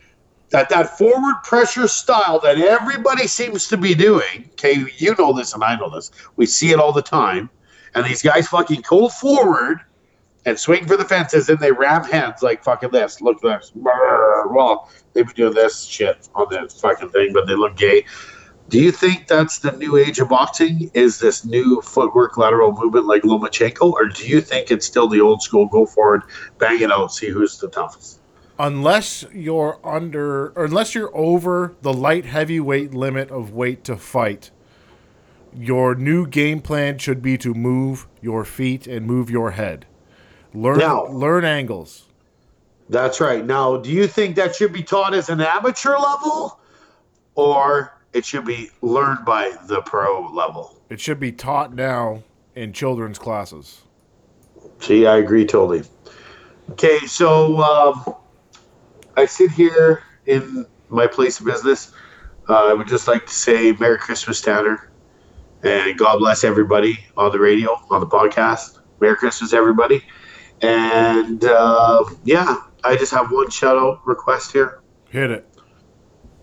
that 0.50 0.68
that 0.68 0.96
forward 0.96 1.36
pressure 1.44 1.88
style 1.88 2.40
that 2.40 2.58
everybody 2.58 3.26
seems 3.26 3.68
to 3.68 3.76
be 3.76 3.94
doing, 3.94 4.48
okay, 4.52 4.84
you 4.96 5.14
know 5.18 5.32
this 5.32 5.54
and 5.54 5.62
I 5.62 5.76
know 5.76 5.90
this, 5.90 6.10
we 6.36 6.46
see 6.46 6.70
it 6.70 6.78
all 6.78 6.92
the 6.92 7.02
time, 7.02 7.50
and 7.94 8.04
these 8.04 8.22
guys 8.22 8.48
fucking 8.48 8.84
go 8.88 9.08
forward 9.08 9.80
and 10.44 10.58
swing 10.58 10.86
for 10.86 10.96
the 10.96 11.04
fences 11.04 11.48
and 11.48 11.58
they 11.58 11.72
ram 11.72 12.04
hands 12.04 12.42
like 12.42 12.64
fucking 12.64 12.90
this. 12.90 13.20
Look 13.20 13.44
at 13.44 13.60
this. 13.60 13.72
Well, 13.74 14.90
they've 15.12 15.26
been 15.26 15.34
doing 15.34 15.54
this 15.54 15.84
shit 15.84 16.28
on 16.34 16.46
that 16.50 16.72
fucking 16.72 17.10
thing, 17.10 17.32
but 17.32 17.46
they 17.46 17.54
look 17.54 17.76
gay. 17.76 18.04
Do 18.68 18.78
you 18.78 18.92
think 18.92 19.26
that's 19.26 19.60
the 19.60 19.72
new 19.72 19.96
age 19.96 20.18
of 20.18 20.28
boxing? 20.28 20.90
Is 20.92 21.18
this 21.18 21.44
new 21.44 21.80
footwork 21.80 22.36
lateral 22.36 22.72
movement 22.72 23.06
like 23.06 23.22
Lomachenko? 23.22 23.92
Or 23.92 24.08
do 24.08 24.26
you 24.28 24.42
think 24.42 24.70
it's 24.70 24.86
still 24.86 25.08
the 25.08 25.20
old 25.22 25.42
school 25.42 25.66
go 25.66 25.86
forward, 25.86 26.22
bang 26.58 26.82
it 26.82 26.92
out, 26.92 27.12
see 27.14 27.30
who's 27.30 27.58
the 27.58 27.68
toughest? 27.68 28.20
Unless 28.58 29.24
you're 29.32 29.78
under, 29.82 30.48
or 30.48 30.64
unless 30.66 30.94
you're 30.94 31.16
over 31.16 31.74
the 31.80 31.92
light 31.92 32.26
heavyweight 32.26 32.92
limit 32.92 33.30
of 33.30 33.52
weight 33.52 33.84
to 33.84 33.96
fight, 33.96 34.50
your 35.56 35.94
new 35.94 36.26
game 36.26 36.60
plan 36.60 36.98
should 36.98 37.22
be 37.22 37.38
to 37.38 37.54
move 37.54 38.06
your 38.20 38.44
feet 38.44 38.86
and 38.86 39.06
move 39.06 39.30
your 39.30 39.52
head. 39.52 39.86
Learn 40.52 40.78
Now- 40.78 41.06
learn 41.06 41.44
angles. 41.44 42.04
That's 42.90 43.20
right. 43.20 43.44
Now, 43.44 43.76
do 43.76 43.90
you 43.90 44.06
think 44.06 44.36
that 44.36 44.56
should 44.56 44.72
be 44.72 44.82
taught 44.82 45.14
as 45.14 45.28
an 45.28 45.40
amateur 45.40 45.96
level 45.96 46.58
or 47.34 47.97
it 48.12 48.24
should 48.24 48.44
be 48.44 48.70
learned 48.82 49.24
by 49.24 49.54
the 49.66 49.82
pro 49.82 50.30
level? 50.32 50.80
It 50.88 51.00
should 51.00 51.20
be 51.20 51.32
taught 51.32 51.74
now 51.74 52.22
in 52.54 52.72
children's 52.72 53.18
classes. 53.18 53.82
See, 54.80 55.06
I 55.06 55.18
agree 55.18 55.44
totally. 55.44 55.82
Okay, 56.70 56.98
so 57.06 57.58
um, 57.62 58.14
I 59.16 59.26
sit 59.26 59.50
here 59.50 60.02
in 60.26 60.66
my 60.88 61.06
place 61.06 61.40
of 61.40 61.46
business. 61.46 61.92
Uh, 62.48 62.70
I 62.70 62.72
would 62.72 62.88
just 62.88 63.08
like 63.08 63.26
to 63.26 63.32
say 63.34 63.72
Merry 63.72 63.98
Christmas, 63.98 64.40
Tanner, 64.40 64.90
And 65.62 65.98
God 65.98 66.18
bless 66.18 66.44
everybody 66.44 66.98
on 67.16 67.30
the 67.32 67.38
radio, 67.38 67.80
on 67.90 68.00
the 68.00 68.06
podcast. 68.06 68.78
Merry 69.00 69.16
Christmas, 69.16 69.52
everybody. 69.52 70.02
And 70.62 71.44
uh, 71.44 72.04
yeah, 72.24 72.56
I 72.84 72.96
just 72.96 73.12
have 73.12 73.30
one 73.30 73.50
shout 73.50 73.76
out 73.76 74.06
request 74.06 74.52
here. 74.52 74.80
Hit 75.10 75.30
it. 75.30 75.46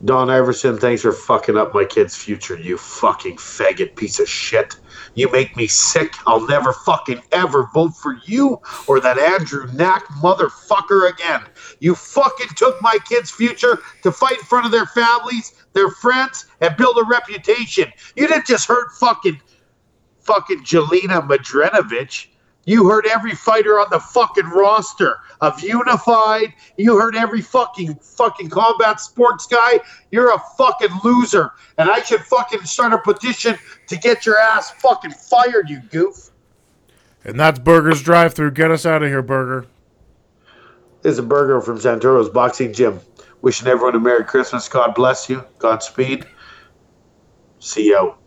Don 0.04 0.28
Iveson, 0.28 0.80
thanks 0.80 1.04
for 1.04 1.14
fucking 1.14 1.58
up 1.58 1.74
my 1.74 1.86
kid's 1.86 2.16
future, 2.16 2.58
you 2.58 2.78
fucking 2.78 3.38
faggot 3.38 3.96
piece 3.96 4.20
of 4.20 4.28
shit. 4.28 4.76
You 5.14 5.32
make 5.32 5.56
me 5.56 5.68
sick. 5.68 6.14
I'll 6.28 6.46
never 6.46 6.74
fucking 6.74 7.22
ever 7.32 7.70
vote 7.74 7.96
for 7.96 8.18
you 8.26 8.60
or 8.88 9.00
that 9.00 9.18
Andrew 9.18 9.68
Knack 9.74 10.06
motherfucker 10.22 11.10
again. 11.10 11.42
You 11.80 11.96
fucking 11.96 12.50
took 12.56 12.82
my 12.82 12.98
kid's 13.08 13.32
future 13.32 13.80
to 14.04 14.12
fight 14.12 14.40
in 14.40 14.44
front 14.44 14.66
of 14.66 14.72
their 14.74 14.86
families, 14.86 15.54
their 15.74 15.90
friends, 15.90 16.46
and 16.60 16.76
build 16.76 16.98
a 16.98 17.06
reputation. 17.06 17.92
You 18.16 18.28
didn't 18.28 18.46
just 18.46 18.68
hurt 18.68 18.92
fucking 19.00 19.40
fucking 20.20 20.64
Jelena 20.64 21.26
Mrdjenovich. 21.26 22.28
You 22.66 22.90
heard 22.90 23.06
every 23.06 23.34
fighter 23.34 23.80
on 23.80 23.88
the 23.92 24.00
fucking 24.00 24.48
roster 24.48 25.18
of 25.40 25.62
Unified. 25.62 26.54
You 26.78 26.98
heard 26.98 27.16
every 27.16 27.42
fucking 27.42 27.96
fucking 27.96 28.50
combat 28.50 29.00
sports 29.00 29.46
guy. 29.46 29.80
You're 30.12 30.34
a 30.34 30.40
fucking 30.58 31.00
loser. 31.04 31.52
And 31.78 31.90
I 31.90 32.02
should 32.02 32.22
fucking 32.22 32.66
start 32.66 32.94
a 32.94 32.98
petition 32.98 33.58
to 33.88 33.98
get 33.98 34.26
your 34.26 34.40
ass 34.40 34.72
fucking 34.72 35.12
fired, 35.12 35.70
you 35.70 35.80
goof. 35.92 36.32
And 37.24 37.40
that's 37.40 37.60
Burgers 37.60 38.02
Drive 38.02 38.34
Thru. 38.34 38.52
Get 38.52 38.72
us 38.72 38.86
out 38.86 39.04
of 39.04 39.10
here, 39.10 39.22
Burger. 39.22 39.68
This 41.02 41.14
is 41.14 41.20
a 41.20 41.24
burger 41.24 41.62
from 41.62 41.78
Santoro's 41.78 42.30
Boxing 42.30 42.74
Gym. 42.74 43.00
Wishing 43.42 43.68
everyone 43.68 43.96
a 43.96 44.00
Merry 44.00 44.24
Christmas. 44.24 44.68
God 44.68 44.96
bless 44.96 45.30
you. 45.30 45.44
Godspeed. 45.60 46.26
See 47.60 47.88
you 47.88 47.98
out. 47.98 48.20